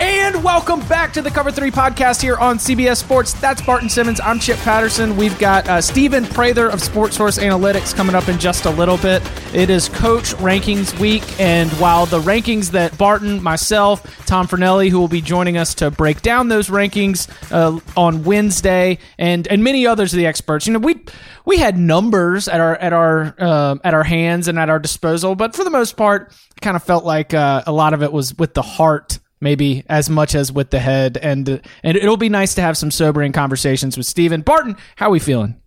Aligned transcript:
And 0.00 0.42
welcome 0.42 0.80
back 0.88 1.12
to 1.12 1.22
the 1.22 1.30
Cover 1.30 1.50
3 1.50 1.70
podcast 1.70 2.22
here 2.22 2.36
on 2.36 2.58
CBS 2.58 2.98
Sports. 2.98 3.32
That's 3.34 3.60
Barton 3.62 3.88
Simmons. 3.88 4.20
I'm 4.20 4.38
Chip 4.38 4.56
Patterson. 4.58 5.16
We've 5.16 5.38
got 5.38 5.68
uh, 5.68 5.80
Stephen 5.80 6.24
Prather 6.24 6.68
of 6.68 6.80
Sports 6.80 7.16
Source 7.16 7.38
Analytics 7.38 7.94
coming 7.94 8.14
up 8.14 8.28
in 8.28 8.38
just 8.38 8.64
a 8.64 8.70
little 8.70 8.96
bit. 8.98 9.22
It 9.54 9.70
is 9.70 9.88
Coach 9.88 10.34
Rankings 10.36 10.98
Week, 10.98 11.22
and 11.40 11.70
while 11.72 12.06
the 12.06 12.20
rankings 12.20 12.70
that 12.72 12.96
Barton, 12.98 13.42
myself, 13.42 14.02
Tom 14.26 14.46
Fornelli, 14.48 14.90
who 14.90 14.98
will 14.98 15.08
be 15.08 15.20
joining 15.20 15.56
us 15.56 15.74
to 15.76 15.90
break 15.90 16.22
down 16.22 16.48
those 16.48 16.68
rankings 16.68 17.28
uh, 17.52 17.78
on 17.96 18.24
Wednesday, 18.24 18.98
and 19.18 19.46
and 19.48 19.62
many 19.62 19.86
others 19.86 20.12
of 20.12 20.16
the 20.18 20.26
experts, 20.26 20.66
you 20.66 20.72
know, 20.72 20.78
we 20.78 21.00
we 21.44 21.58
had 21.58 21.76
numbers 21.76 22.48
at 22.48 22.60
our 22.60 22.76
at 22.76 22.92
our 22.92 23.34
uh, 23.38 23.76
at 23.84 23.94
our 23.94 24.04
hands 24.04 24.48
and 24.48 24.58
at 24.58 24.70
our 24.70 24.78
disposal, 24.78 25.34
but 25.34 25.54
for 25.54 25.64
the 25.64 25.70
most 25.70 25.96
part, 25.96 26.32
kind 26.60 26.76
of 26.76 26.82
felt 26.82 27.04
like 27.04 27.34
uh, 27.34 27.62
a 27.66 27.72
lot 27.72 27.92
of 27.92 28.02
it 28.02 28.12
was 28.12 28.36
with 28.38 28.54
the 28.54 28.62
heart 28.62 29.18
maybe 29.42 29.84
as 29.88 30.08
much 30.08 30.34
as 30.34 30.50
with 30.50 30.70
the 30.70 30.78
head. 30.78 31.18
And 31.18 31.60
and 31.82 31.96
it'll 31.96 32.16
be 32.16 32.30
nice 32.30 32.54
to 32.54 32.62
have 32.62 32.78
some 32.78 32.90
sobering 32.90 33.32
conversations 33.32 33.96
with 33.96 34.06
Steven. 34.06 34.40
Barton, 34.40 34.76
how 34.96 35.08
are 35.08 35.10
we 35.10 35.18
feeling? 35.18 35.60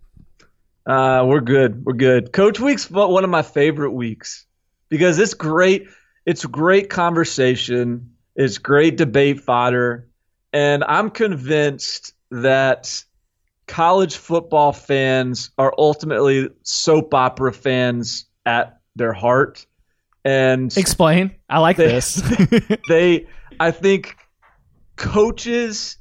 Uh, 0.86 1.24
we're 1.26 1.40
good. 1.40 1.84
We're 1.84 1.94
good. 1.94 2.32
Coach 2.32 2.58
Week's 2.58 2.90
one 2.90 3.22
of 3.22 3.30
my 3.30 3.42
favorite 3.42 3.90
weeks 3.90 4.46
because 4.88 5.18
it's 5.18 5.34
great. 5.34 5.88
It's 6.24 6.44
great 6.44 6.90
conversation. 6.90 8.14
It's 8.34 8.58
great 8.58 8.96
debate 8.96 9.40
fodder. 9.40 10.08
And 10.52 10.84
I'm 10.84 11.10
convinced 11.10 12.14
that 12.30 13.04
college 13.66 14.16
football 14.16 14.72
fans 14.72 15.50
are 15.58 15.74
ultimately 15.76 16.48
soap 16.62 17.14
opera 17.14 17.52
fans 17.52 18.26
at 18.44 18.80
their 18.94 19.12
heart. 19.12 19.66
And 20.24 20.76
explain. 20.76 21.32
I 21.48 21.58
like 21.58 21.76
they, 21.76 21.88
this. 21.88 22.22
they 22.88 23.26
I 23.60 23.70
think 23.70 24.16
coaches 24.96 25.98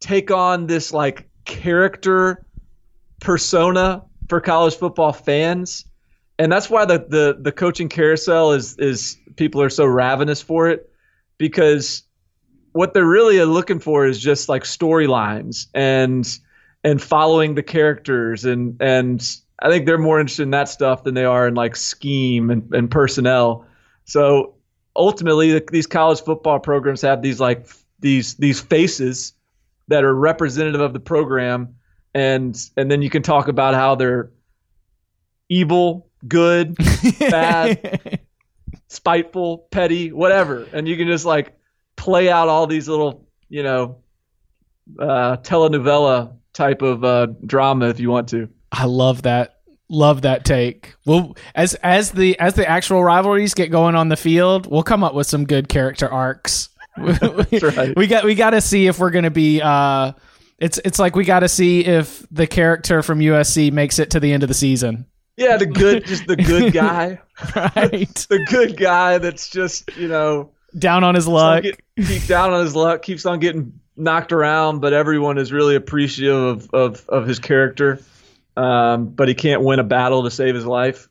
take 0.00 0.30
on 0.30 0.66
this 0.66 0.92
like 0.92 1.28
character 1.44 2.44
persona 3.20 4.02
for 4.28 4.40
college 4.40 4.76
football 4.76 5.12
fans. 5.12 5.84
And 6.38 6.52
that's 6.52 6.70
why 6.70 6.84
the, 6.84 6.98
the, 6.98 7.38
the 7.40 7.52
coaching 7.52 7.88
carousel 7.88 8.52
is 8.52 8.76
is 8.78 9.16
people 9.36 9.60
are 9.62 9.70
so 9.70 9.84
ravenous 9.84 10.40
for 10.40 10.68
it 10.68 10.90
because 11.36 12.02
what 12.72 12.94
they're 12.94 13.04
really 13.04 13.42
looking 13.44 13.80
for 13.80 14.06
is 14.06 14.20
just 14.20 14.48
like 14.48 14.62
storylines 14.62 15.66
and 15.74 16.38
and 16.84 17.02
following 17.02 17.54
the 17.54 17.62
characters 17.62 18.44
and 18.44 18.80
and 18.80 19.36
I 19.58 19.68
think 19.68 19.86
they're 19.86 19.98
more 19.98 20.20
interested 20.20 20.44
in 20.44 20.50
that 20.50 20.68
stuff 20.68 21.02
than 21.02 21.14
they 21.14 21.24
are 21.24 21.48
in 21.48 21.54
like 21.54 21.74
scheme 21.74 22.50
and, 22.50 22.72
and 22.72 22.88
personnel. 22.88 23.66
So 24.04 24.54
ultimately 24.98 25.62
these 25.70 25.86
college 25.86 26.20
football 26.20 26.58
programs 26.58 27.00
have 27.02 27.22
these 27.22 27.40
like 27.40 27.66
these 28.00 28.34
these 28.34 28.60
faces 28.60 29.32
that 29.86 30.04
are 30.04 30.14
representative 30.14 30.80
of 30.80 30.92
the 30.92 31.00
program. 31.00 31.76
And 32.14 32.58
and 32.76 32.90
then 32.90 33.00
you 33.00 33.08
can 33.08 33.22
talk 33.22 33.48
about 33.48 33.74
how 33.74 33.94
they're 33.94 34.30
evil 35.48 36.10
good 36.26 36.76
bad 37.20 38.20
spiteful 38.88 39.68
petty 39.70 40.12
whatever. 40.12 40.66
And 40.72 40.88
you 40.88 40.96
can 40.96 41.06
just 41.06 41.24
like 41.24 41.56
play 41.96 42.28
out 42.28 42.48
all 42.48 42.66
these 42.66 42.88
little 42.88 43.26
you 43.48 43.62
know 43.62 43.98
uh, 44.98 45.36
telenovela 45.38 46.34
type 46.52 46.82
of 46.82 47.04
uh, 47.04 47.26
drama 47.46 47.88
if 47.88 48.00
you 48.00 48.10
want 48.10 48.28
to. 48.30 48.48
I 48.72 48.84
love 48.84 49.22
that 49.22 49.57
Love 49.90 50.22
that 50.22 50.44
take. 50.44 50.94
Well, 51.06 51.34
as 51.54 51.74
as 51.76 52.10
the 52.12 52.38
as 52.38 52.54
the 52.54 52.68
actual 52.68 53.02
rivalries 53.02 53.54
get 53.54 53.70
going 53.70 53.94
on 53.94 54.10
the 54.10 54.16
field, 54.16 54.66
we'll 54.70 54.82
come 54.82 55.02
up 55.02 55.14
with 55.14 55.26
some 55.26 55.46
good 55.46 55.68
character 55.68 56.08
arcs. 56.08 56.68
right. 56.98 57.96
We 57.96 58.06
got 58.06 58.24
we 58.24 58.34
got 58.34 58.50
to 58.50 58.60
see 58.60 58.86
if 58.86 58.98
we're 58.98 59.10
going 59.10 59.24
to 59.24 59.30
be. 59.30 59.62
Uh, 59.62 60.12
it's 60.58 60.78
it's 60.84 60.98
like 60.98 61.16
we 61.16 61.24
got 61.24 61.40
to 61.40 61.48
see 61.48 61.86
if 61.86 62.26
the 62.30 62.46
character 62.46 63.02
from 63.02 63.20
USC 63.20 63.72
makes 63.72 63.98
it 63.98 64.10
to 64.10 64.20
the 64.20 64.32
end 64.32 64.42
of 64.42 64.48
the 64.48 64.54
season. 64.54 65.06
Yeah, 65.38 65.56
the 65.56 65.66
good, 65.66 66.04
just 66.04 66.26
the 66.26 66.36
good 66.36 66.72
guy, 66.74 67.20
right? 67.54 68.26
the 68.28 68.44
good 68.50 68.76
guy 68.76 69.18
that's 69.18 69.48
just 69.48 69.96
you 69.96 70.08
know 70.08 70.50
down 70.78 71.02
on 71.02 71.14
his 71.14 71.26
luck, 71.26 71.62
get, 71.62 71.80
keep 71.96 72.26
down 72.26 72.52
on 72.52 72.60
his 72.60 72.74
luck, 72.76 73.00
keeps 73.00 73.24
on 73.24 73.38
getting 73.38 73.80
knocked 73.96 74.32
around, 74.32 74.80
but 74.80 74.92
everyone 74.92 75.38
is 75.38 75.50
really 75.50 75.76
appreciative 75.76 76.34
of 76.34 76.70
of, 76.74 77.08
of 77.08 77.26
his 77.26 77.38
character 77.38 78.00
um, 78.58 79.06
but 79.06 79.28
he 79.28 79.34
can't 79.34 79.62
win 79.62 79.78
a 79.78 79.84
battle 79.84 80.24
to 80.24 80.30
save 80.30 80.54
his 80.54 80.66
life. 80.66 81.08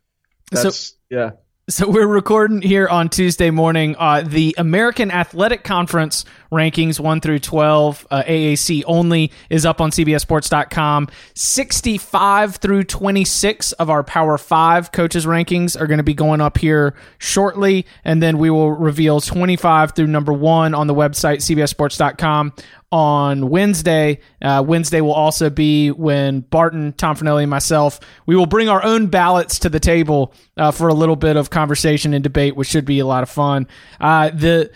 That's, 0.52 0.78
so, 0.78 0.96
yeah. 1.10 1.32
So 1.70 1.90
we're 1.90 2.08
recording 2.08 2.62
here 2.62 2.88
on 2.88 3.10
Tuesday 3.10 3.52
morning. 3.52 3.96
Uh, 3.98 4.22
the 4.22 4.56
American 4.58 5.12
Athletic 5.12 5.66
Conference 5.66 6.24
rankings 6.50 6.98
1 6.98 7.20
through 7.20 7.40
12, 7.40 8.08
uh, 8.10 8.24
AAC 8.24 8.84
only, 8.86 9.32
is 9.50 9.66
up 9.66 9.82
on 9.82 9.92
CBSSports.com. 9.92 11.10
65 11.36 12.56
through 12.56 12.84
26 12.86 13.74
of 13.74 13.90
our 13.90 14.04
Power 14.04 14.38
5 14.38 14.92
coaches 14.94 15.26
rankings 15.26 15.80
are 15.80 15.88
going 15.88 15.98
to 15.98 16.04
be 16.04 16.14
going 16.14 16.40
up 16.40 16.58
here 16.58 16.96
shortly. 17.18 17.86
And 18.06 18.24
then 18.24 18.38
we 18.38 18.50
will 18.50 18.72
reveal 18.72 19.20
25 19.20 19.92
through 19.94 20.08
number 20.08 20.32
1 20.32 20.74
on 20.74 20.88
the 20.88 20.96
website, 20.96 21.38
CBSSports.com 21.40 22.54
on 22.92 23.50
Wednesday. 23.50 24.20
Uh, 24.42 24.64
Wednesday 24.66 25.02
will 25.02 25.14
also 25.14 25.50
be 25.50 25.92
when 25.92 26.42
Barton, 26.42 26.94
Tom 26.94 27.16
Fornelli, 27.16 27.44
and 27.44 27.50
myself 27.50 28.00
we 28.26 28.36
will 28.36 28.46
bring 28.46 28.70
our 28.70 28.84
own 28.84 29.08
ballots 29.08 29.60
to 29.60 29.70
the 29.70 29.80
table 29.80 30.34
uh, 30.56 30.72
for 30.72 30.88
a 30.88 30.94
little 30.94 31.16
bit 31.16 31.36
of 31.36 31.50
conversation 31.50 32.14
and 32.14 32.24
debate, 32.24 32.56
which 32.56 32.68
should 32.68 32.86
be 32.86 33.00
a 33.00 33.06
lot 33.06 33.24
of 33.24 33.30
fun. 33.30 33.68
Uh, 34.00 34.30
the, 34.30 34.72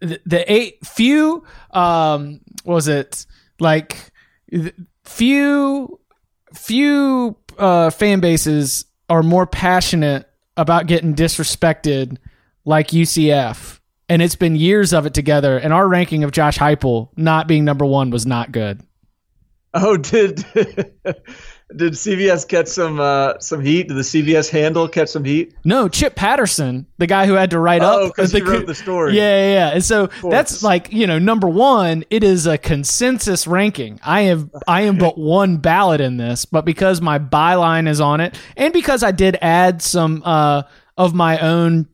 the 0.00 0.20
the 0.24 0.52
eight 0.52 0.84
few 0.86 1.44
um 1.72 2.40
was 2.64 2.86
it 2.86 3.26
like 3.58 3.96
few 5.04 5.98
few 6.54 7.36
uh, 7.58 7.90
fan 7.90 8.20
bases 8.20 8.84
are 9.08 9.22
more 9.22 9.46
passionate 9.46 10.28
about 10.56 10.86
getting 10.86 11.14
disrespected 11.14 12.18
like 12.64 12.88
UCF 12.88 13.80
and 14.12 14.20
it's 14.20 14.36
been 14.36 14.56
years 14.56 14.92
of 14.92 15.06
it 15.06 15.14
together. 15.14 15.56
And 15.56 15.72
our 15.72 15.88
ranking 15.88 16.22
of 16.22 16.32
Josh 16.32 16.58
Heupel 16.58 17.08
not 17.16 17.48
being 17.48 17.64
number 17.64 17.86
one 17.86 18.10
was 18.10 18.26
not 18.26 18.52
good. 18.52 18.82
Oh, 19.72 19.96
did 19.96 20.36
did 20.54 21.94
CBS 21.94 22.46
catch 22.46 22.66
some 22.66 23.00
uh, 23.00 23.38
some 23.38 23.62
heat? 23.62 23.88
Did 23.88 23.96
the 23.96 24.02
CBS 24.02 24.50
handle 24.50 24.86
catch 24.86 25.08
some 25.08 25.24
heat? 25.24 25.54
No, 25.64 25.88
Chip 25.88 26.14
Patterson, 26.14 26.86
the 26.98 27.06
guy 27.06 27.24
who 27.24 27.32
had 27.32 27.52
to 27.52 27.58
write 27.58 27.80
oh, 27.80 28.08
up 28.08 28.14
because 28.14 28.32
he 28.32 28.42
wrote 28.42 28.66
the 28.66 28.74
story. 28.74 29.16
Yeah, 29.16 29.46
yeah, 29.46 29.52
yeah. 29.54 29.68
And 29.70 29.82
so 29.82 30.10
that's 30.28 30.62
like 30.62 30.92
you 30.92 31.06
know 31.06 31.18
number 31.18 31.48
one. 31.48 32.04
It 32.10 32.22
is 32.22 32.46
a 32.46 32.58
consensus 32.58 33.46
ranking. 33.46 33.98
I 34.04 34.22
have 34.22 34.50
I 34.68 34.82
am 34.82 34.98
but 34.98 35.16
one 35.18 35.56
ballot 35.56 36.02
in 36.02 36.18
this, 36.18 36.44
but 36.44 36.66
because 36.66 37.00
my 37.00 37.18
byline 37.18 37.88
is 37.88 37.98
on 37.98 38.20
it, 38.20 38.38
and 38.58 38.74
because 38.74 39.02
I 39.02 39.10
did 39.10 39.38
add 39.40 39.80
some 39.80 40.22
uh, 40.26 40.64
of 40.98 41.14
my 41.14 41.38
own 41.38 41.88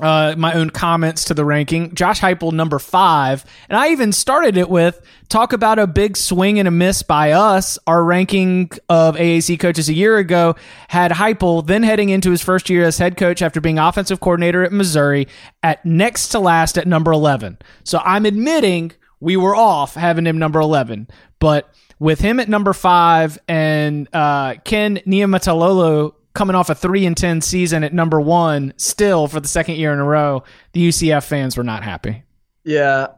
uh, 0.00 0.34
my 0.36 0.54
own 0.54 0.70
comments 0.70 1.24
to 1.24 1.34
the 1.34 1.44
ranking. 1.44 1.94
Josh 1.94 2.20
Heupel, 2.20 2.52
number 2.52 2.78
five. 2.78 3.44
And 3.68 3.78
I 3.78 3.90
even 3.90 4.12
started 4.12 4.56
it 4.56 4.68
with 4.68 5.00
talk 5.28 5.52
about 5.52 5.78
a 5.78 5.86
big 5.86 6.16
swing 6.16 6.58
and 6.58 6.66
a 6.66 6.70
miss 6.70 7.02
by 7.02 7.32
us. 7.32 7.78
Our 7.86 8.02
ranking 8.02 8.70
of 8.88 9.16
AAC 9.16 9.60
coaches 9.60 9.88
a 9.88 9.94
year 9.94 10.18
ago 10.18 10.56
had 10.88 11.12
Heupel 11.12 11.66
then 11.66 11.82
heading 11.82 12.10
into 12.10 12.30
his 12.30 12.42
first 12.42 12.70
year 12.70 12.84
as 12.84 12.98
head 12.98 13.16
coach 13.16 13.42
after 13.42 13.60
being 13.60 13.78
offensive 13.78 14.20
coordinator 14.20 14.64
at 14.64 14.72
Missouri 14.72 15.28
at 15.62 15.84
next 15.84 16.28
to 16.28 16.40
last 16.40 16.78
at 16.78 16.86
number 16.86 17.12
11. 17.12 17.58
So 17.84 18.00
I'm 18.04 18.26
admitting 18.26 18.92
we 19.20 19.36
were 19.36 19.54
off 19.54 19.94
having 19.94 20.26
him 20.26 20.38
number 20.38 20.60
11. 20.60 21.08
But 21.38 21.72
with 21.98 22.20
him 22.20 22.40
at 22.40 22.48
number 22.48 22.72
five 22.72 23.38
and 23.46 24.08
uh, 24.12 24.54
Ken 24.64 24.96
Niumatalolo 25.06 26.14
coming 26.34 26.56
off 26.56 26.70
a 26.70 26.74
3 26.74 27.06
and 27.06 27.16
10 27.16 27.40
season 27.40 27.84
at 27.84 27.92
number 27.92 28.20
one, 28.20 28.72
still 28.76 29.26
for 29.26 29.40
the 29.40 29.48
second 29.48 29.76
year 29.76 29.92
in 29.92 29.98
a 29.98 30.04
row, 30.04 30.42
the 30.72 30.88
UCF 30.88 31.24
fans 31.24 31.56
were 31.56 31.64
not 31.64 31.82
happy. 31.82 32.22
Yeah, 32.64 33.08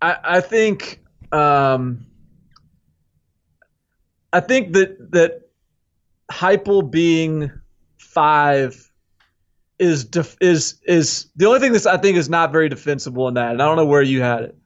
I, 0.00 0.16
I 0.24 0.40
think 0.40 1.00
um, 1.32 2.06
I 4.32 4.40
think 4.40 4.72
that 4.72 5.12
that 5.12 5.48
Heupel 6.30 6.90
being 6.90 7.50
five 7.98 8.90
is 9.78 10.04
def- 10.04 10.36
is 10.40 10.80
is 10.84 11.26
the 11.36 11.46
only 11.46 11.60
thing 11.60 11.72
that 11.72 11.86
I 11.86 11.96
think 11.96 12.16
is 12.16 12.28
not 12.28 12.52
very 12.52 12.68
defensible 12.68 13.28
in 13.28 13.34
that, 13.34 13.52
and 13.52 13.62
I 13.62 13.66
don't 13.66 13.76
know 13.76 13.86
where 13.86 14.02
you 14.02 14.22
had 14.22 14.42
it. 14.42 14.56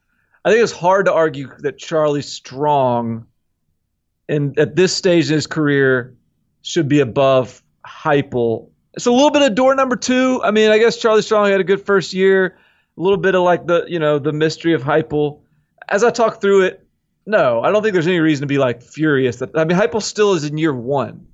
I 0.44 0.50
think 0.50 0.62
it's 0.62 0.72
hard 0.72 1.06
to 1.06 1.12
argue 1.12 1.48
that 1.60 1.78
Charlie 1.78 2.22
Strong, 2.22 3.26
and 4.28 4.58
at 4.58 4.76
this 4.76 4.94
stage 4.94 5.28
in 5.28 5.34
his 5.34 5.46
career, 5.46 6.16
should 6.62 6.88
be 6.88 7.00
above 7.00 7.61
Heupel. 8.02 8.68
It's 8.94 9.06
a 9.06 9.10
little 9.12 9.30
bit 9.30 9.42
of 9.42 9.54
door 9.54 9.74
number 9.74 9.96
two. 9.96 10.40
I 10.42 10.50
mean, 10.50 10.70
I 10.70 10.78
guess 10.78 10.96
Charlie 10.98 11.22
Strong 11.22 11.50
had 11.50 11.60
a 11.60 11.64
good 11.64 11.84
first 11.84 12.12
year. 12.12 12.58
A 12.98 13.00
little 13.00 13.16
bit 13.18 13.34
of 13.34 13.42
like 13.42 13.66
the 13.66 13.84
you 13.88 13.98
know 13.98 14.18
the 14.18 14.32
mystery 14.32 14.74
of 14.74 14.82
Heupel. 14.82 15.40
As 15.88 16.04
I 16.04 16.10
talk 16.10 16.40
through 16.40 16.62
it, 16.64 16.86
no, 17.26 17.62
I 17.62 17.70
don't 17.70 17.82
think 17.82 17.94
there's 17.94 18.06
any 18.06 18.20
reason 18.20 18.42
to 18.42 18.46
be 18.46 18.58
like 18.58 18.82
furious. 18.82 19.36
That 19.36 19.50
I 19.56 19.64
mean, 19.64 19.78
Heupel 19.78 20.02
still 20.02 20.34
is 20.34 20.44
in 20.44 20.58
year 20.58 20.74
one, 20.74 21.26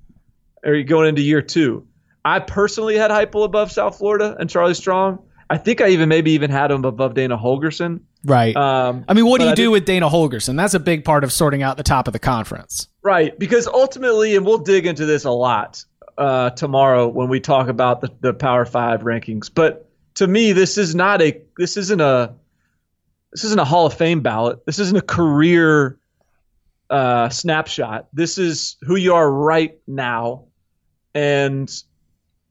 or 0.63 0.73
you 0.73 0.83
going 0.85 1.09
into 1.09 1.21
year 1.21 1.41
two. 1.41 1.85
I 2.23 2.39
personally 2.39 2.95
had 2.95 3.11
Heupel 3.11 3.43
above 3.43 3.71
South 3.71 3.97
Florida 3.97 4.35
and 4.39 4.49
Charlie 4.49 4.73
Strong. 4.73 5.19
I 5.49 5.57
think 5.57 5.81
I 5.81 5.89
even 5.89 6.07
maybe 6.09 6.31
even 6.31 6.51
had 6.51 6.69
him 6.69 6.85
above 6.85 7.15
Dana 7.15 7.37
Holgorsen. 7.37 8.01
Right. 8.23 8.55
Um, 8.55 9.03
I 9.07 9.13
mean, 9.15 9.25
what 9.25 9.39
do 9.39 9.45
you 9.45 9.51
I 9.51 9.55
do 9.55 9.63
did- 9.63 9.69
with 9.69 9.85
Dana 9.85 10.07
Holgorsen? 10.09 10.55
That's 10.55 10.75
a 10.75 10.79
big 10.79 11.03
part 11.03 11.23
of 11.23 11.33
sorting 11.33 11.63
out 11.63 11.75
the 11.77 11.83
top 11.83 12.07
of 12.07 12.13
the 12.13 12.19
conference. 12.19 12.87
Right, 13.01 13.37
because 13.39 13.65
ultimately, 13.65 14.35
and 14.35 14.45
we'll 14.45 14.59
dig 14.59 14.85
into 14.85 15.05
this 15.05 15.23
a 15.25 15.31
lot 15.31 15.83
uh, 16.19 16.49
tomorrow 16.51 17.07
when 17.07 17.29
we 17.29 17.39
talk 17.39 17.69
about 17.69 18.01
the, 18.01 18.11
the 18.19 18.33
Power 18.33 18.65
Five 18.65 19.01
rankings. 19.01 19.49
But 19.53 19.89
to 20.15 20.27
me, 20.27 20.51
this 20.51 20.77
is 20.77 20.93
not 20.93 21.21
a 21.21 21.41
this 21.57 21.77
isn't 21.77 22.01
a 22.01 22.35
this 23.31 23.45
isn't 23.45 23.59
a 23.59 23.65
Hall 23.65 23.85
of 23.85 23.93
Fame 23.93 24.21
ballot. 24.21 24.65
This 24.65 24.79
isn't 24.79 24.97
a 24.97 25.01
career 25.01 25.97
uh, 26.89 27.29
snapshot. 27.29 28.09
This 28.11 28.37
is 28.37 28.75
who 28.81 28.97
you 28.97 29.15
are 29.15 29.31
right 29.31 29.79
now, 29.87 30.45
and 31.15 31.71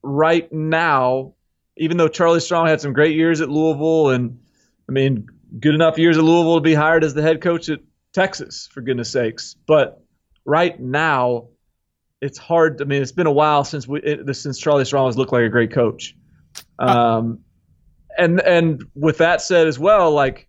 right 0.03 0.50
now, 0.50 1.35
even 1.76 1.99
though 1.99 2.09
Charlie 2.09 2.41
Strong 2.41 2.69
had 2.69 2.81
some 2.81 2.94
great 2.94 3.14
years 3.14 3.43
at 3.43 3.50
Louisville, 3.50 4.09
and 4.11 4.41
I 4.88 4.93
mean, 4.93 5.29
good 5.61 5.75
enough 5.75 5.99
years 5.99 6.17
at 6.17 6.25
Louisville 6.25 6.56
to 6.56 6.62
be 6.62 6.75
hired 6.75 7.05
as 7.05 7.12
the 7.12 7.23
head 7.23 7.43
coach 7.43 7.69
at 7.69 7.81
Texas, 8.14 8.67
for 8.73 8.81
goodness 8.81 9.11
sakes. 9.11 9.56
But 9.67 10.03
right 10.47 10.81
now, 10.81 11.49
it's 12.20 12.38
hard. 12.38 12.81
I 12.82 12.85
mean, 12.85 13.03
it's 13.03 13.12
been 13.12 13.26
a 13.26 13.32
while 13.32 13.65
since 13.65 13.87
we 13.87 14.00
it, 14.00 14.35
since 14.35 14.59
Charlie 14.59 14.85
Strong 14.85 15.06
has 15.06 15.17
looked 15.17 15.32
like 15.32 15.44
a 15.44 15.49
great 15.49 15.73
coach. 15.73 16.17
Um, 16.79 17.41
and 18.17 18.41
and 18.41 18.85
with 18.94 19.19
that 19.19 19.41
said 19.41 19.67
as 19.67 19.79
well, 19.79 20.11
like 20.11 20.49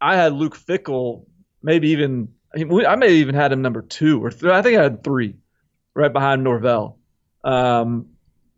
I 0.00 0.16
had 0.16 0.32
Luke 0.32 0.56
Fickell, 0.56 1.24
maybe 1.62 1.90
even 1.90 2.28
I, 2.54 2.58
mean, 2.58 2.68
we, 2.68 2.86
I 2.86 2.96
may 2.96 3.06
have 3.06 3.16
even 3.16 3.34
had 3.34 3.52
him 3.52 3.62
number 3.62 3.82
two 3.82 4.22
or 4.22 4.30
three. 4.30 4.50
I 4.50 4.62
think 4.62 4.78
I 4.78 4.82
had 4.82 5.02
three, 5.02 5.36
right 5.94 6.12
behind 6.12 6.44
Norvell, 6.44 6.98
um, 7.44 8.06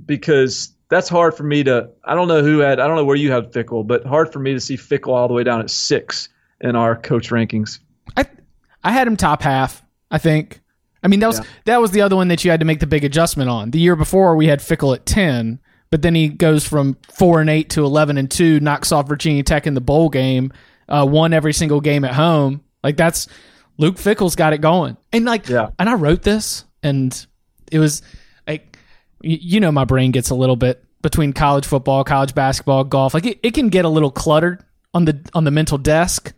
because 0.04 0.74
that's 0.88 1.08
hard 1.08 1.36
for 1.36 1.44
me 1.44 1.62
to. 1.64 1.90
I 2.04 2.14
don't 2.14 2.28
know 2.28 2.42
who 2.42 2.58
had. 2.58 2.80
I 2.80 2.86
don't 2.86 2.96
know 2.96 3.04
where 3.04 3.16
you 3.16 3.30
had 3.30 3.52
Fickell, 3.52 3.86
but 3.86 4.04
hard 4.04 4.32
for 4.32 4.40
me 4.40 4.52
to 4.52 4.60
see 4.60 4.76
Fickell 4.76 5.14
all 5.14 5.28
the 5.28 5.34
way 5.34 5.44
down 5.44 5.60
at 5.60 5.70
six 5.70 6.28
in 6.60 6.74
our 6.74 6.96
coach 6.96 7.30
rankings. 7.30 7.78
I 8.16 8.26
I 8.82 8.90
had 8.90 9.06
him 9.06 9.16
top 9.16 9.42
half. 9.42 9.84
I 10.10 10.18
think. 10.18 10.60
I 11.04 11.08
mean 11.08 11.20
that 11.20 11.26
was 11.28 11.38
Yeah. 11.38 11.44
that 11.66 11.80
was 11.80 11.90
the 11.92 12.00
other 12.00 12.16
one 12.16 12.28
that 12.28 12.44
you 12.44 12.50
had 12.50 12.60
to 12.60 12.66
make 12.66 12.80
the 12.80 12.86
big 12.86 13.04
adjustment 13.04 13.50
on. 13.50 13.70
The 13.70 13.78
year 13.78 13.94
before 13.94 14.34
we 14.36 14.46
had 14.46 14.60
Fickell 14.60 14.94
at 14.94 15.04
ten, 15.06 15.60
but 15.90 16.02
then 16.02 16.14
he 16.14 16.28
goes 16.28 16.66
from 16.66 16.96
four 17.12 17.40
and 17.40 17.48
eight 17.50 17.70
to 17.70 17.84
eleven 17.84 18.16
and 18.18 18.30
two, 18.30 18.58
knocks 18.60 18.90
off 18.90 19.06
Virginia 19.08 19.42
Tech 19.42 19.66
in 19.66 19.74
the 19.74 19.80
bowl 19.80 20.08
game, 20.08 20.52
uh, 20.88 21.06
won 21.08 21.32
every 21.32 21.52
single 21.52 21.80
game 21.80 22.04
at 22.04 22.14
home. 22.14 22.62
Like 22.82 22.96
that's 22.96 23.28
Luke 23.78 23.96
Fickell's 23.96 24.34
got 24.36 24.52
it 24.52 24.58
going, 24.60 24.96
and 25.12 25.24
like 25.24 25.48
Yeah. 25.48 25.68
and 25.78 25.88
I 25.88 25.94
wrote 25.94 26.22
this, 26.22 26.64
and 26.82 27.14
it 27.70 27.78
was 27.78 28.02
like 28.48 28.78
you 29.22 29.60
know 29.60 29.72
my 29.72 29.84
brain 29.84 30.10
gets 30.10 30.30
a 30.30 30.34
little 30.34 30.56
bit 30.56 30.82
between 31.02 31.32
college 31.34 31.66
football, 31.66 32.02
college 32.04 32.34
basketball, 32.34 32.84
golf. 32.84 33.12
Like 33.14 33.26
it, 33.26 33.40
it 33.42 33.52
can 33.54 33.68
get 33.68 33.84
a 33.84 33.88
little 33.90 34.10
cluttered 34.10 34.64
on 34.94 35.04
the 35.04 35.18
on 35.34 35.44
the 35.44 35.50
mental 35.50 35.76
desk. 35.76 36.32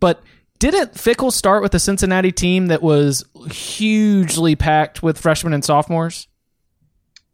But 0.00 0.22
didn't 0.58 0.94
Fickell 0.94 1.32
start 1.32 1.62
with 1.62 1.74
a 1.74 1.78
Cincinnati 1.78 2.32
team 2.32 2.68
that 2.68 2.82
was 2.82 3.24
hugely 3.50 4.56
packed 4.56 5.02
with 5.02 5.18
freshmen 5.18 5.52
and 5.52 5.64
sophomores? 5.64 6.28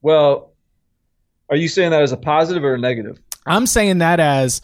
Well, 0.01 0.53
are 1.49 1.57
you 1.57 1.69
saying 1.69 1.91
that 1.91 2.03
as 2.03 2.13
a 2.13 2.17
positive 2.17 2.65
or 2.65 2.75
a 2.75 2.79
negative? 2.79 3.21
I'm 3.47 3.67
saying 3.67 3.99
that 3.99 4.21
as 4.21 4.63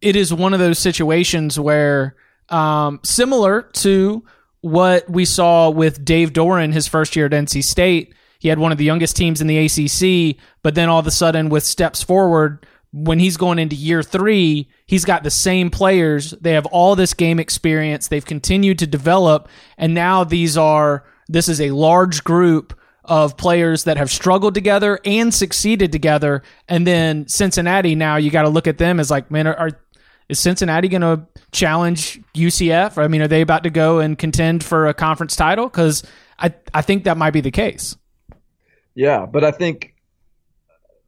it 0.00 0.16
is 0.16 0.32
one 0.32 0.54
of 0.54 0.60
those 0.60 0.78
situations 0.78 1.58
where, 1.58 2.16
um, 2.48 3.00
similar 3.04 3.62
to 3.62 4.24
what 4.60 5.08
we 5.08 5.24
saw 5.24 5.70
with 5.70 6.04
Dave 6.04 6.32
Doeren 6.32 6.72
his 6.72 6.88
first 6.88 7.14
year 7.14 7.26
at 7.26 7.32
NC 7.32 7.62
State, 7.62 8.14
he 8.38 8.48
had 8.48 8.58
one 8.58 8.72
of 8.72 8.78
the 8.78 8.84
youngest 8.84 9.16
teams 9.16 9.40
in 9.40 9.48
the 9.48 9.58
ACC, 9.58 10.36
but 10.62 10.74
then 10.74 10.88
all 10.88 11.00
of 11.00 11.06
a 11.06 11.10
sudden, 11.10 11.48
with 11.48 11.64
steps 11.64 12.02
forward, 12.02 12.64
when 12.92 13.18
he's 13.18 13.36
going 13.36 13.58
into 13.58 13.76
year 13.76 14.02
three, 14.02 14.68
he's 14.86 15.04
got 15.04 15.22
the 15.22 15.30
same 15.30 15.70
players. 15.70 16.30
They 16.40 16.52
have 16.52 16.66
all 16.66 16.96
this 16.96 17.14
game 17.14 17.38
experience. 17.38 18.08
They've 18.08 18.24
continued 18.24 18.78
to 18.78 18.86
develop, 18.86 19.48
and 19.76 19.94
now 19.94 20.24
these 20.24 20.56
are 20.56 21.04
this 21.28 21.48
is 21.48 21.60
a 21.60 21.70
large 21.70 22.24
group 22.24 22.78
of 23.04 23.36
players 23.36 23.84
that 23.84 23.96
have 23.96 24.10
struggled 24.10 24.54
together 24.54 25.00
and 25.04 25.32
succeeded 25.32 25.92
together. 25.92 26.42
And 26.68 26.86
then 26.86 27.26
Cincinnati, 27.26 27.94
now 27.94 28.16
you 28.16 28.30
got 28.30 28.42
to 28.42 28.50
look 28.50 28.66
at 28.66 28.78
them 28.78 29.00
as 29.00 29.10
like, 29.10 29.30
man, 29.30 29.46
are, 29.46 29.56
are 29.56 29.70
is 30.28 30.38
Cincinnati 30.38 30.88
going 30.88 31.00
to 31.00 31.26
challenge 31.52 32.20
UCF? 32.34 33.02
I 33.02 33.08
mean, 33.08 33.22
are 33.22 33.28
they 33.28 33.40
about 33.40 33.62
to 33.64 33.70
go 33.70 33.98
and 33.98 34.18
contend 34.18 34.62
for 34.62 34.86
a 34.86 34.94
conference 34.94 35.36
title? 35.36 35.66
Because 35.66 36.02
I 36.38 36.54
I 36.72 36.82
think 36.82 37.04
that 37.04 37.16
might 37.16 37.32
be 37.32 37.40
the 37.40 37.50
case. 37.50 37.96
Yeah, 38.94 39.26
but 39.26 39.44
I 39.44 39.52
think 39.52 39.94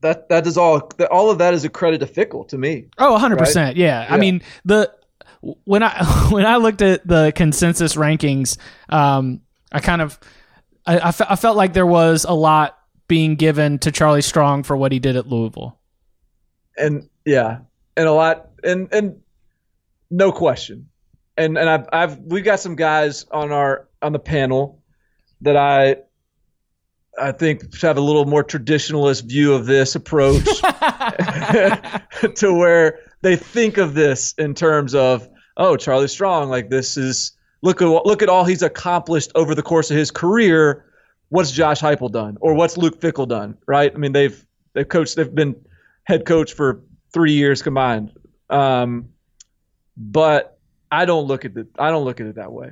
that 0.02 0.28
that 0.28 0.46
is 0.46 0.56
all. 0.56 0.90
That 0.98 1.10
all 1.10 1.30
of 1.30 1.38
that 1.38 1.54
is 1.54 1.64
a 1.64 1.68
credit 1.68 1.98
to 1.98 2.06
Fickell 2.06 2.48
to 2.48 2.58
me. 2.58 2.86
Oh, 2.98 3.18
100%. 3.18 3.74
Yeah. 3.76 4.06
I 4.08 4.16
mean, 4.16 4.42
the 4.64 4.92
when 5.40 5.82
I 5.82 6.04
when 6.30 6.46
I 6.46 6.56
looked 6.56 6.82
at 6.82 7.06
the 7.06 7.32
consensus 7.34 7.96
rankings, 7.96 8.58
um, 8.88 9.40
I 9.72 9.80
kind 9.80 10.02
of 10.02 10.18
I, 10.86 11.08
I, 11.08 11.12
fe- 11.12 11.26
I 11.28 11.36
felt 11.36 11.56
like 11.56 11.72
there 11.72 11.86
was 11.86 12.24
a 12.24 12.34
lot 12.34 12.78
being 13.08 13.34
given 13.36 13.78
to 13.80 13.92
Charlie 13.92 14.22
Strong 14.22 14.62
for 14.62 14.76
what 14.76 14.92
he 14.92 14.98
did 14.98 15.16
at 15.16 15.26
Louisville. 15.26 15.78
and 16.76 17.08
yeah, 17.24 17.58
and 17.96 18.08
a 18.08 18.12
lot, 18.12 18.48
and 18.64 18.88
and 18.92 19.20
no 20.10 20.32
question, 20.32 20.88
and 21.36 21.58
and 21.58 21.68
I've 21.68 21.88
I've 21.92 22.18
we 22.18 22.40
got 22.40 22.60
some 22.60 22.76
guys 22.76 23.26
on 23.30 23.52
our 23.52 23.88
on 24.00 24.12
the 24.12 24.18
panel 24.18 24.82
that 25.42 25.56
I 25.56 25.96
I 27.20 27.32
think 27.32 27.80
have 27.80 27.98
a 27.98 28.00
little 28.00 28.24
more 28.24 28.42
traditionalist 28.42 29.24
view 29.24 29.52
of 29.52 29.66
this 29.66 29.94
approach 29.94 30.44
to 32.36 32.54
where 32.54 32.98
they 33.22 33.36
think 33.36 33.76
of 33.76 33.94
this 33.94 34.32
in 34.38 34.54
terms 34.54 34.94
of 34.94 35.28
oh 35.56 35.76
Charlie 35.76 36.08
Strong 36.08 36.48
like 36.48 36.70
this 36.70 36.96
is 36.96 37.32
look 37.62 37.82
at 37.82 37.86
look 37.86 38.22
at 38.22 38.28
all 38.28 38.44
he's 38.44 38.62
accomplished 38.62 39.30
over 39.34 39.54
the 39.54 39.62
course 39.62 39.90
of 39.90 39.96
his 39.96 40.10
career. 40.10 40.86
What's 41.28 41.52
Josh 41.52 41.80
Heupel 41.80 42.10
done? 42.10 42.38
Or 42.40 42.54
what's 42.54 42.76
Luke 42.76 43.00
Fickell 43.00 43.28
done 43.28 43.56
right? 43.66 43.92
I 43.94 43.98
mean 43.98 44.12
they've 44.12 44.44
they've 44.72 44.88
coached 44.88 45.16
they've 45.16 45.34
been 45.34 45.56
head 46.04 46.24
coach 46.24 46.54
for 46.54 46.82
three 47.12 47.32
years 47.32 47.62
combined. 47.62 48.12
Um, 48.48 49.10
but 49.96 50.58
I 50.90 51.04
don't 51.04 51.26
look 51.26 51.44
at 51.44 51.56
it 51.56 51.68
I 51.78 51.90
don't 51.90 52.04
look 52.04 52.20
at 52.20 52.26
it 52.26 52.36
that 52.36 52.52
way. 52.52 52.70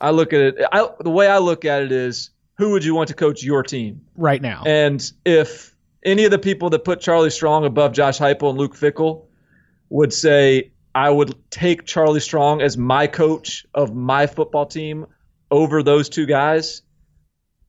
I 0.00 0.10
look 0.10 0.32
at 0.32 0.40
it 0.40 0.56
I, 0.72 0.88
the 1.00 1.10
way 1.10 1.28
I 1.28 1.38
look 1.38 1.64
at 1.64 1.82
it 1.82 1.92
is 1.92 2.30
who 2.56 2.70
would 2.70 2.84
you 2.84 2.94
want 2.94 3.08
to 3.08 3.14
coach 3.14 3.42
your 3.42 3.62
team 3.62 4.00
right 4.16 4.42
now. 4.42 4.62
and 4.66 5.12
if 5.24 5.74
any 6.04 6.24
of 6.24 6.30
the 6.30 6.38
people 6.38 6.70
that 6.70 6.84
put 6.84 7.00
Charlie 7.00 7.30
Strong 7.30 7.64
above 7.64 7.92
Josh 7.92 8.18
Heupel 8.18 8.50
and 8.50 8.58
Luke 8.58 8.76
Fickell 8.76 9.24
would 9.88 10.12
say, 10.12 10.70
I 10.94 11.10
would 11.10 11.34
take 11.50 11.86
Charlie 11.86 12.20
Strong 12.20 12.60
as 12.60 12.76
my 12.76 13.06
coach 13.06 13.66
of 13.74 13.94
my 13.94 14.26
football 14.26 14.66
team 14.66 15.06
over 15.50 15.82
those 15.82 16.08
two 16.08 16.26
guys, 16.26 16.82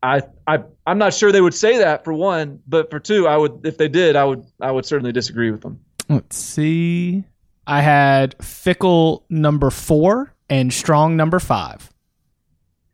I, 0.04 0.22
I 0.46 0.64
I'm 0.86 0.98
not 0.98 1.14
sure 1.14 1.32
they 1.32 1.42
would 1.42 1.54
say 1.54 1.78
that 1.80 2.04
for 2.04 2.14
one, 2.14 2.62
but 2.68 2.92
for 2.92 3.00
two, 3.00 3.28
I 3.28 3.38
would 3.38 3.62
if 3.66 3.78
they 3.78 3.88
did, 3.88 4.16
I 4.16 4.26
would 4.26 4.46
I 4.62 4.72
would 4.72 4.86
certainly 4.86 5.12
disagree 5.12 5.50
with 5.50 5.62
them. 5.62 5.80
Let's 6.10 6.38
see. 6.38 7.24
I 7.66 7.82
had 7.82 8.38
Fickell 8.38 9.24
number 9.30 9.72
four 9.72 10.34
and 10.50 10.72
Strong 10.72 11.18
number 11.18 11.40
five. 11.40 11.90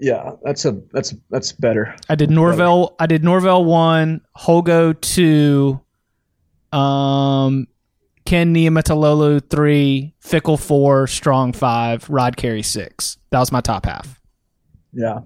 Yeah, 0.03 0.31
that's 0.41 0.65
a 0.65 0.81
that's 0.91 1.13
that's 1.29 1.51
better. 1.51 1.96
I 2.10 2.15
did 2.15 2.31
Norvell. 2.31 2.96
I 3.00 3.05
did 3.05 3.24
Norvell 3.24 3.63
one, 3.63 4.22
Holgo 4.36 5.00
two, 5.00 5.79
um, 6.75 7.67
Ken 8.25 8.51
Niumatalolo 8.51 9.48
three, 9.48 10.15
Fickell 10.24 10.60
four, 10.60 11.05
Strong 11.05 11.53
five, 11.53 12.10
Rod 12.10 12.36
Carey 12.36 12.63
six. 12.63 13.20
That 13.29 13.38
was 13.38 13.51
my 13.51 13.62
top 13.62 13.86
half. 13.86 14.20
Yeah. 14.91 15.20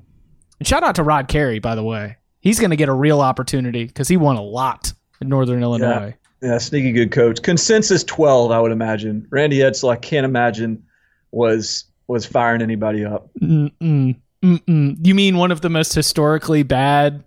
And 0.60 0.68
shout 0.68 0.84
out 0.84 0.96
to 0.96 1.04
Rod 1.04 1.30
Carey, 1.30 1.60
by 1.60 1.76
the 1.76 1.84
way. 1.84 2.18
He's 2.42 2.60
going 2.60 2.72
to 2.72 2.76
get 2.76 2.90
a 2.90 2.94
real 2.94 3.22
opportunity 3.22 3.86
because 3.86 4.10
he 4.10 4.18
won 4.18 4.36
a 4.36 4.44
lot 4.44 4.92
in 5.22 5.30
Northern 5.30 5.64
Illinois. 5.64 6.16
Yeah, 6.42 6.58
sneaky 6.58 6.92
good 6.92 7.14
coach. 7.14 7.42
Consensus 7.42 8.04
twelve, 8.04 8.52
I 8.52 8.60
would 8.60 8.74
imagine. 8.74 9.26
Randy 9.30 9.60
Edsall, 9.60 9.90
I 9.90 9.96
can't 9.96 10.26
imagine 10.26 10.84
was 11.32 11.86
was 12.08 12.26
firing 12.26 12.62
anybody 12.62 13.06
up. 13.06 13.30
Mm-mm. 13.42 14.18
Mm-mm. 14.46 14.98
You 15.06 15.16
mean 15.16 15.38
one 15.38 15.52
of 15.52 15.62
the 15.62 15.70
most 15.70 15.94
historically 15.94 16.64
bad 16.64 17.24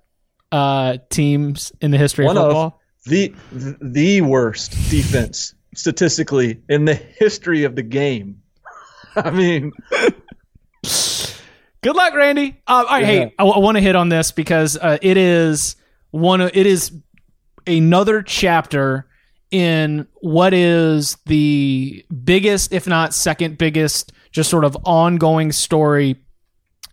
uh, 0.53 0.99
teams 1.11 1.73
in 1.81 1.91
the 1.91 1.99
history 1.99 2.25
One 2.25 2.37
of 2.37 2.45
of. 2.45 2.49
football? 2.51 2.81
The 3.07 3.35
the 3.81 4.21
worst 4.21 4.73
defense 4.91 5.55
statistically 5.75 6.61
in 6.69 6.85
the 6.85 6.95
history 6.95 7.65
of 7.65 7.75
the 7.75 7.83
game. 7.83 8.43
I 9.17 9.31
mean, 9.31 9.73
Good 11.81 11.95
luck, 11.95 12.15
Randy. 12.15 12.61
Uh, 12.67 12.73
all 12.73 12.85
right, 12.85 13.01
Yeah. 13.01 13.07
Hey, 13.07 13.35
I, 13.39 13.45
want 13.45 13.77
to 13.77 13.81
hit 13.81 13.95
on 13.97 14.09
this 14.09 14.33
because 14.33 14.77
uh, 14.77 14.99
it 15.01 15.17
is 15.17 15.77
one. 16.11 16.41
It 16.41 16.55
is 16.67 16.93
another 17.67 18.23
chapter 18.23 19.07
in 19.51 20.07
what 20.17 20.53
is 20.53 21.17
the 21.27 22.05
biggest, 22.25 22.73
if 22.73 22.87
not 22.87 23.15
second 23.15 23.59
biggest, 23.59 24.13
just 24.33 24.51
sort 24.51 24.65
of 24.65 24.77
ongoing 24.85 25.53
story 25.53 26.17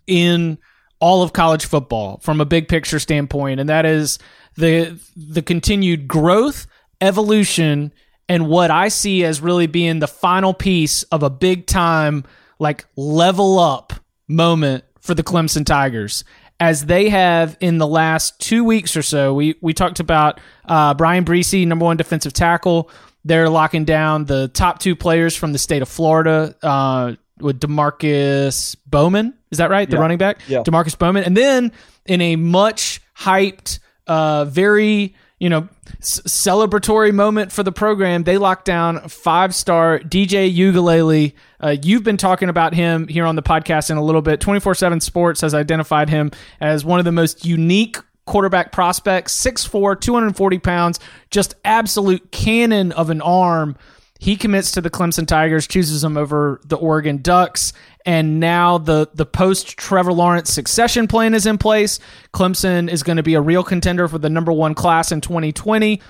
in 0.06 0.58
all 1.00 1.22
of 1.22 1.32
college 1.32 1.66
football 1.66 2.18
from 2.22 2.40
a 2.40 2.44
big 2.44 2.68
picture 2.68 2.98
standpoint, 2.98 3.60
and 3.60 3.68
that 3.68 3.84
is 3.84 4.18
the 4.56 4.98
the 5.16 5.42
continued 5.42 6.08
growth, 6.08 6.66
evolution, 7.00 7.92
and 8.28 8.48
what 8.48 8.70
I 8.70 8.88
see 8.88 9.24
as 9.24 9.40
really 9.40 9.66
being 9.66 9.98
the 9.98 10.08
final 10.08 10.54
piece 10.54 11.02
of 11.04 11.22
a 11.22 11.30
big 11.30 11.66
time 11.66 12.24
like 12.58 12.86
level 12.96 13.58
up 13.58 13.92
moment 14.28 14.84
for 15.00 15.14
the 15.14 15.22
Clemson 15.22 15.64
Tigers. 15.64 16.24
As 16.58 16.86
they 16.86 17.10
have 17.10 17.56
in 17.60 17.76
the 17.76 17.86
last 17.86 18.40
two 18.40 18.64
weeks 18.64 18.96
or 18.96 19.02
so, 19.02 19.34
we 19.34 19.56
we 19.60 19.74
talked 19.74 20.00
about 20.00 20.40
uh, 20.64 20.94
Bryan 20.94 21.24
Bresee, 21.24 21.66
number 21.66 21.84
one 21.84 21.98
defensive 21.98 22.32
tackle. 22.32 22.90
They're 23.24 23.50
locking 23.50 23.84
down 23.84 24.24
the 24.24 24.48
top 24.48 24.78
two 24.78 24.96
players 24.96 25.36
from 25.36 25.52
the 25.52 25.58
state 25.58 25.82
of 25.82 25.88
Florida 25.88 26.54
uh, 26.62 27.16
with 27.40 27.60
Demarkcus 27.60 28.76
Bowman. 28.86 29.34
Is 29.50 29.58
that 29.58 29.70
right? 29.70 29.88
The 29.88 29.96
Yeah. 29.96 30.02
running 30.02 30.18
back, 30.18 30.38
Yeah. 30.48 30.62
Demarkcus 30.62 30.98
Bowman, 30.98 31.24
and 31.24 31.36
then 31.36 31.72
in 32.06 32.20
a 32.20 32.36
much 32.36 33.00
hyped, 33.18 33.78
uh, 34.06 34.44
very 34.46 35.14
you 35.38 35.50
know 35.50 35.68
c- 36.00 36.22
celebratory 36.22 37.12
moment 37.12 37.52
for 37.52 37.62
the 37.62 37.72
program, 37.72 38.24
they 38.24 38.38
locked 38.38 38.64
down 38.64 39.00
five 39.08 39.54
star 39.54 39.98
DJ 39.98 40.50
Uiagalelei. 40.54 41.32
Uh, 41.60 41.76
you've 41.82 42.02
been 42.04 42.16
talking 42.16 42.48
about 42.48 42.74
him 42.74 43.06
here 43.08 43.26
on 43.26 43.36
the 43.36 43.42
podcast 43.42 43.90
in 43.90 43.96
a 43.98 44.02
little 44.02 44.22
bit. 44.22 44.40
Twenty 44.40 44.60
four 44.60 44.74
seven 44.74 45.00
Sports 45.00 45.42
has 45.42 45.52
identified 45.54 46.08
him 46.08 46.30
as 46.60 46.84
one 46.84 46.98
of 46.98 47.04
the 47.04 47.12
most 47.12 47.44
unique 47.44 47.98
quarterback 48.24 48.72
prospects 48.72 49.32
6'4 49.32 49.94
240 50.00 50.58
pounds 50.58 50.98
just 51.30 51.54
absolute 51.64 52.32
cannon 52.32 52.90
of 52.90 53.08
an 53.08 53.20
arm 53.20 53.76
he 54.18 54.36
commits 54.36 54.72
to 54.72 54.80
the 54.80 54.90
Clemson 54.90 55.26
Tigers, 55.26 55.66
chooses 55.66 56.02
him 56.02 56.16
over 56.16 56.60
the 56.64 56.76
Oregon 56.76 57.18
Ducks, 57.18 57.72
and 58.04 58.40
now 58.40 58.78
the 58.78 59.08
the 59.14 59.26
post 59.26 59.76
Trevor 59.76 60.12
Lawrence 60.12 60.52
succession 60.52 61.06
plan 61.06 61.34
is 61.34 61.46
in 61.46 61.58
place. 61.58 61.98
Clemson 62.32 62.88
is 62.90 63.02
going 63.02 63.16
to 63.16 63.22
be 63.22 63.34
a 63.34 63.40
real 63.40 63.64
contender 63.64 64.08
for 64.08 64.18
the 64.18 64.30
number 64.30 64.52
one 64.52 64.74
class 64.74 65.12
in 65.12 65.20
2020. 65.20 66.00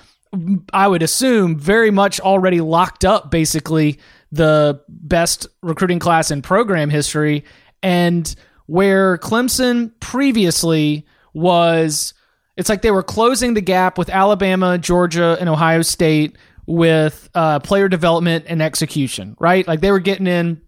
I 0.73 0.87
would 0.87 1.03
assume 1.03 1.57
very 1.57 1.91
much 1.91 2.19
already 2.19 2.61
locked 2.61 3.05
up, 3.05 3.31
basically 3.31 3.99
the 4.31 4.81
best 4.89 5.47
recruiting 5.61 5.99
class 5.99 6.31
in 6.31 6.41
program 6.41 6.89
history, 6.89 7.45
and 7.81 8.33
where 8.67 9.17
Clemson 9.17 9.91
previously 9.99 11.05
was. 11.33 12.13
It's 12.57 12.69
like 12.69 12.81
they 12.81 12.91
were 12.91 13.03
closing 13.03 13.53
the 13.53 13.61
gap 13.61 13.99
with 13.99 14.09
Alabama, 14.09 14.79
Georgia, 14.79 15.37
and 15.39 15.47
Ohio 15.47 15.83
State 15.83 16.35
with 16.67 17.29
uh, 17.33 17.59
player 17.59 17.89
development 17.89 18.45
and 18.47 18.61
execution, 18.61 19.35
right? 19.39 19.67
Like 19.67 19.79
they 19.79 19.89
were 19.89 19.99
getting 19.99 20.27
in 20.27 20.61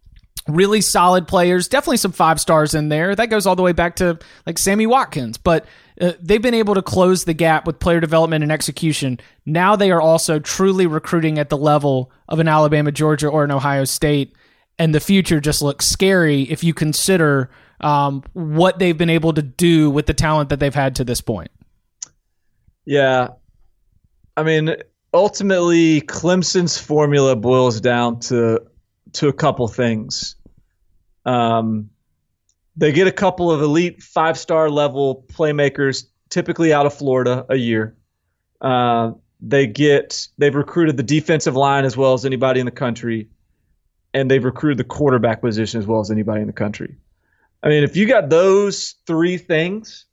really 0.47 0.81
solid 0.81 1.27
players, 1.27 1.67
definitely 1.67 1.97
some 1.97 2.13
five 2.13 2.39
stars 2.39 2.73
in 2.73 2.89
there. 2.89 3.15
That 3.15 3.29
goes 3.29 3.45
all 3.45 3.55
the 3.55 3.61
way 3.61 3.73
back 3.73 3.97
to 3.97 4.17
like 4.47 4.57
Sammy 4.57 4.87
Watkins, 4.87 5.37
but 5.37 5.65
uh, 5.99 6.13
they've 6.21 6.41
been 6.41 6.53
able 6.53 6.73
to 6.75 6.81
close 6.81 7.25
the 7.25 7.33
gap 7.33 7.67
with 7.67 7.79
player 7.79 7.99
development 7.99 8.43
and 8.43 8.51
execution. 8.51 9.19
Now 9.45 9.75
they 9.75 9.91
are 9.91 10.01
also 10.01 10.39
truly 10.39 10.87
recruiting 10.87 11.37
at 11.37 11.49
the 11.49 11.57
level 11.57 12.11
of 12.29 12.39
an 12.39 12.47
Alabama, 12.47 12.91
Georgia, 12.91 13.27
or 13.27 13.43
an 13.43 13.51
Ohio 13.51 13.83
State, 13.83 14.33
and 14.79 14.95
the 14.95 15.01
future 15.01 15.41
just 15.41 15.61
looks 15.61 15.85
scary 15.85 16.43
if 16.43 16.63
you 16.63 16.73
consider 16.73 17.49
um, 17.81 18.23
what 18.33 18.79
they've 18.79 18.97
been 18.97 19.09
able 19.09 19.33
to 19.33 19.41
do 19.41 19.89
with 19.89 20.05
the 20.05 20.13
talent 20.13 20.49
that 20.49 20.59
they've 20.59 20.73
had 20.73 20.95
to 20.95 21.03
this 21.03 21.21
point. 21.21 21.51
yeah. 22.85 23.29
I 24.37 24.43
mean, 24.43 24.73
ultimately, 25.13 26.01
Clemson's 26.01 26.77
formula 26.77 27.35
boils 27.35 27.81
down 27.81 28.19
to 28.21 28.61
to 29.13 29.27
a 29.27 29.33
couple 29.33 29.67
things. 29.67 30.35
Um, 31.25 31.89
they 32.75 32.91
get 32.91 33.07
a 33.07 33.11
couple 33.11 33.51
of 33.51 33.61
elite 33.61 34.01
five 34.01 34.37
star 34.37 34.69
level 34.69 35.25
playmakers, 35.33 36.05
typically 36.29 36.73
out 36.73 36.85
of 36.85 36.93
Florida, 36.93 37.45
a 37.49 37.55
year. 37.55 37.95
Uh, 38.61 39.11
they 39.41 39.67
get 39.67 40.27
they've 40.37 40.55
recruited 40.55 40.97
the 40.97 41.03
defensive 41.03 41.55
line 41.55 41.85
as 41.85 41.95
well 41.95 42.13
as 42.13 42.25
anybody 42.25 42.59
in 42.59 42.65
the 42.65 42.71
country, 42.71 43.29
and 44.13 44.29
they've 44.29 44.43
recruited 44.43 44.77
the 44.77 44.83
quarterback 44.83 45.41
position 45.41 45.79
as 45.79 45.87
well 45.87 45.99
as 45.99 46.11
anybody 46.11 46.41
in 46.41 46.47
the 46.47 46.53
country. 46.53 46.95
I 47.61 47.69
mean, 47.69 47.83
if 47.83 47.97
you 47.97 48.07
got 48.07 48.29
those 48.29 48.95
three 49.05 49.37
things, 49.37 50.05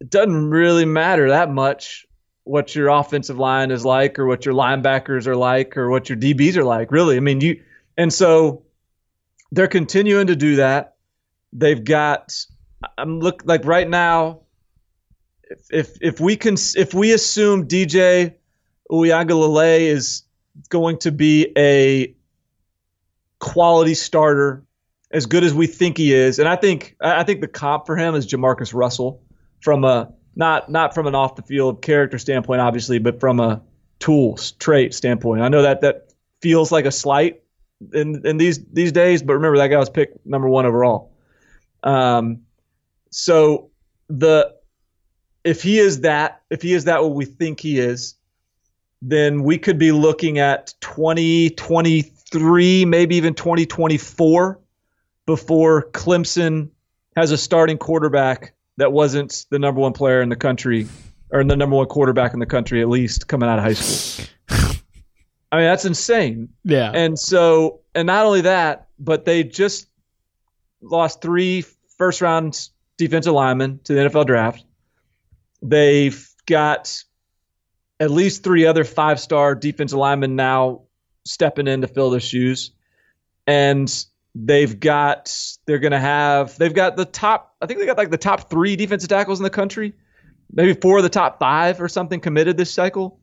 it 0.00 0.10
doesn't 0.10 0.50
really 0.50 0.84
matter 0.84 1.30
that 1.30 1.50
much 1.50 2.06
what 2.44 2.74
your 2.74 2.88
offensive 2.88 3.38
line 3.38 3.70
is 3.70 3.84
like 3.84 4.18
or 4.18 4.26
what 4.26 4.44
your 4.44 4.54
linebackers 4.54 5.26
are 5.26 5.36
like 5.36 5.76
or 5.76 5.90
what 5.90 6.08
your 6.08 6.18
DBs 6.18 6.56
are 6.56 6.64
like, 6.64 6.90
really. 6.90 7.16
I 7.16 7.20
mean, 7.20 7.40
you 7.40 7.62
and 7.96 8.12
so 8.12 8.62
they're 9.52 9.68
continuing 9.68 10.26
to 10.26 10.36
do 10.36 10.56
that. 10.56 10.96
They've 11.52 11.82
got 11.82 12.34
I'm 12.98 13.20
look 13.20 13.42
like 13.44 13.64
right 13.64 13.88
now 13.88 14.40
if 15.44 15.66
if, 15.70 15.96
if 16.00 16.20
we 16.20 16.36
can 16.36 16.56
if 16.76 16.94
we 16.94 17.12
assume 17.12 17.68
DJ 17.68 18.34
Uiagalelei 18.90 19.80
is 19.82 20.22
going 20.68 20.98
to 20.98 21.12
be 21.12 21.52
a 21.56 22.14
quality 23.38 23.94
starter 23.94 24.64
as 25.10 25.26
good 25.26 25.44
as 25.44 25.52
we 25.52 25.66
think 25.66 25.98
he 25.98 26.14
is, 26.14 26.38
and 26.38 26.48
I 26.48 26.56
think 26.56 26.96
I 27.00 27.22
think 27.22 27.40
the 27.42 27.48
comp 27.48 27.86
for 27.86 27.96
him 27.96 28.14
is 28.14 28.26
JaMarcus 28.26 28.74
Russell 28.74 29.22
from 29.60 29.84
a 29.84 30.12
not 30.34 30.70
not 30.70 30.94
from 30.94 31.06
an 31.06 31.14
off 31.14 31.36
the 31.36 31.42
field 31.42 31.82
character 31.82 32.18
standpoint, 32.18 32.60
obviously, 32.60 32.98
but 32.98 33.20
from 33.20 33.40
a 33.40 33.62
tools 33.98 34.52
trait 34.52 34.94
standpoint. 34.94 35.42
I 35.42 35.48
know 35.48 35.62
that 35.62 35.80
that 35.82 36.12
feels 36.40 36.72
like 36.72 36.84
a 36.84 36.92
slight 36.92 37.42
in 37.92 38.26
in 38.26 38.36
these 38.36 38.64
these 38.66 38.92
days, 38.92 39.22
but 39.22 39.34
remember 39.34 39.58
that 39.58 39.68
guy 39.68 39.78
was 39.78 39.90
picked 39.90 40.24
number 40.26 40.48
one 40.48 40.66
overall. 40.66 41.12
Um, 41.82 42.42
so 43.10 43.70
the 44.08 44.54
if 45.44 45.62
he 45.62 45.78
is 45.78 46.02
that 46.02 46.42
if 46.50 46.62
he 46.62 46.72
is 46.72 46.84
that 46.84 47.02
what 47.02 47.14
we 47.14 47.24
think 47.24 47.60
he 47.60 47.78
is, 47.78 48.14
then 49.00 49.42
we 49.42 49.58
could 49.58 49.78
be 49.78 49.92
looking 49.92 50.38
at 50.38 50.74
2023, 50.80 52.84
maybe 52.84 53.16
even 53.16 53.34
2024 53.34 54.60
before 55.26 55.90
Clemson 55.90 56.70
has 57.16 57.30
a 57.30 57.38
starting 57.38 57.78
quarterback 57.78 58.54
that 58.78 58.92
wasn't 58.92 59.46
the 59.50 59.58
number 59.58 59.80
one 59.80 59.92
player 59.92 60.22
in 60.22 60.28
the 60.28 60.36
country 60.36 60.86
or 61.30 61.42
the 61.44 61.56
number 61.56 61.76
one 61.76 61.86
quarterback 61.86 62.34
in 62.34 62.40
the 62.40 62.46
country 62.46 62.80
at 62.80 62.88
least 62.88 63.28
coming 63.28 63.48
out 63.48 63.58
of 63.58 63.64
high 63.64 63.72
school. 63.74 64.26
I 65.50 65.56
mean, 65.56 65.64
that's 65.64 65.84
insane. 65.84 66.48
Yeah. 66.64 66.90
And 66.92 67.18
so, 67.18 67.80
and 67.94 68.06
not 68.06 68.24
only 68.24 68.40
that, 68.42 68.88
but 68.98 69.24
they 69.26 69.44
just 69.44 69.88
lost 70.80 71.20
three 71.20 71.64
first 71.98 72.20
round 72.20 72.68
defensive 72.96 73.34
linemen 73.34 73.80
to 73.84 73.94
the 73.94 74.00
NFL 74.08 74.26
draft. 74.26 74.64
They've 75.60 76.28
got 76.46 77.02
at 78.00 78.10
least 78.10 78.42
three 78.42 78.66
other 78.66 78.84
five 78.84 79.20
star 79.20 79.54
defensive 79.54 79.98
linemen 79.98 80.36
now 80.36 80.82
stepping 81.24 81.68
in 81.68 81.82
to 81.82 81.86
fill 81.86 82.10
their 82.10 82.20
shoes. 82.20 82.72
And 83.46 83.92
they've 84.34 84.78
got, 84.78 85.34
they're 85.66 85.78
to 85.92 85.98
have, 85.98 86.56
they've 86.58 86.74
got 86.74 86.96
the 86.96 87.04
top, 87.04 87.54
I 87.60 87.66
think 87.66 87.80
they 87.80 87.86
got 87.86 87.98
like 87.98 88.10
the 88.10 88.18
top 88.18 88.50
three 88.50 88.76
defensive 88.76 89.08
tackles 89.08 89.38
in 89.38 89.44
the 89.44 89.50
country, 89.50 89.94
maybe 90.50 90.74
four 90.74 90.98
of 90.98 91.02
the 91.02 91.10
top 91.10 91.38
five 91.38 91.80
or 91.80 91.88
something 91.88 92.20
committed 92.20 92.56
this 92.56 92.72
cycle. 92.72 93.20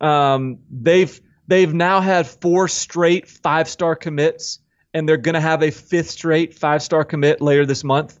Um, 0.00 0.58
they've, 0.70 1.20
they've 1.46 1.72
now 1.72 2.00
had 2.00 2.26
four 2.26 2.68
straight 2.68 3.28
five 3.28 3.68
star 3.68 3.96
commits, 3.96 4.60
and 4.94 5.08
they're 5.08 5.18
to 5.34 5.40
have 5.40 5.62
a 5.62 5.70
fifth 5.70 6.10
straight 6.10 6.54
five 6.54 6.82
star 6.82 7.04
commit 7.04 7.40
later 7.40 7.66
this 7.66 7.84
month, 7.84 8.18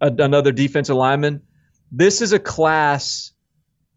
a, 0.00 0.06
another 0.06 0.52
defensive 0.52 0.96
lineman. 0.96 1.42
This 1.92 2.22
is 2.22 2.32
a 2.32 2.38
class 2.38 3.32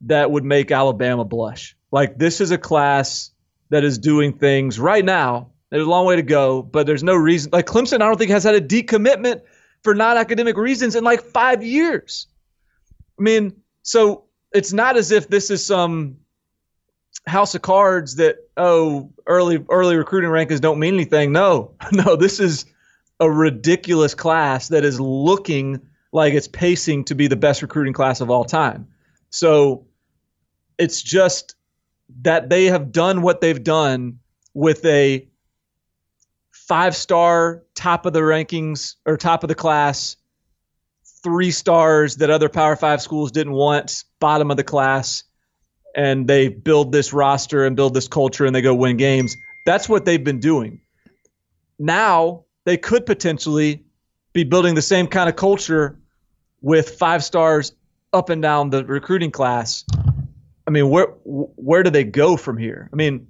that 0.02 0.30
would 0.32 0.46
make 0.46 0.72
Alabama 0.72 1.26
blush. 1.26 1.76
Like, 1.92 2.18
this 2.18 2.40
is 2.40 2.52
a 2.52 2.58
class 2.58 3.32
that 3.70 3.84
is 3.84 3.98
doing 3.98 4.38
things 4.38 4.80
right 4.80 5.04
now. 5.04 5.52
There's 5.70 5.86
a 5.86 5.90
long 5.90 6.06
way 6.06 6.16
to 6.16 6.24
go, 6.24 6.64
but 6.64 6.88
there's 6.88 7.04
no 7.04 7.16
reason. 7.16 7.52
Like 7.52 7.68
Clemson, 7.68 7.96
I 7.96 8.08
don't 8.08 8.18
think 8.18 8.32
has 8.32 8.44
had 8.44 8.56
a 8.56 8.62
decommitment 8.62 9.42
for 9.84 9.94
non-academic 9.94 10.58
reasons 10.58 10.96
in 10.96 11.04
like 11.04 11.22
five 11.22 11.64
years. 11.64 12.28
I 13.20 13.22
mean, 13.22 13.62
so 13.84 14.26
it's 14.52 14.74
not 14.74 14.98
as 14.98 15.12
if 15.12 15.28
this 15.28 15.52
is 15.52 15.66
some 15.66 16.18
house 17.28 17.54
of 17.54 17.62
cards 17.62 18.16
that 18.16 18.38
oh 18.58 19.12
early 19.28 19.64
early 19.70 19.96
recruiting 19.96 20.30
rankings 20.30 20.62
don't 20.62 20.80
mean 20.80 20.96
anything. 20.96 21.32
No, 21.32 21.76
no, 21.92 22.16
this 22.16 22.40
is 22.40 22.66
a 23.20 23.30
ridiculous 23.30 24.16
class 24.16 24.70
that 24.70 24.84
is 24.84 25.00
looking 25.00 25.82
like 26.12 26.34
it's 26.34 26.48
pacing 26.48 27.04
to 27.06 27.16
be 27.16 27.28
the 27.28 27.36
best 27.36 27.62
recruiting 27.62 27.94
class 27.94 28.22
of 28.22 28.30
all 28.30 28.46
time. 28.46 28.88
So 29.30 29.86
it's 30.78 31.02
just 31.02 31.56
that 32.22 32.50
they 32.50 32.66
have 32.66 32.92
done 32.92 33.22
what 33.22 33.42
they've 33.42 33.64
done 33.64 34.20
with 34.54 34.84
a 34.86 35.29
five 36.70 36.96
star 36.96 37.64
top 37.74 38.06
of 38.06 38.14
the 38.14 38.20
rankings 38.20 38.96
or 39.06 39.18
top 39.18 39.44
of 39.44 39.48
the 39.48 39.56
class, 39.56 40.16
three 41.24 41.50
stars 41.50 42.18
that 42.18 42.30
other 42.30 42.48
Power 42.48 42.76
Five 42.76 43.02
schools 43.02 43.32
didn't 43.32 43.54
want, 43.54 44.04
bottom 44.20 44.52
of 44.52 44.58
the 44.58 44.64
class, 44.64 45.24
and 45.96 46.28
they 46.28 46.48
build 46.48 46.92
this 46.92 47.12
roster 47.12 47.66
and 47.66 47.76
build 47.76 47.96
this 47.96 48.08
culture 48.08 48.46
and 48.46 48.56
they 48.56 48.62
go 48.62 48.76
win 48.76 48.98
games. 48.98 49.36
That's 49.66 49.90
what 49.90 50.06
they've 50.06 50.24
been 50.24 50.40
doing. 50.40 50.80
Now 51.80 52.46
they 52.66 52.78
could 52.78 53.06
potentially 53.06 53.84
be 54.34 54.44
building 54.44 54.76
the 54.76 54.82
same 54.82 55.08
kind 55.08 55.28
of 55.28 55.36
culture 55.36 56.00
with 56.62 56.92
five 56.92 57.24
stars 57.24 57.74
up 58.14 58.30
and 58.30 58.44
down 58.44 58.70
the 58.70 58.86
recruiting 58.86 59.32
class. 59.32 59.84
I 60.68 60.72
mean, 60.72 60.90
where 60.92 61.08
where 61.26 61.82
do 61.82 61.90
they 61.90 62.04
go 62.04 62.38
from 62.38 62.60
here? 62.60 62.92
I 62.94 62.96
mean, 62.96 63.28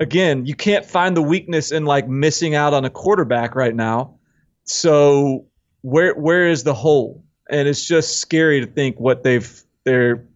again, 0.00 0.46
you 0.46 0.54
can't 0.54 0.84
find 0.84 1.16
the 1.16 1.22
weakness 1.22 1.72
in 1.72 1.84
like 1.84 2.08
missing 2.08 2.54
out 2.54 2.74
on 2.74 2.84
a 2.84 2.90
quarterback 2.90 3.54
right 3.54 3.74
now. 3.74 4.18
So 4.64 5.46
where 5.82 6.14
where 6.14 6.46
is 6.46 6.64
the 6.64 6.74
hole? 6.74 7.24
And 7.48 7.68
it's 7.68 7.84
just 7.84 8.18
scary 8.18 8.60
to 8.60 8.66
think 8.66 8.98
what 8.98 9.22
they've 9.22 9.62
they're 9.84 10.26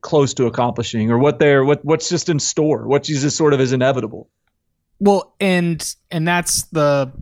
close 0.00 0.32
to 0.34 0.46
accomplishing 0.46 1.10
or 1.10 1.18
what 1.18 1.38
they're 1.38 1.64
what 1.64 1.84
what's 1.84 2.08
just 2.08 2.28
in 2.28 2.38
store, 2.38 2.86
what 2.86 3.02
just 3.04 3.36
sort 3.36 3.52
of 3.52 3.60
is 3.60 3.72
inevitable. 3.72 4.30
Well, 4.98 5.34
and 5.40 5.94
and 6.10 6.26
that's 6.26 6.62
the 6.64 7.12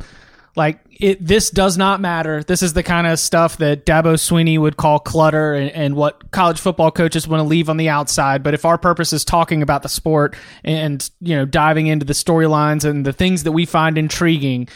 like 0.57 0.81
it. 0.91 1.25
This 1.25 1.51
does 1.51 1.77
not 1.77 2.01
matter. 2.01 2.43
This 2.43 2.63
is 2.63 2.73
the 2.73 2.83
kind 2.83 3.07
of 3.07 3.19
stuff 3.19 3.57
that 3.59 3.85
Dabo 3.85 4.15
Swinney 4.15 4.59
would 4.59 4.77
call 4.77 4.99
clutter, 4.99 5.55
and, 5.55 5.71
and 5.71 5.97
what 5.97 6.31
college 6.31 6.61
football 6.61 6.91
coaches 6.91 7.27
want 7.27 7.41
to 7.41 7.45
leave 7.45 7.69
on 7.69 7.77
the 7.77 7.89
outside. 7.89 8.43
But 8.43 8.55
if 8.55 8.65
our 8.65 8.79
purpose 8.79 9.13
is 9.13 9.25
talking 9.25 9.63
about 9.63 9.83
the 9.83 9.89
sport 9.89 10.37
and 10.63 11.09
you 11.21 11.37
know 11.37 11.45
diving 11.45 11.87
into 11.87 12.07
the 12.07 12.13
storylines 12.13 12.85
and 12.85 13.05
the 13.05 13.13
things 13.13 13.43
that 13.45 13.53
we 13.53 13.67
find 13.67 13.99
intriguing, 13.99 14.69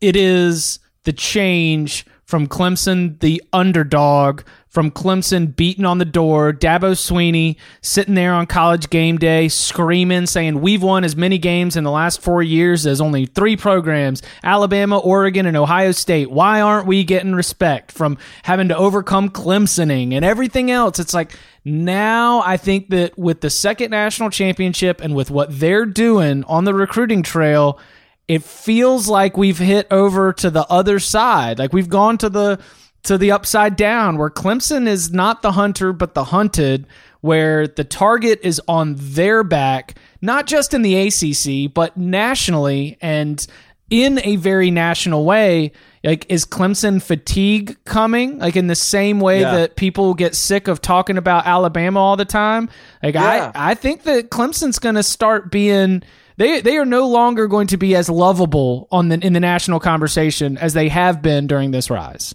it 0.00 0.16
is 0.16 0.78
the 1.04 1.12
change 1.12 2.06
from 2.24 2.46
Clemson, 2.46 3.18
the 3.20 3.42
underdog, 3.52 4.42
from 4.72 4.90
Clemson 4.90 5.54
beating 5.54 5.84
on 5.84 5.98
the 5.98 6.06
door, 6.06 6.50
Dabo 6.50 6.92
Swinney 6.92 7.56
sitting 7.82 8.14
there 8.14 8.32
on 8.32 8.46
college 8.46 8.88
game 8.88 9.18
day 9.18 9.48
screaming, 9.48 10.24
saying, 10.24 10.62
We've 10.62 10.82
won 10.82 11.04
as 11.04 11.14
many 11.14 11.36
games 11.36 11.76
in 11.76 11.84
the 11.84 11.90
last 11.90 12.22
four 12.22 12.42
years 12.42 12.86
as 12.86 12.98
only 12.98 13.26
three 13.26 13.54
programs 13.54 14.22
Alabama, 14.42 14.98
Oregon, 14.98 15.44
and 15.44 15.58
Ohio 15.58 15.92
State. 15.92 16.30
Why 16.30 16.62
aren't 16.62 16.86
we 16.86 17.04
getting 17.04 17.34
respect 17.34 17.92
from 17.92 18.16
having 18.44 18.68
to 18.68 18.76
overcome 18.76 19.28
Clemsoning 19.28 20.14
and 20.14 20.24
everything 20.24 20.70
else? 20.70 20.98
It's 20.98 21.12
like, 21.12 21.36
now 21.66 22.40
I 22.40 22.56
think 22.56 22.88
that 22.90 23.18
with 23.18 23.42
the 23.42 23.50
second 23.50 23.90
national 23.90 24.30
championship 24.30 25.02
and 25.02 25.14
with 25.14 25.30
what 25.30 25.48
they're 25.50 25.84
doing 25.84 26.44
on 26.44 26.64
the 26.64 26.72
recruiting 26.72 27.22
trail, 27.22 27.78
it 28.26 28.42
feels 28.42 29.06
like 29.06 29.36
we've 29.36 29.58
hit 29.58 29.86
over 29.90 30.32
to 30.32 30.48
the 30.48 30.66
other 30.68 30.98
side. 30.98 31.58
Like 31.58 31.74
we've 31.74 31.90
gone 31.90 32.16
to 32.18 32.30
the 32.30 32.58
to 33.04 33.18
the 33.18 33.30
upside 33.32 33.76
down 33.76 34.16
where 34.18 34.30
Clemson 34.30 34.86
is 34.86 35.12
not 35.12 35.42
the 35.42 35.52
hunter 35.52 35.92
but 35.92 36.14
the 36.14 36.24
hunted 36.24 36.86
where 37.20 37.66
the 37.68 37.84
target 37.84 38.40
is 38.42 38.60
on 38.68 38.94
their 38.98 39.42
back 39.44 39.96
not 40.20 40.46
just 40.46 40.72
in 40.74 40.82
the 40.82 40.94
ACC 40.96 41.72
but 41.72 41.96
nationally 41.96 42.96
and 43.00 43.46
in 43.90 44.20
a 44.24 44.36
very 44.36 44.70
national 44.70 45.24
way 45.24 45.72
like 46.04 46.24
is 46.28 46.44
Clemson 46.46 47.02
fatigue 47.02 47.76
coming 47.84 48.38
like 48.38 48.56
in 48.56 48.66
the 48.66 48.74
same 48.74 49.20
way 49.20 49.40
Yeah. 49.42 49.54
that 49.56 49.76
people 49.76 50.14
get 50.14 50.34
sick 50.34 50.66
of 50.68 50.80
talking 50.80 51.18
about 51.18 51.46
Alabama 51.46 52.00
all 52.00 52.16
the 52.16 52.24
time 52.24 52.70
like 53.02 53.14
Yeah. 53.14 53.52
I 53.54 53.72
I 53.72 53.74
think 53.74 54.04
that 54.04 54.30
Clemson's 54.30 54.78
going 54.78 54.94
to 54.94 55.02
start 55.02 55.50
being 55.50 56.02
they 56.38 56.60
they 56.62 56.78
are 56.78 56.86
no 56.86 57.06
longer 57.08 57.46
going 57.48 57.66
to 57.68 57.76
be 57.76 57.94
as 57.94 58.08
lovable 58.08 58.88
on 58.90 59.08
the 59.10 59.18
in 59.18 59.32
the 59.34 59.40
national 59.40 59.78
conversation 59.80 60.56
as 60.56 60.72
they 60.72 60.88
have 60.88 61.20
been 61.20 61.46
during 61.46 61.72
this 61.72 61.90
rise. 61.90 62.34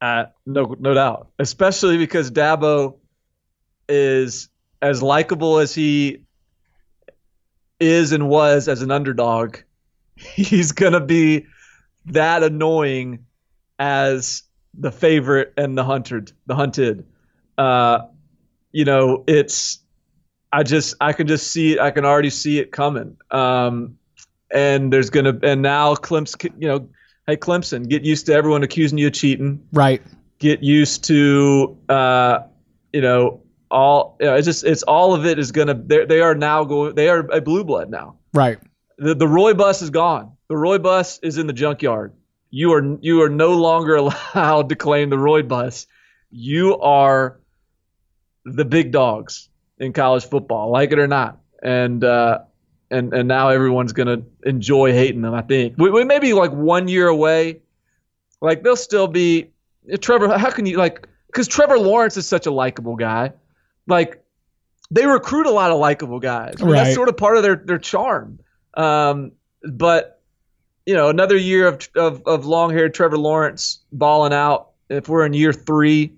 Uh, 0.00 0.26
no, 0.46 0.74
no 0.78 0.94
doubt. 0.94 1.28
Especially 1.38 1.98
because 1.98 2.30
Dabo 2.30 2.96
is 3.88 4.48
as 4.80 5.02
likable 5.02 5.58
as 5.58 5.74
he 5.74 6.22
is 7.78 8.12
and 8.12 8.28
was 8.28 8.68
as 8.68 8.82
an 8.82 8.90
underdog. 8.90 9.58
He's 10.16 10.72
gonna 10.72 11.00
be 11.00 11.46
that 12.06 12.42
annoying 12.42 13.26
as 13.78 14.42
the 14.74 14.92
favorite 14.92 15.52
and 15.56 15.76
the 15.76 15.84
hunted. 15.84 16.32
The 16.46 16.54
hunted. 16.54 17.06
Uh, 17.58 18.06
you 18.72 18.84
know, 18.84 19.24
it's. 19.26 19.78
I 20.52 20.64
just, 20.64 20.94
I 21.00 21.12
can 21.12 21.28
just 21.28 21.52
see 21.52 21.74
it. 21.74 21.78
I 21.78 21.92
can 21.92 22.04
already 22.04 22.30
see 22.30 22.58
it 22.58 22.72
coming. 22.72 23.16
Um, 23.30 23.96
and 24.52 24.92
there's 24.92 25.08
gonna, 25.08 25.38
and 25.44 25.62
now 25.62 25.94
Clemson, 25.94 26.52
you 26.60 26.66
know, 26.66 26.88
hey 27.26 27.36
Clemson, 27.36 27.88
get 27.88 28.04
used 28.04 28.26
to 28.26 28.34
everyone 28.34 28.62
accusing 28.62 28.98
you 28.98 29.08
of 29.08 29.12
cheating. 29.12 29.66
Right. 29.72 30.02
get 30.38 30.62
used 30.62 31.04
to 31.04 31.76
uh, 31.88 32.40
you 32.92 33.00
know 33.00 33.42
all 33.70 34.16
you 34.20 34.26
know, 34.26 34.34
it's 34.34 34.46
just 34.46 34.64
it's 34.64 34.82
all 34.82 35.14
of 35.14 35.26
it 35.26 35.38
is 35.38 35.52
gonna 35.52 35.74
they 35.74 36.04
they 36.04 36.20
are 36.20 36.34
now 36.34 36.64
going 36.64 36.94
they 36.94 37.08
are 37.08 37.20
a 37.30 37.40
blue 37.40 37.64
blood 37.64 37.90
now. 37.90 38.16
Right. 38.34 38.58
the 38.98 39.14
the 39.14 39.28
Roy 39.28 39.54
bus 39.54 39.82
is 39.82 39.90
gone. 39.90 40.32
The 40.48 40.56
Roy 40.56 40.78
bus 40.78 41.18
is 41.22 41.38
in 41.38 41.46
the 41.46 41.52
junkyard. 41.52 42.12
You 42.50 42.72
are 42.72 42.98
you 43.00 43.22
are 43.22 43.28
no 43.28 43.54
longer 43.54 43.96
allowed 44.34 44.68
to 44.70 44.74
claim 44.74 45.10
the 45.10 45.18
Roy 45.18 45.42
bus. 45.42 45.86
You 46.30 46.78
are 46.78 47.40
the 48.44 48.64
big 48.64 48.90
dogs 48.90 49.48
in 49.78 49.92
college 49.92 50.24
football 50.24 50.70
like 50.70 50.90
it 50.92 50.98
or 50.98 51.06
not. 51.06 51.38
And 51.62 52.02
uh 52.02 52.40
and 52.90 53.12
and 53.12 53.28
now 53.28 53.48
everyone's 53.48 53.92
gonna 53.92 54.22
enjoy 54.44 54.92
hating 54.92 55.22
them 55.22 55.34
I 55.34 55.42
think 55.42 55.74
we, 55.78 55.90
we 55.90 56.04
may 56.04 56.18
be 56.18 56.32
like 56.32 56.52
one 56.52 56.88
year 56.88 57.08
away 57.08 57.60
like 58.40 58.62
they'll 58.62 58.76
still 58.76 59.06
be 59.06 59.50
Trevor. 60.00 60.36
How 60.36 60.50
can 60.50 60.66
you 60.66 60.76
like? 60.76 61.06
Because 61.26 61.48
Trevor 61.48 61.78
Lawrence 61.78 62.16
is 62.16 62.26
such 62.26 62.46
a 62.46 62.50
likable 62.50 62.96
guy. 62.96 63.32
Like 63.86 64.22
they 64.90 65.06
recruit 65.06 65.46
a 65.46 65.50
lot 65.50 65.70
of 65.70 65.78
likable 65.78 66.20
guys. 66.20 66.54
Right. 66.60 66.72
That's 66.72 66.94
sort 66.94 67.08
of 67.08 67.16
part 67.16 67.36
of 67.36 67.42
their 67.42 67.56
their 67.56 67.78
charm. 67.78 68.40
Um, 68.74 69.32
but 69.62 70.20
you 70.86 70.94
know, 70.94 71.08
another 71.08 71.36
year 71.36 71.66
of 71.66 71.88
of, 71.96 72.22
of 72.26 72.46
long 72.46 72.72
haired 72.72 72.94
Trevor 72.94 73.18
Lawrence 73.18 73.80
balling 73.92 74.32
out. 74.32 74.68
If 74.88 75.08
we're 75.08 75.24
in 75.24 75.32
year 75.32 75.52
three, 75.52 76.12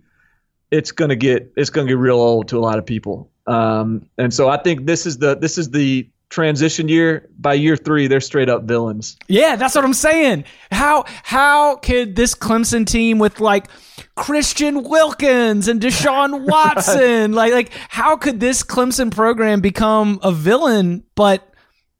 it's 0.70 0.92
gonna 0.92 1.16
get 1.16 1.52
it's 1.56 1.70
gonna 1.70 1.88
get 1.88 1.98
real 1.98 2.20
old 2.20 2.48
to 2.48 2.58
a 2.58 2.60
lot 2.60 2.78
of 2.78 2.86
people. 2.86 3.30
Um, 3.46 4.08
and 4.18 4.32
so 4.32 4.48
I 4.48 4.56
think 4.56 4.86
this 4.86 5.06
is 5.06 5.18
the 5.18 5.36
this 5.36 5.58
is 5.58 5.70
the 5.70 6.08
transition 6.32 6.88
year. 6.88 7.28
By 7.38 7.54
year 7.54 7.76
three, 7.76 8.08
they're 8.08 8.20
straight 8.20 8.48
up 8.48 8.64
villains. 8.64 9.16
Yeah, 9.28 9.54
that's 9.56 9.74
what 9.74 9.84
I'm 9.84 9.94
saying. 9.94 10.44
How 10.72 11.04
how 11.22 11.76
could 11.76 12.16
this 12.16 12.34
Clemson 12.34 12.86
team 12.86 13.18
with 13.18 13.38
like 13.38 13.66
Christian 14.16 14.82
Wilkins 14.82 15.68
and 15.68 15.80
Deshaun 15.80 16.46
Watson, 16.48 17.32
like 17.32 17.52
like 17.52 17.70
how 17.88 18.16
could 18.16 18.40
this 18.40 18.62
Clemson 18.64 19.12
program 19.12 19.60
become 19.60 20.18
a 20.22 20.32
villain? 20.32 21.04
But 21.14 21.46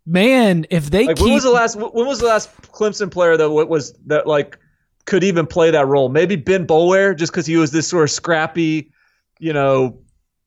man, 0.07 0.67
if 0.71 0.91
they 0.91 1.07
Like 1.07 1.17
keep 1.17 1.27
when 1.27 1.35
was 1.35 1.45
the 1.45 1.51
last 1.51 1.77
when 1.77 2.07
was 2.07 2.19
the 2.19 2.27
last 2.27 2.51
Clemson 2.73 3.11
player 3.11 3.37
that 3.37 3.51
wa- 3.51 3.65
was 3.65 3.93
that 4.07 4.27
like 4.27 4.59
could 5.05 5.25
even 5.25 5.47
play 5.47 5.71
that 5.71 5.87
role? 5.87 6.09
Maybe 6.09 6.37
Ben 6.37 6.67
Boulware, 6.67 7.17
just 7.17 7.33
because 7.33 7.47
he 7.47 7.57
was 7.57 7.71
this 7.71 7.89
sort 7.89 8.05
of 8.05 8.11
scrappy, 8.11 8.93
you 9.39 9.53
know, 9.53 9.99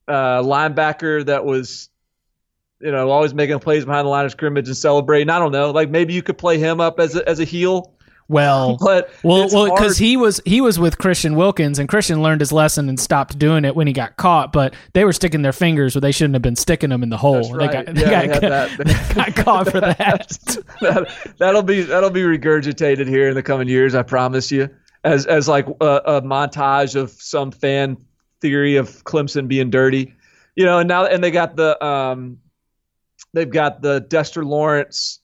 uh, 0.08 0.42
linebacker 0.42 1.26
that 1.26 1.46
was, 1.46 1.90
you 2.80 2.92
know, 2.92 3.10
always 3.10 3.34
making 3.34 3.60
plays 3.60 3.86
behind 3.86 4.06
the 4.06 4.10
line 4.10 4.26
of 4.26 4.32
scrimmage 4.32 4.68
and 4.68 4.78
celebrating. 4.78 5.30
I 5.30 5.40
don't 5.40 5.52
know. 5.52 5.72
Like 5.72 5.90
maybe 5.90 6.14
you 6.14 6.22
could 6.22 6.38
play 6.38 6.58
him 6.58 6.80
up 6.82 7.00
as 7.00 7.16
a, 7.16 7.28
as 7.28 7.40
a 7.40 7.44
heel, 7.46 7.96
well 8.28 8.78
but 8.82 9.10
Well, 9.24 9.48
well, 9.52 9.74
because 9.74 9.98
he 9.98 10.18
was 10.18 10.42
he 10.46 10.62
was 10.62 10.80
with 10.80 10.98
Christian 10.98 11.36
Wilkins, 11.36 11.80
and 11.80 11.88
Christian 11.88 12.22
learned 12.22 12.42
his 12.42 12.52
lesson 12.52 12.90
and 12.90 13.00
stopped 13.00 13.38
doing 13.38 13.66
it 13.66 13.76
when 13.76 13.88
he 13.88 13.94
got 13.94 14.18
caught. 14.18 14.52
But 14.52 14.74
they 14.94 15.06
were 15.06 15.14
sticking 15.14 15.42
their 15.42 15.54
fingers 15.54 15.96
where 15.96 16.02
they 16.02 16.12
shouldn't 16.12 16.34
have 16.36 16.42
been 16.42 16.56
sticking 16.56 16.90
them 16.90 17.04
in 17.04 17.10
the 17.10 17.18
hole. 17.18 17.36
That's 17.36 17.50
They 17.50 17.58
right. 17.58 17.86
got, 17.86 17.96
they 17.96 18.04
got, 18.04 18.42
that. 18.42 19.12
got 19.16 19.36
caught 19.36 19.72
for 19.72 19.80
that. 19.82 20.28
that, 20.82 21.36
that'll 21.38 21.64
be 21.64 21.82
that'll 21.84 22.10
be 22.10 22.24
regurgitated 22.24 23.08
here 23.08 23.30
in 23.30 23.36
the 23.36 23.44
coming 23.44 23.68
years. 23.68 23.96
I 23.96 24.02
promise 24.04 24.52
you, 24.52 24.70
as 25.04 25.26
as 25.28 25.48
like 25.48 25.68
a, 25.82 26.02
a 26.06 26.22
montage 26.22 26.96
of 26.96 27.12
some 27.12 27.52
fan 27.52 27.98
theory 28.42 28.76
of 28.76 29.04
Clemson 29.04 29.48
being 29.48 29.70
dirty, 29.70 30.14
you 30.56 30.66
know. 30.66 30.80
And 30.80 30.88
now 30.88 31.06
and 31.06 31.24
they 31.24 31.32
got 31.32 31.56
the 31.56 31.84
um, 31.86 32.40
they've 33.36 33.50
got 33.50 33.82
the 33.82 34.00
Dexter 34.00 34.44
Lawrence 34.44 35.20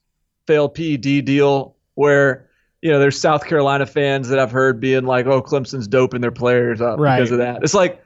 failed 0.46 0.76
PED 0.76 1.26
deal 1.26 1.76
where 1.96 2.48
you 2.82 2.92
know 2.92 3.00
there's 3.00 3.20
South 3.20 3.46
Carolina 3.46 3.86
fans 3.86 4.30
that 4.30 4.38
I've 4.40 4.52
heard 4.52 4.80
being 4.80 5.06
like, 5.06 5.26
"Oh, 5.26 5.42
Clemson's 5.42 5.88
doping 5.88 6.22
their 6.22 6.32
players 6.32 6.82
up 6.82 7.00
Right. 7.00 7.18
because 7.18 7.32
of 7.32 7.40
that." 7.40 7.64
It's 7.64 7.74
like 7.74 8.04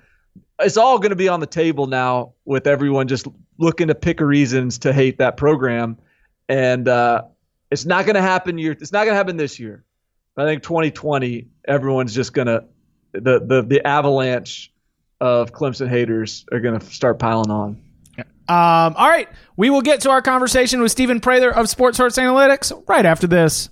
it's 0.59 0.77
all 0.77 0.99
going 0.99 1.09
to 1.09 1.15
be 1.17 1.27
on 1.27 1.39
the 1.41 1.47
table 1.47 1.87
now 1.87 2.33
with 2.45 2.67
everyone 2.67 3.07
just 3.07 3.27
looking 3.57 3.87
to 3.87 3.95
pick 3.95 4.19
reasons 4.21 4.77
to 4.79 4.93
hate 4.93 5.17
that 5.17 5.37
program, 5.37 5.97
and 6.47 6.87
uh, 6.87 7.23
it's 7.71 7.85
not 7.85 8.05
going 8.05 8.15
to 8.15 8.21
happen. 8.21 8.57
Year 8.57 8.71
it's 8.73 8.91
not 8.91 8.99
going 9.05 9.13
to 9.13 9.17
happen 9.17 9.37
this 9.37 9.59
year. 9.59 9.83
I 10.37 10.43
think 10.43 10.63
2020, 10.63 11.47
everyone's 11.65 12.13
just 12.13 12.33
going 12.33 12.47
to 12.47 12.65
the 13.13 13.39
the 13.39 13.61
the 13.61 13.87
avalanche 13.87 14.71
of 15.21 15.53
Clemson 15.53 15.87
haters 15.87 16.45
are 16.51 16.59
going 16.59 16.77
to 16.77 16.85
start 16.85 17.17
piling 17.19 17.49
on. 17.49 17.81
Um, 18.47 18.93
all 18.95 19.09
right, 19.09 19.27
we 19.57 19.69
will 19.69 19.81
get 19.81 20.01
to 20.01 20.11
our 20.11 20.21
conversation 20.21 20.81
with 20.81 20.91
Stephen 20.91 21.19
Prather 21.19 21.49
of 21.49 21.67
Sports 21.67 21.97
Source 21.97 22.17
Analytics 22.17 22.83
right 22.87 23.05
after 23.05 23.25
this. 23.25 23.69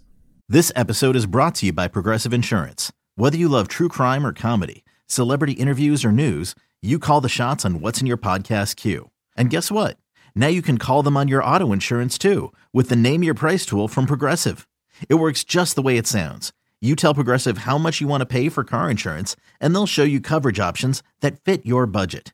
This 0.50 0.72
episode 0.76 1.16
is 1.16 1.26
brought 1.26 1.56
to 1.56 1.68
you 1.68 1.74
by 1.74 1.88
Progressive 1.88 2.34
Insurance. 2.34 2.92
Whether 3.16 3.38
you 3.38 3.48
love 3.48 3.68
true 3.68 3.88
crime 3.88 4.26
or 4.26 4.34
comedy, 4.34 4.84
celebrity 5.06 5.54
interviews 5.54 6.04
or 6.04 6.12
news, 6.12 6.56
you 6.82 6.98
call 7.00 7.22
the 7.22 7.30
shots 7.30 7.66
on 7.66 7.82
what's 7.82 8.02
in 8.02 8.08
your 8.08 8.18
podcast 8.18 8.76
queue. 8.76 9.10
And 9.38 9.50
guess 9.50 9.72
what? 9.72 9.98
Now 10.36 10.48
you 10.48 10.62
can 10.62 10.78
call 10.80 11.04
them 11.04 11.18
on 11.18 11.28
your 11.28 11.44
auto 11.44 11.72
insurance 11.72 12.18
too 12.18 12.52
with 12.74 12.90
the 12.90 12.96
Name 12.96 13.24
Your 13.24 13.36
Price 13.36 13.66
tool 13.66 13.88
from 13.88 14.06
Progressive. 14.06 14.68
It 15.08 15.16
works 15.16 15.44
just 15.44 15.76
the 15.76 15.82
way 15.82 15.98
it 15.98 16.08
sounds. 16.08 16.52
You 16.82 16.96
tell 16.96 17.14
Progressive 17.14 17.60
how 17.60 17.78
much 17.78 18.02
you 18.02 18.08
want 18.08 18.22
to 18.22 18.26
pay 18.26 18.50
for 18.50 18.64
car 18.64 18.90
insurance, 18.92 19.38
and 19.62 19.74
they'll 19.74 19.88
show 19.88 20.04
you 20.04 20.20
coverage 20.20 20.60
options 20.60 21.02
that 21.22 21.42
fit 21.46 21.66
your 21.66 21.86
budget. 21.86 22.34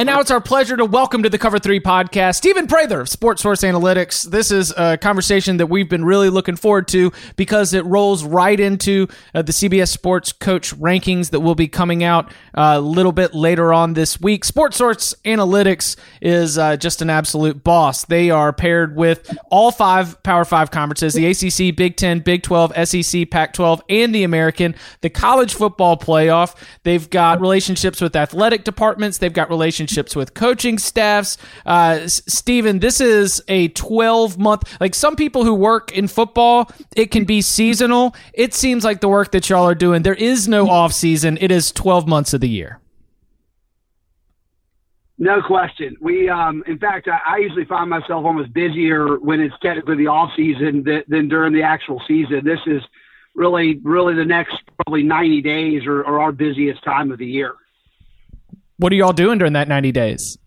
And 0.00 0.06
now 0.06 0.20
it's 0.20 0.30
our 0.30 0.40
pleasure 0.40 0.78
to 0.78 0.86
welcome 0.86 1.24
to 1.24 1.28
the 1.28 1.36
Cover 1.36 1.58
3 1.58 1.78
podcast 1.80 2.36
Stephen 2.36 2.66
Prather 2.66 3.02
of 3.02 3.08
Sports 3.10 3.42
Source 3.42 3.60
Analytics. 3.60 4.30
This 4.30 4.50
is 4.50 4.72
a 4.74 4.96
conversation 4.96 5.58
that 5.58 5.66
we've 5.66 5.90
been 5.90 6.06
really 6.06 6.30
looking 6.30 6.56
forward 6.56 6.88
to 6.88 7.12
because 7.36 7.74
it 7.74 7.84
rolls 7.84 8.24
right 8.24 8.58
into 8.58 9.08
uh, 9.34 9.42
the 9.42 9.52
CBS 9.52 9.88
Sports 9.88 10.32
Coach 10.32 10.74
rankings 10.76 11.32
that 11.32 11.40
will 11.40 11.54
be 11.54 11.68
coming 11.68 12.02
out 12.02 12.32
uh, 12.54 12.76
a 12.76 12.80
little 12.80 13.12
bit 13.12 13.34
later 13.34 13.74
on 13.74 13.92
this 13.92 14.18
week. 14.18 14.46
Sports 14.46 14.78
Source 14.78 15.14
Analytics 15.26 15.96
is 16.22 16.56
uh, 16.56 16.78
just 16.78 17.02
an 17.02 17.10
absolute 17.10 17.62
boss. 17.62 18.06
They 18.06 18.30
are 18.30 18.54
paired 18.54 18.96
with 18.96 19.36
all 19.50 19.70
five 19.70 20.22
Power 20.22 20.46
5 20.46 20.70
conferences 20.70 21.12
the 21.12 21.26
ACC, 21.26 21.76
Big 21.76 21.98
10, 21.98 22.20
Big 22.20 22.42
12, 22.42 22.88
SEC, 22.88 23.28
Pac 23.28 23.52
12, 23.52 23.82
and 23.90 24.14
the 24.14 24.22
American, 24.22 24.74
the 25.02 25.10
college 25.10 25.52
football 25.52 25.98
playoff. 25.98 26.56
They've 26.84 27.10
got 27.10 27.42
relationships 27.42 28.00
with 28.00 28.16
athletic 28.16 28.64
departments, 28.64 29.18
they've 29.18 29.30
got 29.30 29.50
relationships 29.50 29.89
with 30.16 30.34
coaching 30.34 30.78
staffs. 30.78 31.36
Uh, 31.66 32.06
Steven, 32.06 32.78
this 32.78 33.00
is 33.00 33.42
a 33.48 33.68
12 33.68 34.38
month, 34.38 34.76
like 34.80 34.94
some 34.94 35.16
people 35.16 35.44
who 35.44 35.54
work 35.54 35.92
in 35.92 36.08
football, 36.08 36.70
it 36.96 37.10
can 37.10 37.24
be 37.24 37.40
seasonal. 37.40 38.14
It 38.32 38.54
seems 38.54 38.84
like 38.84 39.00
the 39.00 39.08
work 39.08 39.32
that 39.32 39.48
y'all 39.48 39.68
are 39.68 39.74
doing, 39.74 40.02
there 40.02 40.14
is 40.14 40.48
no 40.48 40.68
off 40.68 40.92
season. 40.92 41.38
It 41.40 41.50
is 41.50 41.72
12 41.72 42.08
months 42.08 42.34
of 42.34 42.40
the 42.40 42.48
year. 42.48 42.80
No 45.18 45.42
question. 45.42 45.96
We, 46.00 46.30
um, 46.30 46.64
in 46.66 46.78
fact, 46.78 47.06
I, 47.06 47.20
I 47.34 47.36
usually 47.38 47.66
find 47.66 47.90
myself 47.90 48.24
almost 48.24 48.54
busier 48.54 49.18
when 49.18 49.38
it's 49.38 49.54
technically 49.60 49.96
the 49.96 50.06
off 50.06 50.30
season 50.34 50.82
than, 50.82 51.04
than 51.08 51.28
during 51.28 51.52
the 51.52 51.62
actual 51.62 52.00
season. 52.08 52.40
This 52.42 52.60
is 52.66 52.82
really, 53.34 53.78
really 53.82 54.14
the 54.14 54.24
next 54.24 54.56
probably 54.78 55.02
90 55.02 55.42
days 55.42 55.86
or 55.86 56.06
our 56.06 56.32
busiest 56.32 56.82
time 56.84 57.12
of 57.12 57.18
the 57.18 57.26
year. 57.26 57.54
What 58.80 58.94
are 58.94 58.96
y'all 58.96 59.12
doing 59.12 59.36
during 59.36 59.52
that 59.52 59.68
90 59.68 59.92
days? 59.92 60.38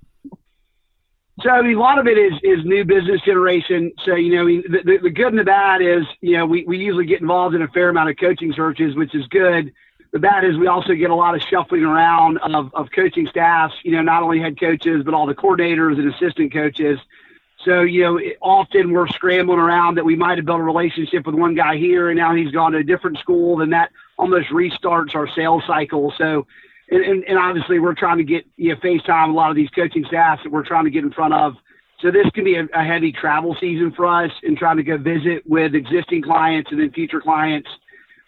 So 1.41 1.51
I 1.51 1.61
mean, 1.61 1.77
a 1.77 1.79
lot 1.79 1.99
of 1.99 2.07
it 2.07 2.17
is 2.17 2.33
is 2.41 2.65
new 2.65 2.83
business 2.83 3.21
generation. 3.21 3.91
So 4.03 4.15
you 4.15 4.35
know, 4.35 4.45
the, 4.45 4.83
the, 4.83 4.97
the 5.03 5.09
good 5.11 5.27
and 5.27 5.37
the 5.37 5.43
bad 5.43 5.83
is 5.83 6.03
you 6.21 6.37
know 6.37 6.45
we, 6.47 6.63
we 6.65 6.79
usually 6.79 7.05
get 7.05 7.21
involved 7.21 7.53
in 7.53 7.61
a 7.61 7.67
fair 7.67 7.89
amount 7.89 8.09
of 8.09 8.17
coaching 8.17 8.51
searches, 8.51 8.95
which 8.95 9.13
is 9.13 9.27
good. 9.27 9.71
The 10.13 10.19
bad 10.19 10.45
is 10.45 10.57
we 10.57 10.65
also 10.65 10.95
get 10.95 11.11
a 11.11 11.15
lot 11.15 11.35
of 11.35 11.43
shuffling 11.43 11.83
around 11.83 12.39
of, 12.39 12.73
of 12.73 12.87
coaching 12.95 13.27
staffs. 13.27 13.75
You 13.83 13.91
know, 13.91 14.01
not 14.01 14.23
only 14.23 14.39
head 14.39 14.59
coaches 14.59 15.03
but 15.05 15.13
all 15.13 15.27
the 15.27 15.35
coordinators 15.35 15.99
and 15.99 16.11
assistant 16.11 16.51
coaches. 16.53 16.99
So 17.63 17.81
you 17.81 18.01
know, 18.01 18.19
often 18.41 18.93
we're 18.93 19.07
scrambling 19.09 19.59
around 19.59 19.95
that 19.95 20.05
we 20.05 20.15
might 20.15 20.39
have 20.39 20.45
built 20.45 20.59
a 20.59 20.63
relationship 20.63 21.27
with 21.27 21.35
one 21.35 21.53
guy 21.53 21.77
here, 21.77 22.09
and 22.09 22.17
now 22.17 22.33
he's 22.33 22.51
gone 22.51 22.71
to 22.71 22.79
a 22.79 22.83
different 22.83 23.19
school. 23.19 23.57
Then 23.57 23.69
that 23.71 23.91
almost 24.17 24.49
restarts 24.49 25.13
our 25.13 25.27
sales 25.35 25.63
cycle. 25.67 26.13
So 26.17 26.47
and, 26.93 27.03
and, 27.03 27.23
and 27.27 27.37
obviously 27.39 27.79
we're 27.79 27.95
trying 27.95 28.19
to 28.19 28.23
get 28.23 28.45
you 28.55 28.69
know, 28.69 28.79
FaceTime 28.79 29.29
a 29.29 29.33
lot 29.33 29.49
of 29.49 29.55
these 29.55 29.69
coaching 29.69 30.05
staffs 30.07 30.43
that 30.43 30.51
we're 30.51 30.65
trying 30.65 30.85
to 30.85 30.91
get 30.91 31.03
in 31.03 31.11
front 31.11 31.33
of. 31.33 31.55
So 32.01 32.11
this 32.11 32.27
can 32.35 32.43
be 32.43 32.55
a, 32.55 32.65
a 32.73 32.83
heavy 32.83 33.11
travel 33.11 33.55
season 33.59 33.91
for 33.95 34.05
us 34.05 34.31
and 34.43 34.57
trying 34.57 34.77
to 34.77 34.83
go 34.83 34.97
visit 34.97 35.43
with 35.47 35.73
existing 35.73 36.21
clients 36.21 36.69
and 36.71 36.79
then 36.79 36.91
future 36.91 37.19
clients. 37.19 37.69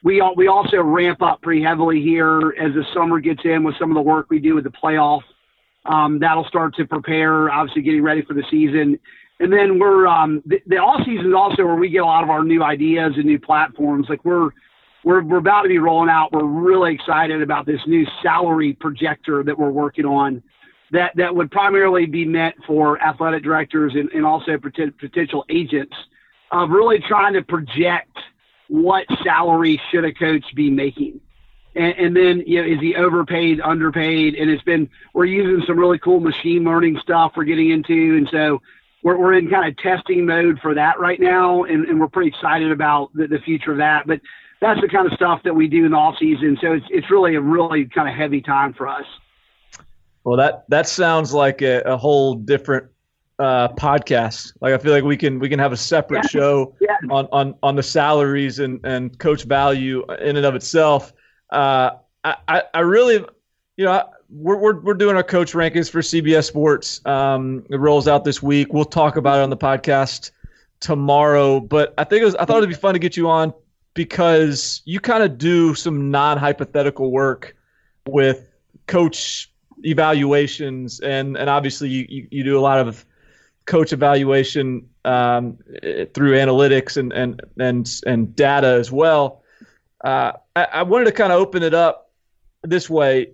We 0.03 0.19
all, 0.19 0.35
we 0.35 0.47
also 0.47 0.81
ramp 0.81 1.21
up 1.21 1.41
pretty 1.41 1.61
heavily 1.61 2.01
here 2.01 2.55
as 2.59 2.73
the 2.73 2.83
summer 2.93 3.19
gets 3.19 3.41
in 3.43 3.63
with 3.63 3.75
some 3.77 3.91
of 3.91 3.95
the 3.95 4.01
work 4.01 4.27
we 4.29 4.39
do 4.39 4.55
with 4.55 4.63
the 4.63 4.71
playoff. 4.71 5.21
Um, 5.85 6.19
that'll 6.19 6.45
start 6.45 6.75
to 6.75 6.85
prepare, 6.85 7.51
obviously 7.51 7.83
getting 7.83 8.01
ready 8.01 8.23
for 8.23 8.33
the 8.33 8.43
season. 8.49 8.97
And 9.39 9.53
then 9.53 9.77
we're 9.77 10.07
um, 10.07 10.41
the, 10.45 10.59
the 10.65 10.77
off 10.77 11.05
season 11.05 11.27
is 11.27 11.33
also 11.35 11.65
where 11.65 11.75
we 11.75 11.89
get 11.89 12.01
a 12.01 12.05
lot 12.05 12.23
of 12.23 12.29
our 12.29 12.43
new 12.43 12.63
ideas 12.63 13.13
and 13.15 13.25
new 13.25 13.39
platforms. 13.39 14.07
Like 14.09 14.23
we're 14.25 14.51
we're, 15.05 15.23
we're 15.23 15.37
about 15.37 15.61
to 15.61 15.69
be 15.69 15.77
rolling 15.77 16.09
out. 16.09 16.33
We're 16.33 16.43
really 16.43 16.95
excited 16.95 17.41
about 17.41 17.67
this 17.67 17.79
new 17.85 18.05
salary 18.23 18.73
projector 18.73 19.43
that 19.43 19.57
we're 19.57 19.69
working 19.69 20.03
on 20.05 20.41
that, 20.91 21.15
that 21.15 21.33
would 21.33 21.51
primarily 21.51 22.07
be 22.07 22.25
meant 22.25 22.55
for 22.65 23.01
athletic 23.01 23.43
directors 23.43 23.93
and, 23.93 24.09
and 24.11 24.25
also 24.25 24.57
pot- 24.57 24.97
potential 24.99 25.45
agents 25.49 25.95
of 26.51 26.71
really 26.71 26.99
trying 26.99 27.33
to 27.33 27.43
project 27.43 28.17
what 28.67 29.05
salary 29.23 29.79
should 29.91 30.05
a 30.05 30.13
coach 30.13 30.43
be 30.55 30.71
making. 30.71 31.21
And, 31.75 31.93
and 31.97 32.15
then, 32.15 32.43
you 32.47 32.61
know, 32.61 32.67
is 32.67 32.79
he 32.79 32.95
overpaid, 32.95 33.61
underpaid? 33.61 34.33
And 34.33 34.49
it's 34.49 34.63
been, 34.63 34.89
we're 35.13 35.25
using 35.25 35.63
some 35.67 35.77
really 35.77 35.99
cool 35.99 36.19
machine 36.19 36.63
learning 36.63 36.97
stuff 37.03 37.33
we're 37.35 37.43
getting 37.43 37.69
into. 37.69 38.15
And 38.17 38.27
so 38.31 38.59
we're, 39.03 39.17
we're 39.17 39.33
in 39.33 39.51
kind 39.51 39.67
of 39.69 39.77
testing 39.77 40.25
mode 40.25 40.57
for 40.61 40.73
that 40.73 40.99
right 40.99 41.19
now. 41.19 41.65
And, 41.65 41.85
and 41.85 41.99
we're 41.99 42.07
pretty 42.07 42.29
excited 42.29 42.71
about 42.71 43.13
the, 43.13 43.27
the 43.27 43.39
future 43.39 43.71
of 43.71 43.77
that. 43.77 44.07
But 44.07 44.21
that's 44.65 44.81
the 44.81 44.87
kind 44.87 45.05
of 45.07 45.13
stuff 45.13 45.41
that 45.43 45.53
we 45.53 45.67
do 45.67 45.85
in 45.85 45.91
the 45.91 45.97
off 45.97 46.15
season. 46.19 46.57
So 46.61 46.73
it's 46.73 46.85
it's 46.89 47.09
really 47.11 47.35
a 47.35 47.41
really 47.41 47.85
kind 47.85 48.09
of 48.09 48.15
heavy 48.15 48.41
time 48.41 48.73
for 48.73 48.87
us. 48.87 49.05
Well, 50.23 50.37
that 50.37 50.65
that 50.69 50.87
sounds 50.87 51.33
like 51.33 51.61
a, 51.61 51.81
a 51.81 51.97
whole 51.97 52.35
different 52.35 52.87
uh, 53.37 53.67
podcast. 53.69 54.53
Like 54.61 54.73
I 54.73 54.77
feel 54.77 54.91
like 54.91 55.03
we 55.03 55.17
can 55.17 55.39
we 55.39 55.49
can 55.49 55.59
have 55.59 55.71
a 55.71 55.77
separate 55.77 56.23
Yeah. 56.23 56.29
show 56.29 56.75
Yeah. 56.81 56.95
on, 57.09 57.27
on 57.31 57.55
on 57.61 57.75
the 57.75 57.83
salaries 57.83 58.59
and 58.59 58.79
and 58.83 59.17
coach 59.19 59.43
value 59.43 60.03
in 60.19 60.35
and 60.37 60.45
of 60.45 60.55
itself. 60.55 61.13
Uh, 61.51 61.91
I, 62.23 62.35
I 62.47 62.63
I 62.73 62.79
really, 62.79 63.23
you 63.77 63.85
know, 63.85 63.91
I- 63.91 64.03
we're 64.29 64.57
we're 64.57 64.79
we're 64.81 64.93
doing 64.95 65.15
our 65.15 65.23
coach 65.23 65.53
rankings 65.53 65.89
for 65.91 65.99
CBS 66.01 66.45
Sports. 66.45 67.05
Um, 67.05 67.63
it 67.69 67.79
rolls 67.79 68.07
out 68.07 68.23
this 68.25 68.41
week. 68.41 68.73
We'll 68.73 68.83
talk 68.83 69.17
about 69.17 69.37
it 69.37 69.43
on 69.43 69.51
the 69.51 69.57
podcast 69.57 70.31
tomorrow. 70.79 71.59
But 71.59 71.93
I 71.99 72.03
think 72.05 72.23
it 72.23 72.25
was 72.25 72.35
I 72.35 72.45
thought 72.45 72.57
it'd 72.57 72.69
be 72.69 72.75
fun 72.75 72.93
to 72.93 72.99
get 72.99 73.15
you 73.15 73.29
on 73.29 73.53
because 73.95 74.81
you 74.85 74.99
kind 74.99 75.23
of 75.23 75.39
do 75.39 75.73
some 75.73 76.11
non 76.11 76.37
hypothetical 76.37 77.11
work 77.11 77.55
with 78.07 78.47
coach 78.85 79.51
evaluations 79.83 80.99
and 80.99 81.35
and 81.35 81.49
obviously 81.49 81.89
you, 81.89 82.27
you, 82.29 82.43
do 82.43 82.57
a 82.57 82.61
lot 82.61 82.79
of 82.79 83.05
coach 83.65 83.91
evaluation 83.91 84.87
um, 85.05 85.57
through 86.13 86.33
analytics 86.33 86.97
and 86.97 87.11
and 87.13 87.41
and 87.59 88.01
and 88.05 88.35
data 88.35 88.67
as 88.67 88.91
well. 88.91 89.41
Uh, 90.03 90.33
I, 90.55 90.63
I 90.65 90.83
wanted 90.83 91.05
to 91.05 91.11
kind 91.11 91.31
of 91.31 91.39
open 91.39 91.63
it 91.63 91.73
up 91.73 92.11
this 92.63 92.89
way, 92.89 93.31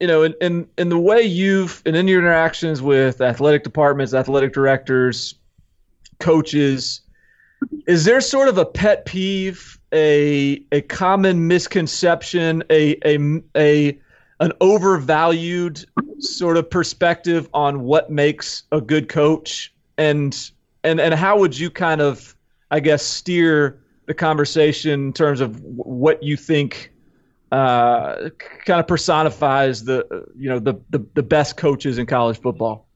you 0.00 0.06
know, 0.06 0.22
in, 0.22 0.34
in 0.40 0.66
in 0.78 0.88
the 0.88 0.98
way 0.98 1.22
you've 1.22 1.82
and 1.84 1.96
in 1.96 2.08
your 2.08 2.20
interactions 2.20 2.80
with 2.80 3.20
athletic 3.20 3.62
departments, 3.62 4.14
athletic 4.14 4.52
directors, 4.52 5.34
coaches. 6.18 7.02
is 7.86 8.04
there 8.04 8.20
sort 8.20 8.48
of 8.48 8.58
a 8.58 8.64
pet 8.64 9.04
peeve, 9.06 9.78
a 9.94 10.62
a 10.72 10.82
common 10.82 11.46
misconception, 11.46 12.62
a 12.70 12.96
a 13.04 13.42
a 13.56 13.98
an 14.40 14.52
overvalued 14.60 15.84
sort 16.18 16.56
of 16.56 16.68
perspective 16.68 17.48
on 17.54 17.82
what 17.82 18.10
makes 18.10 18.64
a 18.72 18.80
good 18.80 19.08
coach 19.08 19.72
and 19.96 20.50
and 20.82 21.00
and 21.00 21.14
how 21.14 21.38
would 21.38 21.58
you 21.58 21.70
kind 21.70 22.00
of 22.00 22.36
I 22.70 22.80
guess 22.80 23.02
steer 23.02 23.80
the 24.06 24.14
conversation 24.14 24.92
in 24.92 25.12
terms 25.12 25.40
of 25.40 25.60
what 25.62 26.22
you 26.22 26.36
think 26.36 26.92
uh, 27.52 28.30
kind 28.64 28.80
of 28.80 28.86
personifies 28.88 29.84
the 29.84 30.26
you 30.36 30.48
know 30.48 30.58
the, 30.58 30.74
the 30.90 31.06
the 31.14 31.22
best 31.22 31.56
coaches 31.56 31.98
in 31.98 32.06
college 32.06 32.40
football. 32.40 32.88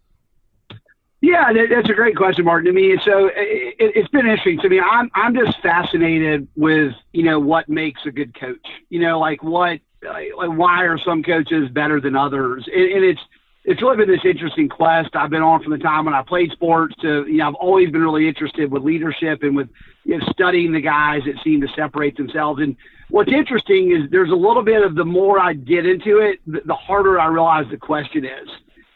Yeah, 1.28 1.52
that's 1.52 1.90
a 1.90 1.92
great 1.92 2.16
question, 2.16 2.46
Martin. 2.46 2.72
To 2.72 2.72
me, 2.72 2.98
so 3.04 3.30
it, 3.34 3.94
has 3.94 4.08
been 4.08 4.26
interesting 4.26 4.58
to 4.60 4.68
me. 4.70 4.80
I'm 4.80 5.10
I'm 5.14 5.34
just 5.34 5.60
fascinated 5.60 6.48
with 6.56 6.94
you 7.12 7.22
know 7.22 7.38
what 7.38 7.68
makes 7.68 8.00
a 8.06 8.10
good 8.10 8.34
coach. 8.34 8.66
You 8.88 9.00
know, 9.00 9.18
like 9.18 9.42
what, 9.42 9.78
like 10.02 10.32
why 10.32 10.84
are 10.84 10.96
some 10.96 11.22
coaches 11.22 11.68
better 11.68 12.00
than 12.00 12.16
others? 12.16 12.66
And, 12.74 12.92
and 12.92 13.04
it's 13.04 13.20
it's 13.64 13.82
really 13.82 13.98
been 13.98 14.08
this 14.08 14.24
interesting 14.24 14.70
quest 14.70 15.10
I've 15.14 15.28
been 15.28 15.42
on 15.42 15.62
from 15.62 15.72
the 15.72 15.78
time 15.78 16.06
when 16.06 16.14
I 16.14 16.22
played 16.22 16.50
sports 16.52 16.94
to 17.02 17.26
you 17.26 17.36
know 17.36 17.48
I've 17.48 17.56
always 17.56 17.90
been 17.90 18.00
really 18.00 18.26
interested 18.26 18.70
with 18.70 18.82
leadership 18.82 19.42
and 19.42 19.54
with 19.54 19.68
you 20.04 20.16
know, 20.16 20.26
studying 20.30 20.72
the 20.72 20.80
guys 20.80 21.20
that 21.26 21.34
seem 21.44 21.60
to 21.60 21.68
separate 21.76 22.16
themselves. 22.16 22.62
And 22.62 22.74
what's 23.10 23.30
interesting 23.30 23.92
is 23.92 24.10
there's 24.10 24.30
a 24.30 24.34
little 24.34 24.62
bit 24.62 24.82
of 24.82 24.94
the 24.94 25.04
more 25.04 25.38
I 25.38 25.52
get 25.52 25.84
into 25.84 26.20
it, 26.20 26.40
the 26.46 26.74
harder 26.74 27.20
I 27.20 27.26
realize 27.26 27.66
the 27.70 27.76
question 27.76 28.24
is. 28.24 28.48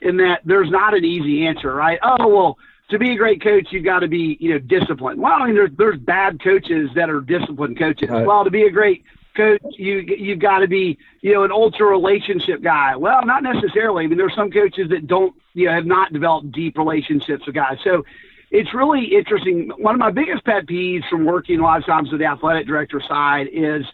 In 0.03 0.17
that 0.19 0.41
there's 0.45 0.71
not 0.71 0.95
an 0.95 1.05
easy 1.05 1.47
answer, 1.47 1.73
right? 1.75 1.99
Oh 2.03 2.27
well, 2.29 2.59
to 2.91 2.99
be 2.99 3.12
a 3.12 3.17
great 3.17 3.43
coach, 3.43 3.69
you've 3.71 3.85
got 3.85 4.01
to 4.01 4.09
be 4.09 4.37
you 4.41 4.53
know 4.53 4.59
disciplined. 4.59 5.21
Well, 5.21 5.33
I 5.33 5.47
mean 5.47 5.55
there's 5.55 5.71
there's 5.77 5.99
bad 5.99 6.43
coaches 6.43 6.91
that 6.95 7.09
are 7.09 7.21
disciplined 7.21 7.79
coaches. 7.79 8.11
Right. 8.11 8.27
Well, 8.27 8.45
to 8.45 8.51
be 8.51 8.65
a 8.65 8.71
great 8.71 9.05
coach, 9.37 9.62
you 9.79 10.01
you've 10.01 10.41
got 10.41 10.59
to 10.59 10.69
be 10.69 10.99
you 11.21 11.33
know 11.33 11.45
an 11.45 11.53
ultra 11.53 11.87
relationship 11.87 12.62
guy. 12.62 12.97
Well, 12.97 13.25
not 13.25 13.43
necessarily. 13.43 14.05
I 14.05 14.07
mean, 14.09 14.19
there's 14.19 14.35
some 14.35 14.51
coaches 14.51 14.91
that 14.91 15.07
don't 15.07 15.35
you 15.55 15.67
know 15.67 15.73
have 15.73 15.87
not 15.87 16.12
developed 16.12 16.53
deep 16.53 16.77
relationships 16.77 17.47
with 17.47 17.55
guys. 17.55 17.79
So 17.85 18.05
it's 18.51 18.75
really 18.75 19.05
interesting. 19.15 19.71
One 19.79 19.95
of 19.95 19.99
my 19.99 20.11
biggest 20.11 20.45
pet 20.45 20.67
peeves 20.67 21.09
from 21.09 21.25
working 21.25 21.61
a 21.61 21.62
lot 21.62 21.79
of 21.79 21.87
times 21.87 22.11
with 22.11 22.21
the 22.21 22.27
athletic 22.27 22.67
director 22.67 23.01
side 23.01 23.49
is 23.51 23.87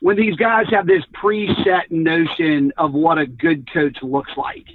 when 0.00 0.16
these 0.16 0.36
guys 0.36 0.66
have 0.70 0.86
this 0.86 1.02
preset 1.14 1.90
notion 1.90 2.72
of 2.76 2.92
what 2.92 3.16
a 3.18 3.26
good 3.26 3.70
coach 3.72 4.02
looks 4.02 4.36
like, 4.36 4.66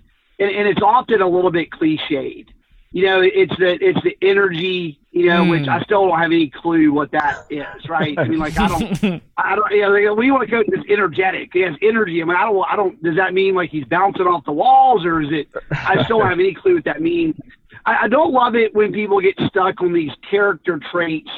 and, 0.41 0.49
and 0.51 0.67
it's 0.67 0.81
often 0.81 1.21
a 1.21 1.27
little 1.27 1.51
bit 1.51 1.69
cliched. 1.69 2.47
You 2.93 3.05
know, 3.05 3.21
it's 3.21 3.55
the 3.57 3.77
it's 3.81 4.01
the 4.03 4.17
energy. 4.21 4.99
You 5.11 5.27
know, 5.27 5.43
mm. 5.43 5.49
which 5.51 5.67
I 5.67 5.81
still 5.83 6.07
don't 6.07 6.19
have 6.19 6.31
any 6.31 6.49
clue 6.49 6.91
what 6.91 7.11
that 7.11 7.45
is. 7.49 7.87
Right? 7.87 8.17
I 8.17 8.25
mean, 8.25 8.39
like 8.39 8.57
I 8.57 8.67
don't, 8.67 9.21
I 9.37 9.55
don't. 9.55 9.71
You 9.71 9.81
know, 9.81 10.13
we 10.13 10.31
want 10.31 10.43
a 10.43 10.47
coach 10.47 10.67
that's 10.69 10.87
energetic. 10.89 11.51
He 11.53 11.61
has 11.61 11.75
energy. 11.81 12.21
I 12.21 12.25
mean, 12.25 12.35
I 12.35 12.43
don't. 12.43 12.65
I 12.69 12.75
don't. 12.75 13.01
Does 13.01 13.15
that 13.15 13.33
mean 13.33 13.55
like 13.55 13.69
he's 13.69 13.85
bouncing 13.85 14.27
off 14.27 14.43
the 14.43 14.51
walls, 14.51 15.05
or 15.05 15.21
is 15.21 15.29
it? 15.31 15.47
I 15.71 16.03
still 16.03 16.19
don't 16.19 16.29
have 16.29 16.39
any 16.39 16.53
clue 16.53 16.75
what 16.75 16.85
that 16.85 17.01
means. 17.01 17.35
I, 17.85 18.03
I 18.03 18.07
don't 18.09 18.33
love 18.33 18.55
it 18.55 18.73
when 18.73 18.91
people 18.91 19.21
get 19.21 19.39
stuck 19.47 19.79
on 19.81 19.93
these 19.93 20.11
character 20.29 20.79
traits 20.91 21.29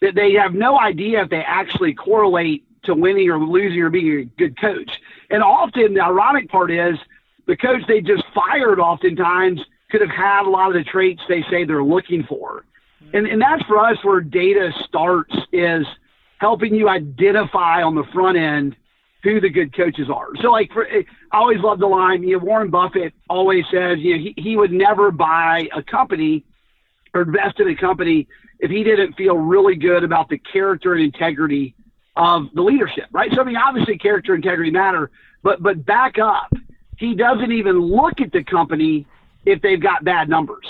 that 0.00 0.14
they 0.14 0.32
have 0.34 0.54
no 0.54 0.78
idea 0.78 1.22
if 1.22 1.30
they 1.30 1.42
actually 1.42 1.94
correlate 1.94 2.64
to 2.84 2.94
winning 2.94 3.28
or 3.28 3.38
losing 3.38 3.80
or 3.80 3.90
being 3.90 4.20
a 4.20 4.24
good 4.24 4.58
coach. 4.58 5.00
And 5.30 5.42
often 5.42 5.94
the 5.94 6.00
ironic 6.00 6.48
part 6.48 6.70
is 6.70 6.98
the 7.46 7.56
coach 7.56 7.82
they 7.88 8.00
just 8.00 8.24
fired 8.34 8.78
oftentimes 8.78 9.60
could 9.90 10.00
have 10.00 10.10
had 10.10 10.46
a 10.46 10.50
lot 10.50 10.68
of 10.68 10.74
the 10.74 10.84
traits 10.84 11.20
they 11.28 11.42
say 11.50 11.64
they're 11.64 11.84
looking 11.84 12.24
for. 12.24 12.64
And, 13.12 13.26
and 13.26 13.40
that's 13.40 13.62
for 13.64 13.78
us 13.78 13.98
where 14.02 14.20
data 14.20 14.72
starts 14.84 15.34
is 15.52 15.86
helping 16.38 16.74
you 16.74 16.88
identify 16.88 17.82
on 17.82 17.94
the 17.94 18.04
front 18.12 18.38
end 18.38 18.76
who 19.22 19.40
the 19.40 19.50
good 19.50 19.74
coaches 19.76 20.08
are. 20.10 20.28
So, 20.40 20.50
like, 20.50 20.72
for, 20.72 20.86
eh, 20.86 21.02
I 21.30 21.38
always 21.38 21.60
love 21.60 21.78
the 21.78 21.86
line. 21.86 22.22
You 22.22 22.38
know, 22.38 22.44
Warren 22.44 22.70
Buffett 22.70 23.12
always 23.28 23.64
says, 23.70 23.98
you 23.98 24.16
know, 24.16 24.22
he, 24.22 24.34
he 24.36 24.56
would 24.56 24.72
never 24.72 25.10
buy 25.10 25.68
a 25.74 25.82
company 25.82 26.44
or 27.14 27.22
invest 27.22 27.60
in 27.60 27.68
a 27.68 27.76
company 27.76 28.26
if 28.58 28.70
he 28.70 28.82
didn't 28.82 29.14
feel 29.14 29.36
really 29.36 29.76
good 29.76 30.02
about 30.02 30.28
the 30.28 30.38
character 30.38 30.94
and 30.94 31.02
integrity 31.02 31.74
of 32.16 32.46
the 32.54 32.62
leadership, 32.62 33.06
right? 33.12 33.32
So, 33.32 33.40
I 33.40 33.44
mean, 33.44 33.56
obviously, 33.56 33.98
character 33.98 34.34
and 34.34 34.44
integrity 34.44 34.70
matter, 34.70 35.10
but 35.42 35.62
but 35.62 35.84
back 35.84 36.18
up. 36.18 36.52
He 37.02 37.16
doesn't 37.16 37.50
even 37.50 37.80
look 37.80 38.20
at 38.20 38.30
the 38.30 38.44
company 38.44 39.08
if 39.44 39.60
they've 39.60 39.82
got 39.82 40.04
bad 40.04 40.28
numbers, 40.28 40.64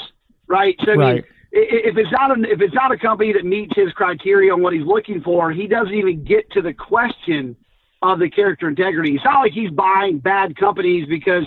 right? 0.47 0.75
So, 0.83 0.92
I 0.92 0.97
mean, 0.97 1.23
if 1.53 1.99
it's 1.99 2.11
not 2.11 2.31
a, 2.31 2.42
if 2.51 2.62
it's 2.62 2.73
not 2.73 2.90
a 2.90 2.97
company 2.97 3.35
that 3.35 3.45
meets 3.45 3.77
his 3.77 3.92
criteria 3.92 4.51
on 4.51 4.62
what 4.62 4.73
he's 4.73 4.87
looking 4.87 5.21
for, 5.21 5.53
he 5.53 5.66
doesn't 5.66 5.92
even 5.92 6.25
get 6.25 6.51
to 6.53 6.62
the 6.62 6.73
question 6.73 7.55
of 8.01 8.18
the 8.18 8.31
character 8.31 8.66
integrity. 8.66 9.14
It's 9.14 9.25
not 9.27 9.40
like 9.40 9.53
he's 9.53 9.71
buying 9.73 10.21
bad 10.21 10.57
companies 10.57 11.07
because 11.07 11.45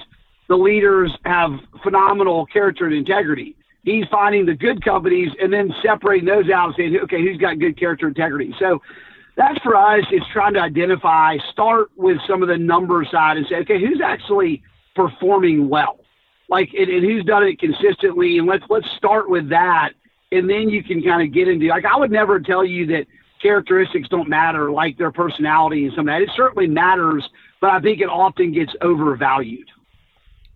the 0.49 0.55
leaders 0.55 1.11
have 1.25 1.49
phenomenal 1.81 2.45
character 2.45 2.85
and 2.85 2.93
integrity. 2.93 3.55
He's 3.81 4.05
finding 4.11 4.45
the 4.45 4.53
good 4.53 4.85
companies 4.85 5.31
and 5.41 5.51
then 5.51 5.73
separating 5.81 6.25
those 6.25 6.51
out 6.51 6.67
and 6.67 6.75
saying, 6.77 6.97
okay, 7.05 7.23
who's 7.23 7.37
got 7.37 7.57
good 7.57 7.75
character 7.75 8.07
integrity? 8.07 8.53
So 8.59 8.83
that's 9.35 9.57
for 9.63 9.75
us. 9.75 10.03
It's 10.11 10.25
trying 10.31 10.53
to 10.53 10.61
identify, 10.61 11.37
start 11.51 11.89
with 11.95 12.17
some 12.27 12.43
of 12.43 12.49
the 12.49 12.57
number 12.59 13.03
side 13.11 13.37
and 13.37 13.47
say, 13.47 13.55
okay, 13.57 13.79
who's 13.79 13.99
actually 13.99 14.61
performing 14.95 15.69
well? 15.69 15.99
Like, 16.49 16.69
and, 16.77 16.89
and 16.89 17.03
who's 17.03 17.23
done 17.23 17.43
it 17.43 17.59
consistently? 17.59 18.37
And 18.37 18.47
let's, 18.47 18.63
let's 18.69 18.89
start 18.97 19.29
with 19.29 19.49
that. 19.49 19.89
And 20.31 20.49
then 20.49 20.69
you 20.69 20.83
can 20.83 21.01
kind 21.03 21.21
of 21.27 21.33
get 21.33 21.47
into, 21.47 21.67
like, 21.67 21.85
I 21.85 21.97
would 21.97 22.11
never 22.11 22.39
tell 22.39 22.65
you 22.65 22.85
that 22.87 23.05
characteristics 23.41 24.09
don't 24.09 24.29
matter, 24.29 24.71
like 24.71 24.97
their 24.97 25.11
personality 25.11 25.85
and 25.85 25.93
some 25.93 26.07
of 26.07 26.13
that. 26.13 26.21
It 26.21 26.29
certainly 26.35 26.67
matters, 26.67 27.27
but 27.61 27.69
I 27.69 27.79
think 27.79 28.01
it 28.01 28.09
often 28.09 28.51
gets 28.51 28.73
overvalued. 28.81 29.69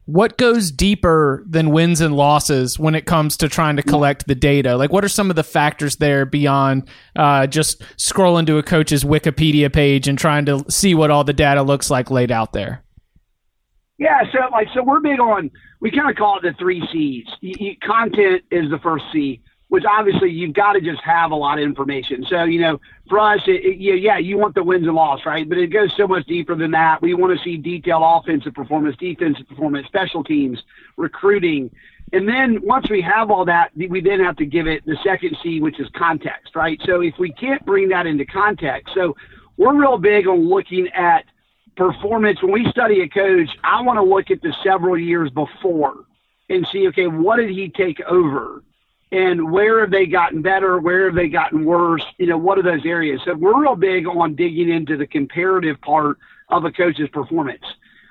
What 0.06 0.40
goes 0.40 0.72
deeper 0.72 1.44
than 1.48 1.70
wins 1.70 2.02
and 2.02 2.16
losses 2.16 2.80
when 2.80 2.96
it 2.96 3.06
comes 3.06 3.38
to 3.38 3.48
trying 3.48 3.76
to 3.76 3.84
collect 3.84 4.26
the 4.26 4.34
data? 4.34 4.76
Like, 4.76 4.92
what 4.92 5.06
are 5.06 5.10
some 5.10 5.30
of 5.30 5.36
the 5.36 5.44
factors 5.44 5.98
there 5.98 6.26
beyond 6.26 6.90
uh, 7.16 7.46
just 7.46 7.82
scrolling 7.96 8.48
to 8.48 8.58
a 8.58 8.64
coach's 8.64 9.04
Wikipedia 9.04 9.72
page 9.72 10.08
and 10.08 10.18
trying 10.18 10.46
to 10.46 10.66
see 10.68 10.96
what 10.96 11.12
all 11.12 11.24
the 11.24 11.32
data 11.32 11.62
looks 11.62 11.92
like 11.92 12.10
laid 12.10 12.32
out 12.32 12.54
there? 12.54 12.84
Yeah, 14.00 14.24
so 14.32 14.40
like 14.52 14.70
so 14.74 14.82
we're 14.82 15.02
big 15.02 15.20
on 15.20 15.52
we 15.80 15.92
kind 15.92 16.10
of 16.10 16.16
call 16.16 16.38
it 16.38 16.44
the 16.44 16.54
three 16.54 16.82
C's. 16.92 17.28
You, 17.42 17.54
you, 17.60 17.76
content 17.78 18.44
is 18.50 18.70
the 18.72 18.80
first 18.80 19.06
C 19.14 19.42
which 19.70 19.84
obviously 19.86 20.32
you've 20.32 20.54
got 20.54 20.74
to 20.74 20.82
just 20.82 21.02
have 21.04 21.32
a 21.32 21.36
lot 21.36 21.60
of 21.60 21.64
information. 21.64 22.26
So, 22.28 22.44
you 22.44 22.60
know, 22.60 22.82
for 23.08 23.20
us, 23.20 23.40
it, 23.46 23.64
it, 23.64 24.02
yeah, 24.02 24.18
you 24.18 24.38
want 24.38 24.56
the 24.56 24.64
wins 24.64 24.88
and 24.88 24.96
loss, 24.96 25.26
right? 25.26 25.48
But 25.48 25.60
it 25.60 25.68
goes 25.68 25.96
so 25.96 26.08
much 26.08 26.26
deeper 26.26 26.56
than 26.56 26.72
that. 26.72 27.02
We 27.02 27.14
want 27.14 27.38
to 27.38 27.44
see 27.44 27.56
detailed 27.56 28.04
offensive 28.04 28.54
performance, 28.56 28.98
defensive 28.98 29.48
performance, 29.48 29.86
special 29.86 30.24
teams, 30.24 30.62
recruiting. 30.98 31.70
And 32.14 32.28
then 32.28 32.60
once 32.64 32.90
we 32.90 33.00
have 33.02 33.30
all 33.30 33.46
that, 33.46 33.72
we 33.76 34.02
then 34.02 34.20
have 34.22 34.36
to 34.38 34.46
give 34.46 34.66
it 34.66 34.84
the 34.88 34.98
second 35.04 35.38
C, 35.44 35.62
which 35.62 35.80
is 35.80 35.88
context, 35.96 36.56
right? 36.56 36.82
So 36.86 37.02
if 37.02 37.14
we 37.20 37.32
can't 37.32 37.64
bring 37.64 37.90
that 37.90 38.08
into 38.08 38.26
context, 38.26 38.96
so 38.96 39.16
we're 39.58 39.80
real 39.80 40.00
big 40.00 40.28
on 40.28 40.50
looking 40.50 40.88
at 40.96 41.26
performance. 41.80 42.44
When 42.44 42.52
we 42.52 42.70
study 42.70 43.02
a 43.02 43.10
coach, 43.10 43.50
I 43.64 43.82
want 43.82 43.98
to 43.98 44.04
look 44.04 44.30
at 44.30 44.42
the 44.42 44.54
several 44.64 44.98
years 44.98 45.32
before 45.32 46.06
and 46.50 46.68
see, 46.72 46.88
okay, 46.90 47.08
what 47.08 47.38
did 47.38 47.50
he 47.50 47.70
take 47.70 48.02
over? 48.02 48.64
and 49.12 49.52
where 49.52 49.80
have 49.82 49.92
they 49.92 50.06
gotten 50.06 50.42
better? 50.42 50.78
Where 50.78 51.06
have 51.06 51.16
they 51.16 51.30
gotten 51.30 51.66
worse? 51.66 52.04
You 52.18 52.28
know, 52.28 52.38
what 52.38 52.60
are 52.60 52.64
those 52.64 52.86
areas? 52.86 53.22
So 53.26 53.34
we're 53.34 53.60
real 53.60 53.76
big 53.76 54.08
on 54.08 54.36
digging 54.36 54.70
into 54.70 54.98
the 54.98 55.08
comparative 55.08 55.82
part 55.82 56.18
of 56.50 56.64
a 56.66 56.72
coach's 56.72 57.10
performance. 57.10 57.64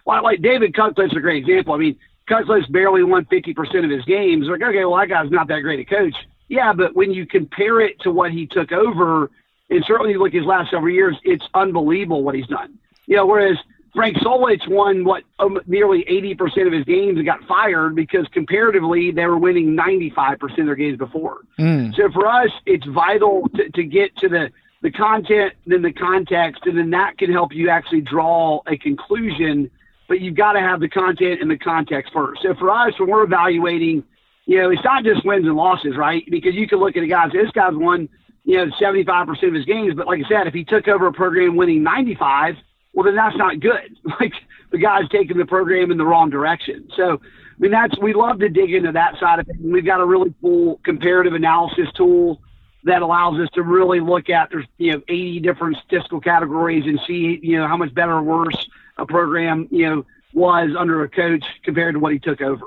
Well, 0.04 0.22
like 0.22 0.42
David 0.42 0.74
Cutcliffe's 0.74 1.16
a 1.16 1.20
great 1.20 1.44
example. 1.44 1.74
I 1.74 1.76
mean, 1.76 1.96
Cutcliffe's 2.26 2.66
barely 2.68 3.04
won 3.04 3.26
50% 3.26 3.84
of 3.84 3.90
his 3.90 4.04
games. 4.06 4.48
Like, 4.48 4.62
okay, 4.62 4.84
well, 4.84 4.98
that 4.98 5.08
guy's 5.08 5.30
not 5.30 5.48
that 5.48 5.60
great 5.60 5.80
a 5.80 5.84
coach. 5.84 6.16
Yeah, 6.48 6.72
but 6.72 6.96
when 6.96 7.12
you 7.12 7.26
compare 7.26 7.80
it 7.80 8.00
to 8.00 8.10
what 8.10 8.32
he 8.32 8.46
took 8.46 8.72
over, 8.72 9.30
and 9.70 9.84
certainly 9.86 10.16
look 10.16 10.28
at 10.28 10.34
his 10.34 10.46
last 10.46 10.70
several 10.70 10.92
years, 10.92 11.16
it's 11.22 11.44
unbelievable 11.54 12.22
what 12.22 12.34
he's 12.34 12.46
done. 12.46 12.78
You 13.08 13.16
know, 13.16 13.26
whereas– 13.26 13.56
Frank 13.98 14.16
Solich 14.18 14.66
won 14.68 15.04
what 15.04 15.24
um, 15.40 15.58
nearly 15.66 16.04
80% 16.04 16.66
of 16.68 16.72
his 16.72 16.84
games 16.84 17.16
and 17.16 17.24
got 17.24 17.42
fired 17.48 17.96
because 17.96 18.26
comparatively 18.32 19.10
they 19.10 19.26
were 19.26 19.38
winning 19.38 19.76
95% 19.76 20.42
of 20.42 20.66
their 20.66 20.76
games 20.76 20.98
before. 20.98 21.38
Mm. 21.58 21.96
So 21.96 22.08
for 22.12 22.28
us, 22.28 22.50
it's 22.64 22.86
vital 22.86 23.48
to, 23.56 23.68
to 23.70 23.82
get 23.82 24.16
to 24.18 24.28
the, 24.28 24.50
the 24.82 24.92
content, 24.92 25.54
then 25.66 25.82
the 25.82 25.92
context, 25.92 26.64
and 26.66 26.78
then 26.78 26.90
that 26.90 27.18
can 27.18 27.32
help 27.32 27.52
you 27.52 27.70
actually 27.70 28.02
draw 28.02 28.60
a 28.66 28.76
conclusion. 28.76 29.70
But 30.06 30.20
you've 30.20 30.36
got 30.36 30.52
to 30.52 30.60
have 30.60 30.78
the 30.78 30.88
content 30.88 31.40
and 31.42 31.50
the 31.50 31.58
context 31.58 32.12
first. 32.12 32.42
So 32.42 32.54
for 32.54 32.70
us, 32.70 32.98
when 33.00 33.08
we're 33.08 33.24
evaluating, 33.24 34.04
you 34.46 34.58
know, 34.58 34.70
it's 34.70 34.84
not 34.84 35.02
just 35.02 35.24
wins 35.24 35.46
and 35.46 35.56
losses, 35.56 35.96
right? 35.96 36.24
Because 36.30 36.54
you 36.54 36.68
can 36.68 36.78
look 36.78 36.96
at 36.96 37.02
a 37.02 37.06
guy 37.06 37.24
and 37.24 37.32
say, 37.32 37.42
this 37.42 37.50
guy's 37.50 37.74
won, 37.74 38.08
you 38.44 38.58
know, 38.58 38.66
75% 38.80 39.48
of 39.48 39.54
his 39.54 39.64
games. 39.64 39.94
But 39.94 40.06
like 40.06 40.24
I 40.24 40.28
said, 40.28 40.46
if 40.46 40.54
he 40.54 40.64
took 40.64 40.88
over 40.88 41.08
a 41.08 41.12
program 41.12 41.56
winning 41.56 41.82
95, 41.82 42.54
well, 42.98 43.04
then 43.04 43.14
that's 43.14 43.36
not 43.36 43.60
good. 43.60 43.96
Like 44.18 44.32
the 44.72 44.78
guy's 44.78 45.08
taking 45.10 45.38
the 45.38 45.46
program 45.46 45.92
in 45.92 45.98
the 45.98 46.04
wrong 46.04 46.30
direction. 46.30 46.88
So, 46.96 47.12
I 47.12 47.60
mean, 47.60 47.70
that's 47.70 47.96
we 48.00 48.12
love 48.12 48.40
to 48.40 48.48
dig 48.48 48.74
into 48.74 48.90
that 48.90 49.16
side 49.20 49.38
of 49.38 49.48
it. 49.48 49.54
And 49.54 49.72
We've 49.72 49.86
got 49.86 50.00
a 50.00 50.04
really 50.04 50.34
cool 50.40 50.80
comparative 50.82 51.34
analysis 51.34 51.86
tool 51.94 52.42
that 52.82 53.00
allows 53.00 53.38
us 53.38 53.48
to 53.54 53.62
really 53.62 54.00
look 54.00 54.28
at 54.28 54.50
there's 54.50 54.66
you 54.78 54.94
know 54.94 55.02
80 55.06 55.38
different 55.40 55.76
statistical 55.76 56.20
categories 56.20 56.86
and 56.86 56.98
see 57.06 57.38
you 57.40 57.56
know 57.56 57.68
how 57.68 57.76
much 57.76 57.94
better 57.94 58.14
or 58.14 58.22
worse 58.22 58.68
a 58.96 59.06
program 59.06 59.68
you 59.70 59.88
know 59.88 60.04
was 60.34 60.70
under 60.76 61.04
a 61.04 61.08
coach 61.08 61.44
compared 61.62 61.94
to 61.94 62.00
what 62.00 62.12
he 62.12 62.18
took 62.18 62.40
over. 62.40 62.66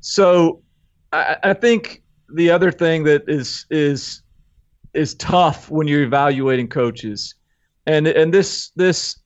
So 0.00 0.62
I, 1.12 1.36
I 1.42 1.52
think 1.52 2.02
the 2.30 2.50
other 2.50 2.72
thing 2.72 3.04
that 3.04 3.24
is 3.28 3.66
is 3.68 4.22
is 4.94 5.14
tough 5.16 5.70
when 5.70 5.86
you're 5.86 6.02
evaluating 6.02 6.68
coaches, 6.68 7.34
and 7.86 8.06
and 8.06 8.32
this 8.32 8.70
this 8.76 9.16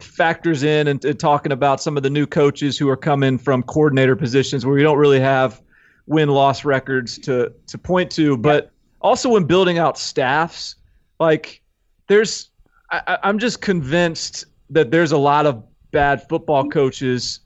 factors 0.00 0.62
in 0.62 0.86
and, 0.88 1.04
and 1.04 1.18
talking 1.18 1.50
about 1.52 1.80
some 1.80 1.96
of 1.96 2.02
the 2.02 2.10
new 2.10 2.26
coaches 2.26 2.78
who 2.78 2.88
are 2.88 2.96
coming 2.96 3.36
from 3.36 3.62
coordinator 3.64 4.14
positions 4.14 4.64
where 4.64 4.74
we 4.74 4.82
don't 4.82 4.98
really 4.98 5.18
have 5.20 5.60
win 6.06 6.28
loss 6.28 6.64
records 6.64 7.18
to 7.18 7.52
to 7.66 7.76
point 7.78 8.10
to, 8.12 8.36
but 8.36 8.70
also 9.00 9.28
when 9.28 9.44
building 9.44 9.78
out 9.78 9.98
staffs, 9.98 10.76
like 11.18 11.60
there's 12.08 12.50
I, 12.90 13.18
I'm 13.22 13.38
just 13.38 13.60
convinced 13.60 14.44
that 14.70 14.90
there's 14.90 15.12
a 15.12 15.18
lot 15.18 15.46
of 15.46 15.64
bad 15.90 16.28
football 16.28 16.68
coaches 16.68 17.40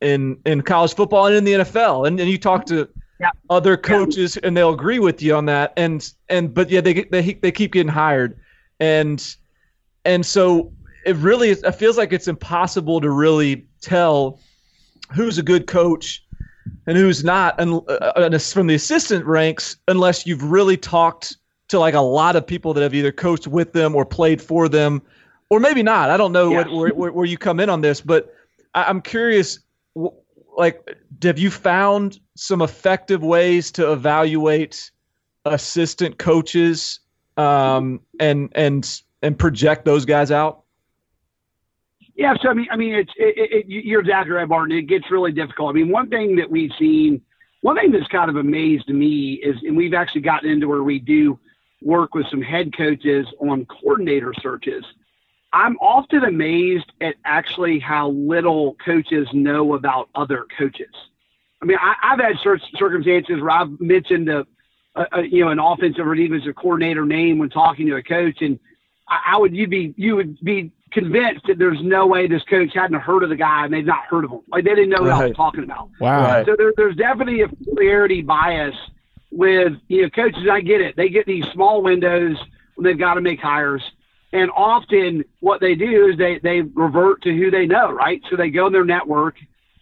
in 0.00 0.38
in 0.46 0.62
college 0.62 0.94
football 0.94 1.26
and 1.26 1.34
in 1.36 1.44
the 1.44 1.52
NFL. 1.64 2.06
And, 2.06 2.20
and 2.20 2.30
you 2.30 2.38
talk 2.38 2.64
to 2.66 2.88
Yeah. 3.20 3.30
other 3.50 3.76
coaches 3.76 4.36
and 4.36 4.56
they'll 4.56 4.72
agree 4.72 5.00
with 5.00 5.20
you 5.20 5.34
on 5.34 5.46
that. 5.46 5.72
And 5.76 6.08
and 6.28 6.54
but 6.54 6.70
yeah, 6.70 6.80
they 6.80 6.94
get- 6.94 7.10
they 7.10 7.34
they 7.34 7.50
keep 7.50 7.72
getting 7.72 7.92
hired, 7.92 8.38
and 8.78 9.34
and 10.08 10.24
so 10.24 10.72
it 11.06 11.16
really 11.16 11.50
it 11.50 11.72
feels 11.72 11.96
like 11.96 12.12
it's 12.12 12.26
impossible 12.28 13.00
to 13.00 13.10
really 13.10 13.66
tell 13.80 14.40
who's 15.12 15.38
a 15.38 15.42
good 15.42 15.66
coach 15.66 16.24
and 16.86 16.96
who's 16.98 17.22
not, 17.24 17.58
and 17.60 17.80
uh, 17.88 18.38
from 18.38 18.66
the 18.66 18.74
assistant 18.74 19.24
ranks, 19.24 19.76
unless 19.88 20.26
you've 20.26 20.42
really 20.42 20.76
talked 20.76 21.36
to 21.68 21.78
like 21.78 21.94
a 21.94 22.00
lot 22.00 22.36
of 22.36 22.46
people 22.46 22.74
that 22.74 22.82
have 22.82 22.94
either 22.94 23.12
coached 23.12 23.46
with 23.46 23.72
them 23.72 23.94
or 23.94 24.04
played 24.04 24.40
for 24.42 24.68
them, 24.68 25.02
or 25.50 25.60
maybe 25.60 25.82
not. 25.82 26.10
I 26.10 26.16
don't 26.16 26.32
know 26.32 26.50
what, 26.50 26.68
Yeah. 26.68 26.76
where, 26.76 26.94
where 26.94 27.12
where 27.12 27.26
you 27.26 27.38
come 27.38 27.60
in 27.60 27.68
on 27.70 27.80
this, 27.82 28.00
but 28.00 28.34
I, 28.74 28.84
I'm 28.84 29.00
curious. 29.00 29.60
Like, 30.56 30.82
have 31.22 31.38
you 31.38 31.50
found 31.50 32.18
some 32.34 32.62
effective 32.62 33.22
ways 33.22 33.70
to 33.72 33.92
evaluate 33.92 34.90
assistant 35.44 36.18
coaches 36.18 37.00
um, 37.36 38.00
and 38.18 38.50
and 38.54 39.00
and 39.22 39.38
project 39.38 39.84
those 39.84 40.04
guys 40.04 40.30
out? 40.30 40.62
Yeah, 42.14 42.34
so 42.42 42.48
I 42.48 42.54
mean, 42.54 42.66
I 42.70 42.76
mean, 42.76 42.94
it's 42.94 43.12
it, 43.16 43.52
it, 43.52 43.66
you're 43.68 44.00
exactly 44.00 44.32
right, 44.32 44.48
Martin. 44.48 44.76
It 44.76 44.82
gets 44.82 45.08
really 45.10 45.30
difficult. 45.30 45.70
I 45.70 45.72
mean, 45.72 45.88
one 45.88 46.08
thing 46.08 46.34
that 46.36 46.50
we've 46.50 46.72
seen, 46.76 47.22
one 47.60 47.76
thing 47.76 47.92
that's 47.92 48.08
kind 48.08 48.28
of 48.28 48.36
amazed 48.36 48.88
me 48.88 49.34
is, 49.34 49.56
and 49.62 49.76
we've 49.76 49.94
actually 49.94 50.22
gotten 50.22 50.50
into 50.50 50.66
where 50.66 50.82
we 50.82 50.98
do 50.98 51.38
work 51.80 52.14
with 52.14 52.26
some 52.28 52.42
head 52.42 52.76
coaches 52.76 53.26
on 53.40 53.66
coordinator 53.66 54.34
searches. 54.42 54.84
I'm 55.52 55.76
often 55.76 56.24
amazed 56.24 56.90
at 57.00 57.14
actually 57.24 57.78
how 57.78 58.10
little 58.10 58.74
coaches 58.84 59.28
know 59.32 59.74
about 59.74 60.08
other 60.14 60.44
coaches. 60.58 60.94
I 61.62 61.66
mean, 61.66 61.78
I, 61.80 61.94
I've 62.02 62.20
had 62.20 62.36
cir- 62.42 62.58
circumstances 62.76 63.40
where 63.40 63.50
I've 63.50 63.80
mentioned 63.80 64.28
a, 64.28 64.44
a 64.96 65.22
you 65.22 65.44
know 65.44 65.50
an 65.50 65.60
offensive 65.60 66.06
or 66.06 66.16
defensive 66.16 66.56
coordinator 66.56 67.06
name 67.06 67.38
when 67.38 67.48
talking 67.48 67.86
to 67.86 67.94
a 67.94 68.02
coach, 68.02 68.42
and 68.42 68.58
I, 69.08 69.34
I 69.34 69.38
would 69.38 69.54
you'd 69.54 69.70
be 69.70 69.94
you 69.96 70.16
would 70.16 70.38
be 70.40 70.72
convinced 70.90 71.46
that 71.46 71.58
there's 71.58 71.78
no 71.82 72.06
way 72.06 72.26
this 72.26 72.42
coach 72.44 72.70
hadn't 72.74 73.00
heard 73.00 73.22
of 73.22 73.28
the 73.28 73.36
guy 73.36 73.64
and 73.64 73.72
they've 73.72 73.84
not 73.84 74.04
heard 74.04 74.24
of 74.24 74.30
him. 74.30 74.40
Like 74.50 74.64
they 74.64 74.74
didn't 74.74 74.90
know 74.90 75.02
what 75.02 75.10
I 75.10 75.26
was 75.26 75.36
talking 75.36 75.64
about. 75.64 75.90
Wow. 76.00 76.22
Right. 76.22 76.46
So 76.46 76.56
there, 76.56 76.72
there's 76.76 76.96
definitely 76.96 77.42
a 77.42 77.48
familiarity 77.48 78.22
bias 78.22 78.74
with 79.30 79.74
you 79.88 80.02
know 80.02 80.10
coaches. 80.10 80.46
I 80.50 80.60
get 80.60 80.80
it. 80.80 80.96
They 80.96 81.08
get 81.08 81.26
these 81.26 81.44
small 81.52 81.82
windows 81.82 82.36
when 82.74 82.84
they've 82.84 82.98
got 82.98 83.14
to 83.14 83.20
make 83.20 83.40
hires, 83.40 83.82
and 84.32 84.50
often 84.50 85.24
what 85.40 85.60
they 85.60 85.74
do 85.74 86.08
is 86.08 86.18
they 86.18 86.38
they 86.42 86.62
revert 86.62 87.22
to 87.22 87.36
who 87.36 87.50
they 87.50 87.66
know, 87.66 87.90
right? 87.90 88.22
So 88.30 88.36
they 88.36 88.50
go 88.50 88.66
in 88.66 88.72
their 88.72 88.84
network 88.84 89.36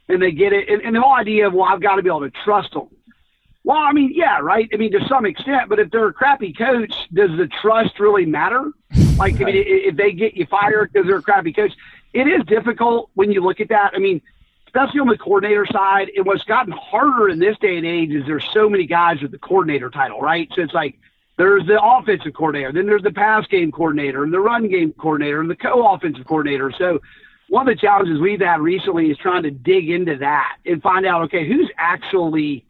and 0.09 0.21
they 0.23 0.33
get 0.33 0.53
it. 0.53 0.69
And, 0.69 0.83
and 0.83 0.95
the 0.95 1.01
whole 1.01 1.15
idea 1.15 1.47
of 1.47 1.53
well, 1.55 1.65
I've 1.65 1.83
got 1.83 1.97
to 1.97 2.03
be 2.03 2.09
able 2.09 2.21
to 2.21 2.33
trust 2.45 2.73
them. 2.73 2.89
Well, 3.67 3.79
I 3.79 3.91
mean, 3.91 4.13
yeah, 4.15 4.39
right. 4.39 4.71
I 4.73 4.77
mean, 4.77 4.93
to 4.93 5.05
some 5.09 5.27
extent, 5.27 5.69
but 5.69 5.81
if 5.81 5.91
they're 5.91 6.07
a 6.07 6.13
crappy 6.13 6.53
coach, 6.53 6.95
does 7.13 7.31
the 7.37 7.49
trust 7.49 7.99
really 7.99 8.25
matter? 8.25 8.71
Like, 9.17 9.41
I 9.41 9.45
mean, 9.45 9.65
if 9.67 9.97
they 9.97 10.13
get 10.13 10.35
you 10.35 10.45
fired 10.45 10.93
because 10.93 11.07
they're 11.09 11.17
a 11.17 11.23
crappy 11.23 11.51
coach, 11.51 11.73
it 12.13 12.29
is 12.29 12.45
difficult 12.45 13.09
when 13.15 13.33
you 13.33 13.41
look 13.41 13.63
at 13.63 13.71
that. 13.71 13.93
I 13.95 13.99
mean, 13.99 14.21
especially 14.67 15.01
on 15.01 15.07
the 15.07 15.17
coordinator 15.17 15.65
side, 15.65 16.11
and 16.15 16.27
what's 16.27 16.45
gotten 16.45 16.75
harder 16.75 17.31
in 17.31 17.39
this 17.39 17.57
day 17.57 17.79
and 17.79 17.87
age 17.87 18.11
is 18.11 18.27
there's 18.27 18.47
so 18.53 18.69
many 18.69 18.85
guys 18.85 19.23
with 19.23 19.31
the 19.31 19.39
coordinator 19.39 19.89
title, 19.89 20.21
right? 20.21 20.51
So 20.55 20.61
it's 20.61 20.75
like 20.75 20.99
there's 21.39 21.67
the 21.67 21.83
offensive 21.83 22.35
coordinator, 22.35 22.73
then 22.73 22.85
there's 22.85 23.05
the 23.05 23.11
pass 23.11 23.47
game 23.47 23.73
coordinator, 23.73 24.23
and 24.23 24.35
the 24.35 24.41
run 24.41 24.69
game 24.69 24.93
coordinator, 24.93 25.41
and 25.41 25.49
the 25.49 25.57
co-offensive 25.57 26.27
coordinator. 26.27 26.71
So 26.77 27.01
one 27.49 27.67
of 27.67 27.75
the 27.75 27.81
challenges 27.81 28.21
we've 28.21 28.43
had 28.43 28.61
recently 28.61 29.11
is 29.11 29.17
trying 29.17 29.45
to 29.45 29.51
dig 29.51 29.89
into 29.89 30.19
that 30.19 30.59
and 30.67 30.83
find 30.83 31.07
out, 31.07 31.23
okay, 31.23 31.49
who's 31.49 31.71
actually 31.79 32.66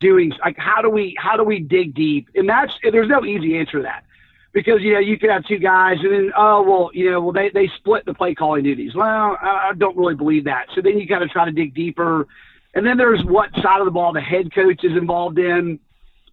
doing 0.00 0.32
like 0.44 0.56
how 0.58 0.82
do 0.82 0.90
we 0.90 1.16
how 1.18 1.36
do 1.36 1.44
we 1.44 1.60
dig 1.60 1.94
deep? 1.94 2.28
And 2.34 2.48
that's 2.48 2.72
there's 2.82 3.08
no 3.08 3.24
easy 3.24 3.58
answer 3.58 3.78
to 3.78 3.82
that 3.82 4.04
because 4.52 4.80
you 4.80 4.94
know 4.94 5.00
you 5.00 5.18
could 5.18 5.30
have 5.30 5.44
two 5.44 5.58
guys 5.58 5.98
and 6.02 6.12
then 6.12 6.32
oh 6.36 6.62
well 6.62 6.90
you 6.92 7.10
know 7.10 7.20
well 7.20 7.32
they 7.32 7.50
they 7.50 7.68
split 7.76 8.04
the 8.04 8.14
play 8.14 8.34
calling 8.34 8.64
duties. 8.64 8.94
Well, 8.94 9.36
I 9.40 9.72
don't 9.76 9.96
really 9.96 10.14
believe 10.14 10.44
that. 10.44 10.66
So 10.74 10.80
then 10.80 10.98
you 10.98 11.06
got 11.06 11.20
to 11.20 11.28
try 11.28 11.44
to 11.44 11.52
dig 11.52 11.74
deeper. 11.74 12.26
And 12.74 12.86
then 12.86 12.96
there's 12.96 13.24
what 13.24 13.52
side 13.54 13.80
of 13.80 13.86
the 13.86 13.90
ball 13.90 14.12
the 14.12 14.20
head 14.20 14.54
coach 14.54 14.84
is 14.84 14.96
involved 14.96 15.38
in. 15.38 15.80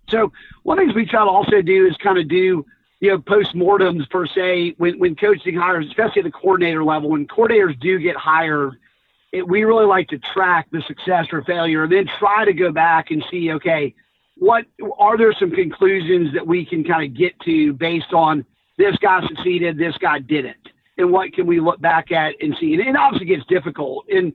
So 0.10 0.32
one 0.64 0.78
of 0.78 0.84
the 0.84 0.94
things 0.94 0.96
we 0.96 1.06
try 1.06 1.24
to 1.24 1.30
also 1.30 1.62
do 1.62 1.88
is 1.88 1.96
kind 1.98 2.20
of 2.20 2.28
do 2.28 2.66
you 3.00 3.10
know 3.10 3.18
postmortems 3.18 4.10
per 4.10 4.28
se 4.28 4.76
when 4.78 5.00
when 5.00 5.16
coaching 5.16 5.56
hires, 5.56 5.88
especially 5.88 6.22
at 6.22 6.26
the 6.26 6.32
coordinator 6.32 6.84
level, 6.84 7.10
when 7.10 7.28
coordinators 7.28 7.80
do 7.80 8.00
get 8.00 8.16
hired 8.16 8.78
it, 9.36 9.48
we 9.48 9.64
really 9.64 9.86
like 9.86 10.08
to 10.10 10.18
track 10.34 10.68
the 10.72 10.82
success 10.88 11.28
or 11.32 11.44
failure 11.44 11.84
and 11.84 11.92
then 11.92 12.08
try 12.20 12.46
to 12.46 12.54
go 12.54 12.72
back 12.72 13.12
and 13.12 13.24
see, 13.30 13.52
okay, 13.52 13.94
what 14.38 14.66
are 14.98 15.18
there 15.18 15.34
some 15.34 15.52
conclusions 15.52 16.34
that 16.34 16.46
we 16.46 16.66
can 16.66 16.84
kind 16.84 17.04
of 17.06 17.18
get 17.18 17.38
to 17.42 17.74
based 17.74 18.14
on 18.14 18.46
this 18.78 18.96
guy 18.98 19.26
succeeded, 19.28 19.78
this 19.78 19.98
guy 19.98 20.20
didn't, 20.20 20.70
and 20.98 21.12
what 21.12 21.34
can 21.34 21.46
we 21.46 21.60
look 21.60 21.82
back 21.82 22.12
at 22.12 22.36
and 22.42 22.56
see? 22.60 22.74
And 22.74 22.82
it 22.82 22.96
obviously 22.96 23.28
gets 23.28 23.46
difficult. 23.48 24.06
And 24.10 24.34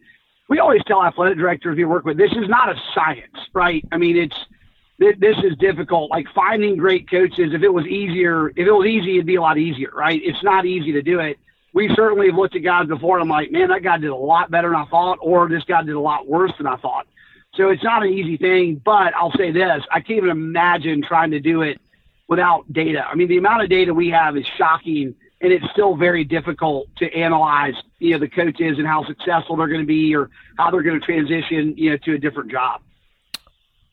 we 0.49 0.59
always 0.59 0.83
tell 0.87 1.03
athletic 1.03 1.39
directors 1.39 1.77
we 1.77 1.85
work 1.85 2.05
with, 2.05 2.19
this 2.19 2.33
is 2.33 2.49
not 2.49 2.69
a 2.69 2.75
science, 2.95 3.37
right? 3.55 3.85
I 3.93 3.97
mean, 3.97 4.17
it's 4.17 4.37
this 4.99 5.37
is 5.43 5.57
difficult. 5.59 6.11
Like 6.11 6.27
finding 6.35 6.77
great 6.77 7.11
coaches, 7.11 7.55
if 7.55 7.63
it 7.63 7.73
was 7.73 7.87
easier, 7.87 8.51
if 8.51 8.67
it 8.67 8.73
was 8.73 8.87
easy, 8.87 9.15
it'd 9.15 9.27
be 9.27 9.37
a 9.37 9.41
lot 9.41 9.57
easier, 9.57 9.91
right? 9.95 10.21
It's 10.23 10.43
not 10.43 10.67
easy 10.67 10.93
to 10.93 11.01
do 11.01 11.21
it 11.21 11.39
we 11.73 11.89
certainly 11.95 12.27
have 12.27 12.37
looked 12.37 12.57
at 12.57 12.63
guys 12.63 12.89
before 12.89 13.19
and 13.19 13.23
I'm 13.23 13.29
like, 13.29 13.53
man, 13.53 13.69
that 13.69 13.83
guy 13.83 13.99
did 13.99 14.11
a 14.11 14.17
lot 14.17 14.51
better 14.51 14.69
than 14.69 14.77
I 14.77 14.87
thought, 14.87 15.19
or 15.21 15.49
this 15.49 15.65
guy 15.65 15.83
did 15.83 15.95
a 15.95 16.01
lot 16.01 16.27
worse 16.27 16.53
than 16.59 16.67
I 16.67 16.77
thought. 16.77 17.07
So 17.55 17.69
it's 17.69 17.83
not 17.83 18.03
an 18.03 18.11
easy 18.13 18.37
thing, 18.37 18.81
but 18.85 19.15
I'll 19.15 19.33
say 19.33 19.51
this 19.51 19.83
I 19.91 20.01
can't 20.01 20.19
even 20.19 20.31
imagine 20.31 21.03
trying 21.03 21.31
to 21.33 21.41
do 21.41 21.63
it 21.63 21.81
without 22.29 22.73
data. 22.73 23.05
I 23.07 23.15
mean, 23.17 23.29
the 23.29 23.39
amount 23.39 23.63
of 23.63 23.69
data 23.69 23.93
we 23.93 24.09
have 24.11 24.37
is 24.37 24.47
shocking, 24.57 25.15
and 25.41 25.53
it's 25.53 25.69
still 25.73 25.97
very 25.97 26.23
difficult 26.23 26.87
to 26.99 27.13
analyze, 27.13 27.75
you 27.99 28.13
know, 28.13 28.19
the 28.19 28.29
coaches 28.29 28.79
and 28.79 28.87
how 28.87 29.05
successful 29.05 29.57
they're 29.57 29.67
going 29.67 29.81
to 29.81 29.87
be 29.87 30.15
or 30.15 30.31
how 30.57 30.71
they're 30.71 30.83
going 30.83 31.01
to 31.01 31.05
transition, 31.05 31.75
you 31.77 31.91
know, 31.91 31.97
to 31.99 32.15
a 32.15 32.19
different 32.19 32.51
job. 32.51 32.83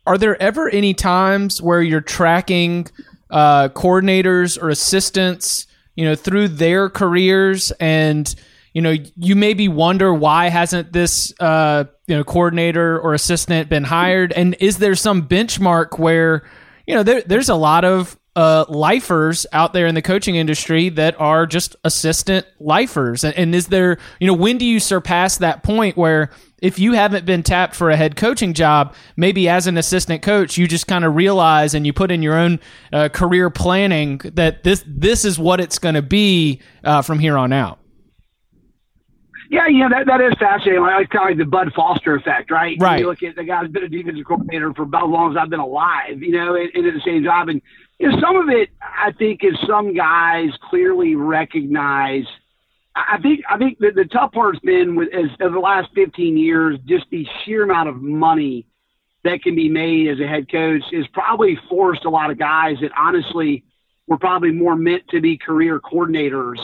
Are 0.06 0.18
there 0.18 0.42
ever 0.42 0.70
any 0.70 0.94
times 0.94 1.62
where 1.62 1.82
you're 1.82 2.00
tracking 2.00 2.88
uh, 3.30 3.70
coordinators 3.70 4.62
or 4.62 4.70
assistants, 4.70 5.67
you 5.98 6.06
know, 6.06 6.16
through 6.16 6.48
their 6.48 6.90
careers, 6.90 7.72
and 7.72 8.34
you 8.72 8.82
know, 8.82 8.96
you 9.18 9.36
maybe 9.36 9.68
wonder 9.68 10.14
why 10.14 10.50
hasn't 10.50 10.94
this 10.94 11.34
uh, 11.40 11.86
you 12.06 12.16
know 12.16 12.24
coordinator 12.24 13.00
or 13.00 13.16
assistant 13.16 13.68
been 13.68 13.84
hired, 13.84 14.32
and 14.32 14.56
is 14.60 14.78
there 14.78 14.96
some 14.96 15.28
benchmark 15.28 15.98
where 16.00 16.44
you 16.86 16.94
know 16.94 17.04
there, 17.04 17.22
there's 17.24 17.50
a 17.50 17.56
lot 17.56 17.84
of 17.84 18.18
uh, 18.36 18.66
lifers 18.70 19.48
out 19.52 19.74
there 19.74 19.88
in 19.88 19.96
the 19.96 20.02
coaching 20.04 20.36
industry 20.36 20.90
that 20.90 21.20
are 21.20 21.48
just 21.48 21.76
assistant 21.84 22.46
lifers, 22.60 23.24
and, 23.24 23.36
and 23.36 23.56
is 23.56 23.68
there 23.68 23.98
you 24.20 24.28
know 24.28 24.36
when 24.36 24.60
do 24.60 24.66
you 24.66 24.80
surpass 24.80 25.40
that 25.40 25.64
point 25.64 25.98
where 25.98 26.30
if 26.62 26.80
you 26.80 26.94
haven't 26.94 27.26
been 27.26 27.44
tapped 27.44 27.76
for 27.76 27.90
a 27.90 27.96
head 27.96 28.16
coaching 28.16 28.54
job, 28.54 28.96
maybe 29.16 29.48
as 29.48 29.68
an 29.68 29.78
assistant 29.78 30.22
coach, 30.22 30.58
you 30.58 30.68
just 30.68 30.88
kind 30.88 31.06
of 31.06 31.16
realize 31.16 31.74
and 31.74 31.86
you 31.86 31.94
put 31.94 32.12
in 32.12 32.22
your 32.22 32.36
own 32.36 32.60
uh, 32.92 33.10
career 33.10 33.50
planning 33.50 34.20
that 34.24 34.64
this 34.64 34.84
this 34.88 35.24
is 35.24 35.38
what 35.38 35.60
it's 35.60 35.78
going 35.78 35.96
to 35.96 36.02
be 36.02 36.62
uh, 36.84 37.02
from 37.02 37.20
here 37.20 37.38
on 37.38 37.54
out. 37.54 37.80
Yeah, 39.50 39.68
yeah, 39.70 39.88
that, 39.88 40.08
that 40.08 40.20
is 40.20 40.34
fascinating. 40.38 40.82
Like, 40.82 41.04
it's 41.04 41.12
kind 41.12 41.32
of 41.32 41.38
like 41.38 41.46
the 41.46 41.50
Bud 41.50 41.72
Foster 41.74 42.16
effect, 42.16 42.52
right? 42.52 42.76
Right. 42.82 43.00
You 43.00 43.08
look 43.08 43.24
at 43.24 43.38
the 43.38 43.46
guy's 43.46 43.70
been 43.70 43.84
a 43.84 43.88
defensive 43.88 44.26
coordinator 44.26 44.74
for 44.74 44.82
about 44.82 45.06
as 45.06 45.10
long 45.10 45.32
as 45.32 45.38
I've 45.38 45.50
been 45.50 45.62
alive, 45.62 46.22
you 46.22 46.32
know, 46.32 46.56
and, 46.56 46.70
and 46.74 46.84
did 46.84 46.94
the 46.94 47.02
same 47.06 47.24
job. 47.24 47.48
And 47.48 47.62
you 47.98 48.10
know, 48.10 48.20
some 48.20 48.36
of 48.36 48.50
it, 48.50 48.70
I 48.82 49.14
think, 49.14 49.46
is 49.46 49.58
some 49.66 49.96
guys 49.96 50.50
clearly 50.70 51.16
recognize. 51.16 52.26
I 53.10 53.20
think 53.22 53.42
I 53.50 53.58
think 53.58 53.80
the, 53.80 53.92
the 53.92 54.06
tough 54.06 54.32
part's 54.32 54.60
been 54.60 54.96
with 54.96 55.14
as 55.14 55.26
over 55.42 55.56
the 55.56 55.60
last 55.60 55.90
15 55.94 56.38
years, 56.38 56.80
just 56.86 57.06
the 57.12 57.28
sheer 57.44 57.64
amount 57.64 57.90
of 57.90 58.02
money 58.02 58.68
that 59.24 59.42
can 59.44 59.56
be 59.56 59.70
made 59.70 60.08
as 60.08 60.20
a 60.20 60.28
head 60.28 60.50
coach 60.52 60.84
is 60.92 61.06
probably 61.14 61.60
forced 61.70 62.06
a 62.06 62.10
lot 62.10 62.32
of 62.32 62.40
guys 62.40 62.78
that 62.82 62.92
honestly 62.98 63.64
were 64.08 64.18
probably 64.18 64.52
more 64.52 64.76
meant 64.76 65.08
to 65.10 65.22
be 65.22 65.38
career 65.38 65.80
coordinators 65.80 66.60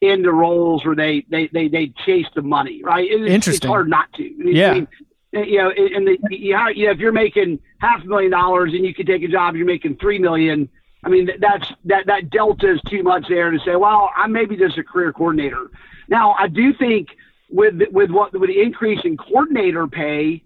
into 0.00 0.32
roles 0.32 0.84
where 0.84 0.94
they 0.94 1.24
they 1.28 1.48
they, 1.48 1.68
they 1.68 1.92
chase 2.06 2.26
the 2.34 2.42
money, 2.42 2.82
right? 2.84 3.08
It's, 3.10 3.30
Interesting. 3.30 3.66
It's 3.66 3.66
hard 3.66 3.88
not 3.88 4.12
to. 4.14 4.22
Yeah. 4.22 4.70
I 4.70 4.74
mean, 4.74 4.88
eh, 5.34 5.42
you 5.42 5.58
know, 5.58 5.70
and 5.70 6.06
the, 6.06 6.18
you 6.30 6.52
know, 6.52 6.68
if 6.68 6.98
you're 6.98 7.12
making 7.12 7.58
half 7.78 8.02
a 8.04 8.06
million 8.06 8.30
dollars 8.30 8.72
and 8.74 8.84
you 8.84 8.94
can 8.94 9.06
take 9.06 9.22
a 9.22 9.28
job, 9.28 9.56
you're 9.56 9.66
making 9.66 9.96
three 9.96 10.18
million. 10.18 10.68
I 11.04 11.08
mean, 11.08 11.30
that's 11.38 11.72
that 11.84 12.06
that 12.06 12.30
delta 12.30 12.72
is 12.72 12.80
too 12.88 13.02
much 13.02 13.28
there 13.28 13.50
to 13.50 13.58
say. 13.60 13.76
Well, 13.76 14.10
I'm 14.16 14.32
maybe 14.32 14.56
just 14.56 14.78
a 14.78 14.84
career 14.84 15.12
coordinator. 15.12 15.70
Now, 16.08 16.34
I 16.38 16.48
do 16.48 16.72
think 16.72 17.08
with 17.50 17.80
with 17.92 18.10
what 18.10 18.32
with 18.38 18.48
the 18.48 18.60
increase 18.60 19.00
in 19.04 19.16
coordinator 19.16 19.86
pay, 19.86 20.42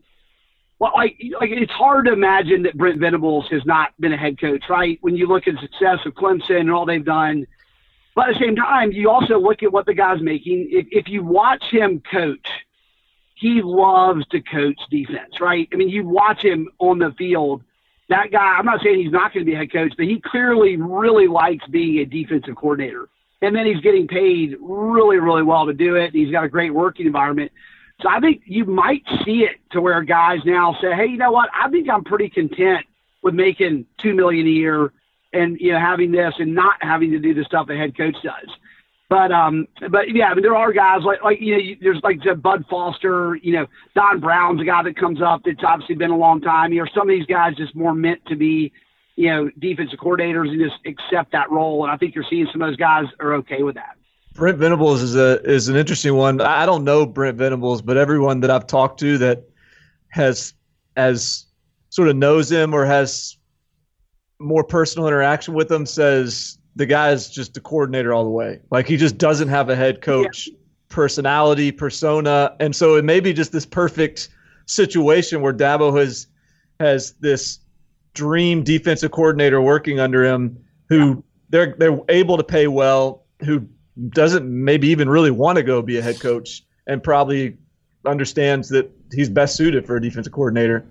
well, 0.78 0.92
like 0.94 1.16
like 1.40 1.50
it's 1.50 1.72
hard 1.72 2.06
to 2.06 2.12
imagine 2.12 2.62
that 2.64 2.76
Brent 2.76 3.00
Venables 3.00 3.48
has 3.50 3.64
not 3.64 3.92
been 3.98 4.12
a 4.12 4.16
head 4.16 4.38
coach, 4.38 4.64
right? 4.68 4.98
When 5.00 5.16
you 5.16 5.26
look 5.26 5.48
at 5.48 5.54
the 5.54 5.60
success 5.60 6.00
of 6.04 6.14
Clemson 6.14 6.60
and 6.60 6.70
all 6.70 6.84
they've 6.84 7.04
done, 7.04 7.46
but 8.14 8.28
at 8.28 8.34
the 8.34 8.40
same 8.40 8.56
time, 8.56 8.92
you 8.92 9.10
also 9.10 9.38
look 9.38 9.62
at 9.62 9.72
what 9.72 9.86
the 9.86 9.94
guy's 9.94 10.20
making. 10.20 10.68
If 10.70 10.86
if 10.90 11.08
you 11.08 11.24
watch 11.24 11.64
him 11.70 12.02
coach, 12.10 12.46
he 13.34 13.62
loves 13.62 14.26
to 14.28 14.40
coach 14.42 14.78
defense, 14.90 15.40
right? 15.40 15.68
I 15.72 15.76
mean, 15.76 15.88
you 15.88 16.06
watch 16.06 16.44
him 16.44 16.68
on 16.78 16.98
the 16.98 17.12
field. 17.12 17.62
That 18.12 18.30
guy, 18.30 18.58
I'm 18.58 18.66
not 18.66 18.82
saying 18.84 19.00
he's 19.00 19.10
not 19.10 19.32
going 19.32 19.46
to 19.46 19.50
be 19.50 19.54
a 19.54 19.58
head 19.58 19.72
coach, 19.72 19.94
but 19.96 20.04
he 20.04 20.20
clearly 20.20 20.76
really 20.76 21.26
likes 21.26 21.66
being 21.68 21.98
a 22.00 22.04
defensive 22.04 22.56
coordinator. 22.56 23.08
And 23.40 23.56
then 23.56 23.64
he's 23.64 23.80
getting 23.80 24.06
paid 24.06 24.54
really, 24.60 25.16
really 25.16 25.42
well 25.42 25.64
to 25.64 25.72
do 25.72 25.96
it. 25.96 26.12
He's 26.12 26.30
got 26.30 26.44
a 26.44 26.48
great 26.48 26.74
working 26.74 27.06
environment. 27.06 27.50
So 28.02 28.10
I 28.10 28.20
think 28.20 28.42
you 28.44 28.66
might 28.66 29.02
see 29.24 29.44
it 29.44 29.56
to 29.70 29.80
where 29.80 30.02
guys 30.02 30.40
now 30.44 30.76
say, 30.82 30.94
"Hey, 30.94 31.06
you 31.06 31.16
know 31.16 31.32
what? 31.32 31.48
I 31.58 31.70
think 31.70 31.88
I'm 31.88 32.04
pretty 32.04 32.28
content 32.28 32.84
with 33.22 33.32
making 33.32 33.86
two 33.96 34.12
million 34.12 34.46
a 34.46 34.50
year, 34.50 34.92
and 35.32 35.58
you 35.58 35.72
know 35.72 35.78
having 35.78 36.12
this 36.12 36.34
and 36.38 36.54
not 36.54 36.74
having 36.82 37.12
to 37.12 37.18
do 37.18 37.32
the 37.32 37.44
stuff 37.44 37.70
a 37.70 37.76
head 37.76 37.96
coach 37.96 38.16
does." 38.22 38.50
But 39.12 39.30
um, 39.30 39.68
but 39.90 40.08
yeah, 40.08 40.30
I 40.30 40.34
mean, 40.34 40.40
there 40.40 40.56
are 40.56 40.72
guys 40.72 41.02
like 41.02 41.22
like 41.22 41.38
you 41.38 41.52
know, 41.52 41.58
you, 41.58 41.76
there's 41.82 42.00
like 42.02 42.20
Bud 42.40 42.64
Foster, 42.70 43.34
you 43.42 43.52
know, 43.52 43.66
Don 43.94 44.20
Brown's 44.20 44.58
a 44.62 44.64
guy 44.64 44.82
that 44.84 44.96
comes 44.96 45.20
up 45.20 45.42
that's 45.44 45.62
obviously 45.62 45.96
been 45.96 46.10
a 46.10 46.16
long 46.16 46.40
time. 46.40 46.72
You 46.72 46.82
know, 46.82 46.90
some 46.94 47.10
of 47.10 47.14
these 47.14 47.26
guys 47.26 47.54
just 47.54 47.76
more 47.76 47.94
meant 47.94 48.24
to 48.28 48.36
be, 48.36 48.72
you 49.16 49.28
know, 49.28 49.50
defensive 49.58 49.98
coordinators 49.98 50.48
and 50.48 50.58
just 50.58 50.76
accept 50.86 51.30
that 51.32 51.50
role. 51.50 51.84
And 51.84 51.92
I 51.92 51.98
think 51.98 52.14
you're 52.14 52.24
seeing 52.30 52.48
some 52.50 52.62
of 52.62 52.68
those 52.70 52.78
guys 52.78 53.04
are 53.20 53.34
okay 53.34 53.62
with 53.62 53.74
that. 53.74 53.98
Brent 54.32 54.56
Venables 54.56 55.02
is 55.02 55.14
a 55.14 55.42
is 55.42 55.68
an 55.68 55.76
interesting 55.76 56.14
one. 56.14 56.40
I 56.40 56.64
don't 56.64 56.82
know 56.82 57.04
Brent 57.04 57.36
Venables, 57.36 57.82
but 57.82 57.98
everyone 57.98 58.40
that 58.40 58.50
I've 58.50 58.66
talked 58.66 58.98
to 59.00 59.18
that 59.18 59.44
has 60.08 60.54
has 60.96 61.44
sort 61.90 62.08
of 62.08 62.16
knows 62.16 62.50
him 62.50 62.72
or 62.72 62.86
has 62.86 63.36
more 64.38 64.64
personal 64.64 65.06
interaction 65.06 65.52
with 65.52 65.70
him 65.70 65.84
says 65.84 66.56
the 66.76 66.86
guy 66.86 67.10
is 67.10 67.28
just 67.28 67.56
a 67.56 67.60
coordinator 67.60 68.12
all 68.12 68.24
the 68.24 68.30
way. 68.30 68.60
Like 68.70 68.86
he 68.86 68.96
just 68.96 69.18
doesn't 69.18 69.48
have 69.48 69.68
a 69.68 69.76
head 69.76 70.00
coach 70.00 70.48
yeah. 70.48 70.54
personality, 70.88 71.72
persona, 71.72 72.56
and 72.60 72.74
so 72.74 72.96
it 72.96 73.04
may 73.04 73.20
be 73.20 73.32
just 73.32 73.52
this 73.52 73.66
perfect 73.66 74.28
situation 74.66 75.40
where 75.40 75.52
Dabo 75.52 75.98
has 75.98 76.26
has 76.80 77.12
this 77.20 77.60
dream 78.14 78.62
defensive 78.62 79.10
coordinator 79.10 79.60
working 79.60 80.00
under 80.00 80.24
him 80.24 80.58
who 80.88 81.22
they're 81.50 81.74
they're 81.78 81.98
able 82.08 82.36
to 82.36 82.44
pay 82.44 82.66
well, 82.66 83.24
who 83.40 83.66
doesn't 84.10 84.46
maybe 84.46 84.88
even 84.88 85.08
really 85.08 85.30
want 85.30 85.56
to 85.56 85.62
go 85.62 85.82
be 85.82 85.98
a 85.98 86.02
head 86.02 86.20
coach 86.20 86.64
and 86.86 87.02
probably 87.02 87.56
understands 88.06 88.68
that 88.70 88.90
he's 89.12 89.28
best 89.28 89.56
suited 89.56 89.86
for 89.86 89.96
a 89.96 90.00
defensive 90.00 90.32
coordinator. 90.32 90.84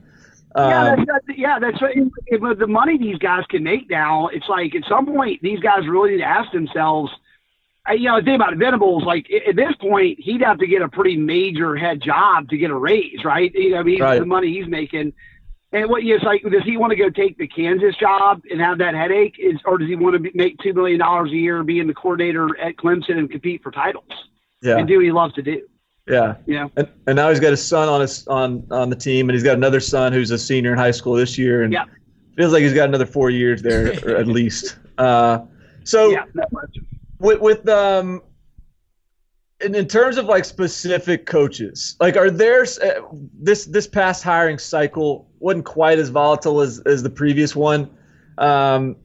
Yeah, 0.55 0.91
um, 0.91 1.05
that's, 1.05 1.23
that's, 1.27 1.39
yeah, 1.39 1.59
that's 1.59 1.81
right. 1.81 1.97
The 2.29 2.67
money 2.67 2.97
these 2.97 3.17
guys 3.17 3.43
can 3.49 3.63
make 3.63 3.89
now, 3.89 4.27
it's 4.27 4.49
like 4.49 4.75
at 4.75 4.83
some 4.89 5.05
point 5.05 5.41
these 5.41 5.59
guys 5.59 5.87
really 5.87 6.11
need 6.11 6.17
to 6.17 6.23
ask 6.23 6.51
themselves. 6.51 7.11
You 7.89 8.09
know, 8.09 8.19
the 8.19 8.25
thing 8.25 8.35
about 8.35 8.55
Venables, 8.57 9.03
like 9.03 9.27
at 9.47 9.55
this 9.55 9.73
point, 9.79 10.19
he'd 10.19 10.41
have 10.41 10.59
to 10.59 10.67
get 10.67 10.81
a 10.83 10.89
pretty 10.89 11.17
major 11.17 11.75
head 11.75 12.01
job 12.01 12.49
to 12.49 12.57
get 12.57 12.69
a 12.69 12.75
raise, 12.75 13.23
right? 13.23 13.51
You 13.55 13.71
know, 13.71 13.79
I 13.79 13.83
mean, 13.83 14.01
right. 14.01 14.19
the 14.19 14.25
money 14.25 14.53
he's 14.53 14.67
making. 14.67 15.13
And 15.71 15.89
what 15.89 16.03
it's 16.03 16.23
like, 16.23 16.43
does 16.43 16.63
he 16.63 16.75
want 16.77 16.91
to 16.91 16.97
go 16.97 17.09
take 17.09 17.37
the 17.37 17.47
Kansas 17.47 17.95
job 17.95 18.41
and 18.51 18.59
have 18.59 18.77
that 18.79 18.93
headache, 18.93 19.37
is, 19.39 19.55
or 19.65 19.77
does 19.77 19.87
he 19.87 19.95
want 19.95 20.13
to 20.13 20.19
be, 20.19 20.31
make 20.35 20.57
two 20.59 20.73
million 20.73 20.99
dollars 20.99 21.31
a 21.31 21.35
year, 21.35 21.63
being 21.63 21.87
the 21.87 21.93
coordinator 21.93 22.57
at 22.59 22.75
Clemson, 22.75 23.17
and 23.17 23.31
compete 23.31 23.63
for 23.63 23.71
titles? 23.71 24.03
Yeah, 24.61 24.77
and 24.77 24.87
do 24.87 24.97
what 24.97 25.05
he 25.05 25.11
loves 25.11 25.33
to 25.35 25.41
do. 25.41 25.65
Yeah, 26.07 26.35
yeah. 26.45 26.67
And, 26.75 26.87
and 27.07 27.15
now 27.15 27.29
he's 27.29 27.39
got 27.39 27.51
his 27.51 27.65
son 27.65 27.87
on 27.87 28.01
his 28.01 28.27
on 28.27 28.65
on 28.71 28.89
the 28.89 28.95
team, 28.95 29.29
and 29.29 29.35
he's 29.35 29.43
got 29.43 29.55
another 29.55 29.79
son 29.79 30.13
who's 30.13 30.31
a 30.31 30.37
senior 30.37 30.71
in 30.71 30.77
high 30.77 30.91
school 30.91 31.13
this 31.13 31.37
year, 31.37 31.63
and 31.63 31.71
yeah. 31.71 31.85
feels 32.35 32.51
like 32.53 32.63
he's 32.63 32.73
got 32.73 32.89
another 32.89 33.05
four 33.05 33.29
years 33.29 33.61
there 33.61 33.93
at 34.17 34.27
least. 34.27 34.77
Uh, 34.97 35.39
so 35.83 36.09
yeah, 36.09 36.25
with 37.19 37.39
with 37.39 37.67
um. 37.69 38.21
In, 39.63 39.75
in 39.75 39.87
terms 39.87 40.17
of 40.17 40.25
like 40.25 40.43
specific 40.43 41.27
coaches, 41.27 41.95
like 41.99 42.17
are 42.17 42.31
there 42.31 42.63
uh, 42.63 43.01
this 43.39 43.65
this 43.65 43.85
past 43.85 44.23
hiring 44.23 44.57
cycle 44.57 45.29
wasn't 45.37 45.65
quite 45.65 45.99
as 45.99 46.09
volatile 46.09 46.61
as, 46.61 46.79
as 46.87 47.03
the 47.03 47.11
previous 47.11 47.55
one. 47.55 47.87
Um, 48.39 48.95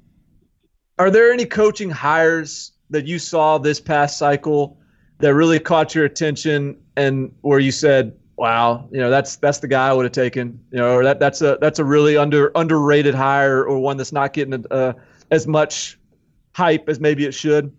are 0.99 1.11
there 1.11 1.31
any 1.31 1.45
coaching 1.45 1.91
hires 1.91 2.73
that 2.89 3.05
you 3.05 3.19
saw 3.19 3.59
this 3.59 3.81
past 3.81 4.17
cycle 4.17 4.79
that 5.19 5.35
really 5.35 5.59
caught 5.59 5.95
your 5.95 6.07
attention 6.07 6.79
and 6.97 7.35
where 7.43 7.59
you 7.59 7.73
said, 7.73 8.17
"Wow, 8.37 8.89
you 8.91 8.99
know 8.99 9.11
that's 9.11 9.37
that's 9.37 9.59
the 9.59 9.69
guy 9.69 9.89
I 9.89 9.93
would 9.93 10.05
have 10.05 10.13
taken," 10.13 10.61
you 10.71 10.79
know, 10.79 10.95
or 10.95 11.05
that 11.05 11.21
that's 11.21 11.43
a 11.43 11.59
that's 11.61 11.79
a 11.79 11.85
really 11.85 12.17
under 12.17 12.53
underrated 12.55 13.15
hire 13.15 13.65
or 13.65 13.79
one 13.79 13.97
that's 13.97 14.13
not 14.13 14.33
getting 14.33 14.65
uh, 14.71 14.93
as 15.31 15.47
much 15.47 15.99
hype 16.57 16.89
as 16.89 16.99
maybe 16.99 17.27
it 17.27 17.35
should? 17.35 17.71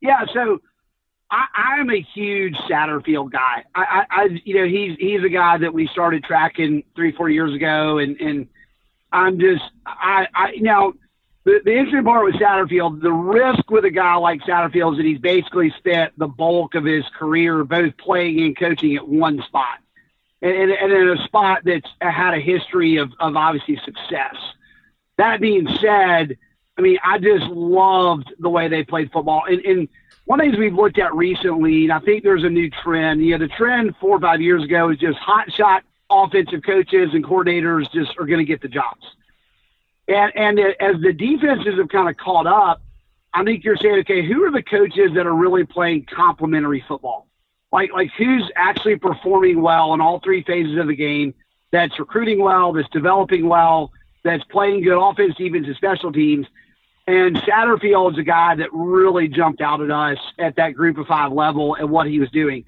Yeah, 0.00 0.24
so 0.32 0.60
I, 1.30 1.80
am 1.80 1.90
a 1.90 2.00
huge 2.14 2.54
Satterfield 2.70 3.32
guy. 3.32 3.64
I, 3.74 3.82
I, 3.82 4.06
I, 4.10 4.40
you 4.44 4.54
know, 4.54 4.66
he's 4.66 4.96
he's 4.98 5.24
a 5.24 5.28
guy 5.28 5.58
that 5.58 5.72
we 5.74 5.88
started 5.88 6.22
tracking 6.22 6.84
three, 6.94 7.12
four 7.12 7.28
years 7.28 7.52
ago, 7.54 7.98
and 7.98 8.20
and 8.20 8.48
I'm 9.12 9.40
just, 9.40 9.64
I, 9.84 10.28
I 10.34 10.52
now 10.60 10.92
the, 11.46 11.72
interesting 11.72 12.04
part 12.04 12.24
with 12.24 12.34
Satterfield, 12.34 13.00
the 13.00 13.12
risk 13.12 13.70
with 13.70 13.84
a 13.84 13.90
guy 13.90 14.16
like 14.16 14.40
Satterfield 14.42 14.92
is 14.92 14.96
that 14.98 15.06
he's 15.06 15.20
basically 15.20 15.72
spent 15.78 16.18
the 16.18 16.26
bulk 16.26 16.74
of 16.74 16.84
his 16.84 17.04
career 17.16 17.62
both 17.64 17.96
playing 17.96 18.40
and 18.40 18.58
coaching 18.58 18.96
at 18.96 19.06
one 19.06 19.40
spot, 19.42 19.78
and, 20.42 20.52
and, 20.52 20.72
and 20.72 20.92
in 20.92 21.08
a 21.08 21.24
spot 21.24 21.60
that's 21.64 21.88
had 22.00 22.34
a 22.34 22.40
history 22.40 22.96
of, 22.96 23.12
of 23.20 23.36
obviously 23.36 23.76
success. 23.84 24.34
That 25.18 25.40
being 25.40 25.68
said, 25.80 26.36
I 26.76 26.82
mean, 26.82 26.98
I 27.04 27.18
just 27.18 27.46
loved 27.46 28.34
the 28.40 28.50
way 28.50 28.66
they 28.68 28.82
played 28.82 29.12
football, 29.12 29.44
and, 29.48 29.64
and 29.64 29.88
one 30.24 30.40
of 30.40 30.46
the 30.46 30.50
things 30.50 30.58
we've 30.58 30.74
looked 30.74 30.98
at 30.98 31.14
recently, 31.14 31.84
and 31.84 31.92
I 31.92 32.00
think 32.00 32.24
there's 32.24 32.42
a 32.42 32.50
new 32.50 32.68
trend. 32.68 33.24
You 33.24 33.38
know, 33.38 33.46
the 33.46 33.52
trend 33.54 33.94
four 34.00 34.16
or 34.16 34.20
five 34.20 34.40
years 34.40 34.64
ago 34.64 34.90
is 34.90 34.98
just 34.98 35.18
hot 35.18 35.52
shot 35.52 35.84
offensive 36.10 36.62
coaches 36.64 37.10
and 37.12 37.24
coordinators 37.24 37.90
just 37.92 38.18
are 38.18 38.26
going 38.26 38.38
to 38.38 38.44
get 38.44 38.60
the 38.60 38.68
jobs. 38.68 39.06
And 40.08 40.32
and 40.36 40.58
as 40.58 41.00
the 41.00 41.12
defenses 41.12 41.78
have 41.78 41.88
kind 41.88 42.08
of 42.08 42.16
caught 42.16 42.46
up, 42.46 42.82
I 43.34 43.44
think 43.44 43.64
you're 43.64 43.76
saying, 43.76 44.00
okay, 44.00 44.26
who 44.26 44.44
are 44.44 44.50
the 44.50 44.62
coaches 44.62 45.12
that 45.14 45.26
are 45.26 45.34
really 45.34 45.64
playing 45.64 46.06
complementary 46.06 46.84
football? 46.86 47.26
Like 47.72 47.92
like 47.92 48.10
who's 48.16 48.50
actually 48.54 48.96
performing 48.96 49.60
well 49.60 49.94
in 49.94 50.00
all 50.00 50.20
three 50.20 50.42
phases 50.42 50.78
of 50.78 50.86
the 50.86 50.96
game? 50.96 51.34
That's 51.72 51.98
recruiting 51.98 52.40
well, 52.40 52.72
that's 52.72 52.88
developing 52.90 53.48
well, 53.48 53.92
that's 54.22 54.44
playing 54.44 54.82
good 54.82 54.98
offense, 54.98 55.34
defense, 55.36 55.66
and 55.66 55.76
special 55.76 56.12
teams. 56.12 56.46
And 57.08 57.36
Satterfield 57.36 58.12
is 58.12 58.18
a 58.18 58.24
guy 58.24 58.56
that 58.56 58.68
really 58.72 59.28
jumped 59.28 59.60
out 59.60 59.80
at 59.80 59.90
us 59.90 60.18
at 60.38 60.56
that 60.56 60.70
group 60.70 60.98
of 60.98 61.06
five 61.06 61.32
level 61.32 61.76
and 61.76 61.90
what 61.90 62.08
he 62.08 62.18
was 62.18 62.30
doing. 62.30 62.64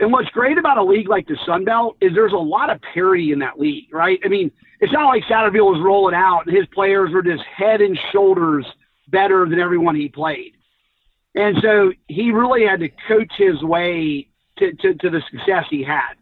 And 0.00 0.12
what's 0.12 0.28
great 0.30 0.58
about 0.58 0.78
a 0.78 0.84
league 0.84 1.08
like 1.08 1.26
the 1.26 1.38
Sun 1.44 1.64
Belt 1.64 1.96
is 2.00 2.14
there's 2.14 2.32
a 2.32 2.36
lot 2.36 2.70
of 2.70 2.80
parity 2.80 3.32
in 3.32 3.40
that 3.40 3.58
league, 3.58 3.92
right? 3.92 4.20
I 4.24 4.28
mean, 4.28 4.50
it's 4.80 4.92
not 4.92 5.06
like 5.06 5.24
Satterfield 5.24 5.72
was 5.72 5.80
rolling 5.82 6.14
out 6.14 6.46
and 6.46 6.56
his 6.56 6.66
players 6.66 7.10
were 7.12 7.22
just 7.22 7.42
head 7.44 7.80
and 7.80 7.98
shoulders 8.12 8.64
better 9.08 9.48
than 9.48 9.58
everyone 9.58 9.96
he 9.96 10.08
played. 10.08 10.54
And 11.34 11.56
so 11.62 11.92
he 12.08 12.30
really 12.30 12.66
had 12.66 12.80
to 12.80 12.88
coach 13.06 13.32
his 13.36 13.62
way 13.62 14.28
to, 14.58 14.72
to, 14.74 14.94
to 14.94 15.10
the 15.10 15.22
success 15.30 15.64
he 15.70 15.82
had. 15.82 16.14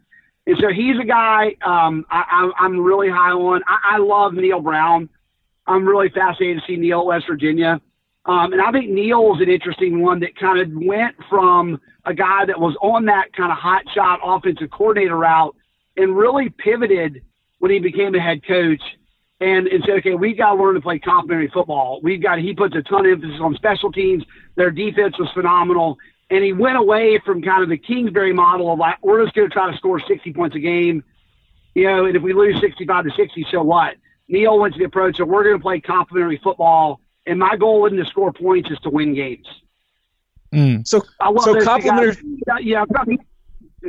And 0.45 0.57
so 0.61 0.69
he's 0.69 0.97
a 0.99 1.05
guy 1.05 1.55
um, 1.65 2.05
I, 2.09 2.49
I'm 2.57 2.79
really 2.79 3.09
high 3.09 3.31
on. 3.31 3.61
I, 3.67 3.95
I 3.95 3.97
love 3.97 4.33
Neal 4.33 4.61
Brown. 4.61 5.09
I'm 5.65 5.85
really 5.85 6.09
fascinated 6.09 6.61
to 6.61 6.67
see 6.67 6.77
Neal 6.77 7.01
at 7.01 7.05
West 7.05 7.25
Virginia. 7.27 7.81
Um, 8.25 8.53
and 8.53 8.61
I 8.61 8.71
think 8.71 8.89
Neal 8.89 9.35
is 9.35 9.41
an 9.41 9.49
interesting 9.49 10.01
one 10.01 10.19
that 10.21 10.37
kind 10.37 10.59
of 10.59 10.69
went 10.73 11.15
from 11.29 11.79
a 12.05 12.13
guy 12.13 12.45
that 12.45 12.59
was 12.59 12.75
on 12.81 13.05
that 13.05 13.33
kind 13.33 13.51
of 13.51 13.57
hot 13.57 13.83
shot 13.93 14.19
offensive 14.23 14.69
coordinator 14.71 15.17
route 15.17 15.55
and 15.97 16.15
really 16.15 16.49
pivoted 16.49 17.21
when 17.59 17.71
he 17.71 17.79
became 17.79 18.13
a 18.15 18.19
head 18.19 18.45
coach 18.45 18.81
and, 19.39 19.67
and 19.67 19.83
said, 19.85 19.97
okay, 19.99 20.15
we've 20.15 20.37
got 20.37 20.55
to 20.55 20.61
learn 20.61 20.75
to 20.75 20.81
play 20.81 20.99
complementary 20.99 21.49
football. 21.49 21.99
We've 22.01 22.21
got, 22.21 22.39
he 22.39 22.53
puts 22.53 22.75
a 22.75 22.81
ton 22.81 23.05
of 23.05 23.11
emphasis 23.11 23.39
on 23.41 23.55
special 23.55 23.91
teams. 23.91 24.23
Their 24.55 24.71
defense 24.71 25.17
was 25.19 25.29
phenomenal. 25.33 25.97
And 26.29 26.43
he 26.43 26.53
went 26.53 26.77
away 26.77 27.19
from 27.25 27.41
kind 27.41 27.63
of 27.63 27.69
the 27.69 27.77
Kingsbury 27.77 28.33
model 28.33 28.73
of 28.73 28.79
like, 28.79 28.97
we're 29.01 29.23
just 29.23 29.35
going 29.35 29.47
to 29.49 29.53
try 29.53 29.71
to 29.71 29.77
score 29.77 29.99
60 29.99 30.33
points 30.33 30.55
a 30.55 30.59
game 30.59 31.03
you 31.77 31.83
know, 31.83 32.05
and 32.05 32.15
if 32.15 32.23
we 32.23 32.33
lose 32.33 32.59
65 32.59 33.05
to 33.05 33.11
60, 33.11 33.45
so 33.51 33.61
what? 33.61 33.97
Neal 34.27 34.57
went 34.57 34.73
to 34.73 34.79
the 34.79 34.85
approach 34.85 35.19
of 35.19 35.27
we're 35.27 35.43
going 35.43 35.57
to 35.57 35.61
play 35.61 35.79
complementary 35.79 36.41
football, 36.43 37.01
and 37.27 37.37
my 37.37 37.55
goal 37.55 37.85
isn't 37.85 37.99
to 37.99 38.05
score 38.05 38.33
points, 38.33 38.71
is 38.71 38.79
to 38.79 38.89
win 38.89 39.13
games. 39.13 39.45
Mm. 40.51 40.87
So, 40.87 41.03
I 41.19 41.29
love 41.29 41.43
so 41.43 41.53
those 41.53 41.61
two 41.61 41.69
complimentary. 41.69 42.15
guys. 42.47 42.61
Yeah, 42.63 42.83
yeah. 43.03 43.05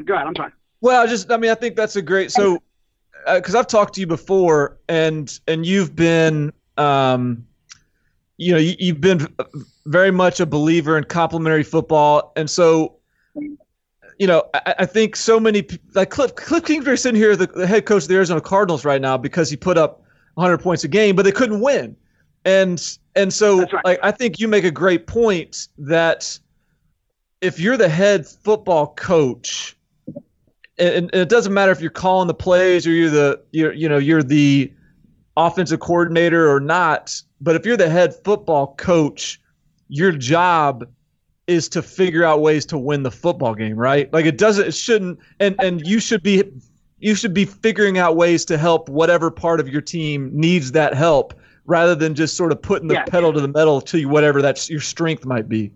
Go 0.02 0.14
ahead. 0.14 0.26
I'm 0.26 0.36
sorry. 0.36 0.52
Well, 0.82 1.02
I 1.02 1.06
just, 1.06 1.32
I 1.32 1.38
mean, 1.38 1.50
I 1.50 1.54
think 1.54 1.76
that's 1.76 1.96
a 1.96 2.02
great. 2.02 2.30
So, 2.30 2.62
because 3.26 3.54
I've 3.54 3.66
talked 3.66 3.94
to 3.94 4.00
you 4.00 4.06
before, 4.06 4.78
and 4.88 5.38
and 5.46 5.64
you've 5.66 5.94
been, 5.94 6.52
um, 6.76 7.46
you 8.36 8.52
know, 8.52 8.58
you, 8.58 8.74
you've 8.78 9.00
been 9.00 9.26
very 9.86 10.10
much 10.10 10.40
a 10.40 10.46
believer 10.46 10.96
in 10.96 11.04
complementary 11.04 11.62
football, 11.62 12.32
and 12.36 12.48
so, 12.48 12.96
you 14.18 14.26
know, 14.26 14.44
I, 14.54 14.74
I 14.80 14.86
think 14.86 15.16
so 15.16 15.38
many 15.38 15.66
like 15.94 16.10
Cliff 16.10 16.34
Cliff 16.34 16.64
Kingsbury 16.64 16.98
sitting 16.98 17.20
here, 17.20 17.36
the, 17.36 17.46
the 17.46 17.66
head 17.66 17.86
coach 17.86 18.02
of 18.02 18.08
the 18.08 18.14
Arizona 18.14 18.40
Cardinals 18.40 18.84
right 18.84 19.00
now, 19.00 19.16
because 19.16 19.50
he 19.50 19.56
put 19.56 19.78
up 19.78 20.02
100 20.34 20.58
points 20.58 20.84
a 20.84 20.88
game, 20.88 21.16
but 21.16 21.24
they 21.24 21.32
couldn't 21.32 21.60
win, 21.60 21.96
and 22.44 22.98
and 23.14 23.32
so 23.32 23.60
right. 23.60 23.84
like 23.84 24.00
I 24.02 24.10
think 24.10 24.38
you 24.38 24.48
make 24.48 24.64
a 24.64 24.70
great 24.70 25.06
point 25.06 25.68
that 25.78 26.38
if 27.40 27.60
you're 27.60 27.76
the 27.76 27.88
head 27.88 28.26
football 28.26 28.94
coach 28.94 29.76
and, 30.78 31.10
it 31.14 31.28
doesn't 31.28 31.52
matter 31.52 31.72
if 31.72 31.80
you're 31.80 31.90
calling 31.90 32.28
the 32.28 32.34
plays 32.34 32.86
or 32.86 32.90
you're 32.90 33.10
the 33.10 33.40
you're 33.52 33.72
you 33.72 33.88
know 33.88 33.98
you're 33.98 34.22
the 34.22 34.72
offensive 35.36 35.80
coordinator 35.80 36.50
or 36.50 36.60
not 36.60 37.20
but 37.40 37.54
if 37.54 37.64
you're 37.64 37.76
the 37.76 37.88
head 37.88 38.14
football 38.24 38.74
coach 38.76 39.40
your 39.88 40.12
job 40.12 40.86
is 41.46 41.68
to 41.68 41.80
figure 41.82 42.24
out 42.24 42.40
ways 42.40 42.66
to 42.66 42.76
win 42.76 43.02
the 43.02 43.10
football 43.10 43.54
game 43.54 43.76
right 43.76 44.12
like 44.12 44.26
it 44.26 44.36
doesn't 44.38 44.66
it 44.68 44.74
shouldn't 44.74 45.18
and 45.40 45.54
and 45.60 45.86
you 45.86 46.00
should 46.00 46.22
be 46.22 46.42
you 46.98 47.14
should 47.14 47.32
be 47.32 47.44
figuring 47.44 47.98
out 47.98 48.16
ways 48.16 48.44
to 48.44 48.58
help 48.58 48.88
whatever 48.88 49.30
part 49.30 49.60
of 49.60 49.68
your 49.68 49.80
team 49.80 50.30
needs 50.32 50.72
that 50.72 50.94
help 50.94 51.32
rather 51.66 51.94
than 51.94 52.14
just 52.14 52.36
sort 52.36 52.50
of 52.50 52.60
putting 52.60 52.88
the 52.88 52.94
Yeah. 52.94 53.04
pedal 53.04 53.32
to 53.32 53.40
the 53.40 53.48
metal 53.48 53.80
to 53.82 54.04
whatever 54.06 54.42
that's 54.42 54.68
your 54.68 54.80
strength 54.80 55.24
might 55.24 55.48
be 55.48 55.70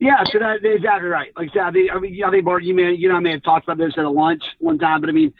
Yeah, 0.00 0.24
so 0.24 0.38
that, 0.38 0.62
that's 0.62 0.76
exactly 0.76 1.08
right. 1.08 1.30
Like 1.36 1.54
I 1.56 1.68
I 1.68 1.72
think, 1.72 1.90
I 1.92 1.98
mean, 1.98 2.24
I 2.24 2.30
think 2.30 2.44
Bart, 2.46 2.64
you 2.64 2.74
may, 2.74 2.92
you 2.92 3.08
know, 3.10 3.16
I 3.16 3.20
may 3.20 3.32
have 3.32 3.42
talked 3.42 3.68
about 3.68 3.76
this 3.76 3.92
at 3.98 4.04
a 4.04 4.10
lunch 4.10 4.42
one 4.58 4.78
time, 4.78 5.02
but 5.02 5.10
I 5.10 5.12
mean, 5.12 5.32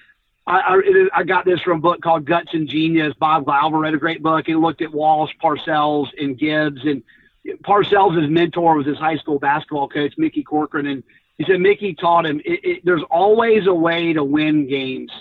I, 0.46 0.60
I, 0.60 1.20
I 1.20 1.24
got 1.24 1.46
this 1.46 1.60
from 1.60 1.78
a 1.78 1.80
book 1.80 2.02
called 2.02 2.26
Guts 2.26 2.52
and 2.52 2.68
Genius. 2.68 3.14
Bob 3.18 3.46
Glauber 3.46 3.78
read 3.78 3.94
a 3.94 3.98
great 3.98 4.22
book 4.22 4.48
and 4.48 4.60
looked 4.60 4.82
at 4.82 4.92
Walsh, 4.92 5.30
Parcells, 5.42 6.08
and 6.18 6.38
Gibbs. 6.38 6.82
And 6.84 7.02
Parcells' 7.62 8.20
his 8.20 8.30
mentor 8.30 8.76
was 8.76 8.86
his 8.86 8.98
high 8.98 9.16
school 9.16 9.38
basketball 9.38 9.88
coach, 9.88 10.14
Mickey 10.18 10.42
Corcoran. 10.42 10.86
And 10.86 11.04
he 11.38 11.44
said 11.44 11.60
Mickey 11.60 11.94
taught 11.94 12.26
him 12.26 12.40
it, 12.44 12.60
it, 12.62 12.80
there's 12.84 13.04
always 13.10 13.66
a 13.66 13.74
way 13.74 14.12
to 14.12 14.22
win 14.22 14.68
games. 14.68 15.12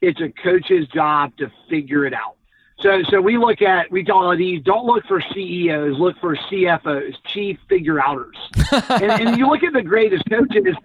It's 0.00 0.20
a 0.20 0.30
coach's 0.42 0.88
job 0.88 1.36
to 1.36 1.52
figure 1.70 2.04
it 2.04 2.14
out. 2.14 2.37
So, 2.80 3.02
so 3.10 3.20
we 3.20 3.38
look 3.38 3.60
at 3.60 3.90
we 3.90 4.04
call 4.04 4.36
these. 4.36 4.62
Don't 4.62 4.86
look 4.86 5.04
for 5.06 5.20
CEOs. 5.20 5.98
Look 5.98 6.18
for 6.20 6.36
CFOs, 6.36 7.16
chief 7.24 7.58
figure 7.68 8.00
outers. 8.00 8.36
and, 8.88 9.10
and 9.10 9.38
you 9.38 9.48
look 9.48 9.64
at 9.64 9.72
the 9.72 9.82
greatest 9.82 10.24
coaches. 10.30 10.76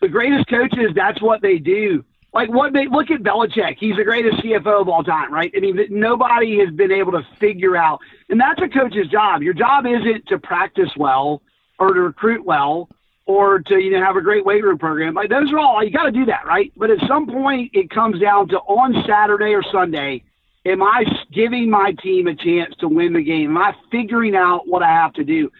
The 0.00 0.08
greatest 0.08 0.48
coaches. 0.48 0.92
That's 0.94 1.20
what 1.20 1.42
they 1.42 1.58
do. 1.58 2.04
Like 2.32 2.48
what 2.48 2.72
they 2.72 2.86
look 2.86 3.10
at 3.10 3.22
Belichick. 3.22 3.76
He's 3.78 3.96
the 3.96 4.04
greatest 4.04 4.42
CFO 4.42 4.80
of 4.80 4.88
all 4.88 5.04
time, 5.04 5.32
right? 5.32 5.52
I 5.54 5.60
mean, 5.60 5.78
nobody 5.90 6.58
has 6.60 6.70
been 6.70 6.90
able 6.90 7.12
to 7.12 7.22
figure 7.38 7.76
out, 7.76 8.00
and 8.30 8.40
that's 8.40 8.60
a 8.62 8.68
coach's 8.68 9.08
job. 9.08 9.42
Your 9.42 9.52
job 9.52 9.84
isn't 9.84 10.26
to 10.28 10.38
practice 10.38 10.88
well 10.96 11.42
or 11.78 11.92
to 11.92 12.00
recruit 12.00 12.46
well 12.46 12.88
or 13.26 13.58
to 13.60 13.78
you 13.78 13.90
know 13.90 14.02
have 14.02 14.16
a 14.16 14.22
great 14.22 14.46
weight 14.46 14.64
room 14.64 14.78
program. 14.78 15.12
Like 15.12 15.28
those 15.28 15.52
are 15.52 15.58
all 15.58 15.84
you 15.84 15.90
got 15.90 16.04
to 16.04 16.12
do 16.12 16.24
that, 16.24 16.46
right? 16.46 16.72
But 16.76 16.90
at 16.90 17.06
some 17.06 17.26
point, 17.26 17.72
it 17.74 17.90
comes 17.90 18.18
down 18.18 18.48
to 18.48 18.56
on 18.60 19.04
Saturday 19.06 19.52
or 19.52 19.62
Sunday 19.70 20.24
am 20.64 20.82
I 20.82 21.04
giving 21.32 21.70
my 21.70 21.92
team 21.92 22.26
a 22.26 22.34
chance 22.34 22.74
to 22.76 22.88
win 22.88 23.12
the 23.12 23.22
game? 23.22 23.50
Am 23.50 23.58
I 23.58 23.74
figuring 23.90 24.36
out 24.36 24.66
what 24.66 24.82
I 24.82 24.88
have 24.88 25.12
to 25.14 25.24
do? 25.24 25.50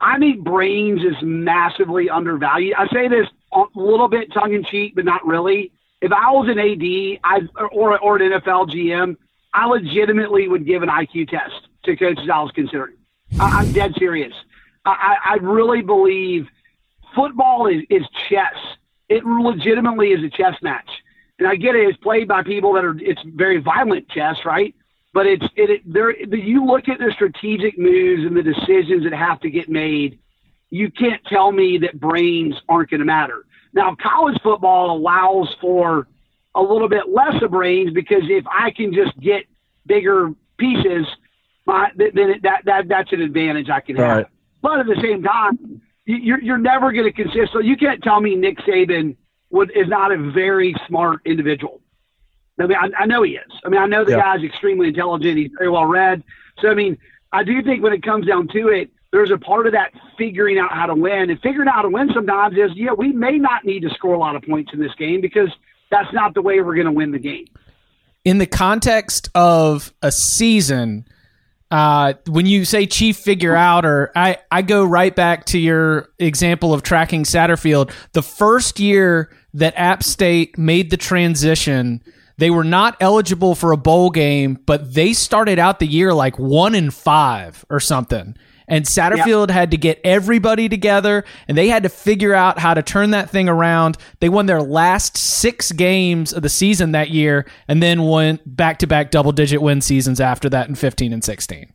I 0.00 0.18
think 0.18 0.44
brains 0.44 1.02
is 1.02 1.16
massively 1.22 2.10
undervalued. 2.10 2.74
I 2.76 2.86
say 2.88 3.08
this 3.08 3.26
a 3.52 3.64
little 3.74 4.08
bit 4.08 4.32
tongue 4.32 4.52
in 4.52 4.64
cheek, 4.64 4.94
but 4.94 5.04
not 5.04 5.26
really. 5.26 5.72
If 6.00 6.12
I 6.12 6.30
was 6.30 6.48
an 6.48 6.58
AD 6.58 7.20
I, 7.24 7.48
or, 7.72 7.98
or 7.98 8.16
an 8.16 8.32
NFL 8.32 8.70
GM, 8.70 9.16
I 9.54 9.66
legitimately 9.66 10.48
would 10.48 10.66
give 10.66 10.82
an 10.82 10.88
IQ 10.88 11.28
test 11.28 11.68
to 11.84 11.96
coaches 11.96 12.28
I 12.30 12.42
was 12.42 12.50
considering. 12.52 12.96
I, 13.38 13.60
I'm 13.60 13.72
dead 13.72 13.94
serious. 13.98 14.34
I, 14.84 15.16
I 15.24 15.32
I 15.32 15.34
really 15.36 15.80
believe 15.80 16.48
football 17.14 17.66
is, 17.66 17.82
is 17.88 18.02
chess. 18.28 18.56
It 19.08 19.24
legitimately 19.24 20.12
is 20.12 20.22
a 20.24 20.28
chess 20.28 20.56
match. 20.60 20.88
And 21.38 21.48
I 21.48 21.56
get 21.56 21.74
it; 21.74 21.88
it's 21.88 21.98
played 21.98 22.28
by 22.28 22.42
people 22.42 22.72
that 22.74 22.84
are. 22.84 22.96
It's 22.98 23.20
very 23.34 23.58
violent 23.60 24.08
chess, 24.08 24.36
right? 24.44 24.74
But 25.12 25.26
it's 25.26 25.44
it. 25.56 25.70
it 25.70 25.92
there, 25.92 26.10
you 26.34 26.64
look 26.64 26.88
at 26.88 26.98
the 26.98 27.10
strategic 27.14 27.78
moves 27.78 28.24
and 28.24 28.36
the 28.36 28.42
decisions 28.42 29.04
that 29.04 29.12
have 29.12 29.40
to 29.40 29.50
get 29.50 29.68
made. 29.68 30.18
You 30.70 30.90
can't 30.90 31.24
tell 31.26 31.52
me 31.52 31.78
that 31.78 32.00
brains 32.00 32.54
aren't 32.68 32.90
going 32.90 33.00
to 33.00 33.04
matter. 33.06 33.44
Now, 33.72 33.96
college 34.00 34.36
football 34.42 34.96
allows 34.96 35.54
for 35.60 36.08
a 36.54 36.62
little 36.62 36.88
bit 36.88 37.08
less 37.08 37.40
of 37.42 37.50
brains 37.50 37.92
because 37.92 38.22
if 38.24 38.44
I 38.46 38.70
can 38.70 38.92
just 38.92 39.18
get 39.20 39.44
bigger 39.86 40.32
pieces, 40.56 41.06
my, 41.66 41.90
then 41.96 42.10
it, 42.16 42.42
that 42.42 42.62
that 42.64 42.88
that's 42.88 43.12
an 43.12 43.20
advantage 43.20 43.68
I 43.70 43.80
can 43.80 43.96
have. 43.96 44.26
But 44.62 44.80
at 44.80 44.86
the 44.86 44.98
same 45.02 45.22
time, 45.22 45.80
you- 46.06 46.16
you're 46.16 46.40
you're 46.40 46.58
never 46.58 46.92
going 46.92 47.04
to 47.04 47.12
consist. 47.12 47.52
So 47.52 47.58
you 47.58 47.76
can't 47.76 48.02
tell 48.02 48.20
me 48.20 48.34
Nick 48.36 48.58
Saban 48.58 49.16
would 49.54 49.70
is 49.74 49.88
not 49.88 50.12
a 50.12 50.18
very 50.32 50.74
smart 50.86 51.20
individual. 51.24 51.80
I 52.60 52.66
mean, 52.66 52.76
I, 52.78 52.90
I 53.02 53.06
know 53.06 53.22
he 53.22 53.32
is. 53.36 53.52
I 53.64 53.68
mean, 53.68 53.80
I 53.80 53.86
know 53.86 54.04
the 54.04 54.12
Yeah. 54.12 54.36
guy's 54.36 54.44
extremely 54.44 54.88
intelligent. 54.88 55.38
He's 55.38 55.50
very 55.58 55.70
well 55.70 55.86
read. 55.86 56.22
So 56.60 56.68
I 56.70 56.74
mean, 56.74 56.98
I 57.32 57.42
do 57.42 57.62
think 57.62 57.82
when 57.82 57.92
it 57.92 58.02
comes 58.02 58.26
down 58.26 58.48
to 58.48 58.68
it, 58.68 58.90
there's 59.12 59.30
a 59.30 59.38
part 59.38 59.66
of 59.66 59.72
that 59.72 59.92
figuring 60.18 60.58
out 60.58 60.72
how 60.72 60.86
to 60.86 60.94
win. 60.94 61.30
And 61.30 61.40
figuring 61.40 61.68
out 61.68 61.74
how 61.76 61.82
to 61.82 61.88
win 61.88 62.10
sometimes 62.12 62.56
is, 62.56 62.70
yeah, 62.76 62.92
we 62.92 63.08
may 63.12 63.38
not 63.38 63.64
need 63.64 63.80
to 63.82 63.90
score 63.90 64.14
a 64.14 64.18
lot 64.18 64.36
of 64.36 64.42
points 64.42 64.72
in 64.72 64.80
this 64.80 64.94
game 64.96 65.20
because 65.20 65.48
that's 65.90 66.12
not 66.12 66.34
the 66.34 66.42
way 66.42 66.60
we're 66.60 66.74
going 66.74 66.86
to 66.86 66.92
win 66.92 67.10
the 67.12 67.18
game. 67.18 67.46
in 68.24 68.38
the 68.38 68.46
context 68.46 69.28
of 69.34 69.92
a 70.02 70.10
season, 70.10 71.04
uh, 71.70 72.14
when 72.28 72.46
you 72.46 72.64
say 72.64 72.86
chief 72.86 73.16
figure 73.18 73.54
out, 73.54 73.84
or 73.84 74.10
I, 74.16 74.38
I 74.50 74.62
go 74.62 74.84
right 74.84 75.14
back 75.14 75.44
to 75.46 75.58
your 75.58 76.08
example 76.18 76.72
of 76.72 76.82
tracking 76.82 77.24
Satterfield. 77.24 77.92
The 78.12 78.22
first 78.22 78.80
year 78.80 79.30
that 79.54 79.74
App 79.76 80.02
State 80.02 80.58
made 80.58 80.90
the 80.90 80.96
transition, 80.96 82.02
they 82.36 82.50
were 82.50 82.64
not 82.64 82.96
eligible 83.00 83.54
for 83.54 83.72
a 83.72 83.76
bowl 83.76 84.10
game, 84.10 84.58
but 84.66 84.94
they 84.94 85.12
started 85.12 85.58
out 85.58 85.78
the 85.78 85.86
year 85.86 86.12
like 86.12 86.38
one 86.38 86.74
in 86.74 86.90
five 86.90 87.64
or 87.70 87.80
something. 87.80 88.36
And 88.66 88.84
Satterfield 88.86 89.50
had 89.50 89.70
to 89.72 89.76
get 89.76 90.00
everybody 90.04 90.68
together 90.68 91.24
and 91.48 91.56
they 91.56 91.68
had 91.68 91.82
to 91.82 91.88
figure 91.88 92.34
out 92.34 92.58
how 92.58 92.72
to 92.74 92.82
turn 92.82 93.10
that 93.10 93.28
thing 93.28 93.48
around. 93.48 93.98
They 94.20 94.30
won 94.30 94.46
their 94.46 94.62
last 94.62 95.16
six 95.18 95.70
games 95.70 96.32
of 96.32 96.42
the 96.42 96.48
season 96.48 96.92
that 96.92 97.10
year 97.10 97.46
and 97.68 97.82
then 97.82 98.04
went 98.04 98.56
back 98.56 98.78
to 98.78 98.86
back 98.86 99.10
double 99.10 99.32
digit 99.32 99.60
win 99.60 99.80
seasons 99.82 100.18
after 100.18 100.48
that 100.48 100.68
in 100.68 100.74
15 100.74 101.12
and 101.12 101.22
16. 101.22 101.72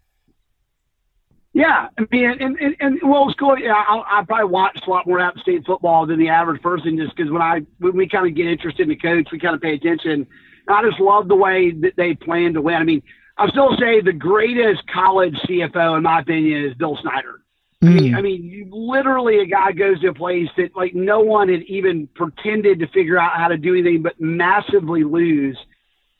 Yeah, 1.59 1.89
I 1.97 2.05
mean, 2.09 2.23
and 2.39 2.57
and, 2.57 2.75
and 2.79 2.99
well, 3.03 3.27
it's 3.27 3.37
cool. 3.37 3.59
Yeah, 3.59 3.73
I, 3.73 4.19
I 4.19 4.23
probably 4.23 4.45
watched 4.45 4.87
a 4.87 4.89
lot 4.89 5.05
more 5.05 5.19
App 5.19 5.37
State 5.39 5.65
football 5.65 6.05
than 6.05 6.17
the 6.17 6.29
average 6.29 6.61
person, 6.61 6.97
just 6.97 7.13
because 7.13 7.29
when 7.29 7.41
I 7.41 7.63
when 7.79 7.97
we 7.97 8.07
kind 8.07 8.25
of 8.25 8.33
get 8.33 8.47
interested 8.47 8.83
in 8.83 8.87
the 8.87 8.95
coach, 8.95 9.27
we 9.29 9.39
kind 9.39 9.53
of 9.53 9.61
pay 9.61 9.73
attention. 9.73 10.11
And 10.11 10.25
I 10.69 10.81
just 10.89 11.01
love 11.01 11.27
the 11.27 11.35
way 11.35 11.71
that 11.71 11.97
they 11.97 12.15
plan 12.15 12.53
to 12.53 12.61
win. 12.61 12.75
I 12.75 12.85
mean, 12.85 13.03
I 13.37 13.49
still 13.49 13.75
say 13.77 13.99
the 13.99 14.13
greatest 14.13 14.87
college 14.87 15.35
CFO, 15.49 15.97
in 15.97 16.03
my 16.03 16.21
opinion, 16.21 16.63
is 16.63 16.75
Bill 16.75 16.97
Snyder. 17.01 17.41
I 17.81 17.85
mean, 17.85 18.13
mm. 18.13 18.17
I 18.17 18.21
mean, 18.21 18.43
you, 18.43 18.69
literally, 18.71 19.39
a 19.39 19.45
guy 19.45 19.73
goes 19.73 19.99
to 19.99 20.07
a 20.07 20.13
place 20.13 20.47
that 20.55 20.73
like 20.77 20.95
no 20.95 21.19
one 21.19 21.49
had 21.49 21.63
even 21.63 22.07
pretended 22.15 22.79
to 22.79 22.87
figure 22.87 23.19
out 23.19 23.33
how 23.33 23.49
to 23.49 23.57
do 23.57 23.73
anything 23.73 24.01
but 24.01 24.13
massively 24.17 25.03
lose, 25.03 25.57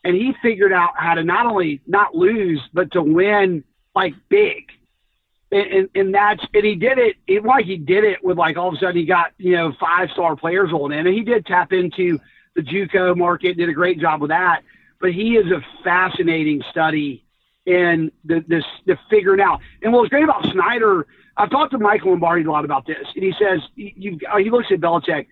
and 0.03 0.17
he 0.17 0.33
figured 0.41 0.73
out 0.73 0.91
how 0.97 1.13
to 1.13 1.23
not 1.23 1.45
only 1.45 1.79
not 1.87 2.13
lose 2.13 2.61
but 2.73 2.91
to 2.91 3.01
win 3.01 3.63
like 3.95 4.13
big 4.27 4.65
and, 5.51 5.89
and, 5.95 6.13
that's 6.13 6.43
and 6.53 6.63
he 6.63 6.75
did 6.75 6.97
it. 6.97 7.15
It 7.27 7.43
like 7.43 7.65
he 7.65 7.77
did 7.77 8.03
it 8.03 8.23
with 8.23 8.37
like 8.37 8.57
all 8.57 8.69
of 8.69 8.75
a 8.75 8.77
sudden 8.77 8.97
he 8.97 9.05
got 9.05 9.31
you 9.37 9.53
know 9.55 9.73
five 9.79 10.09
star 10.11 10.35
players 10.35 10.71
rolling 10.71 10.97
in, 10.97 11.07
and 11.07 11.15
he 11.15 11.23
did 11.23 11.45
tap 11.45 11.73
into 11.73 12.19
the 12.55 12.61
JUCO 12.61 13.17
market. 13.17 13.57
Did 13.57 13.69
a 13.69 13.73
great 13.73 13.99
job 13.99 14.21
with 14.21 14.29
that. 14.29 14.61
But 15.01 15.13
he 15.13 15.37
is 15.37 15.47
a 15.51 15.63
fascinating 15.83 16.61
study 16.69 17.23
in 17.65 18.11
the 18.25 18.43
this 18.47 18.63
the 18.85 18.97
figuring 19.09 19.41
out. 19.41 19.61
And 19.81 19.91
what 19.91 20.01
was 20.01 20.09
great 20.09 20.23
about 20.23 20.45
Snyder, 20.51 21.07
I've 21.37 21.49
talked 21.49 21.71
to 21.71 21.79
Michael 21.79 22.11
Lombardi 22.11 22.43
a 22.43 22.51
lot 22.51 22.65
about 22.65 22.85
this, 22.85 23.07
and 23.15 23.23
he 23.23 23.33
says 23.39 23.61
you 23.75 23.91
you- 23.95 24.19
uh, 24.31 24.37
he 24.37 24.49
looks 24.49 24.67
at 24.71 24.79
Belichick. 24.79 25.27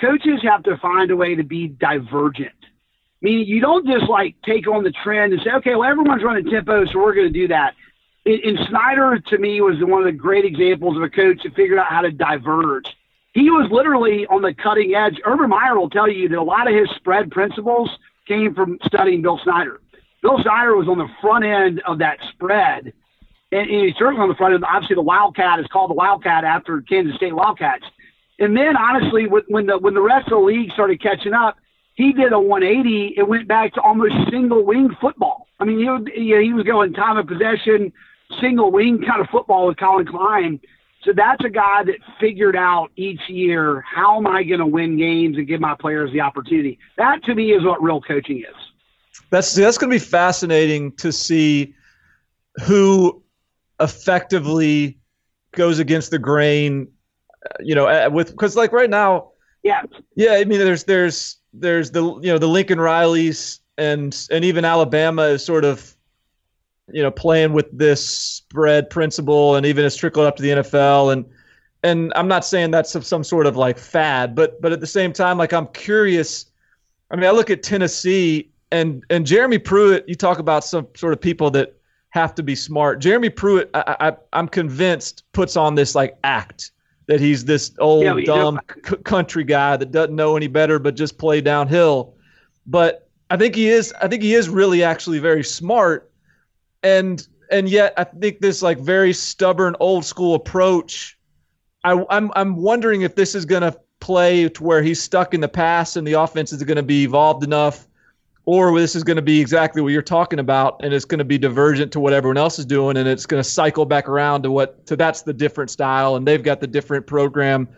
Coaches 0.00 0.40
have 0.42 0.62
to 0.64 0.76
find 0.78 1.10
a 1.10 1.16
way 1.16 1.34
to 1.34 1.44
be 1.44 1.68
divergent. 1.68 2.50
Meaning 3.20 3.46
you 3.46 3.60
don't 3.60 3.86
just 3.86 4.08
like 4.08 4.34
take 4.44 4.66
on 4.66 4.82
the 4.82 4.90
trend 4.90 5.32
and 5.32 5.40
say, 5.42 5.50
okay, 5.52 5.76
well 5.76 5.88
everyone's 5.88 6.24
running 6.24 6.50
tempo, 6.50 6.84
so 6.86 6.98
we're 6.98 7.14
going 7.14 7.32
to 7.32 7.32
do 7.32 7.48
that 7.48 7.74
and, 8.24 8.58
Snyder 8.68 9.18
to 9.18 9.38
me 9.38 9.60
was 9.60 9.76
one 9.80 10.00
of 10.00 10.06
the 10.06 10.12
great 10.12 10.44
examples 10.44 10.96
of 10.96 11.02
a 11.02 11.10
coach 11.10 11.42
that 11.42 11.54
figured 11.54 11.78
out 11.78 11.86
how 11.86 12.02
to 12.02 12.10
diverge. 12.10 12.86
He 13.34 13.50
was 13.50 13.68
literally 13.70 14.26
on 14.26 14.42
the 14.42 14.54
cutting 14.54 14.94
edge. 14.94 15.20
Urban 15.24 15.50
Meyer 15.50 15.78
will 15.78 15.90
tell 15.90 16.08
you 16.08 16.28
that 16.28 16.38
a 16.38 16.42
lot 16.42 16.68
of 16.68 16.74
his 16.74 16.88
spread 16.96 17.30
principles 17.30 17.90
came 18.28 18.54
from 18.54 18.78
studying 18.84 19.22
Bill 19.22 19.40
Snyder. 19.42 19.80
Bill 20.22 20.38
Snyder 20.42 20.76
was 20.76 20.86
on 20.86 20.98
the 20.98 21.08
front 21.20 21.44
end 21.44 21.82
of 21.86 21.98
that 21.98 22.18
spread, 22.32 22.92
and, 23.50 23.70
and 23.70 23.86
he's 23.86 23.96
certainly 23.98 24.22
on 24.22 24.28
the 24.28 24.34
front 24.34 24.54
end. 24.54 24.64
Obviously, 24.64 24.94
the 24.94 25.02
Wildcat 25.02 25.58
is 25.58 25.66
called 25.66 25.90
the 25.90 25.94
Wildcat 25.94 26.44
after 26.44 26.80
Kansas 26.82 27.16
State 27.16 27.34
Wildcats. 27.34 27.84
And 28.38 28.56
then, 28.56 28.76
honestly, 28.76 29.26
when 29.26 29.66
the 29.66 29.78
when 29.78 29.94
the 29.94 30.00
rest 30.00 30.26
of 30.26 30.38
the 30.38 30.44
league 30.44 30.70
started 30.72 31.02
catching 31.02 31.32
up, 31.32 31.56
he 31.94 32.12
did 32.12 32.32
a 32.32 32.40
180 32.40 33.14
and 33.16 33.28
went 33.28 33.48
back 33.48 33.74
to 33.74 33.80
almost 33.80 34.14
single 34.30 34.64
wing 34.64 34.90
football. 35.00 35.48
I 35.60 35.64
mean, 35.64 35.78
he 35.78 36.52
was 36.52 36.64
going 36.64 36.92
time 36.92 37.18
of 37.18 37.26
possession, 37.26 37.92
single 38.40 38.70
wing 38.70 39.02
kind 39.06 39.20
of 39.20 39.28
football 39.30 39.66
with 39.66 39.76
Collin 39.76 40.06
Klein. 40.06 40.60
So 41.04 41.12
that's 41.12 41.44
a 41.44 41.48
guy 41.48 41.82
that 41.84 41.96
figured 42.20 42.54
out 42.54 42.90
each 42.96 43.20
year 43.28 43.80
how 43.80 44.18
am 44.18 44.26
I 44.26 44.44
going 44.44 44.60
to 44.60 44.66
win 44.66 44.96
games 44.96 45.36
and 45.36 45.46
give 45.46 45.60
my 45.60 45.74
players 45.74 46.12
the 46.12 46.20
opportunity. 46.20 46.78
That 46.96 47.24
to 47.24 47.34
me 47.34 47.52
is 47.52 47.64
what 47.64 47.82
real 47.82 48.00
coaching 48.00 48.38
is. 48.38 48.54
That's 49.30 49.54
that's 49.54 49.78
going 49.78 49.90
to 49.90 49.94
be 49.94 50.04
fascinating 50.04 50.92
to 50.96 51.12
see 51.12 51.74
who 52.64 53.22
effectively 53.80 54.98
goes 55.52 55.78
against 55.78 56.10
the 56.10 56.18
grain. 56.18 56.88
Uh, 57.44 57.48
you 57.60 57.74
know, 57.74 57.86
uh, 57.86 58.08
with 58.10 58.30
because 58.30 58.56
like 58.56 58.72
right 58.72 58.90
now, 58.90 59.32
yeah, 59.62 59.82
yeah. 60.14 60.34
I 60.34 60.44
mean, 60.44 60.58
there's 60.60 60.84
there's 60.84 61.38
there's 61.52 61.90
the 61.90 62.02
you 62.02 62.32
know 62.32 62.38
the 62.38 62.48
Lincoln 62.48 62.78
Rileys 62.78 63.58
and 63.78 64.26
and 64.30 64.44
even 64.44 64.64
Alabama 64.64 65.22
is 65.22 65.44
sort 65.44 65.64
of 65.64 65.96
you 66.90 67.02
know 67.02 67.10
playing 67.10 67.52
with 67.52 67.66
this 67.76 68.04
spread 68.06 68.90
principle 68.90 69.56
and 69.56 69.66
even 69.66 69.84
has 69.84 69.96
trickled 69.96 70.26
up 70.26 70.36
to 70.36 70.42
the 70.42 70.50
NFL 70.50 71.12
and 71.12 71.24
and 71.84 72.12
I'm 72.14 72.28
not 72.28 72.44
saying 72.44 72.70
that's 72.70 72.92
some 73.06 73.24
sort 73.24 73.46
of 73.46 73.56
like 73.56 73.78
fad 73.78 74.34
but 74.34 74.60
but 74.60 74.72
at 74.72 74.80
the 74.80 74.86
same 74.86 75.12
time 75.12 75.38
like 75.38 75.52
I'm 75.52 75.68
curious. 75.68 76.46
I 77.10 77.16
mean 77.16 77.26
I 77.26 77.30
look 77.30 77.50
at 77.50 77.62
Tennessee 77.62 78.50
and 78.70 79.04
and 79.10 79.26
Jeremy 79.26 79.58
Pruitt 79.58 80.08
you 80.08 80.14
talk 80.14 80.38
about 80.38 80.64
some 80.64 80.88
sort 80.96 81.12
of 81.12 81.20
people 81.20 81.50
that 81.52 81.76
have 82.10 82.34
to 82.34 82.42
be 82.42 82.54
smart. 82.54 83.00
Jeremy 83.00 83.30
Pruitt 83.30 83.70
I, 83.74 83.96
I 84.00 84.16
I'm 84.32 84.48
convinced 84.48 85.24
puts 85.32 85.56
on 85.56 85.74
this 85.74 85.94
like 85.94 86.18
act 86.24 86.72
that 87.06 87.20
he's 87.20 87.44
this 87.44 87.72
old 87.78 88.04
yeah, 88.04 88.20
dumb 88.24 88.60
c- 88.88 88.96
country 88.98 89.44
guy 89.44 89.76
that 89.76 89.92
doesn't 89.92 90.14
know 90.14 90.36
any 90.36 90.46
better 90.46 90.78
but 90.78 90.94
just 90.96 91.18
play 91.18 91.40
downhill. 91.40 92.14
But 92.66 93.08
I 93.30 93.36
think 93.36 93.54
he 93.54 93.68
is 93.68 93.94
I 94.00 94.08
think 94.08 94.22
he 94.22 94.34
is 94.34 94.48
really 94.48 94.82
actually 94.82 95.20
very 95.20 95.44
smart 95.44 96.11
and 96.82 97.26
and 97.50 97.68
yet 97.68 97.94
I 97.96 98.04
think 98.04 98.40
this 98.40 98.62
like 98.62 98.78
very 98.78 99.12
stubborn 99.12 99.76
old 99.80 100.04
school 100.04 100.34
approach. 100.34 101.18
I, 101.84 102.04
I'm 102.10 102.30
I'm 102.34 102.56
wondering 102.56 103.02
if 103.02 103.14
this 103.14 103.34
is 103.34 103.44
going 103.44 103.62
to 103.62 103.78
play 104.00 104.48
to 104.48 104.62
where 104.62 104.82
he's 104.82 105.00
stuck 105.00 105.34
in 105.34 105.40
the 105.40 105.48
past 105.48 105.96
and 105.96 106.06
the 106.06 106.14
offense 106.14 106.52
is 106.52 106.62
going 106.62 106.76
to 106.76 106.82
be 106.82 107.04
evolved 107.04 107.44
enough, 107.44 107.86
or 108.44 108.76
this 108.78 108.96
is 108.96 109.04
going 109.04 109.16
to 109.16 109.22
be 109.22 109.40
exactly 109.40 109.82
what 109.82 109.92
you're 109.92 110.02
talking 110.02 110.38
about 110.38 110.80
and 110.82 110.92
it's 110.92 111.04
going 111.04 111.18
to 111.18 111.24
be 111.24 111.38
divergent 111.38 111.92
to 111.92 112.00
what 112.00 112.12
everyone 112.12 112.36
else 112.36 112.58
is 112.58 112.66
doing 112.66 112.96
and 112.96 113.08
it's 113.08 113.26
going 113.26 113.42
to 113.42 113.48
cycle 113.48 113.84
back 113.84 114.08
around 114.08 114.42
to 114.42 114.50
what 114.50 114.84
to 114.86 114.96
that's 114.96 115.22
the 115.22 115.32
different 115.32 115.70
style 115.70 116.16
and 116.16 116.26
they've 116.26 116.42
got 116.42 116.60
the 116.60 116.66
different 116.66 117.06
program 117.06 117.68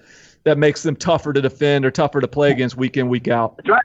that 0.44 0.58
makes 0.58 0.82
them 0.82 0.94
tougher 0.94 1.32
to 1.32 1.40
defend 1.40 1.84
or 1.84 1.90
tougher 1.90 2.20
to 2.20 2.28
play 2.28 2.50
against 2.50 2.76
week 2.76 2.96
in 2.96 3.08
week 3.08 3.28
out. 3.28 3.56
That's 3.56 3.70
right. 3.70 3.84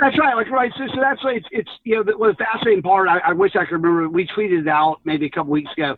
That's 0.00 0.18
right. 0.18 0.34
Like 0.34 0.50
right. 0.50 0.72
So, 0.76 0.86
so 0.94 1.00
that's 1.00 1.20
it's 1.24 1.46
it's 1.50 1.70
you 1.84 1.96
know 1.96 2.02
the, 2.02 2.12
the 2.12 2.34
fascinating 2.38 2.82
part. 2.82 3.08
I, 3.08 3.18
I 3.18 3.32
wish 3.32 3.56
I 3.56 3.64
could 3.64 3.82
remember. 3.82 4.08
We 4.08 4.26
tweeted 4.26 4.62
it 4.62 4.68
out 4.68 5.00
maybe 5.04 5.26
a 5.26 5.30
couple 5.30 5.52
weeks 5.52 5.72
ago. 5.72 5.96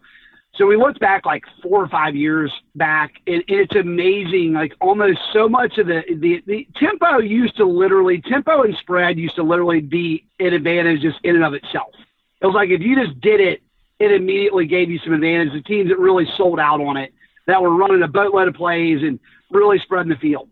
So 0.57 0.67
we 0.67 0.77
looked 0.77 1.01
back 1.01 1.27
like 1.27 1.43
four 1.63 1.83
or 1.83 1.89
five 1.89 2.15
years 2.15 2.53
back, 2.77 3.15
and, 3.27 3.43
and 3.49 3.59
it's 3.61 3.75
amazing. 3.75 4.53
Like 4.53 4.73
almost 4.81 5.19
so 5.33 5.49
much 5.49 5.79
of 5.79 5.87
the, 5.87 6.03
the 6.09 6.43
the 6.47 6.69
tempo 6.77 7.19
used 7.19 7.57
to 7.57 7.65
literally 7.67 8.23
tempo 8.23 8.63
and 8.63 8.77
spread 8.77 9.19
used 9.19 9.37
to 9.37 9.43
literally 9.43 9.81
be 9.81 10.27
an 10.39 10.53
advantage 10.53 11.03
just 11.03 11.19
in 11.25 11.35
and 11.35 11.45
of 11.45 11.55
itself. 11.55 11.93
It 12.41 12.47
was 12.47 12.55
like 12.55 12.71
if 12.71 12.81
you 12.81 12.95
just 12.97 13.21
did 13.21 13.41
it, 13.41 13.63
it 13.99 14.13
immediately 14.13 14.67
gave 14.67 14.91
you 14.91 14.99
some 15.05 15.13
advantage. 15.13 15.53
The 15.53 15.63
teams 15.63 15.89
that 15.89 15.99
really 15.99 16.27
sold 16.37 16.61
out 16.61 16.81
on 16.81 16.97
it, 16.97 17.13
that 17.47 17.61
were 17.61 17.75
running 17.75 18.03
a 18.03 18.09
boatload 18.09 18.49
of 18.49 18.55
plays 18.55 19.03
and 19.03 19.19
really 19.51 19.79
spreading 19.79 20.11
the 20.11 20.17
field 20.17 20.49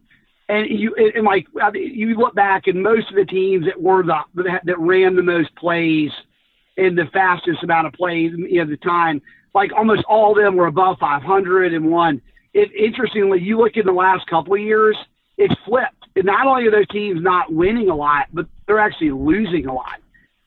and 0.53 0.69
you 0.69 0.95
and 0.95 1.25
like 1.25 1.47
you 1.75 2.15
look 2.15 2.35
back, 2.35 2.67
and 2.67 2.83
most 2.83 3.09
of 3.09 3.17
the 3.17 3.25
teams 3.25 3.65
that 3.65 3.81
were 3.81 4.03
the 4.03 4.61
that 4.65 4.79
ran 4.79 5.17
the 5.17 5.23
most 5.23 5.55
plays 5.57 6.11
in 6.77 6.95
the 6.95 7.07
fastest 7.07 7.63
amount 7.63 7.87
of 7.87 7.95
plays 7.95 8.33
at 8.61 8.69
the 8.69 8.77
time, 8.77 9.23
like 9.55 9.73
almost 9.73 10.05
all 10.05 10.37
of 10.37 10.45
them 10.45 10.57
were 10.57 10.67
above 10.67 10.99
500 10.99 11.73
and 11.73 11.91
one. 11.91 12.21
It, 12.53 12.71
interestingly, 12.75 13.41
you 13.41 13.59
look 13.59 13.77
in 13.77 13.87
the 13.87 13.93
last 13.93 14.27
couple 14.27 14.53
of 14.53 14.61
years, 14.61 14.97
it's 15.39 15.55
flipped. 15.65 16.07
And 16.17 16.27
not 16.27 16.47
only 16.47 16.67
are 16.67 16.71
those 16.71 16.89
teams 16.89 17.23
not 17.23 17.51
winning 17.51 17.89
a 17.89 17.97
lot, 17.97 18.27
but 18.33 18.47
they're 18.67 18.79
actually 18.79 19.13
losing 19.13 19.67
a 19.67 19.73
lot. 19.73 20.01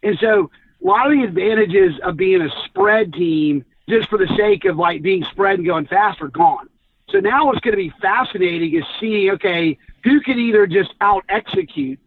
And 0.03 0.18
so 0.20 0.51
a 0.84 0.88
lot 0.88 1.12
of 1.12 1.18
the 1.18 1.24
advantages 1.24 1.99
of 2.03 2.16
being 2.16 2.41
a 2.41 2.49
spread 2.66 3.12
team, 3.14 3.66
just 3.89 4.08
for 4.10 4.20
the 4.20 4.32
sake 4.38 4.66
of 4.66 4.78
like 4.78 5.01
being 5.01 5.24
spread 5.24 5.58
and 5.58 5.66
going 5.66 5.88
fast, 5.88 6.22
are 6.22 6.28
gone. 6.28 6.70
So 7.10 7.20
now 7.20 7.45
what's 7.45 7.60
going 7.60 7.74
to 7.74 7.78
be 7.78 7.93
fascinating 8.01 8.76
is 8.76 8.84
seeing, 8.99 9.32
okay, 9.32 9.78
who 10.06 10.22
can 10.22 10.39
either 10.39 10.68
just 10.68 10.93
out 11.01 11.26
execute 11.28 11.99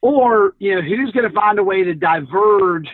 or, 0.00 0.54
you 0.58 0.74
know, 0.74 0.80
who's 0.80 1.12
going 1.12 1.28
to 1.28 1.34
find 1.34 1.58
a 1.58 1.62
way 1.62 1.84
to 1.84 1.94
diverge 1.94 2.88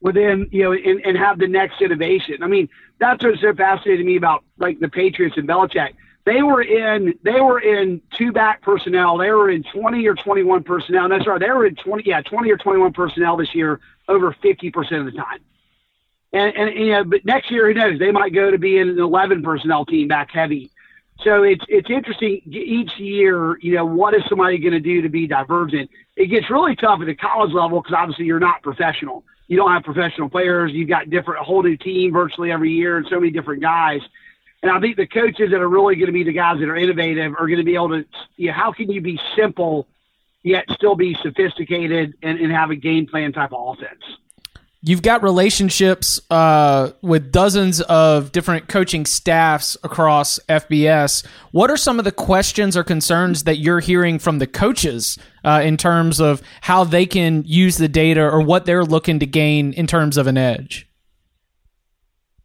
within, 0.00 0.48
you 0.52 0.62
know, 0.62 0.72
and, 0.72 1.04
and 1.04 1.18
have 1.18 1.38
the 1.38 1.48
next 1.48 1.82
innovation. 1.82 2.42
I 2.42 2.46
mean, 2.46 2.68
that's 2.98 3.22
what's 3.22 3.40
so 3.40 3.52
fascinating 3.52 4.06
to 4.06 4.10
me 4.10 4.16
about 4.16 4.44
like 4.58 4.78
the 4.78 4.88
Patriots 4.88 5.36
and 5.36 5.46
Belichick. 5.46 5.94
They 6.24 6.42
were 6.42 6.62
in 6.62 7.14
they 7.22 7.40
were 7.40 7.60
in 7.60 8.00
two 8.16 8.32
back 8.32 8.62
personnel. 8.62 9.18
They 9.18 9.30
were 9.30 9.50
in 9.50 9.64
20 9.64 10.06
or 10.06 10.14
21 10.14 10.62
personnel. 10.62 11.08
That's 11.08 11.26
right. 11.26 11.40
They 11.40 11.50
were 11.50 11.66
in 11.66 11.76
20 11.76 12.04
yeah 12.04 12.20
20 12.20 12.50
or 12.50 12.56
21 12.56 12.92
personnel 12.92 13.36
this 13.36 13.54
year 13.54 13.80
over 14.08 14.34
50 14.40 14.70
percent 14.70 15.06
of 15.06 15.12
the 15.12 15.18
time. 15.18 15.40
And, 16.32 16.56
and, 16.56 16.74
you 16.74 16.90
know, 16.90 17.04
but 17.04 17.24
next 17.24 17.50
year 17.50 17.68
who 17.68 17.74
knows? 17.74 17.98
They 17.98 18.10
might 18.10 18.34
go 18.34 18.50
to 18.50 18.58
be 18.58 18.78
in 18.78 18.88
an 18.88 18.98
11 18.98 19.42
personnel 19.42 19.84
team 19.84 20.08
back 20.08 20.30
heavy. 20.32 20.70
So 21.24 21.42
it's 21.42 21.64
it's 21.68 21.88
interesting 21.90 22.42
each 22.46 22.98
year. 22.98 23.58
You 23.60 23.74
know, 23.74 23.86
what 23.86 24.14
is 24.14 24.22
somebody 24.28 24.58
going 24.58 24.74
to 24.74 24.80
do 24.80 25.02
to 25.02 25.08
be 25.08 25.26
divergent? 25.26 25.90
It 26.14 26.26
gets 26.26 26.50
really 26.50 26.76
tough 26.76 27.00
at 27.00 27.06
the 27.06 27.14
college 27.14 27.52
level 27.52 27.80
because 27.80 27.96
obviously 27.96 28.26
you're 28.26 28.40
not 28.40 28.62
professional. 28.62 29.24
You 29.48 29.56
don't 29.56 29.72
have 29.72 29.82
professional 29.84 30.28
players. 30.28 30.72
You've 30.72 30.88
got 30.88 31.08
different 31.08 31.40
a 31.40 31.44
whole 31.44 31.62
new 31.62 31.76
team 31.76 32.12
virtually 32.12 32.52
every 32.52 32.72
year, 32.72 32.98
and 32.98 33.06
so 33.08 33.18
many 33.18 33.30
different 33.30 33.62
guys. 33.62 34.00
And 34.62 34.70
I 34.70 34.80
think 34.80 34.96
the 34.96 35.06
coaches 35.06 35.50
that 35.52 35.60
are 35.60 35.68
really 35.68 35.94
going 35.94 36.06
to 36.06 36.12
be 36.12 36.24
the 36.24 36.32
guys 36.32 36.58
that 36.60 36.68
are 36.68 36.76
innovative 36.76 37.34
are 37.38 37.46
going 37.46 37.58
to 37.58 37.64
be 37.64 37.74
able 37.74 37.90
to. 37.90 38.04
You 38.36 38.48
know, 38.48 38.54
how 38.54 38.72
can 38.72 38.90
you 38.90 39.00
be 39.00 39.18
simple 39.36 39.88
yet 40.42 40.64
still 40.72 40.94
be 40.94 41.16
sophisticated 41.22 42.14
and, 42.22 42.38
and 42.38 42.52
have 42.52 42.70
a 42.70 42.76
game 42.76 43.06
plan 43.06 43.32
type 43.32 43.52
of 43.52 43.78
offense? 43.78 44.02
You've 44.88 45.02
got 45.02 45.24
relationships 45.24 46.20
uh, 46.30 46.92
with 47.02 47.32
dozens 47.32 47.80
of 47.80 48.30
different 48.30 48.68
coaching 48.68 49.04
staffs 49.04 49.76
across 49.82 50.38
FBS. 50.48 51.26
What 51.50 51.72
are 51.72 51.76
some 51.76 51.98
of 51.98 52.04
the 52.04 52.12
questions 52.12 52.76
or 52.76 52.84
concerns 52.84 53.42
that 53.42 53.56
you're 53.56 53.80
hearing 53.80 54.20
from 54.20 54.38
the 54.38 54.46
coaches 54.46 55.18
uh, 55.44 55.60
in 55.64 55.76
terms 55.76 56.20
of 56.20 56.40
how 56.60 56.84
they 56.84 57.04
can 57.04 57.42
use 57.44 57.78
the 57.78 57.88
data 57.88 58.20
or 58.20 58.40
what 58.40 58.64
they're 58.64 58.84
looking 58.84 59.18
to 59.18 59.26
gain 59.26 59.72
in 59.72 59.88
terms 59.88 60.16
of 60.16 60.28
an 60.28 60.38
edge? 60.38 60.88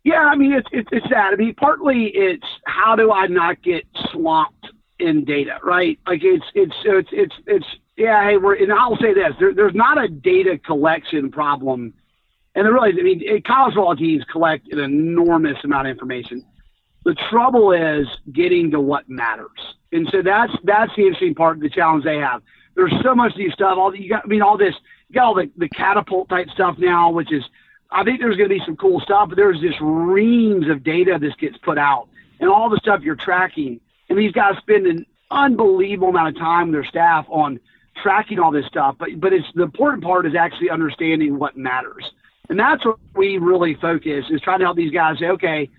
Yeah, 0.03 0.21
I 0.21 0.35
mean 0.35 0.51
it's 0.51 0.67
it's, 0.71 0.89
it's 0.91 1.09
that. 1.11 1.33
I 1.33 1.35
mean, 1.35 1.53
partly 1.53 2.05
it's 2.07 2.47
how 2.65 2.95
do 2.95 3.11
I 3.11 3.27
not 3.27 3.61
get 3.61 3.85
swamped 4.11 4.65
in 4.97 5.25
data, 5.25 5.59
right? 5.61 5.99
Like 6.07 6.23
it's 6.23 6.45
it's 6.55 6.73
it's 6.85 7.09
it's 7.11 7.35
it's 7.45 7.67
yeah. 7.97 8.23
Hey, 8.23 8.37
we're 8.37 8.55
and 8.55 8.73
I'll 8.73 8.97
say 8.97 9.13
this: 9.13 9.35
there, 9.39 9.53
there's 9.53 9.75
not 9.75 10.03
a 10.03 10.07
data 10.07 10.57
collection 10.57 11.29
problem 11.29 11.93
and 12.55 12.65
the 12.65 12.71
really, 12.71 12.89
I 12.89 13.03
mean, 13.03 13.23
eh, 13.25 13.39
college 13.45 13.75
football 13.75 13.95
teams 13.95 14.23
collect 14.25 14.71
an 14.73 14.79
enormous 14.79 15.57
amount 15.63 15.87
of 15.87 15.91
information. 15.91 16.45
The 17.03 17.15
trouble 17.15 17.71
is 17.71 18.07
getting 18.31 18.71
to 18.71 18.79
what 18.79 19.09
matters, 19.09 19.75
and 19.91 20.07
so 20.11 20.21
that's 20.21 20.53
that's 20.63 20.95
the 20.95 21.03
interesting 21.03 21.33
part 21.33 21.57
of 21.57 21.61
the 21.61 21.69
challenge 21.69 22.03
they 22.03 22.17
have. 22.17 22.41
There's 22.75 22.93
so 23.01 23.15
much 23.15 23.35
new 23.37 23.49
stuff. 23.51 23.77
All 23.77 23.95
you 23.95 24.09
got, 24.09 24.23
I 24.25 24.27
mean, 24.27 24.41
all 24.41 24.57
this, 24.57 24.75
you 25.09 25.15
got 25.15 25.23
all 25.23 25.33
the 25.33 25.49
the 25.57 25.69
catapult 25.69 26.29
type 26.29 26.49
stuff 26.49 26.77
now, 26.77 27.09
which 27.09 27.31
is, 27.31 27.43
I 27.89 28.03
think 28.03 28.19
there's 28.19 28.37
going 28.37 28.49
to 28.49 28.55
be 28.55 28.63
some 28.65 28.77
cool 28.77 28.99
stuff. 28.99 29.29
But 29.29 29.37
there's 29.37 29.59
just 29.59 29.77
reams 29.81 30.69
of 30.69 30.83
data 30.83 31.17
that 31.19 31.37
gets 31.37 31.57
put 31.57 31.79
out, 31.79 32.07
and 32.39 32.49
all 32.49 32.69
the 32.69 32.77
stuff 32.77 33.01
you're 33.01 33.15
tracking. 33.15 33.79
And 34.09 34.19
these 34.19 34.33
guys 34.33 34.57
spend 34.57 34.85
an 34.85 35.05
unbelievable 35.31 36.09
amount 36.09 36.35
of 36.35 36.37
time 36.37 36.67
with 36.67 36.73
their 36.73 36.85
staff 36.85 37.25
on 37.29 37.59
tracking 37.95 38.39
all 38.39 38.51
this 38.51 38.65
stuff. 38.67 38.95
But 38.99 39.19
but 39.19 39.33
it's 39.33 39.47
the 39.55 39.63
important 39.63 40.03
part 40.03 40.27
is 40.27 40.35
actually 40.35 40.69
understanding 40.69 41.39
what 41.39 41.57
matters. 41.57 42.11
And 42.51 42.59
that's 42.59 42.83
what 42.83 42.97
we 43.15 43.37
really 43.37 43.75
focus 43.75 44.25
is 44.29 44.41
trying 44.41 44.59
to 44.59 44.65
help 44.65 44.75
these 44.75 44.91
guys 44.91 45.17
say, 45.19 45.27
okay, 45.27 45.69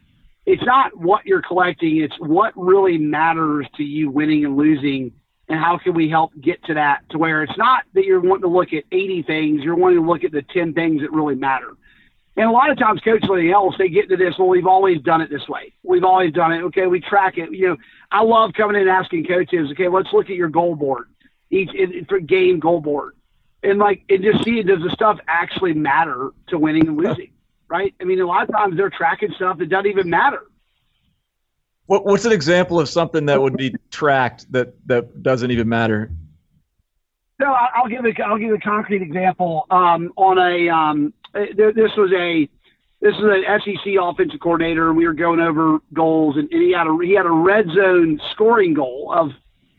it's 0.47 0.65
not 0.65 0.97
what 0.97 1.27
you're 1.27 1.43
collecting, 1.43 1.99
it's 1.99 2.19
what 2.19 2.55
really 2.57 2.97
matters 2.97 3.67
to 3.77 3.85
you 3.85 4.11
winning 4.11 4.47
and 4.47 4.57
losing 4.57 5.13
and 5.51 5.61
how 5.61 5.77
can 5.77 5.93
we 5.93 6.09
help 6.09 6.33
get 6.41 6.65
to 6.65 6.73
that 6.73 7.03
to 7.11 7.19
where 7.19 7.43
it's 7.43 7.59
not 7.59 7.85
that 7.93 8.07
you're 8.07 8.23
wanting 8.23 8.45
to 8.45 8.49
look 8.49 8.73
at 8.73 8.85
80 8.91 9.23
things, 9.25 9.63
you're 9.63 9.75
wanting 9.75 9.99
to 9.99 10.07
look 10.07 10.25
at 10.25 10.33
the 10.33 10.41
10 10.41 10.73
things 10.73 11.03
that 11.03 11.13
really 11.13 11.35
matter. 11.35 11.77
And 12.39 12.49
a 12.49 12.51
lot 12.51 12.71
of 12.71 12.79
times 12.79 13.03
coaches 13.05 13.29
like 13.29 13.53
else, 13.53 13.75
they 13.77 13.91
get 13.91 14.09
to 14.09 14.17
this, 14.17 14.39
well, 14.39 14.49
we've 14.49 14.67
always 14.67 14.99
done 15.03 15.21
it 15.21 15.29
this 15.29 15.47
way. 15.51 15.75
We've 15.83 16.05
always 16.05 16.33
done 16.33 16.53
it. 16.53 16.63
Okay, 16.63 16.87
we 16.87 17.01
track 17.01 17.37
it. 17.37 17.53
You 17.53 17.69
know, 17.69 17.77
I 18.11 18.23
love 18.23 18.53
coming 18.57 18.77
in 18.77 18.89
and 18.89 18.91
asking 18.91 19.27
coaches, 19.27 19.69
okay, 19.73 19.89
let's 19.89 20.09
look 20.15 20.31
at 20.31 20.37
your 20.37 20.49
goal 20.49 20.75
board, 20.75 21.11
each 21.51 21.69
for 22.09 22.19
game 22.19 22.61
goal 22.61 22.81
board. 22.81 23.13
And 23.63 23.79
like 23.79 24.05
and 24.09 24.23
just 24.23 24.45
see 24.45 24.63
does 24.63 24.83
the 24.83 24.91
stuff 24.91 25.19
actually 25.29 25.75
matter 25.75 26.31
to 26.49 26.59
winning 26.59 26.89
and 26.89 26.97
losing, 26.97 27.33
right? 27.69 27.95
I 28.01 28.05
mean, 28.05 28.21
a 28.21 28.27
lot 28.27 28.49
of 28.49 28.55
times 28.55 28.77
they're 28.77 28.91
tracking 28.91 29.33
stuff 29.37 29.59
that 29.59 29.69
doesn't 29.69 29.91
even 29.91 30.11
matter. 30.11 30.43
What, 31.87 32.07
what's 32.07 32.25
an 32.25 32.33
example 32.33 32.81
of 32.81 32.89
something 32.89 33.27
that 33.27 33.41
would 33.41 33.57
be 33.57 33.75
tracked 33.91 34.51
that 34.53 34.75
that 34.87 35.23
doesn't 35.23 35.51
even 35.51 35.69
matter? 35.69 36.11
So 37.41 37.49
I- 37.49 37.71
I'll 37.75 37.89
give 37.89 38.05
a 38.05 38.23
I'll 38.25 38.39
give 38.39 38.53
a 38.53 38.59
concrete 38.59 39.03
example. 39.03 39.67
Um, 39.71 40.13
on 40.17 40.39
a 40.39 40.69
um, 40.69 41.13
this 41.35 41.97
was 41.97 42.13
a 42.13 42.49
this 43.01 43.15
is 43.17 43.23
an 43.23 43.45
SEC 43.65 43.95
offensive 44.01 44.39
coordinator, 44.41 44.89
and 44.89 44.97
we 44.97 45.07
were 45.07 45.13
going 45.13 45.41
over 45.41 45.81
goals, 45.93 46.37
and, 46.37 46.49
and 46.53 46.63
he 46.63 46.73
had 46.73 46.87
a 46.87 46.97
he 47.03 47.15
had 47.15 47.27
a 47.27 47.31
red 47.31 47.67
zone 47.75 48.21
scoring 48.31 48.75
goal 48.75 49.13
of 49.13 49.33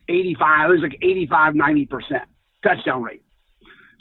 85. 0.10 0.70
It 0.70 0.74
was 0.74 0.82
like 0.82 0.98
85, 1.02 1.56
90 1.56 1.86
percent 1.86 2.24
touchdown 2.64 3.02
rate. 3.02 3.23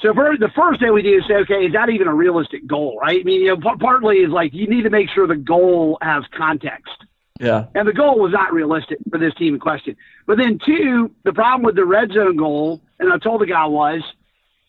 So 0.02 0.12
for 0.12 0.36
the 0.36 0.50
first 0.56 0.80
thing 0.80 0.92
we 0.92 1.02
do 1.02 1.16
is 1.18 1.24
say, 1.28 1.34
okay, 1.34 1.64
is 1.66 1.72
that 1.74 1.88
even 1.88 2.08
a 2.08 2.14
realistic 2.14 2.66
goal, 2.66 2.98
right? 3.00 3.20
I 3.20 3.22
mean, 3.22 3.42
you 3.42 3.48
know, 3.48 3.56
par- 3.56 3.78
partly 3.78 4.16
is 4.16 4.30
like 4.30 4.52
you 4.52 4.66
need 4.66 4.82
to 4.82 4.90
make 4.90 5.08
sure 5.08 5.28
the 5.28 5.36
goal 5.36 5.96
has 6.02 6.24
context. 6.36 6.92
Yeah. 7.38 7.66
And 7.74 7.86
the 7.86 7.92
goal 7.92 8.18
was 8.18 8.32
not 8.32 8.52
realistic 8.52 8.98
for 9.10 9.18
this 9.18 9.32
team 9.34 9.54
in 9.54 9.60
question. 9.60 9.96
But 10.26 10.38
then, 10.38 10.58
two, 10.64 11.12
the 11.24 11.32
problem 11.32 11.62
with 11.62 11.76
the 11.76 11.84
red 11.84 12.12
zone 12.12 12.36
goal, 12.36 12.80
and 12.98 13.12
I 13.12 13.18
told 13.18 13.40
the 13.40 13.46
guy 13.46 13.66
was, 13.66 14.02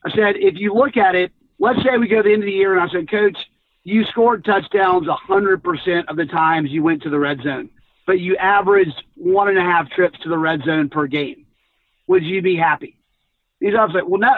I 0.06 0.12
said, 0.12 0.36
if 0.38 0.56
you 0.58 0.74
look 0.74 0.98
at 0.98 1.16
it, 1.16 1.32
let's 1.60 1.80
say 1.84 1.98
we 1.98 2.08
go 2.08 2.18
to 2.18 2.24
the 2.24 2.34
end 2.34 2.44
of 2.44 2.48
the 2.48 2.52
year, 2.52 2.74
and 2.78 2.82
I 2.82 2.92
said, 2.92 3.10
Coach, 3.10 3.38
you 3.84 4.06
scored 4.06 4.46
touchdowns 4.46 5.08
100% 5.08 6.06
of 6.08 6.16
the 6.16 6.26
times 6.26 6.70
you 6.72 6.84
went 6.84 7.04
to 7.04 7.10
the 7.10 7.20
red 7.20 7.42
zone, 7.42 7.70
but 8.06 8.20
you 8.20 8.38
averaged 8.38 9.04
one 9.16 9.50
and 9.50 9.58
a 9.58 9.62
half 9.62 9.90
trips 9.92 10.20
to 10.20 10.30
the 10.30 10.38
red 10.38 10.62
zone 10.64 10.90
per 10.90 11.08
game. 11.08 11.46
Would 12.08 12.24
you 12.24 12.42
be 12.42 12.56
happy? 12.56 12.98
He's 13.60 13.76
I 13.76 13.86
was 13.86 13.94
like, 13.94 14.08
well, 14.08 14.20
no. 14.20 14.36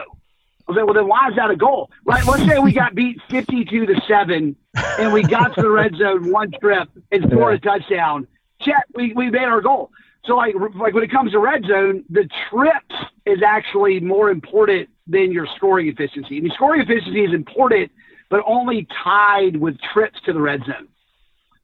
Like, 0.68 0.86
well, 0.86 0.94
then 0.94 1.08
why 1.08 1.30
is 1.30 1.36
that 1.36 1.52
a 1.52 1.56
goal? 1.56 1.92
Right? 2.06 2.26
Let's 2.26 2.46
say 2.46 2.60
we 2.60 2.72
got 2.72 2.96
beat 2.96 3.22
52 3.30 3.86
to 3.86 4.02
7 4.08 4.56
and 5.00 5.14
we 5.14 5.24
got 5.24 5.54
to 5.56 5.62
the 5.62 5.70
red 5.70 5.96
zone 5.96 6.32
one 6.32 6.52
trip 6.60 6.90
and 7.12 7.26
scored 7.30 7.56
a 7.56 7.60
touchdown. 7.60 8.28
Check, 8.62 8.86
we, 8.96 9.14
we 9.14 9.30
made 9.30 9.44
our 9.44 9.62
goal. 9.62 9.92
So, 10.26 10.36
like, 10.36 10.56
like 10.76 10.94
when 10.94 11.04
it 11.04 11.12
comes 11.12 11.34
to 11.34 11.40
red 11.40 11.66
zone, 11.66 12.04
the 12.10 12.28
trips 12.50 12.96
is 13.26 13.44
actually 13.44 14.00
more 14.00 14.32
important 14.32 14.90
than 15.08 15.32
your 15.32 15.48
scoring 15.56 15.88
efficiency. 15.88 16.38
I 16.38 16.42
mean, 16.42 16.52
scoring 16.56 16.82
efficiency 16.82 17.24
is 17.24 17.34
important, 17.34 17.92
but 18.30 18.42
only 18.48 18.88
tied 19.04 19.58
with 19.58 19.78
trips 19.94 20.20
to 20.26 20.34
the 20.34 20.42
red 20.42 20.62
zone. 20.66 20.88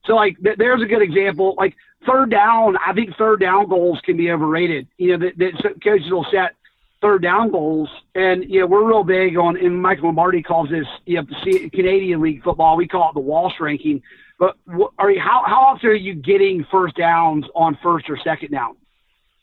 So, 0.04 0.14
like, 0.14 0.36
th- 0.42 0.58
there's 0.58 0.80
a 0.80 0.86
good 0.86 1.02
example. 1.02 1.54
Like, 1.58 1.74
third 2.06 2.30
down, 2.30 2.76
I 2.76 2.92
think 2.92 3.16
third 3.16 3.40
down 3.40 3.68
goals 3.68 4.00
can 4.04 4.16
be 4.16 4.30
overrated. 4.30 4.86
You 4.96 5.16
know, 5.16 5.26
that, 5.26 5.38
that 5.38 5.82
coaches 5.82 6.10
will 6.10 6.26
set 6.30 6.54
third 7.02 7.22
down 7.22 7.50
goals. 7.50 7.90
And, 8.14 8.44
know, 8.60 8.66
we're 8.66 8.86
real 8.86 9.04
big 9.04 9.36
on, 9.36 9.56
and 9.58 9.82
Michael 9.82 10.06
Lombardi 10.06 10.42
calls 10.42 10.70
this, 10.70 10.86
you 11.04 11.16
know, 11.16 11.26
Canadian 11.70 12.22
League 12.22 12.42
football, 12.42 12.76
we 12.76 12.88
call 12.88 13.10
it 13.10 13.14
the 13.14 13.20
Walsh 13.20 13.54
ranking. 13.60 14.00
But 14.38 14.56
are 14.98 15.10
you, 15.10 15.20
how, 15.20 15.42
how 15.46 15.60
often 15.60 15.90
are 15.90 15.94
you 15.94 16.14
getting 16.14 16.64
first 16.70 16.96
downs 16.96 17.44
on 17.54 17.76
first 17.82 18.08
or 18.08 18.16
second 18.24 18.52
down? 18.52 18.76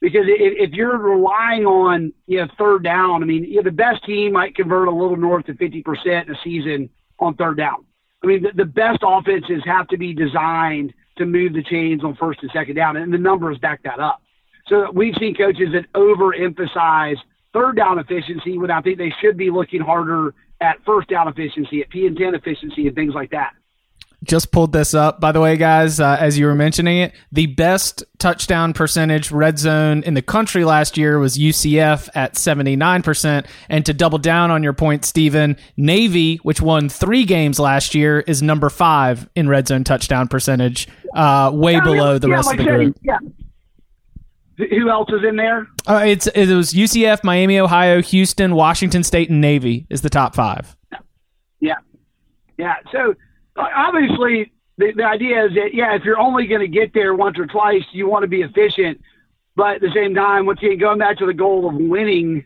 Because 0.02 0.24
if, 0.26 0.70
if 0.70 0.74
you're 0.74 0.98
relying 0.98 1.66
on, 1.66 2.14
you 2.26 2.40
know, 2.40 2.48
third 2.58 2.84
down, 2.84 3.22
I 3.22 3.26
mean, 3.26 3.44
you 3.44 3.58
know, 3.58 3.64
the 3.64 3.72
best 3.72 4.04
team 4.06 4.34
might 4.34 4.56
convert 4.56 4.88
a 4.88 4.92
little 4.92 5.18
north 5.18 5.48
of 5.50 5.58
50% 5.58 6.26
in 6.26 6.34
a 6.34 6.38
season 6.44 6.90
on 7.20 7.36
third 7.36 7.58
down. 7.58 7.86
I 8.24 8.28
mean, 8.28 8.44
the, 8.44 8.52
the 8.56 8.66
best 8.66 9.00
offenses 9.04 9.62
have 9.66 9.88
to 9.90 9.98
be 9.98 10.14
designed 10.14 10.94
to 11.18 11.26
move 11.26 11.54
the 11.54 11.64
chains 11.64 12.04
on 12.04 12.16
first 12.16 12.40
and 12.42 12.52
second 12.52 12.76
down, 12.76 12.98
and 12.98 13.14
the 13.14 13.18
numbers 13.18 13.58
back 13.58 13.84
that 13.84 14.00
up. 14.00 14.22
So 14.68 14.90
we've 14.92 15.16
seen 15.20 15.36
coaches 15.36 15.70
that 15.74 15.92
overemphasize 15.94 17.18
third 17.54 17.76
down 17.76 18.00
efficiency 18.00 18.58
when 18.58 18.72
I 18.72 18.82
think 18.82 18.98
they 18.98 19.14
should 19.22 19.38
be 19.38 19.50
looking 19.50 19.82
harder 19.82 20.34
at 20.62 20.78
first 20.86 21.08
down 21.10 21.28
efficiency, 21.28 21.82
at 21.82 21.90
P 21.90 22.06
and 22.06 22.18
10 22.18 22.36
efficiency, 22.36 22.88
and 22.88 22.96
things 22.96 23.14
like 23.14 23.32
that. 23.32 23.54
Just 24.22 24.52
pulled 24.52 24.74
this 24.74 24.94
up, 24.94 25.22
by 25.22 25.32
the 25.32 25.40
way, 25.40 25.56
guys. 25.56 26.02
Uh, 26.02 26.18
as 26.20 26.38
you 26.38 26.46
were 26.46 26.54
mentioning 26.54 26.98
it, 26.98 27.14
the 27.32 27.46
best 27.46 28.04
touchdown 28.18 28.74
percentage 28.74 29.32
red 29.32 29.58
zone 29.58 30.04
in 30.04 30.14
the 30.14 30.22
country 30.22 30.66
last 30.66 30.98
year 30.98 31.20
was 31.20 31.38
UCF 31.38 32.10
at 32.14 32.34
79%. 32.34 33.46
And 33.70 33.86
to 33.86 33.94
double 33.94 34.18
down 34.18 34.52
on 34.52 34.62
your 34.62 34.74
point, 34.74 35.06
Stephen, 35.06 35.56
Navy, 35.78 36.36
which 36.44 36.60
won 36.60 36.90
three 36.90 37.24
games 37.24 37.60
last 37.62 37.96
year, 37.96 38.20
is 38.20 38.42
number 38.42 38.70
five 38.70 39.30
in 39.36 39.48
red 39.48 39.70
zone 39.70 39.86
touchdown 39.86 40.28
percentage, 40.28 40.90
uh, 41.16 41.50
way 41.54 41.74
Yeah, 41.74 41.84
below 41.86 42.18
the 42.20 42.28
yeah, 42.28 42.36
rest 42.36 42.48
like 42.48 42.60
of 42.60 42.66
the 42.66 42.72
I 42.72 42.76
said, 42.76 42.78
group. 42.84 42.98
Yeah. 43.02 43.18
Who 44.60 44.90
else 44.90 45.10
is 45.10 45.24
in 45.28 45.38
there? 45.38 45.68
Uh, 45.88 46.04
it's 46.06 46.28
it 46.28 46.54
was 46.54 46.74
UCF, 46.74 47.24
Miami, 47.24 47.60
Ohio, 47.60 48.02
Houston, 48.02 48.56
Washington 48.56 49.04
State, 49.04 49.30
and 49.30 49.40
Navy 49.40 49.88
is 49.90 50.02
the 50.02 50.10
top 50.10 50.36
five. 50.36 50.76
Yeah. 51.62 51.76
Yeah. 52.58 52.76
So 52.92 53.16
uh, 53.56 53.68
obviously, 53.74 54.52
the, 54.78 54.92
the 54.96 55.04
idea 55.04 55.46
is 55.46 55.54
that, 55.56 55.74
yeah, 55.74 55.96
if 55.96 56.04
you're 56.04 56.20
only 56.20 56.46
going 56.48 56.62
to 56.62 56.68
get 56.68 56.94
there 56.94 57.14
once 57.14 57.38
or 57.40 57.46
twice, 57.46 57.84
you 57.94 58.08
want 58.08 58.24
to 58.24 58.28
be 58.28 58.42
efficient. 58.42 59.02
But 59.56 59.76
at 59.76 59.82
the 59.82 59.92
same 59.94 60.14
time, 60.14 60.46
once 60.46 60.60
again, 60.60 60.78
going 60.78 61.00
back 61.00 61.18
to 61.20 61.26
the 61.26 61.34
goal 61.34 61.68
of 61.68 61.76
winning, 61.76 62.44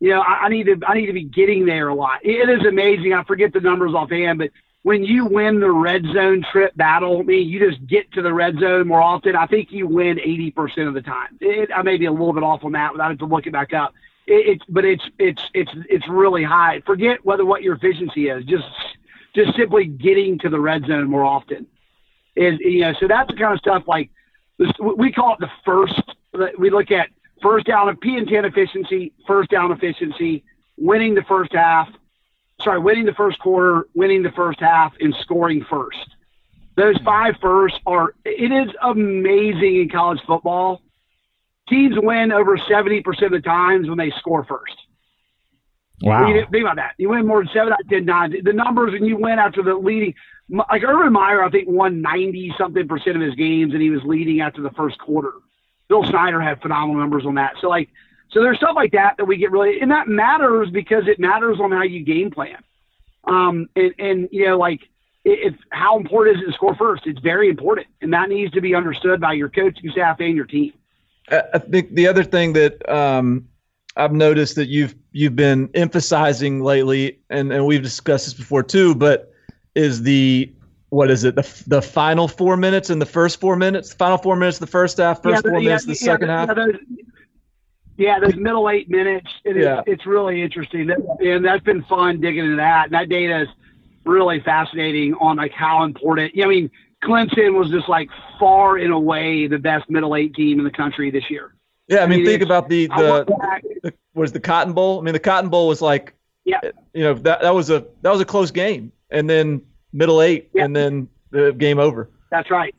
you 0.00 0.10
know, 0.10 0.20
I, 0.20 0.44
I 0.44 0.48
need 0.48 0.64
to 0.64 0.76
I 0.86 0.94
need 0.94 1.06
to 1.06 1.12
be 1.12 1.24
getting 1.24 1.64
there 1.64 1.88
a 1.88 1.94
lot. 1.94 2.24
It 2.24 2.48
is 2.48 2.66
amazing. 2.66 3.12
I 3.12 3.22
forget 3.24 3.52
the 3.52 3.60
numbers 3.60 3.94
offhand, 3.94 4.38
but 4.38 4.50
when 4.82 5.04
you 5.04 5.26
win 5.26 5.60
the 5.60 5.70
red 5.70 6.04
zone 6.12 6.44
trip 6.50 6.76
battle, 6.76 7.20
I 7.20 7.22
mean, 7.22 7.48
you 7.48 7.70
just 7.70 7.86
get 7.86 8.10
to 8.12 8.22
the 8.22 8.34
red 8.34 8.58
zone 8.58 8.88
more 8.88 9.00
often. 9.00 9.36
I 9.36 9.46
think 9.46 9.70
you 9.70 9.86
win 9.86 10.18
80% 10.18 10.88
of 10.88 10.94
the 10.94 11.02
time. 11.02 11.38
It, 11.40 11.70
I 11.74 11.82
may 11.82 11.96
be 11.96 12.06
a 12.06 12.10
little 12.10 12.32
bit 12.32 12.42
off 12.42 12.64
on 12.64 12.72
that, 12.72 12.92
without 12.92 13.10
have 13.10 13.18
to 13.18 13.26
look 13.26 13.46
it 13.46 13.52
back 13.52 13.72
up. 13.72 13.94
It, 14.26 14.62
but 14.68 14.84
it's 14.84 15.02
it's 15.18 15.42
it's 15.52 15.70
it's 15.90 16.08
really 16.08 16.44
high. 16.44 16.80
Forget 16.86 17.24
whether 17.24 17.44
what 17.44 17.62
your 17.62 17.74
efficiency 17.74 18.28
is. 18.28 18.44
Just 18.44 18.64
just 19.34 19.56
simply 19.56 19.84
getting 19.84 20.38
to 20.40 20.48
the 20.48 20.60
red 20.60 20.86
zone 20.86 21.10
more 21.10 21.24
often 21.24 21.66
is 22.36 22.58
you 22.60 22.82
know. 22.82 22.92
So 23.00 23.08
that's 23.08 23.28
the 23.28 23.36
kind 23.36 23.52
of 23.52 23.58
stuff 23.58 23.82
like 23.88 24.10
we 24.58 25.10
call 25.10 25.34
it 25.34 25.40
the 25.40 25.50
first. 25.64 26.00
We 26.56 26.70
look 26.70 26.92
at 26.92 27.08
first 27.42 27.66
down 27.66 27.88
of 27.88 28.00
P 28.00 28.16
and 28.16 28.28
ten 28.28 28.44
efficiency, 28.44 29.12
first 29.26 29.50
down 29.50 29.72
efficiency, 29.72 30.44
winning 30.78 31.14
the 31.14 31.24
first 31.24 31.52
half. 31.52 31.88
Sorry, 32.62 32.78
winning 32.78 33.06
the 33.06 33.14
first 33.14 33.38
quarter, 33.38 33.88
winning 33.94 34.22
the 34.22 34.32
first 34.32 34.60
half, 34.60 34.92
and 35.00 35.14
scoring 35.20 35.64
first. 35.68 36.16
Those 36.76 36.96
hmm. 36.98 37.04
five 37.04 37.34
firsts 37.40 37.78
are. 37.86 38.14
It 38.24 38.52
is 38.52 38.74
amazing 38.82 39.80
in 39.80 39.88
college 39.88 40.20
football. 40.26 40.80
Teams 41.68 41.94
win 41.96 42.32
over 42.32 42.56
seventy 42.56 43.02
percent 43.02 43.34
of 43.34 43.42
the 43.42 43.48
times 43.48 43.88
when 43.88 43.98
they 43.98 44.10
score 44.18 44.44
first. 44.44 44.76
Wow. 46.02 46.26
You 46.26 46.44
think 46.50 46.62
about 46.64 46.76
that. 46.76 46.94
You 46.98 47.10
win 47.10 47.26
more 47.26 47.44
than 47.44 47.52
seven 47.52 47.72
out 47.72 47.80
of 47.80 47.88
ten 47.88 48.06
times. 48.06 48.34
The 48.42 48.52
numbers, 48.52 48.94
and 48.94 49.06
you 49.06 49.16
win 49.16 49.38
after 49.38 49.62
the 49.62 49.74
leading. 49.74 50.14
Like 50.50 50.82
Urban 50.82 51.12
Meyer, 51.12 51.42
I 51.42 51.50
think 51.50 51.68
won 51.68 52.02
ninety 52.02 52.52
something 52.58 52.88
percent 52.88 53.16
of 53.16 53.22
his 53.22 53.34
games, 53.34 53.72
and 53.72 53.80
he 53.80 53.90
was 53.90 54.02
leading 54.04 54.40
after 54.40 54.60
the 54.60 54.70
first 54.70 54.98
quarter. 54.98 55.32
Bill 55.88 56.04
Snyder 56.04 56.40
had 56.40 56.60
phenomenal 56.60 57.00
numbers 57.00 57.24
on 57.24 57.36
that. 57.36 57.54
So 57.60 57.68
like, 57.68 57.88
so 58.32 58.40
there's 58.40 58.56
stuff 58.56 58.74
like 58.74 58.92
that 58.92 59.16
that 59.18 59.24
we 59.24 59.36
get 59.36 59.50
really, 59.50 59.80
and 59.80 59.90
that 59.90 60.08
matters 60.08 60.70
because 60.70 61.04
it 61.06 61.18
matters 61.20 61.58
on 61.60 61.70
how 61.70 61.82
you 61.82 62.04
game 62.04 62.30
plan. 62.30 62.56
Um, 63.24 63.68
and 63.76 63.94
and 63.98 64.28
you 64.32 64.46
know 64.46 64.58
like 64.58 64.80
it's 65.24 65.56
how 65.70 65.98
important 65.98 66.38
is 66.38 66.42
it 66.42 66.46
to 66.46 66.52
score 66.52 66.74
first? 66.74 67.06
It's 67.06 67.20
very 67.20 67.48
important, 67.48 67.86
and 68.00 68.12
that 68.12 68.28
needs 68.28 68.52
to 68.52 68.60
be 68.60 68.74
understood 68.74 69.20
by 69.20 69.34
your 69.34 69.48
coaching 69.48 69.90
staff 69.90 70.16
and 70.20 70.34
your 70.34 70.46
team. 70.46 70.72
I 71.30 71.42
I 71.54 71.58
think 71.58 71.94
the 71.94 72.08
other 72.08 72.24
thing 72.24 72.54
that 72.54 72.88
um, 72.88 73.48
I've 73.96 74.12
noticed 74.12 74.56
that 74.56 74.68
you've 74.68 74.94
you've 75.12 75.36
been 75.36 75.68
emphasizing 75.74 76.62
lately, 76.62 77.20
and, 77.30 77.52
and 77.52 77.66
we've 77.66 77.82
discussed 77.82 78.24
this 78.26 78.34
before 78.34 78.62
too, 78.62 78.94
but 78.94 79.32
is 79.74 80.02
the 80.02 80.50
what 80.88 81.10
is 81.10 81.24
it 81.24 81.34
the 81.34 81.64
the 81.66 81.82
final 81.82 82.28
four 82.28 82.56
minutes 82.56 82.90
and 82.90 83.00
the 83.00 83.06
first 83.06 83.40
four 83.40 83.56
minutes, 83.56 83.90
the 83.90 83.96
final 83.96 84.18
four 84.18 84.36
minutes, 84.36 84.58
the 84.58 84.66
first 84.66 84.98
half, 84.98 85.22
first 85.22 85.44
Yeah, 85.44 85.50
four 85.50 85.60
yeah, 85.60 85.68
minutes, 85.68 85.84
the 85.84 85.92
yeah, 85.92 86.12
second 86.12 86.28
half. 86.28 86.54
those, 86.54 86.74
yeah, 87.96 88.18
those 88.20 88.36
middle 88.36 88.68
eight 88.70 88.88
minutes. 88.90 89.28
It 89.44 89.56
is, 89.56 89.64
Yeah. 89.64 89.82
It's 89.86 90.06
really 90.06 90.42
interesting, 90.42 90.90
and 91.20 91.44
that's 91.44 91.62
been 91.62 91.82
fun 91.84 92.20
digging 92.20 92.44
into 92.44 92.56
that. 92.56 92.86
And 92.86 92.94
that 92.94 93.08
data 93.08 93.42
is 93.42 93.48
really 94.04 94.40
fascinating 94.40 95.14
on 95.14 95.36
like 95.36 95.52
how 95.52 95.84
important. 95.84 96.34
Yeah, 96.34 96.46
I 96.46 96.48
mean, 96.48 96.70
Clemson 97.04 97.54
was 97.58 97.70
just 97.70 97.88
like 97.88 98.08
far 98.38 98.76
and 98.76 98.92
away 98.92 99.46
the 99.46 99.58
best 99.58 99.88
middle 99.90 100.16
eight 100.16 100.34
team 100.34 100.58
in 100.58 100.64
the 100.64 100.70
country 100.70 101.10
this 101.10 101.28
year. 101.30 101.54
Yeah, 101.88 101.98
I 102.02 102.06
mean, 102.06 102.18
mean, 102.20 102.26
think 102.26 102.42
about 102.42 102.68
the 102.68 102.86
the, 102.88 103.24
the 103.82 103.92
was 104.14 104.32
the 104.32 104.40
Cotton 104.40 104.72
Bowl. 104.72 105.00
I 105.00 105.02
mean, 105.02 105.12
the 105.14 105.18
Cotton 105.20 105.50
Bowl 105.50 105.68
was 105.68 105.82
like, 105.82 106.14
Yeah. 106.44 106.60
you 106.94 107.02
know, 107.02 107.14
that 107.14 107.42
that 107.42 107.54
was 107.54 107.70
a 107.70 107.84
that 108.02 108.10
was 108.10 108.20
a 108.20 108.24
close 108.24 108.50
game, 108.50 108.92
and 109.10 109.28
then 109.28 109.62
middle 109.92 110.22
eight, 110.22 110.48
Yeah. 110.54 110.64
and 110.64 110.74
then 110.74 111.08
the 111.30 111.52
game 111.52 111.78
over. 111.78 112.08
That's 112.30 112.50
right. 112.50 112.74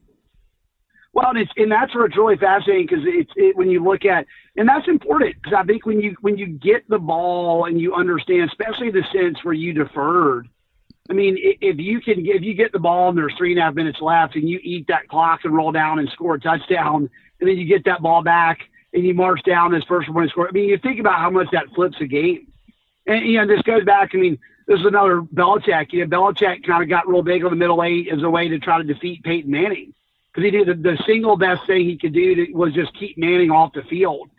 Well, 1.13 1.29
and 1.29 1.37
it's 1.37 1.51
and 1.57 1.71
that's 1.71 1.93
where 1.93 2.05
it's 2.05 2.17
really 2.17 2.37
fascinating 2.37 2.87
because 2.87 3.03
it's 3.05 3.31
it, 3.35 3.55
when 3.55 3.69
you 3.69 3.83
look 3.83 4.03
at 4.03 4.25
and 4.57 4.67
that's 4.67 4.87
important 4.87 5.35
because 5.35 5.55
I 5.55 5.63
think 5.63 5.85
when 5.85 6.01
you 6.01 6.15
when 6.21 6.37
you 6.37 6.47
get 6.47 6.89
the 6.89 6.97
ball 6.97 7.65
and 7.65 7.79
you 7.79 7.93
understand, 7.93 8.49
especially 8.49 8.89
the 8.89 9.03
sense 9.13 9.37
where 9.43 9.53
you 9.53 9.73
deferred. 9.73 10.49
I 11.09 11.13
mean, 11.13 11.37
if 11.37 11.77
you 11.79 12.01
can 12.01 12.25
if 12.25 12.41
you 12.41 12.55
get 12.55 12.71
the 12.71 12.79
ball 12.79 13.09
and 13.09 13.17
there's 13.17 13.33
three 13.37 13.51
and 13.51 13.59
a 13.59 13.63
half 13.63 13.75
minutes 13.75 13.99
left 14.01 14.35
and 14.35 14.49
you 14.49 14.59
eat 14.63 14.87
that 14.87 15.07
clock 15.07 15.41
and 15.43 15.53
roll 15.55 15.71
down 15.71 15.99
and 15.99 16.09
score 16.09 16.35
a 16.35 16.39
touchdown, 16.39 17.09
and 17.39 17.49
then 17.49 17.57
you 17.57 17.65
get 17.65 17.85
that 17.85 18.01
ball 18.01 18.23
back 18.23 18.59
and 18.93 19.05
you 19.05 19.13
march 19.13 19.41
down 19.43 19.75
as 19.75 19.83
first 19.83 20.09
one 20.11 20.27
score. 20.29 20.47
I 20.47 20.51
mean, 20.51 20.69
you 20.69 20.79
think 20.79 20.99
about 20.99 21.19
how 21.19 21.29
much 21.29 21.47
that 21.51 21.65
flips 21.75 21.97
a 22.01 22.05
game. 22.05 22.47
And 23.05 23.23
you 23.23 23.37
know, 23.37 23.45
this 23.45 23.61
goes 23.63 23.83
back. 23.83 24.11
I 24.13 24.17
mean, 24.17 24.39
this 24.65 24.79
is 24.79 24.85
another 24.85 25.21
Belichick. 25.21 25.91
You 25.91 26.07
know, 26.07 26.17
Belichick 26.17 26.65
kind 26.65 26.81
of 26.81 26.89
got 26.89 27.07
real 27.07 27.21
big 27.21 27.43
on 27.43 27.51
the 27.51 27.57
middle 27.57 27.83
eight 27.83 28.07
as 28.11 28.23
a 28.23 28.29
way 28.29 28.47
to 28.47 28.57
try 28.57 28.79
to 28.79 28.83
defeat 28.83 29.23
Peyton 29.23 29.51
Manning 29.51 29.93
because 30.33 30.45
he 30.45 30.51
did 30.51 30.67
the, 30.67 30.73
the 30.73 31.03
single 31.05 31.37
best 31.37 31.65
thing 31.67 31.85
he 31.85 31.97
could 31.97 32.13
do 32.13 32.35
to, 32.35 32.53
was 32.53 32.73
just 32.73 32.97
keep 32.97 33.17
Manning 33.17 33.51
off 33.51 33.73
the 33.73 33.83
field. 33.83 34.29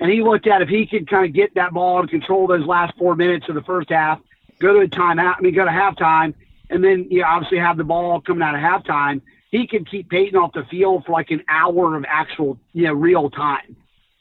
And 0.00 0.10
he 0.10 0.22
looked 0.22 0.46
at 0.46 0.62
if 0.62 0.68
he 0.68 0.86
could 0.86 1.08
kind 1.08 1.26
of 1.26 1.32
get 1.32 1.54
that 1.54 1.72
ball 1.72 2.00
and 2.00 2.08
control 2.08 2.46
those 2.46 2.66
last 2.66 2.96
four 2.98 3.14
minutes 3.14 3.48
of 3.48 3.54
the 3.54 3.62
first 3.62 3.90
half, 3.90 4.20
go 4.58 4.72
to 4.72 4.80
a 4.80 4.88
timeout. 4.88 5.36
I 5.38 5.40
mean, 5.40 5.54
go 5.54 5.64
to 5.64 5.70
halftime, 5.70 6.34
and 6.70 6.82
then 6.82 7.06
you 7.10 7.20
know, 7.20 7.26
obviously 7.28 7.58
have 7.58 7.76
the 7.76 7.84
ball 7.84 8.20
coming 8.20 8.42
out 8.42 8.54
of 8.54 8.60
halftime. 8.60 9.20
He 9.50 9.66
could 9.66 9.88
keep 9.88 10.08
Peyton 10.08 10.36
off 10.36 10.54
the 10.54 10.64
field 10.64 11.04
for 11.04 11.12
like 11.12 11.30
an 11.30 11.44
hour 11.46 11.94
of 11.94 12.04
actual, 12.08 12.58
you 12.72 12.84
know, 12.84 12.94
real 12.94 13.30
time. 13.30 13.76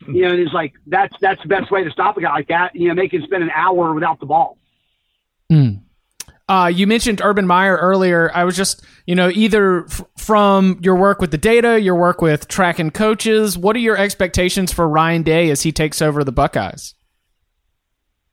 Hmm. 0.05 0.15
You 0.15 0.23
know, 0.23 0.31
and 0.31 0.39
it's 0.39 0.53
like 0.53 0.73
that's 0.85 1.15
that's 1.21 1.41
the 1.41 1.47
best 1.47 1.71
way 1.71 1.83
to 1.83 1.91
stop 1.91 2.17
a 2.17 2.21
guy 2.21 2.31
like 2.31 2.49
that. 2.49 2.75
You 2.75 2.89
know, 2.89 2.93
make 2.93 3.13
him 3.13 3.23
spend 3.23 3.41
an 3.41 3.51
hour 3.55 3.93
without 3.93 4.19
the 4.19 4.25
ball. 4.25 4.57
Hmm. 5.49 5.75
Uh, 6.51 6.67
you 6.67 6.85
mentioned 6.85 7.21
Urban 7.23 7.47
Meyer 7.47 7.77
earlier. 7.77 8.29
I 8.33 8.43
was 8.43 8.57
just, 8.57 8.83
you 9.05 9.15
know, 9.15 9.29
either 9.29 9.85
f- 9.85 10.03
from 10.17 10.79
your 10.81 10.97
work 10.97 11.21
with 11.21 11.31
the 11.31 11.37
data, 11.37 11.79
your 11.79 11.95
work 11.95 12.21
with 12.21 12.49
tracking 12.49 12.91
coaches, 12.91 13.57
what 13.57 13.73
are 13.77 13.79
your 13.79 13.95
expectations 13.95 14.73
for 14.73 14.85
Ryan 14.85 15.23
Day 15.23 15.49
as 15.49 15.61
he 15.61 15.71
takes 15.71 16.01
over 16.01 16.25
the 16.25 16.33
Buckeyes? 16.33 16.93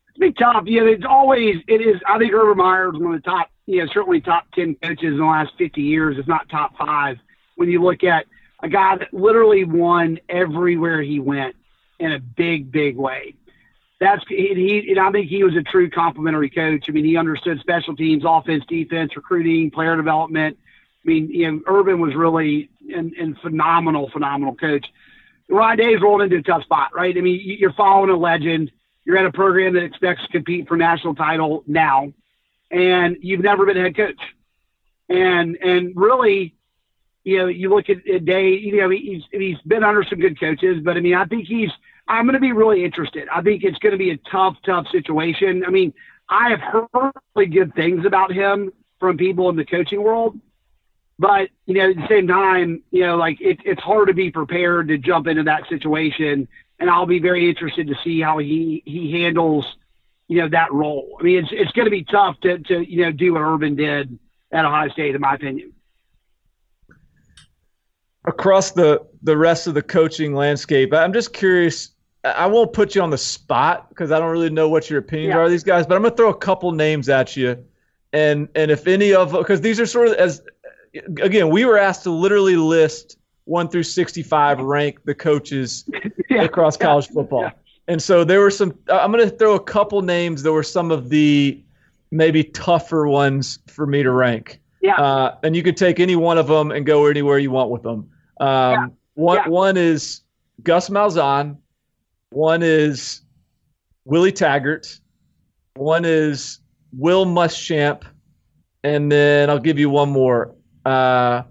It's 0.08 0.18
big 0.18 0.36
tough. 0.36 0.64
Yeah, 0.66 0.82
it's 0.82 1.04
always 1.08 1.58
it 1.68 1.80
is. 1.80 2.00
I 2.08 2.18
think 2.18 2.32
Urban 2.32 2.56
Meyer 2.56 2.92
is 2.92 3.00
one 3.00 3.14
of 3.14 3.22
the 3.22 3.30
top, 3.30 3.52
know, 3.84 3.88
certainly 3.94 4.20
top 4.20 4.50
ten 4.52 4.74
coaches 4.82 5.12
in 5.12 5.18
the 5.18 5.24
last 5.24 5.52
fifty 5.56 5.82
years, 5.82 6.16
if 6.18 6.26
not 6.26 6.48
top 6.48 6.76
five. 6.76 7.18
When 7.54 7.68
you 7.68 7.80
look 7.84 8.02
at 8.02 8.26
a 8.64 8.68
guy 8.68 8.96
that 8.96 9.14
literally 9.14 9.62
won 9.62 10.18
everywhere 10.28 11.02
he 11.02 11.20
went 11.20 11.54
in 12.00 12.10
a 12.10 12.18
big, 12.18 12.72
big 12.72 12.96
way. 12.96 13.34
That's 14.01 14.22
he, 14.28 14.55
he 14.55 14.90
and 14.90 15.01
I 15.01 15.11
think 15.11 15.28
he 15.28 15.42
was 15.42 15.57
a 15.57 15.62
true 15.62 15.90
complimentary 15.90 16.51
coach. 16.51 16.86
I 16.88 16.92
mean, 16.92 17.05
he 17.05 17.16
understood 17.16 17.59
special 17.61 17.96
teams, 17.96 18.22
offense, 18.24 18.64
defense, 18.68 19.16
recruiting, 19.16 19.70
player 19.70 19.96
development. 19.96 20.57
I 21.05 21.09
mean, 21.09 21.30
you 21.30 21.51
know, 21.51 21.61
Urban 21.66 22.01
was 22.01 22.14
really 22.14 22.70
an, 22.94 23.12
an 23.18 23.36
phenomenal, 23.42 24.09
phenomenal 24.11 24.55
coach. 24.55 24.86
Ryan 25.49 25.78
Day's 25.78 26.01
rolled 26.01 26.22
into 26.22 26.36
a 26.36 26.42
tough 26.42 26.62
spot, 26.62 26.94
right? 26.94 27.16
I 27.16 27.20
mean, 27.20 27.40
you- 27.40 27.57
you're 27.57 27.72
following 27.72 28.11
a 28.11 28.16
legend. 28.16 28.70
You're 29.05 29.16
at 29.16 29.24
a 29.24 29.32
program 29.32 29.72
that 29.74 29.82
expects 29.84 30.22
to 30.22 30.28
compete 30.28 30.68
for 30.68 30.76
national 30.76 31.14
title 31.14 31.64
now, 31.66 32.12
and 32.70 33.16
you've 33.20 33.40
never 33.40 33.64
been 33.66 33.78
a 33.78 33.80
head 33.82 33.96
coach. 33.96 34.20
And 35.09 35.57
and 35.57 35.92
really, 35.96 36.55
you 37.24 37.38
know, 37.38 37.46
you 37.46 37.70
look 37.70 37.88
at, 37.88 38.07
at 38.07 38.24
Day. 38.26 38.51
You 38.51 38.76
know, 38.76 38.90
he's 38.90 39.22
he's 39.32 39.57
been 39.66 39.82
under 39.82 40.05
some 40.05 40.20
good 40.20 40.38
coaches, 40.38 40.82
but 40.84 40.96
I 40.96 41.01
mean, 41.01 41.14
I 41.14 41.24
think 41.24 41.46
he's. 41.49 41.70
I'm 42.09 42.24
going 42.24 42.34
to 42.34 42.40
be 42.40 42.52
really 42.52 42.84
interested. 42.84 43.28
I 43.28 43.42
think 43.42 43.64
it's 43.64 43.78
going 43.78 43.92
to 43.92 43.98
be 43.98 44.11
a 44.11 44.16
tough, 44.30 44.56
tough 44.64 44.86
situation. 44.90 45.64
I 45.66 45.70
mean, 45.70 45.92
I 46.28 46.50
have 46.50 46.61
heard 46.61 47.12
really 47.34 47.48
good 47.48 47.74
things 47.74 48.04
about 48.04 48.32
him 48.32 48.72
from 48.98 49.16
people 49.16 49.48
in 49.50 49.56
the 49.56 49.64
coaching 49.64 50.02
world, 50.02 50.38
but 51.18 51.50
you 51.66 51.74
know, 51.74 51.90
at 51.90 51.96
the 51.96 52.09
same 52.09 52.26
time, 52.26 52.82
you 52.90 53.02
know, 53.02 53.16
like 53.16 53.40
it, 53.40 53.59
it's 53.64 53.80
hard 53.82 54.09
to 54.09 54.14
be 54.14 54.30
prepared 54.30 54.88
to 54.88 54.98
jump 54.98 55.26
into 55.26 55.42
that 55.44 55.68
situation. 55.68 56.48
And 56.80 56.90
I'll 56.90 57.06
be 57.06 57.18
very 57.18 57.48
interested 57.48 57.88
to 57.88 57.94
see 58.04 58.20
how 58.20 58.38
he 58.38 58.82
he 58.86 59.22
handles, 59.22 59.66
you 60.28 60.38
know, 60.38 60.48
that 60.48 60.72
role. 60.72 61.16
I 61.20 61.22
mean, 61.22 61.38
it's 61.38 61.48
it's 61.52 61.72
going 61.72 61.86
to 61.86 61.90
be 61.90 62.04
tough 62.04 62.40
to 62.40 62.59
to 62.59 62.80
you 62.80 63.04
know 63.04 63.12
do 63.12 63.34
what 63.34 63.40
Urban 63.40 63.76
did 63.76 64.18
at 64.52 64.64
Ohio 64.64 64.88
State, 64.90 65.14
in 65.14 65.20
my 65.20 65.34
opinion. 65.34 65.72
across 68.28 68.72
the 68.72 69.04
the 69.22 69.36
rest 69.36 69.66
of 69.66 69.74
the 69.74 69.82
coaching 69.82 70.34
landscape. 70.34 70.92
I'm 70.94 71.12
just 71.12 71.32
curious. 71.32 71.90
I 72.24 72.46
won't 72.46 72.72
put 72.72 72.94
you 72.94 73.02
on 73.02 73.10
the 73.10 73.18
spot 73.18 73.88
because 73.90 74.10
I 74.12 74.18
don't 74.18 74.30
really 74.30 74.50
know 74.50 74.68
what 74.68 74.90
your 74.90 74.98
opinions 74.98 75.30
Yeah. 75.30 75.38
are 75.38 75.44
of 75.44 75.50
these 75.50 75.64
guys, 75.64 75.86
but 75.86 75.94
I'm 75.96 76.02
gonna 76.02 76.14
throw 76.16 76.30
a 76.30 76.36
couple 76.36 76.72
names 76.72 77.08
at 77.08 77.36
you, 77.36 77.64
and 78.12 78.48
and 78.54 78.70
if 78.70 78.86
any 78.86 79.14
of 79.14 79.32
because 79.32 79.60
these 79.60 79.78
are 79.80 79.86
sort 79.86 80.08
of 80.08 80.14
as 80.14 80.42
again 81.20 81.48
we 81.50 81.64
were 81.64 81.78
asked 81.78 82.02
to 82.04 82.10
literally 82.10 82.56
list 82.56 83.18
one 83.44 83.68
through 83.68 83.82
65 83.84 84.60
rank 84.60 84.98
the 85.04 85.14
coaches 85.14 85.88
Yeah. 86.30 86.42
across 86.42 86.76
college 86.76 87.08
football. 87.08 87.42
Yeah. 87.42 87.50
And 87.86 88.02
so 88.02 88.22
there 88.22 88.40
were 88.40 88.50
some. 88.50 88.76
I'm 88.90 89.10
going 89.10 89.26
to 89.26 89.34
throw 89.34 89.54
a 89.54 89.60
couple 89.60 90.02
names. 90.02 90.42
There 90.42 90.52
were 90.52 90.62
some 90.62 90.90
of 90.90 91.08
the 91.08 91.58
maybe 92.10 92.44
tougher 92.44 93.06
ones 93.08 93.60
for 93.66 93.86
me 93.86 94.02
to 94.02 94.10
rank. 94.10 94.60
Yeah. 94.82 94.96
Uh, 94.96 95.36
and 95.42 95.56
you 95.56 95.62
could 95.62 95.78
take 95.78 95.98
any 95.98 96.14
one 96.14 96.36
of 96.36 96.46
them 96.48 96.70
and 96.70 96.84
go 96.84 97.06
anywhere 97.06 97.38
you 97.38 97.50
want 97.50 97.70
with 97.70 97.82
them. 97.82 98.10
Um, 98.40 98.92
One 99.14 99.50
one 99.50 99.76
is 99.78 100.20
Gus 100.62 100.90
Malzahn. 100.90 101.56
One 102.31 102.62
is 102.62 103.22
Willie 104.05 104.33
Taggart. 104.33 105.01
One 105.74 106.05
is 106.05 106.61
Will 106.93 107.26
Muschamp. 107.26 108.05
And 108.85 109.11
then 109.11 109.51
I'll 109.51 109.59
give 109.59 109.79
you 109.79 109.91
one 109.91 110.11
more. 110.11 110.55
Uh, 110.85 111.43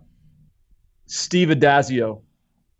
Steve 1.08 1.50
Addazio. 1.50 2.22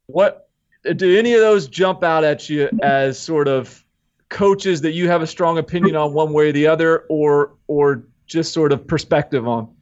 What 0.08 0.50
do 0.96 1.18
any 1.18 1.34
of 1.34 1.42
those 1.42 1.68
jump 1.68 2.04
out 2.04 2.24
at 2.24 2.50
you 2.50 2.70
as 2.82 3.20
sort 3.20 3.48
of 3.48 3.84
coaches 4.30 4.82
that 4.82 4.92
you 4.92 5.08
have 5.08 5.22
a 5.22 5.28
strong 5.28 5.58
opinion 5.58 5.96
on 5.96 6.14
one 6.14 6.34
way 6.34 6.50
or 6.50 6.52
the 6.52 6.68
other, 6.68 7.06
or 7.10 7.56
or 7.68 8.04
just 8.26 8.54
sort 8.54 8.72
of 8.72 8.88
perspective 8.88 9.48
on? 9.48 9.74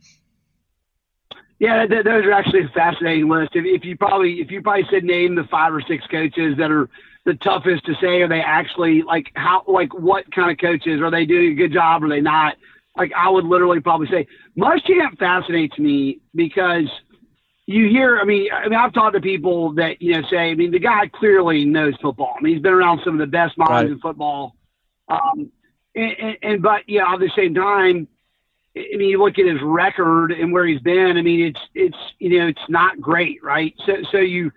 Yeah, 1.59 1.85
th- 1.85 2.03
those 2.03 2.25
are 2.25 2.31
actually 2.31 2.65
a 2.65 2.69
fascinating 2.69 3.29
list. 3.29 3.51
If, 3.55 3.65
if 3.65 3.85
you 3.85 3.97
probably 3.97 4.41
if 4.41 4.51
you 4.51 4.61
probably 4.61 4.87
said 4.89 5.03
name 5.03 5.35
the 5.35 5.45
five 5.45 5.73
or 5.73 5.81
six 5.81 6.05
coaches 6.07 6.55
that 6.57 6.71
are 6.71 6.89
the 7.25 7.33
toughest 7.33 7.85
to 7.85 7.95
say, 7.95 8.21
are 8.21 8.27
they 8.27 8.41
actually 8.41 9.01
like 9.01 9.31
how 9.35 9.63
like 9.67 9.93
what 9.93 10.31
kind 10.33 10.51
of 10.51 10.57
coaches 10.57 11.01
are 11.01 11.11
they 11.11 11.25
doing 11.25 11.51
a 11.51 11.55
good 11.55 11.73
job? 11.73 12.03
Or 12.03 12.05
are 12.05 12.09
they 12.09 12.21
not? 12.21 12.55
Like 12.95 13.11
I 13.15 13.29
would 13.29 13.45
literally 13.45 13.79
probably 13.81 14.07
say 14.07 14.27
Muschamp 14.57 15.17
fascinates 15.17 15.77
me 15.77 16.21
because 16.33 16.87
you 17.65 17.89
hear. 17.89 18.19
I 18.19 18.23
mean, 18.25 18.49
I 18.53 18.69
mean, 18.69 18.77
I've 18.79 18.93
talked 18.93 19.15
to 19.15 19.21
people 19.21 19.73
that 19.73 20.01
you 20.01 20.13
know 20.13 20.27
say. 20.29 20.51
I 20.51 20.55
mean, 20.55 20.71
the 20.71 20.79
guy 20.79 21.07
clearly 21.07 21.65
knows 21.65 21.95
football. 22.01 22.35
I 22.37 22.41
mean, 22.43 22.53
he's 22.53 22.61
been 22.61 22.73
around 22.73 23.01
some 23.03 23.13
of 23.13 23.19
the 23.19 23.27
best 23.27 23.57
minds 23.57 23.71
Right. 23.71 23.91
in 23.91 23.99
football. 23.99 24.55
Um, 25.07 25.51
and, 25.95 26.11
and, 26.19 26.37
and 26.41 26.61
but 26.61 26.87
yeah, 26.87 27.11
at 27.11 27.19
the 27.19 27.31
same 27.35 27.55
time, 27.55 28.07
I 28.77 28.97
mean, 28.97 29.09
you 29.09 29.23
look 29.23 29.39
at 29.39 29.45
his 29.45 29.61
record 29.63 30.31
and 30.31 30.51
where 30.51 30.65
he's 30.65 30.81
been. 30.81 31.17
I 31.17 31.21
mean, 31.21 31.41
it's 31.41 31.59
it's 31.73 31.97
you 32.19 32.39
know 32.39 32.47
it's 32.47 32.69
not 32.69 33.01
great, 33.01 33.43
right? 33.43 33.73
So 33.85 33.93
so 34.11 34.17
you 34.17 34.51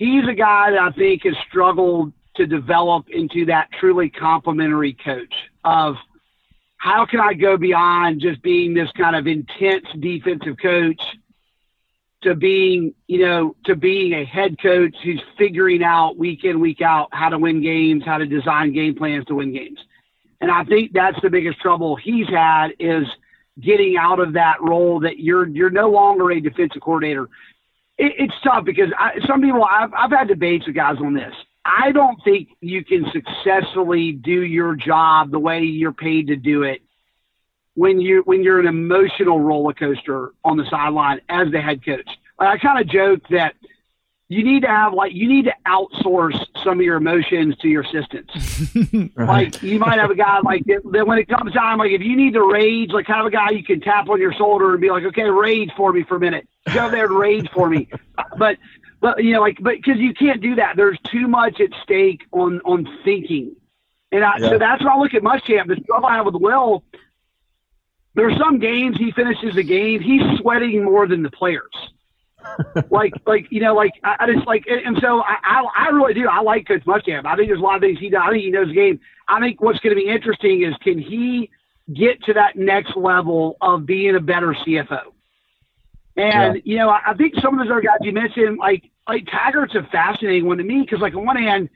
he's 0.00 0.26
a 0.26 0.32
guy 0.32 0.70
that 0.70 0.80
I 0.80 0.90
think 0.92 1.24
has 1.24 1.34
struggled 1.46 2.14
to 2.36 2.46
develop 2.46 3.10
into 3.10 3.44
that 3.44 3.68
truly 3.78 4.08
complementary 4.08 4.94
coach 4.94 5.34
of 5.62 5.96
how 6.78 7.04
can 7.04 7.20
I 7.20 7.34
go 7.34 7.58
beyond 7.58 8.22
just 8.22 8.40
being 8.42 8.72
this 8.72 8.90
kind 8.96 9.14
of 9.14 9.26
intense 9.26 9.84
defensive 10.00 10.56
coach 10.60 11.02
to 12.22 12.34
being 12.34 12.94
you 13.08 13.26
know 13.26 13.54
to 13.66 13.76
being 13.76 14.14
a 14.14 14.24
head 14.24 14.56
coach 14.62 14.96
who's 15.04 15.22
figuring 15.36 15.82
out 15.82 16.16
week 16.16 16.44
in 16.44 16.60
week 16.60 16.80
out 16.80 17.08
how 17.12 17.28
to 17.28 17.38
win 17.38 17.62
games, 17.62 18.02
how 18.06 18.16
to 18.16 18.26
design 18.26 18.72
game 18.72 18.94
plans 18.94 19.26
to 19.26 19.34
win 19.34 19.52
games. 19.52 19.78
And 20.40 20.50
I 20.50 20.64
think 20.64 20.92
that's 20.94 21.20
the 21.20 21.28
biggest 21.28 21.60
trouble 21.60 21.96
he's 21.96 22.28
had 22.28 22.68
is 22.78 23.06
getting 23.60 23.98
out 23.98 24.18
of 24.18 24.32
that 24.32 24.62
role 24.62 25.00
that 25.00 25.18
you're 25.18 25.46
you're 25.48 25.68
no 25.68 25.90
longer 25.90 26.30
a 26.30 26.40
defensive 26.40 26.80
coordinator. 26.80 27.28
It, 28.00 28.14
it's 28.18 28.34
tough 28.42 28.64
because 28.64 28.88
I, 28.98 29.12
some 29.26 29.42
people 29.42 29.62
I've 29.62 29.92
I've 29.92 30.10
had 30.10 30.28
debates 30.28 30.66
with 30.66 30.74
guys 30.74 30.96
on 30.98 31.12
this. 31.14 31.34
I 31.64 31.92
don't 31.92 32.18
think 32.24 32.48
you 32.60 32.82
can 32.82 33.04
successfully 33.12 34.12
do 34.12 34.42
your 34.42 34.74
job 34.74 35.30
the 35.30 35.38
way 35.38 35.60
you're 35.60 35.92
paid 35.92 36.28
to 36.28 36.36
do 36.36 36.62
it 36.62 36.80
when 37.74 38.00
you 38.00 38.22
when 38.24 38.42
you're 38.42 38.58
an 38.58 38.66
emotional 38.66 39.38
roller 39.38 39.74
coaster 39.74 40.32
on 40.44 40.56
the 40.56 40.64
sideline 40.70 41.20
as 41.28 41.52
the 41.52 41.60
head 41.60 41.84
coach. 41.84 42.08
Like, 42.38 42.48
I 42.48 42.58
kind 42.58 42.80
of 42.80 42.88
joke 42.88 43.20
that 43.28 43.54
you 44.32 44.44
need 44.44 44.62
to 44.62 44.68
have 44.68 44.94
like 44.94 45.12
you 45.12 45.28
need 45.28 45.46
to 45.46 45.54
outsource 45.66 46.38
some 46.62 46.78
of 46.78 46.84
your 46.84 46.96
emotions 46.96 47.56
to 47.58 47.68
your 47.68 47.82
assistants. 47.82 48.32
Like 49.16 49.60
you 49.62 49.78
might 49.80 49.98
have 49.98 50.10
a 50.10 50.14
guy 50.14 50.38
like 50.44 50.64
that, 50.66 50.82
that 50.92 51.04
when 51.06 51.18
it 51.18 51.28
comes 51.28 51.52
time, 51.52 51.78
like 51.78 51.90
if 51.90 52.00
you 52.00 52.16
need 52.16 52.34
to 52.34 52.42
rage, 52.50 52.90
like 52.92 53.06
have 53.08 53.26
a 53.26 53.30
guy 53.30 53.50
you 53.50 53.64
can 53.64 53.80
tap 53.80 54.08
on 54.08 54.20
your 54.20 54.32
shoulder 54.32 54.70
and 54.72 54.80
be 54.80 54.88
like, 54.90 55.02
okay, 55.04 55.24
rage 55.28 55.70
for 55.76 55.92
me 55.92 56.04
for 56.04 56.16
a 56.16 56.20
minute. 56.20 56.48
Go 56.72 56.88
there 56.90 57.06
and 57.06 57.14
rage 57.18 57.48
for 57.52 57.68
me. 57.68 57.88
But 58.38 58.58
but 59.00 59.24
you 59.24 59.32
know 59.32 59.40
like 59.40 59.58
but 59.60 59.74
because 59.76 59.98
you 59.98 60.14
can't 60.14 60.40
do 60.40 60.54
that. 60.54 60.76
There's 60.76 60.98
too 61.10 61.26
much 61.26 61.60
at 61.60 61.70
stake 61.82 62.22
on 62.32 62.60
on 62.60 62.86
thinking. 63.04 63.56
And 64.12 64.24
I, 64.24 64.38
Yeah. 64.38 64.50
so 64.50 64.58
that's 64.58 64.82
why 64.84 64.92
I 64.94 64.98
look 64.98 65.12
at 65.14 65.22
Muschamp. 65.22 65.66
The 65.66 65.76
trouble 65.76 66.06
I 66.06 66.16
have 66.16 66.26
with 66.26 66.36
Will, 66.36 66.84
there's 68.14 68.36
some 68.38 68.58
games 68.60 68.96
he 68.96 69.10
finishes 69.12 69.54
the 69.56 69.62
game, 69.64 70.00
he's 70.00 70.22
sweating 70.38 70.84
more 70.84 71.06
than 71.08 71.22
the 71.22 71.30
players. 71.30 71.70
Like, 72.90 73.14
like 73.26 73.46
you 73.50 73.60
know, 73.60 73.74
like 73.74 73.92
I, 74.04 74.16
I 74.20 74.32
just 74.32 74.46
like, 74.46 74.64
and, 74.68 74.80
and 74.86 74.98
so 75.00 75.20
I, 75.20 75.36
I, 75.42 75.86
I 75.86 75.88
really 75.88 76.14
do. 76.14 76.28
I 76.28 76.40
like 76.40 76.66
Coach 76.66 76.84
Muschamp. 76.84 77.26
I 77.26 77.36
think 77.36 77.48
there's 77.48 77.60
a 77.60 77.62
lot 77.62 77.76
of 77.76 77.82
things 77.82 77.98
he 77.98 78.10
does. 78.10 78.22
I 78.24 78.30
think 78.30 78.44
he 78.44 78.50
knows 78.50 78.68
the 78.68 78.74
game. 78.74 79.00
I 79.28 79.40
think 79.40 79.60
what's 79.60 79.78
going 79.80 79.96
to 79.96 80.02
be 80.02 80.08
interesting 80.08 80.62
is 80.62 80.74
can 80.82 80.98
he 80.98 81.50
get 81.92 82.22
to 82.24 82.34
that 82.34 82.56
next 82.56 82.96
level 82.96 83.56
of 83.60 83.86
being 83.86 84.14
a 84.16 84.20
better 84.20 84.54
CFO? 84.54 85.02
And 86.16 86.60
you 86.64 86.76
know, 86.76 86.90
I, 86.90 87.00
I 87.08 87.14
think 87.14 87.34
some 87.40 87.58
of 87.58 87.64
those 87.64 87.72
other 87.72 87.80
guys 87.80 87.98
you 88.00 88.12
mentioned, 88.12 88.58
like 88.58 88.90
like 89.08 89.26
Taggart's 89.26 89.74
a 89.74 89.82
fascinating 89.90 90.46
one 90.46 90.58
to 90.58 90.64
me 90.64 90.80
because, 90.80 91.00
like 91.00 91.14
on 91.14 91.24
one 91.24 91.36
hand, 91.36 91.70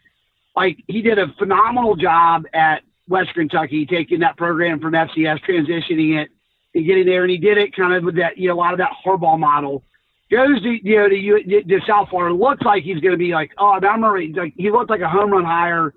like 0.56 0.82
he 0.86 1.02
did 1.02 1.18
a 1.18 1.28
phenomenal 1.38 1.96
job 1.96 2.44
at 2.52 2.82
West 3.08 3.34
Kentucky, 3.34 3.86
taking 3.86 4.20
that 4.20 4.36
program 4.36 4.80
from 4.80 4.92
FCS, 4.92 5.40
transitioning 5.44 6.22
it, 6.22 6.30
and 6.74 6.86
getting 6.86 7.06
there. 7.06 7.22
And 7.22 7.30
he 7.30 7.38
did 7.38 7.58
it 7.58 7.74
kind 7.74 7.92
of 7.92 8.04
with 8.04 8.16
that, 8.16 8.38
you 8.38 8.48
know, 8.48 8.54
a 8.54 8.56
lot 8.56 8.72
of 8.72 8.78
that 8.78 8.92
Harbaugh 9.04 9.38
model. 9.38 9.82
Goes 10.31 10.62
to 10.62 10.79
you 10.83 10.97
know 10.97 11.09
to, 11.09 11.62
to 11.62 11.81
South 11.87 12.09
Florida. 12.09 12.35
Looks 12.35 12.62
like 12.62 12.83
he's 12.83 13.01
going 13.01 13.12
to 13.12 13.18
be 13.18 13.33
like, 13.33 13.53
oh, 13.59 13.70
I 13.70 13.77
remember 13.77 14.20
like 14.35 14.55
he 14.57 14.70
looked 14.70 14.91
like 14.91 15.01
a 15.01 15.09
home 15.09 15.31
run 15.31 15.45
hire. 15.45 15.95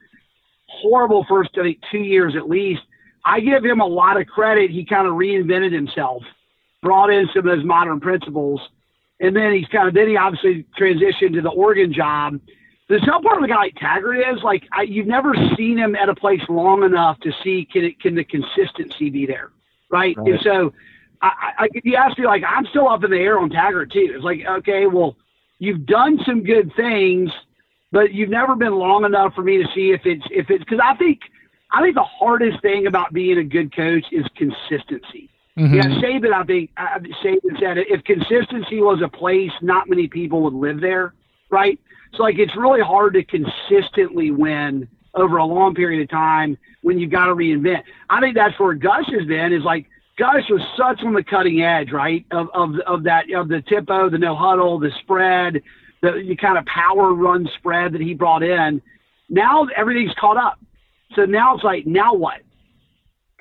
Horrible 0.68 1.26
first 1.30 1.52
two 1.54 1.98
years 1.98 2.36
at 2.36 2.50
least. 2.50 2.82
I 3.26 3.40
give 3.40 3.64
him 3.64 3.80
a 3.80 3.86
lot 3.86 4.20
of 4.20 4.28
credit. 4.28 4.70
He 4.70 4.86
kind 4.86 5.08
of 5.08 5.14
reinvented 5.14 5.74
himself, 5.74 6.24
brought 6.82 7.10
in 7.10 7.28
some 7.34 7.48
of 7.48 7.58
those 7.58 7.66
modern 7.66 8.00
principles, 8.00 8.62
and 9.20 9.36
then 9.36 9.54
he's 9.54 9.68
kind 9.68 9.88
of 9.88 9.94
then 9.94 10.10
he 10.10 10.18
obviously 10.18 10.66
transitioned 10.78 11.34
to 11.34 11.42
the 11.42 11.50
Oregon 11.50 11.94
job 11.94 12.40
the 12.90 13.00
tough 13.00 13.22
part 13.24 13.38
of 13.38 13.44
a 13.44 13.48
guy 13.48 13.56
like 13.56 13.76
Taggart 13.76 14.18
is 14.18 14.44
like 14.44 14.64
I, 14.72 14.84
you've 14.84 15.08
never 15.08 15.36
seen 15.58 15.78
him 15.78 15.96
at 15.96 16.10
a 16.10 16.16
place 16.16 16.42
long 16.48 16.84
enough 16.84 17.20
to 17.22 17.32
see 17.44 17.68
can 17.72 17.84
it 17.84 18.00
can 18.00 18.16
the 18.16 18.24
consistency 18.24 19.10
be 19.10 19.26
there, 19.26 19.52
right? 19.90 20.16
right. 20.18 20.28
And 20.28 20.40
so, 20.42 20.74
I, 21.22 21.52
I, 21.58 21.68
you 21.84 21.96
ask 21.96 22.18
me 22.18 22.26
like 22.26 22.44
I'm 22.48 22.66
still 22.68 22.88
up 22.88 23.04
in 23.04 23.12
the 23.12 23.18
air 23.18 23.40
on 23.40 23.50
Taggart 23.50 23.92
too. 23.92 24.12
It's 24.16 24.24
like 24.24 24.42
okay, 24.46 24.88
well, 24.88 25.16
you've 25.60 25.86
done 25.86 26.20
some 26.26 26.44
good 26.44 26.72
things, 26.76 27.32
but 27.92 28.14
you've 28.14 28.30
never 28.30 28.56
been 28.56 28.74
long 28.74 29.06
enough 29.06 29.34
for 29.34 29.44
me 29.44 29.58
to 29.58 29.66
see 29.74 29.92
if 29.92 30.02
it's 30.06 30.26
if 30.32 30.50
it's 30.50 30.64
because 30.64 30.80
I 30.84 30.96
think 30.96 31.20
I 31.72 31.82
think 31.82 31.96
the 31.96 32.04
hardest 32.04 32.62
thing 32.62 32.88
about 32.88 33.14
being 33.14 33.38
a 33.38 33.44
good 33.44 33.76
coach 33.76 34.06
is 34.12 34.26
consistency. 34.36 35.30
Mm-hmm. 35.58 35.74
Yeah, 35.74 35.84
Saban, 36.02 36.34
I 36.34 36.44
think 36.44 36.72
Saban 36.78 37.60
said 37.60 37.78
if 37.78 38.04
consistency 38.04 38.80
was 38.80 39.02
a 39.02 39.08
place, 39.08 39.52
not 39.62 39.90
many 39.90 40.08
people 40.08 40.42
would 40.44 40.54
live 40.54 40.80
there, 40.80 41.14
right? 41.50 41.80
So 42.14 42.24
like 42.24 42.38
it's 42.38 42.56
really 42.56 42.82
hard 42.82 43.16
to 43.16 43.24
consistently 43.24 44.32
win 44.32 44.88
over 45.16 45.38
a 45.38 45.46
long 45.46 45.74
period 45.74 46.02
of 46.04 46.10
time 46.10 46.58
when 46.82 47.00
you've 47.00 47.12
got 47.12 47.26
to 47.26 47.36
reinvent. 47.36 47.84
I 48.10 48.22
think 48.22 48.36
that's 48.36 48.58
where 48.60 48.76
Gus 48.76 49.06
has 49.08 49.26
been 49.26 49.52
is 49.52 49.64
like 49.64 49.88
Gus 50.18 50.50
was 50.50 50.62
such 50.76 51.04
on 51.04 51.14
the 51.14 51.24
cutting 51.24 51.62
edge, 51.62 51.92
right? 51.92 52.26
Of 52.32 52.50
of 52.54 52.76
of 52.88 53.04
that 53.04 53.32
of 53.32 53.48
the 53.48 53.62
tempo, 53.62 54.10
the 54.10 54.18
no 54.18 54.36
huddle, 54.36 54.80
the 54.80 54.92
spread, 55.00 55.62
the, 56.02 56.24
the 56.28 56.36
kind 56.36 56.58
of 56.58 56.66
power 56.66 57.14
run 57.14 57.48
spread 57.58 57.94
that 57.94 58.02
he 58.02 58.14
brought 58.14 58.44
in. 58.44 58.82
Now 59.30 59.68
everything's 59.76 60.14
caught 60.16 60.38
up. 60.38 60.60
So 61.16 61.26
now 61.26 61.56
it's 61.56 61.64
like, 61.64 61.86
now 61.86 62.14
what? 62.14 62.42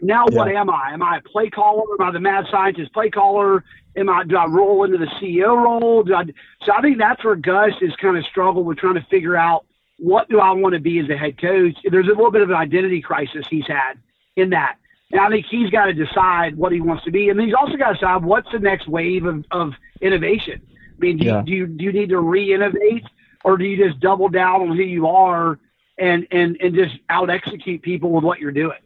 Now 0.02 0.26
yeah. 0.30 0.36
what 0.36 0.48
am 0.48 0.68
I? 0.68 0.92
Am 0.92 1.02
I 1.02 1.18
a 1.18 1.22
play 1.22 1.48
caller? 1.48 1.84
Am 1.98 2.08
I 2.08 2.10
the 2.12 2.20
mad 2.20 2.44
scientist 2.50 2.92
play 2.92 3.08
caller? 3.08 3.64
Am 3.96 4.10
I 4.10 4.24
do 4.24 4.36
I 4.36 4.44
roll 4.44 4.84
into 4.84 4.98
the 4.98 5.06
CEO 5.06 5.56
role? 5.56 6.02
Do 6.02 6.14
I, 6.14 6.24
so 6.62 6.72
I 6.74 6.82
think 6.82 6.98
that's 6.98 7.24
where 7.24 7.36
Gus 7.36 7.72
is 7.80 7.96
kind 7.96 8.18
of 8.18 8.24
struggled 8.26 8.66
with 8.66 8.76
trying 8.76 8.94
to 8.94 9.06
figure 9.10 9.36
out 9.36 9.64
what 9.98 10.28
do 10.28 10.40
I 10.40 10.50
want 10.52 10.74
to 10.74 10.80
be 10.80 10.98
as 10.98 11.08
a 11.08 11.16
head 11.16 11.40
coach. 11.40 11.74
There's 11.84 12.06
a 12.06 12.10
little 12.10 12.30
bit 12.30 12.42
of 12.42 12.50
an 12.50 12.56
identity 12.56 13.00
crisis 13.00 13.46
he's 13.48 13.66
had 13.66 13.94
in 14.36 14.50
that. 14.50 14.76
And 15.12 15.20
I 15.20 15.28
think 15.28 15.46
he's 15.46 15.70
got 15.70 15.86
to 15.86 15.92
decide 15.92 16.56
what 16.56 16.72
he 16.72 16.80
wants 16.80 17.04
to 17.04 17.10
be. 17.10 17.28
And 17.28 17.40
he's 17.40 17.54
also 17.54 17.76
got 17.76 17.88
to 17.88 17.94
decide 17.94 18.24
what's 18.24 18.50
the 18.50 18.58
next 18.58 18.88
wave 18.88 19.24
of, 19.24 19.44
of 19.50 19.72
innovation. 20.00 20.60
I 20.96 20.98
mean, 20.98 21.18
do, 21.18 21.26
yeah. 21.26 21.38
you, 21.40 21.44
do 21.44 21.52
you 21.52 21.66
do 21.66 21.84
you 21.84 21.92
need 21.92 22.08
to 22.08 22.20
re-innovate, 22.20 23.04
or 23.44 23.56
do 23.56 23.64
you 23.64 23.76
just 23.76 24.00
double 24.00 24.28
down 24.28 24.62
on 24.62 24.76
who 24.76 24.82
you 24.82 25.06
are 25.06 25.58
and 25.98 26.26
and 26.30 26.56
and 26.60 26.74
just 26.74 26.96
out 27.08 27.30
execute 27.30 27.82
people 27.82 28.10
with 28.10 28.24
what 28.24 28.40
you're 28.40 28.52
doing? 28.52 28.78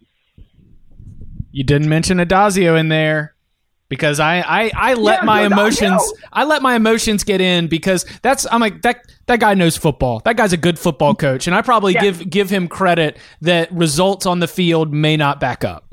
You 1.53 1.65
didn't 1.65 1.89
mention 1.89 2.19
Addazio 2.19 2.79
in 2.79 2.89
there 2.89 3.35
because 3.89 4.19
I 4.19 4.41
I, 4.41 4.71
I 4.75 4.95
let 4.95 5.21
yeah, 5.21 5.25
my 5.25 5.43
emotions 5.43 6.13
I 6.33 6.45
let 6.45 6.63
my 6.63 6.75
emotions 6.75 7.23
get 7.25 7.41
in 7.41 7.69
because 7.69 8.05
that's 8.23 8.47
I'm 8.51 8.61
like 8.61 8.83
that 8.83 9.05
that 9.27 9.41
guy 9.41 9.55
knows 9.55 9.77
football. 9.77 10.21
That 10.25 10.37
guy's 10.37 10.53
a 10.53 10.57
good 10.57 10.79
football 10.79 11.15
coach, 11.15 11.47
and 11.47 11.55
I 11.55 11.63
probably 11.63 11.95
yeah. 11.95 12.03
give 12.03 12.31
give 12.31 12.51
him 12.51 12.67
credit 12.67 13.19
that 13.43 13.71
results 13.73 14.27
on 14.27 14.41
the 14.41 14.49
field 14.49 14.93
may 14.93 15.17
not 15.17 15.39
back 15.39 15.65
up. 15.65 15.90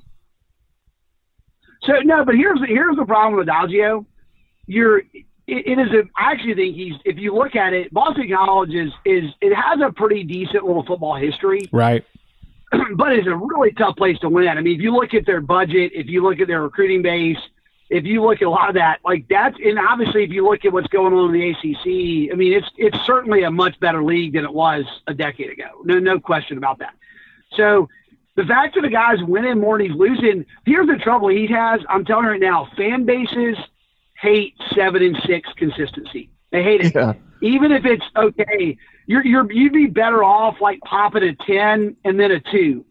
So 1.87 1.93
no, 2.03 2.25
but 2.25 2.35
here's 2.35 2.59
here's 2.67 2.97
the 2.97 3.05
problem 3.05 3.39
with 3.39 3.47
Addazio. 3.47 4.05
You're 4.67 4.99
it, 4.99 5.15
it 5.47 5.79
is 5.79 5.91
a 5.93 6.03
I 6.17 6.33
actually 6.33 6.55
think 6.55 6.75
he's 6.75 6.93
if 7.05 7.17
you 7.17 7.33
look 7.33 7.55
at 7.55 7.73
it, 7.73 7.91
Boston 7.93 8.29
College 8.31 8.73
is 8.73 8.91
is 9.05 9.31
it 9.41 9.55
has 9.55 9.79
a 9.81 9.91
pretty 9.91 10.23
decent 10.23 10.65
little 10.65 10.85
football 10.85 11.15
history. 11.15 11.67
Right. 11.71 12.03
but 12.95 13.13
it's 13.13 13.27
a 13.27 13.35
really 13.35 13.71
tough 13.71 13.95
place 13.95 14.19
to 14.19 14.29
win. 14.29 14.49
I 14.49 14.61
mean, 14.61 14.75
if 14.75 14.81
you 14.81 14.93
look 14.93 15.13
at 15.13 15.25
their 15.25 15.39
budget, 15.39 15.93
if 15.95 16.07
you 16.07 16.21
look 16.21 16.41
at 16.41 16.47
their 16.47 16.61
recruiting 16.61 17.01
base, 17.01 17.37
if 17.89 18.03
you 18.03 18.21
look 18.21 18.41
at 18.41 18.47
a 18.47 18.49
lot 18.49 18.67
of 18.67 18.75
that, 18.75 18.99
like 19.05 19.25
that's, 19.29 19.55
and 19.63 19.79
obviously 19.79 20.25
if 20.25 20.31
you 20.31 20.43
look 20.43 20.65
at 20.65 20.73
what's 20.73 20.87
going 20.87 21.13
on 21.13 21.33
in 21.33 21.39
the 21.39 21.49
ACC, 21.51 22.33
I 22.33 22.35
mean, 22.35 22.51
it's 22.51 22.67
it's 22.75 22.97
certainly 23.05 23.43
a 23.43 23.51
much 23.51 23.79
better 23.79 24.03
league 24.03 24.33
than 24.33 24.43
it 24.43 24.53
was 24.53 24.83
a 25.07 25.13
decade 25.13 25.51
ago. 25.51 25.81
No, 25.85 25.97
no 25.99 26.19
question 26.19 26.57
about 26.57 26.79
that. 26.79 26.93
So 27.53 27.87
the 28.37 28.45
fact 28.45 28.75
that 28.75 28.81
the 28.81 28.89
guy's 28.89 29.21
winning 29.23 29.59
more 29.59 29.77
than 29.77 29.87
he's 29.87 29.95
losing, 29.95 30.45
here's 30.65 30.87
the 30.87 30.95
trouble 30.95 31.27
he 31.27 31.47
has. 31.47 31.81
I'm 31.89 32.05
telling 32.05 32.25
you 32.25 32.31
right 32.31 32.39
now, 32.39 32.69
fan 32.77 33.05
bases 33.05 33.57
hate 34.21 34.55
seven 34.73 35.03
and 35.03 35.17
six 35.25 35.49
consistency. 35.57 36.29
They 36.51 36.63
hate 36.63 36.81
it. 36.81 36.95
Yeah. 36.95 37.13
Even 37.41 37.71
if 37.71 37.85
it's 37.85 38.05
okay, 38.15 38.77
you're 39.05 39.25
you're 39.25 39.51
you'd 39.51 39.73
be 39.73 39.87
better 39.87 40.23
off 40.23 40.61
like 40.61 40.79
popping 40.81 41.23
a 41.23 41.35
ten 41.35 41.97
and 42.05 42.19
then 42.19 42.31
a 42.31 42.39
two, 42.39 42.85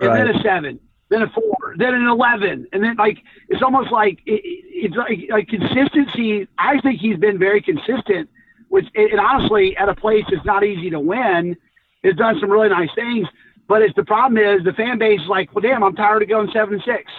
and 0.00 0.08
right. 0.08 0.24
then 0.24 0.34
a 0.34 0.42
seven 0.42 0.80
then 1.12 1.22
a 1.22 1.28
four, 1.28 1.74
then 1.76 1.94
an 1.94 2.06
eleven, 2.06 2.66
and 2.72 2.82
then 2.82 2.96
like 2.96 3.18
it's 3.48 3.62
almost 3.62 3.92
like 3.92 4.20
it, 4.24 4.40
it's 4.44 4.96
like, 4.96 5.18
like 5.30 5.46
consistency. 5.46 6.48
I 6.58 6.80
think 6.80 7.00
he's 7.00 7.18
been 7.18 7.38
very 7.38 7.60
consistent, 7.60 8.30
which 8.68 8.86
and 8.94 9.20
honestly, 9.20 9.76
at 9.76 9.88
a 9.90 9.94
place 9.94 10.24
that's 10.30 10.44
not 10.46 10.64
easy 10.64 10.90
to 10.90 10.98
win, 10.98 11.56
has 12.02 12.16
done 12.16 12.40
some 12.40 12.50
really 12.50 12.70
nice 12.70 12.88
things. 12.94 13.28
But 13.68 13.82
it's 13.82 13.94
the 13.94 14.04
problem 14.04 14.38
is 14.38 14.64
the 14.64 14.72
fan 14.72 14.98
base 14.98 15.20
is 15.20 15.28
like, 15.28 15.54
well, 15.54 15.62
damn, 15.62 15.82
I'm 15.82 15.94
tired 15.94 16.22
of 16.22 16.28
going 16.28 16.50
seven 16.52 16.74
and 16.74 16.82
six. 16.84 17.10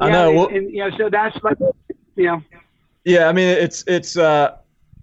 I 0.00 0.10
know, 0.10 0.32
well, 0.32 0.46
and, 0.48 0.56
and 0.58 0.70
you 0.70 0.78
know, 0.78 0.96
so 0.96 1.10
that's 1.10 1.36
like, 1.42 1.58
you 2.14 2.24
know. 2.26 2.42
Yeah, 3.04 3.28
I 3.28 3.32
mean, 3.32 3.48
it's 3.48 3.84
it's 3.86 4.16
uh, 4.16 4.56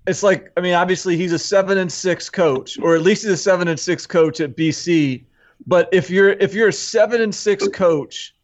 it's 0.08 0.24
like 0.24 0.52
I 0.56 0.62
mean, 0.62 0.74
obviously 0.74 1.18
he's 1.18 1.34
a 1.34 1.40
seven 1.40 1.78
and 1.78 1.92
six 1.92 2.30
coach, 2.30 2.80
or 2.80 2.96
at 2.96 3.02
least 3.02 3.24
he's 3.24 3.32
a 3.32 3.38
seven 3.38 3.68
and 3.68 3.80
six 3.80 4.06
coach 4.08 4.40
at 4.40 4.56
BC 4.56 5.26
but 5.66 5.90
if 5.92 6.10
you're 6.10 6.32
if 6.32 6.54
you're 6.54 6.70
a 6.70 6.74
seven 6.74 7.22
and 7.22 7.34
six 7.34 7.68
coach, 7.70 8.36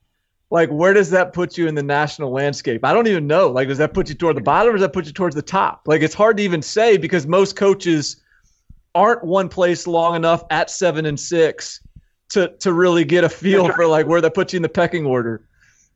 like 0.49 0.69
where 0.69 0.93
does 0.93 1.09
that 1.11 1.33
put 1.33 1.57
you 1.57 1.67
in 1.67 1.75
the 1.75 1.83
national 1.83 2.31
landscape? 2.31 2.83
I 2.83 2.93
don't 2.93 3.07
even 3.07 3.27
know. 3.27 3.49
Like, 3.49 3.67
does 3.67 3.77
that 3.77 3.93
put 3.93 4.09
you 4.09 4.15
toward 4.15 4.37
the 4.37 4.41
bottom 4.41 4.69
or 4.69 4.77
does 4.77 4.81
that 4.81 4.93
put 4.93 5.05
you 5.05 5.13
towards 5.13 5.35
the 5.35 5.41
top? 5.41 5.83
Like, 5.85 6.01
it's 6.01 6.13
hard 6.13 6.37
to 6.37 6.43
even 6.43 6.61
say 6.61 6.97
because 6.97 7.27
most 7.27 7.55
coaches 7.55 8.20
aren't 8.95 9.23
one 9.23 9.49
place 9.49 9.87
long 9.87 10.15
enough 10.15 10.43
at 10.49 10.69
seven 10.69 11.05
and 11.05 11.19
six 11.19 11.81
to 12.29 12.49
to 12.59 12.73
really 12.73 13.05
get 13.05 13.23
a 13.23 13.29
feel 13.29 13.71
for 13.73 13.87
like 13.87 14.07
where 14.07 14.21
that 14.21 14.33
puts 14.33 14.53
you 14.53 14.57
in 14.57 14.63
the 14.63 14.69
pecking 14.69 15.05
order. 15.05 15.47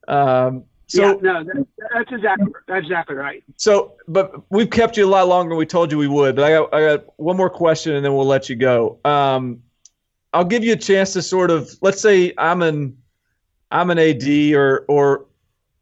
Um, 0.08 0.66
so 0.88 1.20
yeah, 1.24 1.42
no, 1.44 1.66
that's 1.94 2.12
exactly 2.12 2.52
that's 2.68 2.84
exactly 2.84 3.16
right. 3.16 3.44
So, 3.58 3.94
but 4.08 4.44
we've 4.52 4.70
kept 4.70 4.98
you 4.98 5.06
a 5.06 5.10
lot 5.10 5.28
longer 5.28 5.50
than 5.50 5.58
we 5.58 5.66
told 5.66 5.92
you 5.92 5.98
we 5.98 6.08
would. 6.08 6.36
But 6.36 6.46
I 6.46 6.50
got 6.52 6.74
I 6.74 6.82
got 6.82 7.20
one 7.20 7.38
more 7.38 7.50
question 7.50 7.96
and 7.96 8.06
then 8.06 8.16
we'll 8.16 8.28
let 8.28 8.50
you 8.50 8.56
go. 8.56 9.00
Um, 9.04 9.64
I'll 10.34 10.46
give 10.46 10.64
you 10.64 10.74
a 10.74 10.78
chance 10.78 11.14
to 11.14 11.22
sort 11.22 11.50
of 11.50 11.76
let's 11.82 12.02
say 12.02 12.34
I'm 12.38 12.62
an 12.62 12.98
I'm 13.72 13.90
an 13.90 13.98
AD 13.98 14.28
or 14.54 14.86
or 14.88 15.26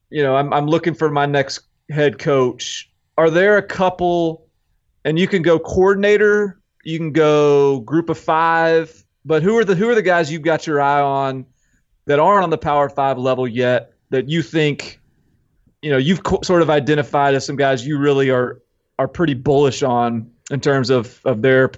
you 0.10 0.24
know 0.24 0.36
I'm 0.36 0.54
I'm 0.54 0.68
looking 0.68 0.94
for 0.94 1.10
my 1.10 1.26
next 1.26 1.62
head 1.90 2.18
coach. 2.18 2.90
Are 3.18 3.30
there 3.30 3.58
a 3.58 3.64
couple 3.64 4.48
and 5.06 5.20
you 5.20 5.28
can 5.28 5.42
go 5.42 5.60
coordinator, 5.60 6.62
you 6.84 6.98
can 6.98 7.12
go 7.12 7.80
group 7.80 8.10
of 8.10 8.18
5, 8.18 9.06
but 9.26 9.42
who 9.44 9.58
are 9.58 9.66
the 9.66 9.76
who 9.76 9.90
are 9.90 9.96
the 9.96 10.02
guys 10.02 10.32
you've 10.32 10.42
got 10.42 10.68
your 10.68 10.82
eye 10.82 11.02
on 11.02 11.46
that 12.06 12.20
aren't 12.20 12.44
on 12.44 12.50
the 12.50 12.58
Power 12.58 12.90
5 12.90 13.18
level 13.18 13.48
yet 13.48 13.94
that 14.10 14.30
you 14.30 14.42
think 14.42 15.00
you 15.82 15.90
know 15.90 15.98
you've 15.98 16.24
co- 16.24 16.42
sort 16.44 16.62
of 16.62 16.70
identified 16.70 17.36
as 17.36 17.46
some 17.46 17.56
guys 17.56 17.86
you 17.86 17.98
really 17.98 18.30
are 18.30 18.62
are 19.00 19.08
pretty 19.08 19.34
bullish 19.34 19.82
on 19.84 20.30
in 20.52 20.60
terms 20.60 20.90
of 20.90 21.20
of 21.26 21.42
their 21.42 21.72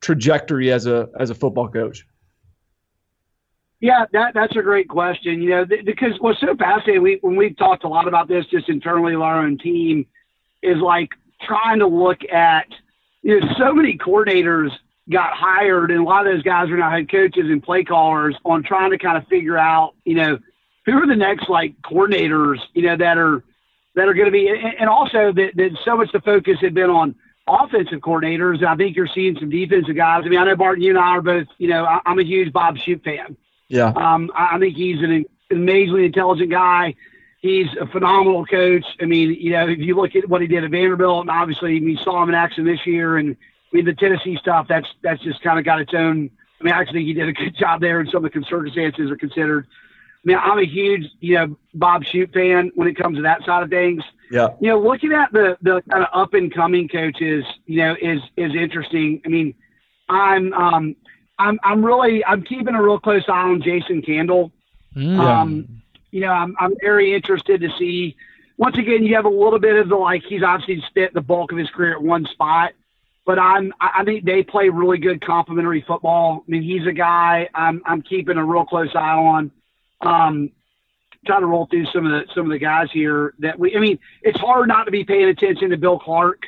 trajectory 0.00 0.70
as 0.72 0.86
a 0.86 1.08
as 1.18 1.30
a 1.30 1.34
football 1.34 1.68
coach? 1.68 2.06
Yeah, 3.80 4.06
that 4.12 4.32
that's 4.34 4.56
a 4.56 4.62
great 4.62 4.88
question. 4.88 5.42
You 5.42 5.50
know, 5.50 5.64
th- 5.64 5.84
because 5.84 6.12
what's 6.20 6.40
so 6.40 6.54
fascinating, 6.56 7.02
we 7.02 7.18
when 7.20 7.36
we've 7.36 7.56
talked 7.56 7.84
a 7.84 7.88
lot 7.88 8.08
about 8.08 8.28
this 8.28 8.46
just 8.46 8.68
internally 8.68 9.14
with 9.14 9.22
our 9.22 9.44
own 9.44 9.58
team, 9.58 10.06
is 10.62 10.78
like 10.78 11.10
trying 11.42 11.80
to 11.80 11.86
look 11.86 12.18
at 12.32 12.66
you 13.26 13.40
know 13.40 13.54
so 13.58 13.74
many 13.74 13.98
coordinators 13.98 14.70
got 15.10 15.32
hired, 15.32 15.90
and 15.90 16.00
a 16.00 16.04
lot 16.04 16.26
of 16.26 16.32
those 16.32 16.42
guys 16.42 16.70
are 16.70 16.76
now 16.76 16.90
head 16.90 17.10
coaches 17.10 17.46
and 17.46 17.62
play 17.62 17.82
callers 17.82 18.36
on 18.44 18.62
trying 18.62 18.92
to 18.92 18.98
kind 18.98 19.16
of 19.16 19.26
figure 19.26 19.58
out 19.58 19.94
you 20.04 20.14
know 20.14 20.38
who 20.84 20.92
are 20.92 21.06
the 21.06 21.16
next 21.16 21.48
like 21.48 21.74
coordinators 21.82 22.58
you 22.72 22.82
know 22.82 22.96
that 22.96 23.18
are 23.18 23.42
that 23.96 24.08
are 24.08 24.14
going 24.14 24.26
to 24.26 24.30
be, 24.30 24.48
and, 24.48 24.88
also 24.88 25.32
that, 25.32 25.56
that 25.56 25.70
so 25.84 25.96
much 25.96 26.12
the 26.12 26.20
focus 26.20 26.58
had 26.60 26.74
been 26.74 26.90
on 26.90 27.16
offensive 27.48 28.00
coordinators. 28.00 28.62
I 28.62 28.76
think 28.76 28.94
you're 28.94 29.08
seeing 29.12 29.36
some 29.40 29.50
defensive 29.50 29.96
guys. 29.96 30.22
I 30.24 30.28
mean, 30.28 30.38
I 30.38 30.44
know 30.44 30.54
Barton, 30.54 30.84
you 30.84 30.90
and 30.90 30.98
I 30.98 31.16
are 31.16 31.22
both, 31.22 31.46
you 31.58 31.68
know, 31.68 31.84
I, 31.84 32.00
I'm 32.04 32.18
a 32.18 32.22
huge 32.22 32.52
Bob 32.52 32.76
Shoop 32.76 33.02
fan. 33.02 33.36
Yeah. 33.68 33.88
Um, 33.96 34.30
I, 34.34 34.56
I 34.56 34.58
think 34.58 34.76
he's 34.76 35.02
an 35.02 35.24
amazingly 35.50 36.04
intelligent 36.04 36.50
guy. 36.50 36.94
He's 37.46 37.68
a 37.80 37.86
phenomenal 37.86 38.44
coach. 38.44 38.84
I 39.00 39.04
mean, 39.04 39.34
you 39.34 39.52
know, 39.52 39.68
if 39.68 39.78
you 39.78 39.94
look 39.94 40.16
at 40.16 40.28
what 40.28 40.40
he 40.40 40.46
did 40.46 40.64
at 40.64 40.70
Vanderbilt, 40.70 41.22
and 41.22 41.30
obviously 41.30 41.80
we 41.80 41.96
saw 42.02 42.22
him 42.22 42.28
in 42.28 42.34
action 42.34 42.64
this 42.64 42.86
year, 42.86 43.16
and 43.16 43.36
I 43.72 43.76
mean 43.76 43.84
the 43.84 43.94
Tennessee 43.94 44.36
stuff. 44.36 44.66
That's 44.68 44.88
that's 45.02 45.22
just 45.22 45.42
kind 45.42 45.58
of 45.58 45.64
got 45.64 45.80
its 45.80 45.94
own 45.94 46.30
I 46.60 46.64
mean, 46.64 46.74
I 46.74 46.80
actually 46.80 47.00
think 47.00 47.06
he 47.08 47.14
did 47.14 47.28
a 47.28 47.32
good 47.32 47.56
job 47.58 47.80
there, 47.80 48.00
and 48.00 48.08
some 48.10 48.24
of 48.24 48.32
the 48.32 48.44
circumstances 48.48 49.10
are 49.10 49.16
considered. 49.16 49.66
I 49.68 50.24
mean, 50.24 50.38
I'm 50.38 50.58
a 50.58 50.66
huge, 50.66 51.04
you 51.20 51.34
know, 51.34 51.56
Bob 51.74 52.04
Shoop 52.04 52.32
fan 52.32 52.72
when 52.74 52.88
it 52.88 52.96
comes 52.96 53.16
to 53.16 53.22
that 53.22 53.44
side 53.44 53.62
of 53.62 53.70
things. 53.70 54.02
Yeah. 54.30 54.48
You 54.60 54.70
know, 54.70 54.80
looking 54.80 55.12
at 55.12 55.32
the 55.32 55.56
the 55.62 55.82
kind 55.88 56.02
of 56.02 56.08
up 56.12 56.34
and 56.34 56.52
coming 56.52 56.88
coaches, 56.88 57.44
you 57.66 57.76
know, 57.78 57.96
is 58.00 58.20
is 58.36 58.52
interesting. 58.54 59.22
I 59.24 59.28
mean, 59.28 59.54
I'm 60.08 60.52
um 60.52 60.96
I'm 61.38 61.60
I'm 61.62 61.84
really 61.84 62.24
I'm 62.24 62.42
keeping 62.42 62.74
a 62.74 62.82
real 62.82 62.98
close 62.98 63.22
eye 63.28 63.42
on 63.42 63.62
Jason 63.62 64.02
Candle. 64.02 64.52
Um, 64.96 65.82
you 66.10 66.20
know, 66.20 66.30
I'm 66.30 66.56
I'm 66.58 66.74
very 66.80 67.14
interested 67.14 67.60
to 67.60 67.70
see. 67.78 68.16
Once 68.58 68.78
again, 68.78 69.04
you 69.04 69.14
have 69.16 69.26
a 69.26 69.30
little 69.30 69.58
bit 69.58 69.76
of 69.76 69.88
the 69.88 69.96
like 69.96 70.22
he's 70.22 70.42
obviously 70.42 70.82
spent 70.88 71.12
the 71.12 71.20
bulk 71.20 71.52
of 71.52 71.58
his 71.58 71.68
career 71.70 71.92
at 71.92 72.02
one 72.02 72.26
spot, 72.26 72.72
but 73.24 73.38
I'm 73.38 73.72
I 73.80 74.00
I 74.00 74.04
think 74.04 74.24
they 74.24 74.42
play 74.42 74.68
really 74.68 74.98
good 74.98 75.20
complementary 75.20 75.84
football. 75.86 76.44
I 76.46 76.50
mean, 76.50 76.62
he's 76.62 76.86
a 76.86 76.92
guy 76.92 77.48
I'm 77.54 77.82
I'm 77.84 78.02
keeping 78.02 78.36
a 78.36 78.44
real 78.44 78.64
close 78.64 78.94
eye 78.94 79.16
on. 79.16 79.50
Um, 80.00 80.50
trying 81.26 81.40
to 81.40 81.46
roll 81.46 81.66
through 81.66 81.86
some 81.86 82.06
of 82.06 82.12
the 82.12 82.32
some 82.34 82.46
of 82.46 82.52
the 82.52 82.58
guys 82.58 82.88
here 82.92 83.34
that 83.40 83.58
we. 83.58 83.76
I 83.76 83.80
mean, 83.80 83.98
it's 84.22 84.38
hard 84.38 84.68
not 84.68 84.84
to 84.84 84.90
be 84.90 85.04
paying 85.04 85.28
attention 85.28 85.70
to 85.70 85.76
Bill 85.76 85.98
Clark 85.98 86.46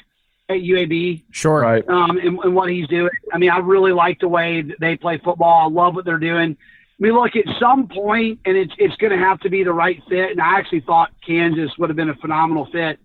at 0.49 0.57
UAB 0.57 1.25
Sure. 1.31 1.61
Right. 1.61 1.87
um, 1.89 2.17
and, 2.19 2.39
and 2.39 2.55
what 2.55 2.71
he's 2.71 2.89
doing. 2.89 3.11
I 3.33 3.39
mean, 3.39 3.51
I 3.51 3.59
really 3.59 3.93
like 3.93 4.21
the 4.21 4.29
way 4.29 4.63
that 4.63 4.81
they 4.81 4.97
play 4.97 5.19
football. 5.19 5.67
I 5.67 5.69
love 5.69 5.95
what 5.95 6.05
they're 6.05 6.19
doing. 6.19 6.57
I 7.01 7.05
mean, 7.05 7.15
look, 7.15 7.37
at 7.37 7.45
some 7.61 7.87
point, 7.87 8.41
and 8.45 8.57
it's 8.57 8.73
it's 8.77 8.97
going 8.97 9.13
to 9.13 9.19
have 9.19 9.39
to 9.41 9.51
be 9.51 9.63
the 9.63 9.73
right 9.73 10.03
fit. 10.09 10.33
And 10.33 10.41
I 10.41 10.59
actually 10.59 10.81
thought 10.81 11.11
Kansas 11.25 11.71
would 11.79 11.91
have 11.91 11.97
been 11.97 12.11
a 12.11 12.17
phenomenal 12.17 12.67
fit. 12.73 12.99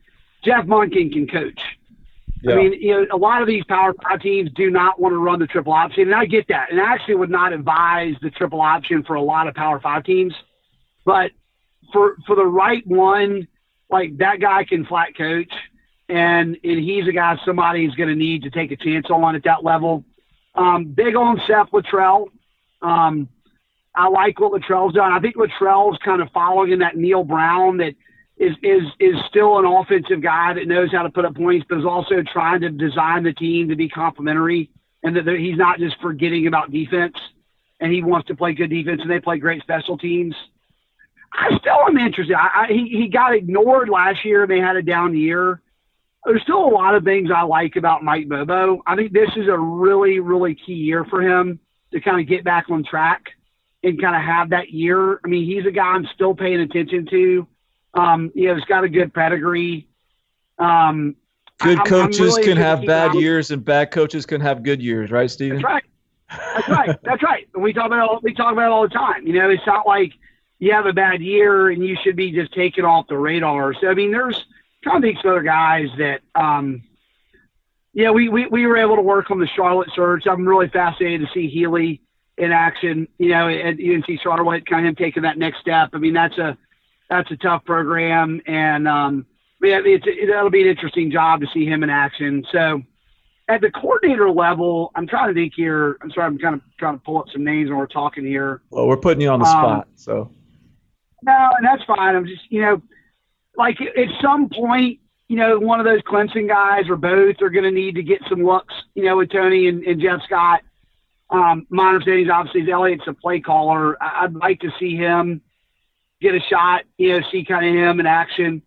Jeff 0.43 0.65
Monken 0.65 1.11
can 1.11 1.27
coach. 1.27 1.61
Yeah. 2.41 2.53
I 2.53 2.55
mean, 2.55 2.73
you 2.73 2.91
know, 2.91 3.07
a 3.11 3.17
lot 3.17 3.41
of 3.41 3.47
these 3.47 3.63
Power 3.65 3.93
Five 4.03 4.21
teams 4.21 4.51
do 4.55 4.69
not 4.69 4.99
want 4.99 5.13
to 5.13 5.17
run 5.17 5.39
the 5.39 5.47
triple 5.47 5.73
option, 5.73 6.03
and 6.03 6.15
I 6.15 6.25
get 6.25 6.47
that. 6.49 6.71
And 6.71 6.81
I 6.81 6.93
actually 6.93 7.15
would 7.15 7.29
not 7.29 7.53
advise 7.53 8.15
the 8.21 8.31
triple 8.31 8.61
option 8.61 9.03
for 9.03 9.13
a 9.13 9.21
lot 9.21 9.47
of 9.47 9.53
Power 9.53 9.79
Five 9.79 10.03
teams, 10.03 10.33
but 11.05 11.31
for 11.93 12.17
for 12.25 12.35
the 12.35 12.45
right 12.45 12.85
one, 12.87 13.47
like 13.91 14.17
that 14.17 14.41
guy 14.41 14.65
can 14.65 14.85
flat 14.85 15.15
coach, 15.15 15.53
and 16.09 16.57
and 16.63 16.79
he's 16.79 17.07
a 17.07 17.13
guy 17.13 17.39
somebody's 17.45 17.93
going 17.93 18.09
to 18.09 18.15
need 18.15 18.43
to 18.43 18.49
take 18.49 18.71
a 18.71 18.75
chance 18.75 19.05
on 19.09 19.35
at 19.35 19.43
that 19.43 19.63
level. 19.63 20.03
Um, 20.55 20.85
big 20.85 21.15
on 21.15 21.39
Seth 21.47 21.69
Littrell. 21.71 22.25
Um, 22.81 23.29
I 23.95 24.07
like 24.07 24.39
what 24.39 24.51
Littrell's 24.51 24.93
done. 24.93 25.11
I 25.11 25.19
think 25.19 25.35
Littrell's 25.35 25.99
kind 26.03 26.21
of 26.21 26.29
following 26.31 26.71
in 26.71 26.79
that 26.79 26.97
Neal 26.97 27.23
Brown 27.23 27.77
that 27.77 27.93
is 28.37 28.55
is 28.63 28.83
is 28.99 29.15
still 29.29 29.59
an 29.59 29.65
offensive 29.65 30.21
guy 30.21 30.53
that 30.53 30.67
knows 30.67 30.91
how 30.91 31.03
to 31.03 31.09
put 31.09 31.25
up 31.25 31.35
points, 31.35 31.65
but 31.69 31.77
is 31.77 31.85
also 31.85 32.23
trying 32.23 32.61
to 32.61 32.69
design 32.69 33.23
the 33.23 33.33
team 33.33 33.69
to 33.69 33.75
be 33.75 33.87
complementary, 33.87 34.71
and 35.03 35.15
that 35.15 35.27
he's 35.27 35.57
not 35.57 35.77
just 35.77 35.99
forgetting 36.01 36.47
about 36.47 36.71
defense, 36.71 37.15
and 37.79 37.91
he 37.91 38.01
wants 38.01 38.27
to 38.27 38.35
play 38.35 38.53
good 38.53 38.69
defense, 38.69 39.01
and 39.01 39.11
they 39.11 39.19
play 39.19 39.37
great 39.37 39.61
special 39.61 39.97
teams. 39.97 40.35
I 41.31 41.57
still 41.59 41.87
am 41.87 41.97
interested. 41.97 42.35
I, 42.35 42.63
I, 42.63 42.67
he 42.69 42.87
he 42.89 43.07
got 43.09 43.35
ignored 43.35 43.89
last 43.89 44.25
year, 44.25 44.43
and 44.43 44.51
they 44.51 44.59
had 44.59 44.75
a 44.75 44.81
down 44.81 45.15
year. 45.15 45.61
There's 46.25 46.41
still 46.41 46.65
a 46.65 46.73
lot 46.73 46.95
of 46.95 47.03
things 47.03 47.29
I 47.35 47.43
like 47.43 47.75
about 47.75 48.03
Mike 48.03 48.27
Bobo. 48.27 48.81
I 48.87 48.95
think 48.95 49.11
this 49.11 49.29
is 49.35 49.47
a 49.47 49.57
really 49.57 50.19
really 50.19 50.55
key 50.55 50.73
year 50.73 51.05
for 51.05 51.21
him 51.21 51.59
to 51.91 52.01
kind 52.01 52.19
of 52.19 52.27
get 52.27 52.43
back 52.43 52.71
on 52.71 52.83
track 52.83 53.21
and 53.83 54.01
kind 54.01 54.15
of 54.15 54.21
have 54.21 54.49
that 54.51 54.69
year. 54.71 55.19
I 55.23 55.27
mean, 55.27 55.45
he's 55.45 55.65
a 55.65 55.71
guy 55.71 55.83
I'm 55.83 56.07
still 56.13 56.33
paying 56.33 56.61
attention 56.61 57.05
to. 57.07 57.47
Um, 57.93 58.31
you 58.33 58.47
know, 58.47 58.55
he's 58.55 58.65
got 58.65 58.83
a 58.83 58.89
good 58.89 59.13
pedigree. 59.13 59.87
Um, 60.57 61.15
Good 61.59 61.79
I'm 61.79 61.85
coaches 61.85 62.19
really 62.19 62.43
can 62.43 62.57
have 62.57 62.85
bad 62.85 63.11
eye- 63.11 63.19
years, 63.19 63.51
and 63.51 63.63
bad 63.63 63.91
coaches 63.91 64.25
can 64.25 64.41
have 64.41 64.63
good 64.63 64.81
years, 64.81 65.11
right, 65.11 65.29
Steven? 65.29 65.61
That's 65.61 65.65
right. 65.65 65.83
That's 66.29 66.69
right. 66.69 66.99
That's 67.03 67.23
right. 67.23 67.47
And 67.53 67.63
we 67.63 67.73
talk 67.73 67.85
about 67.85 67.99
it 67.99 68.09
all, 68.09 68.19
we 68.21 68.33
talk 68.33 68.51
about 68.51 68.65
it 68.65 68.71
all 68.71 68.83
the 68.83 68.93
time. 68.93 69.27
You 69.27 69.33
know, 69.33 69.49
it's 69.49 69.65
not 69.65 69.85
like 69.85 70.13
you 70.59 70.73
have 70.73 70.85
a 70.85 70.93
bad 70.93 71.21
year 71.21 71.69
and 71.69 71.85
you 71.85 71.95
should 72.03 72.15
be 72.15 72.31
just 72.31 72.53
taken 72.53 72.85
off 72.85 73.07
the 73.07 73.17
radar. 73.17 73.73
So 73.75 73.87
I 73.87 73.93
mean, 73.93 74.11
there's 74.11 74.45
trying 74.81 75.01
to 75.01 75.07
think 75.07 75.19
some 75.21 75.31
other 75.31 75.43
guys 75.43 75.87
that, 75.99 76.21
um, 76.35 76.83
yeah, 77.93 78.09
we, 78.09 78.27
we 78.27 78.47
we 78.47 78.65
were 78.65 78.77
able 78.77 78.95
to 78.95 79.01
work 79.01 79.29
on 79.29 79.39
the 79.39 79.47
Charlotte 79.47 79.89
search. 79.95 80.25
I'm 80.25 80.47
really 80.47 80.67
fascinated 80.67 81.27
to 81.27 81.33
see 81.33 81.47
Healy 81.47 82.01
in 82.37 82.51
action. 82.51 83.07
You 83.17 83.29
know, 83.29 83.47
and 83.47 83.79
at 83.79 83.85
UNC 83.85 84.21
Charlotte, 84.21 84.65
kind 84.65 84.85
of 84.85 84.89
him 84.89 84.95
taking 84.95 85.23
that 85.23 85.37
next 85.37 85.59
step. 85.59 85.89
I 85.93 85.97
mean, 85.97 86.13
that's 86.13 86.37
a 86.37 86.57
that's 87.09 87.29
a 87.31 87.37
tough 87.37 87.63
program, 87.65 88.41
and 88.47 88.87
um, 88.87 89.25
yeah, 89.61 89.79
it's 89.83 90.05
it, 90.07 90.27
that'll 90.27 90.49
be 90.49 90.61
an 90.63 90.67
interesting 90.69 91.11
job 91.11 91.41
to 91.41 91.47
see 91.53 91.65
him 91.65 91.83
in 91.83 91.89
action. 91.89 92.45
So 92.51 92.81
at 93.49 93.61
the 93.61 93.69
coordinator 93.71 94.29
level, 94.29 94.91
I'm 94.95 95.07
trying 95.07 95.27
to 95.27 95.33
think 95.33 95.53
here. 95.55 95.97
I'm 96.01 96.11
sorry, 96.11 96.27
I'm 96.27 96.37
kind 96.37 96.55
of 96.55 96.61
trying 96.77 96.97
to 96.97 97.03
pull 97.03 97.19
up 97.19 97.25
some 97.31 97.43
names 97.43 97.69
when 97.69 97.77
we're 97.77 97.87
talking 97.87 98.25
here. 98.25 98.61
Well, 98.69 98.87
we're 98.87 98.97
putting 98.97 99.21
you 99.21 99.29
on 99.29 99.39
the 99.39 99.45
Um, 99.45 99.51
spot, 99.51 99.87
so 99.95 100.31
No, 101.23 101.49
and 101.57 101.65
that's 101.65 101.83
fine. 101.83 102.15
I'm 102.15 102.25
just, 102.25 102.49
you 102.49 102.61
know, 102.61 102.81
like 103.55 103.79
at 103.81 104.07
some 104.21 104.49
point, 104.49 104.99
you 105.27 105.37
know, 105.37 105.59
one 105.59 105.79
of 105.79 105.85
those 105.85 106.01
Clemson 106.01 106.47
guys 106.47 106.89
or 106.89 106.95
both 106.95 107.41
are 107.41 107.49
going 107.49 107.63
to 107.63 107.71
need 107.71 107.95
to 107.95 108.03
get 108.03 108.21
some 108.29 108.43
looks, 108.43 108.73
you 108.95 109.03
know, 109.03 109.17
with 109.17 109.29
Tony 109.31 109.67
and, 109.67 109.83
and 109.83 110.01
Jeff 110.01 110.21
Scott. 110.23 110.61
Um, 111.29 111.65
my 111.69 111.87
understanding 111.87 112.25
is 112.25 112.31
obviously 112.31 112.71
Elliott's 112.71 113.07
a 113.07 113.13
play 113.13 113.39
caller. 113.39 114.01
I- 114.01 114.25
I'd 114.25 114.35
like 114.35 114.59
to 114.61 114.71
see 114.79 114.95
him 114.95 115.41
get 116.21 116.35
a 116.35 116.39
shot, 116.39 116.83
you 116.97 117.19
know, 117.19 117.27
see 117.31 117.43
kind 117.43 117.65
of 117.65 117.73
him 117.73 117.99
in 117.99 118.05
action. 118.05 118.61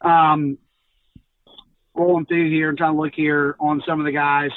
Um, 0.00 0.58
rolling 1.94 2.26
through 2.26 2.50
here 2.50 2.68
and 2.68 2.78
trying 2.78 2.92
to 2.92 3.00
look 3.00 3.14
here 3.14 3.56
on 3.60 3.82
some 3.86 4.00
of 4.00 4.06
the 4.06 4.12
guys. 4.12 4.50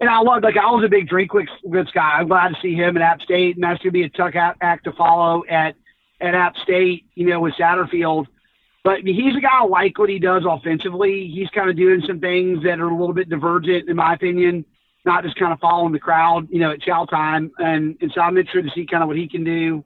And 0.00 0.08
I 0.08 0.18
love, 0.20 0.42
like, 0.42 0.56
I 0.56 0.70
was 0.70 0.84
a 0.84 0.88
big 0.88 1.08
Drinkwitz 1.08 1.92
guy. 1.92 2.18
I'm 2.18 2.28
glad 2.28 2.54
to 2.54 2.60
see 2.60 2.74
him 2.74 2.96
at 2.96 3.02
App 3.02 3.20
State, 3.22 3.56
and 3.56 3.62
that's 3.62 3.78
going 3.82 3.90
to 3.90 3.92
be 3.92 4.02
a 4.02 4.08
tough 4.08 4.34
act 4.34 4.84
to 4.84 4.92
follow 4.92 5.44
at, 5.48 5.76
at 6.20 6.34
App 6.34 6.56
State, 6.56 7.06
you 7.14 7.26
know, 7.26 7.40
with 7.40 7.54
Satterfield. 7.54 8.26
But 8.82 9.02
he's 9.02 9.36
a 9.36 9.40
guy 9.40 9.60
I 9.60 9.64
like 9.64 9.98
what 9.98 10.08
he 10.08 10.18
does 10.18 10.44
offensively. 10.48 11.28
He's 11.28 11.50
kind 11.50 11.68
of 11.68 11.76
doing 11.76 12.02
some 12.06 12.18
things 12.18 12.64
that 12.64 12.80
are 12.80 12.88
a 12.88 12.96
little 12.96 13.12
bit 13.12 13.28
divergent, 13.28 13.90
in 13.90 13.96
my 13.96 14.14
opinion, 14.14 14.64
not 15.04 15.24
just 15.24 15.36
kind 15.36 15.52
of 15.52 15.58
following 15.60 15.92
the 15.92 15.98
crowd, 15.98 16.48
you 16.50 16.58
know, 16.60 16.70
at 16.72 16.82
chow 16.82 17.04
time. 17.06 17.50
And, 17.58 17.96
and 18.00 18.12
so 18.14 18.20
I'm 18.20 18.36
interested 18.36 18.64
to 18.64 18.70
see 18.74 18.86
kind 18.86 19.02
of 19.02 19.08
what 19.08 19.16
he 19.16 19.28
can 19.28 19.44
do. 19.44 19.84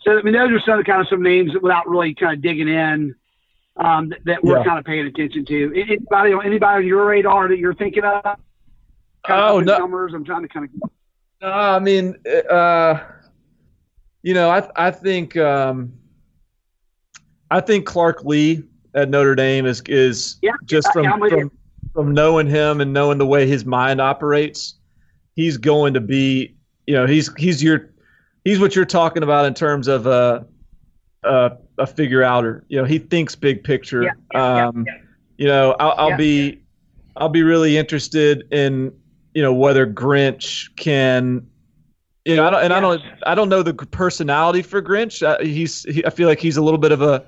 So, 0.00 0.18
I 0.18 0.22
mean, 0.22 0.34
those 0.34 0.50
are 0.50 0.60
some 0.60 0.78
of 0.78 0.84
the 0.84 0.90
kind 0.90 1.00
of 1.00 1.08
some 1.08 1.22
names 1.22 1.52
that 1.52 1.62
without 1.62 1.88
really 1.88 2.14
kind 2.14 2.34
of 2.34 2.42
digging 2.42 2.68
in 2.68 3.14
um, 3.76 4.08
that, 4.08 4.24
that 4.24 4.44
we're 4.44 4.58
Yeah. 4.58 4.64
kind 4.64 4.78
of 4.78 4.84
paying 4.84 5.06
attention 5.06 5.44
to. 5.46 5.72
Anybody, 5.80 6.32
anybody 6.44 6.82
on 6.82 6.86
your 6.86 7.06
radar 7.06 7.48
that 7.48 7.58
you're 7.58 7.74
thinking 7.74 8.04
of? 8.04 8.22
Kind 8.22 8.38
Oh, 9.30 9.58
of 9.58 9.64
no. 9.66 9.78
Numbers. 9.78 10.12
I'm 10.14 10.24
trying 10.24 10.42
to 10.42 10.48
kind 10.48 10.68
of. 10.82 10.90
No, 11.40 11.48
I 11.50 11.78
mean, 11.78 12.16
uh, 12.50 12.98
you 14.22 14.34
know, 14.34 14.50
I 14.50 14.68
I 14.76 14.90
think 14.90 15.36
um, 15.36 15.92
I 17.50 17.60
think 17.60 17.84
Clark 17.86 18.24
Lea 18.24 18.62
at 18.94 19.08
Notre 19.08 19.34
Dame 19.34 19.66
is 19.66 19.82
is 19.88 20.38
Yeah, 20.42 20.52
just 20.64 20.92
from 20.92 21.06
I'm 21.06 21.18
from. 21.28 21.50
From 21.94 22.14
knowing 22.14 22.46
him 22.46 22.80
and 22.80 22.92
knowing 22.92 23.18
the 23.18 23.26
way 23.26 23.46
his 23.46 23.64
mind 23.64 24.00
operates, 24.00 24.74
he's 25.36 25.56
going 25.56 25.94
to 25.94 26.00
be, 26.00 26.54
you 26.86 26.94
know, 26.94 27.06
he's 27.06 27.30
he's 27.36 27.62
your 27.62 27.90
he's 28.44 28.58
what 28.58 28.74
you're 28.74 28.84
talking 28.84 29.22
about 29.22 29.44
in 29.44 29.54
terms 29.54 29.88
of 29.88 30.06
a 30.06 30.46
a, 31.24 31.52
a 31.78 31.86
figure 31.86 32.22
outer. 32.22 32.64
You 32.68 32.78
know, 32.78 32.84
he 32.84 32.98
thinks 32.98 33.34
big 33.34 33.62
picture. 33.62 34.02
Yeah, 34.02 34.12
yeah, 34.32 34.66
um, 34.66 34.84
yeah. 34.86 34.96
You 35.38 35.46
know, 35.48 35.76
I'll, 35.78 35.94
I'll 36.10 36.16
be 36.16 36.62
I'll 37.16 37.28
be 37.28 37.42
really 37.42 37.76
interested 37.76 38.46
in 38.52 38.92
you 39.34 39.42
know 39.42 39.52
whether 39.52 39.86
Grinch 39.86 40.74
can 40.76 41.46
you 42.24 42.36
know 42.36 42.46
I 42.46 42.50
don't 42.50 42.64
and 42.64 42.72
I 42.72 42.80
don't 42.80 43.02
I 43.26 43.34
don't 43.34 43.48
know 43.48 43.62
the 43.62 43.74
personality 43.74 44.62
for 44.62 44.82
Grinch 44.82 45.22
uh, 45.26 45.42
he's 45.42 45.84
he, 45.84 46.04
I 46.04 46.10
feel 46.10 46.28
like 46.28 46.38
he's 46.38 46.56
a 46.56 46.62
little 46.62 46.78
bit 46.78 46.92
of 46.92 47.02
a 47.02 47.26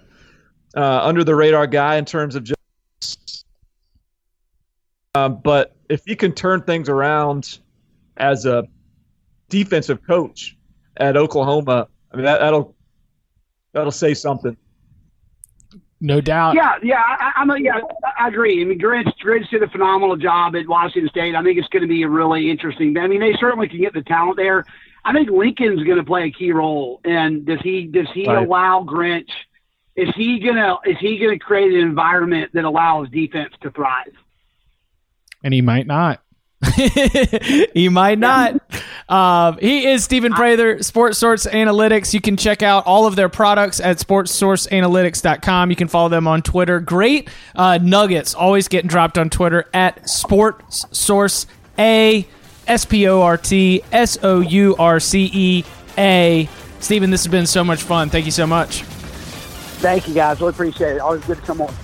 uh, 0.77 1.01
under 1.03 1.25
the 1.25 1.35
radar 1.35 1.67
guy 1.67 1.97
in 1.97 2.05
terms 2.05 2.35
of 2.35 2.45
just 2.45 2.54
um, 5.15 5.41
but 5.43 5.77
if 5.89 6.03
he 6.05 6.17
can 6.17 6.33
turn 6.33 6.63
things 6.63 6.89
around 6.89 7.59
as 8.17 8.47
a 8.47 8.65
defensive 9.49 10.05
coach 10.07 10.57
at 10.97 11.17
Oklahoma 11.17 11.89
I 12.13 12.17
mean 12.17 12.25
that, 12.25 12.41
that'll 12.41 12.75
that'll 13.73 13.91
say 13.91 14.15
something 14.15 14.57
No 16.01 16.21
doubt. 16.21 16.55
Yeah, 16.55 16.75
yeah, 16.83 17.01
I, 17.03 17.33
I'm 17.37 17.51
a, 17.51 17.59
yeah, 17.59 17.81
I 18.19 18.29
agree. 18.29 18.61
I 18.61 18.65
mean, 18.67 18.79
Grinch, 18.79 19.11
Grinch 19.25 19.49
did 19.49 19.63
a 19.63 19.69
phenomenal 19.69 20.17
job 20.17 20.55
at 20.55 20.67
Washington 20.69 21.09
State. 21.09 21.35
I 21.35 21.43
think 21.43 21.59
it's 21.59 21.69
going 21.69 21.83
to 21.83 21.89
be 21.89 22.03
a 22.03 22.09
really 22.09 22.51
interesting. 22.51 22.97
I 22.99 23.07
mean, 23.07 23.21
they 23.21 23.33
certainly 23.41 23.69
can 23.69 23.81
get 23.81 23.95
the 23.95 24.03
talent 24.03 24.37
there. 24.37 24.65
I 25.05 25.13
think 25.15 25.31
Lincoln's 25.31 25.83
going 25.83 25.97
to 25.97 26.05
play 26.05 26.25
a 26.25 26.31
key 26.31 26.53
role. 26.53 27.01
And 27.05 27.47
does 27.47 27.61
he 27.63 27.87
does 27.87 28.09
he 28.13 28.27
Right. 28.27 28.47
allow 28.47 28.85
Grinch? 28.85 29.31
Is 29.97 30.11
he 30.15 30.41
gonna 30.41 30.77
is 30.85 30.99
he 30.99 31.19
gonna 31.19 31.39
create 31.39 31.73
an 31.73 31.81
environment 31.81 32.51
that 32.53 32.65
allows 32.65 33.09
defense 33.09 33.55
to 33.63 33.71
thrive? 33.71 34.13
And 35.45 35.55
he 35.55 35.61
might 35.61 35.87
not. 35.87 36.21
he 37.75 37.89
might 37.91 38.19
not. 38.19 38.61
Um, 39.09 39.59
he 39.59 39.87
is 39.87 40.03
Stephen 40.03 40.33
Prather, 40.33 40.83
Sports 40.83 41.19
Source 41.19 41.47
Analytics. 41.47 42.15
You 42.15 42.21
can 42.21 42.37
check 42.37 42.63
out 42.63 42.87
all 42.87 43.07
of 43.07 43.17
their 43.17 43.29
products 43.29 43.81
at 43.81 43.99
sportsourceanalytics.com. 43.99 45.71
You 45.71 45.77
can 45.77 45.89
follow 45.89 46.09
them 46.09 46.27
on 46.27 46.43
Twitter. 46.43 46.81
Great 46.81 47.29
uh, 47.55 47.79
nuggets 47.83 48.35
always 48.35 48.67
getting 48.69 48.89
dropped 48.89 49.19
on 49.19 49.29
Twitter 49.31 49.69
at 49.75 50.09
Sports 50.09 50.87
Source 50.91 51.47
A. 51.79 52.27
S 52.67 52.85
P 52.85 53.07
O 53.09 53.21
R 53.21 53.37
T 53.37 53.83
S 53.93 54.19
O 54.23 54.41
U 54.41 54.75
R 54.79 55.01
C 55.01 55.31
E 55.33 55.65
A. 55.99 56.49
Stephen, 56.81 57.11
this 57.11 57.25
has 57.25 57.31
been 57.31 57.47
so 57.47 57.65
much 57.65 57.83
fun. 57.83 58.11
Thank 58.11 58.25
you 58.27 58.31
so 58.31 58.47
much. 58.47 58.83
Thank 59.81 60.09
you, 60.09 60.15
guys. 60.15 60.41
Really 60.41 60.51
appreciate 60.51 60.97
it. 60.97 60.99
Always 61.01 61.25
good 61.25 61.37
to 61.37 61.43
come 61.43 61.61
on. 61.61 61.75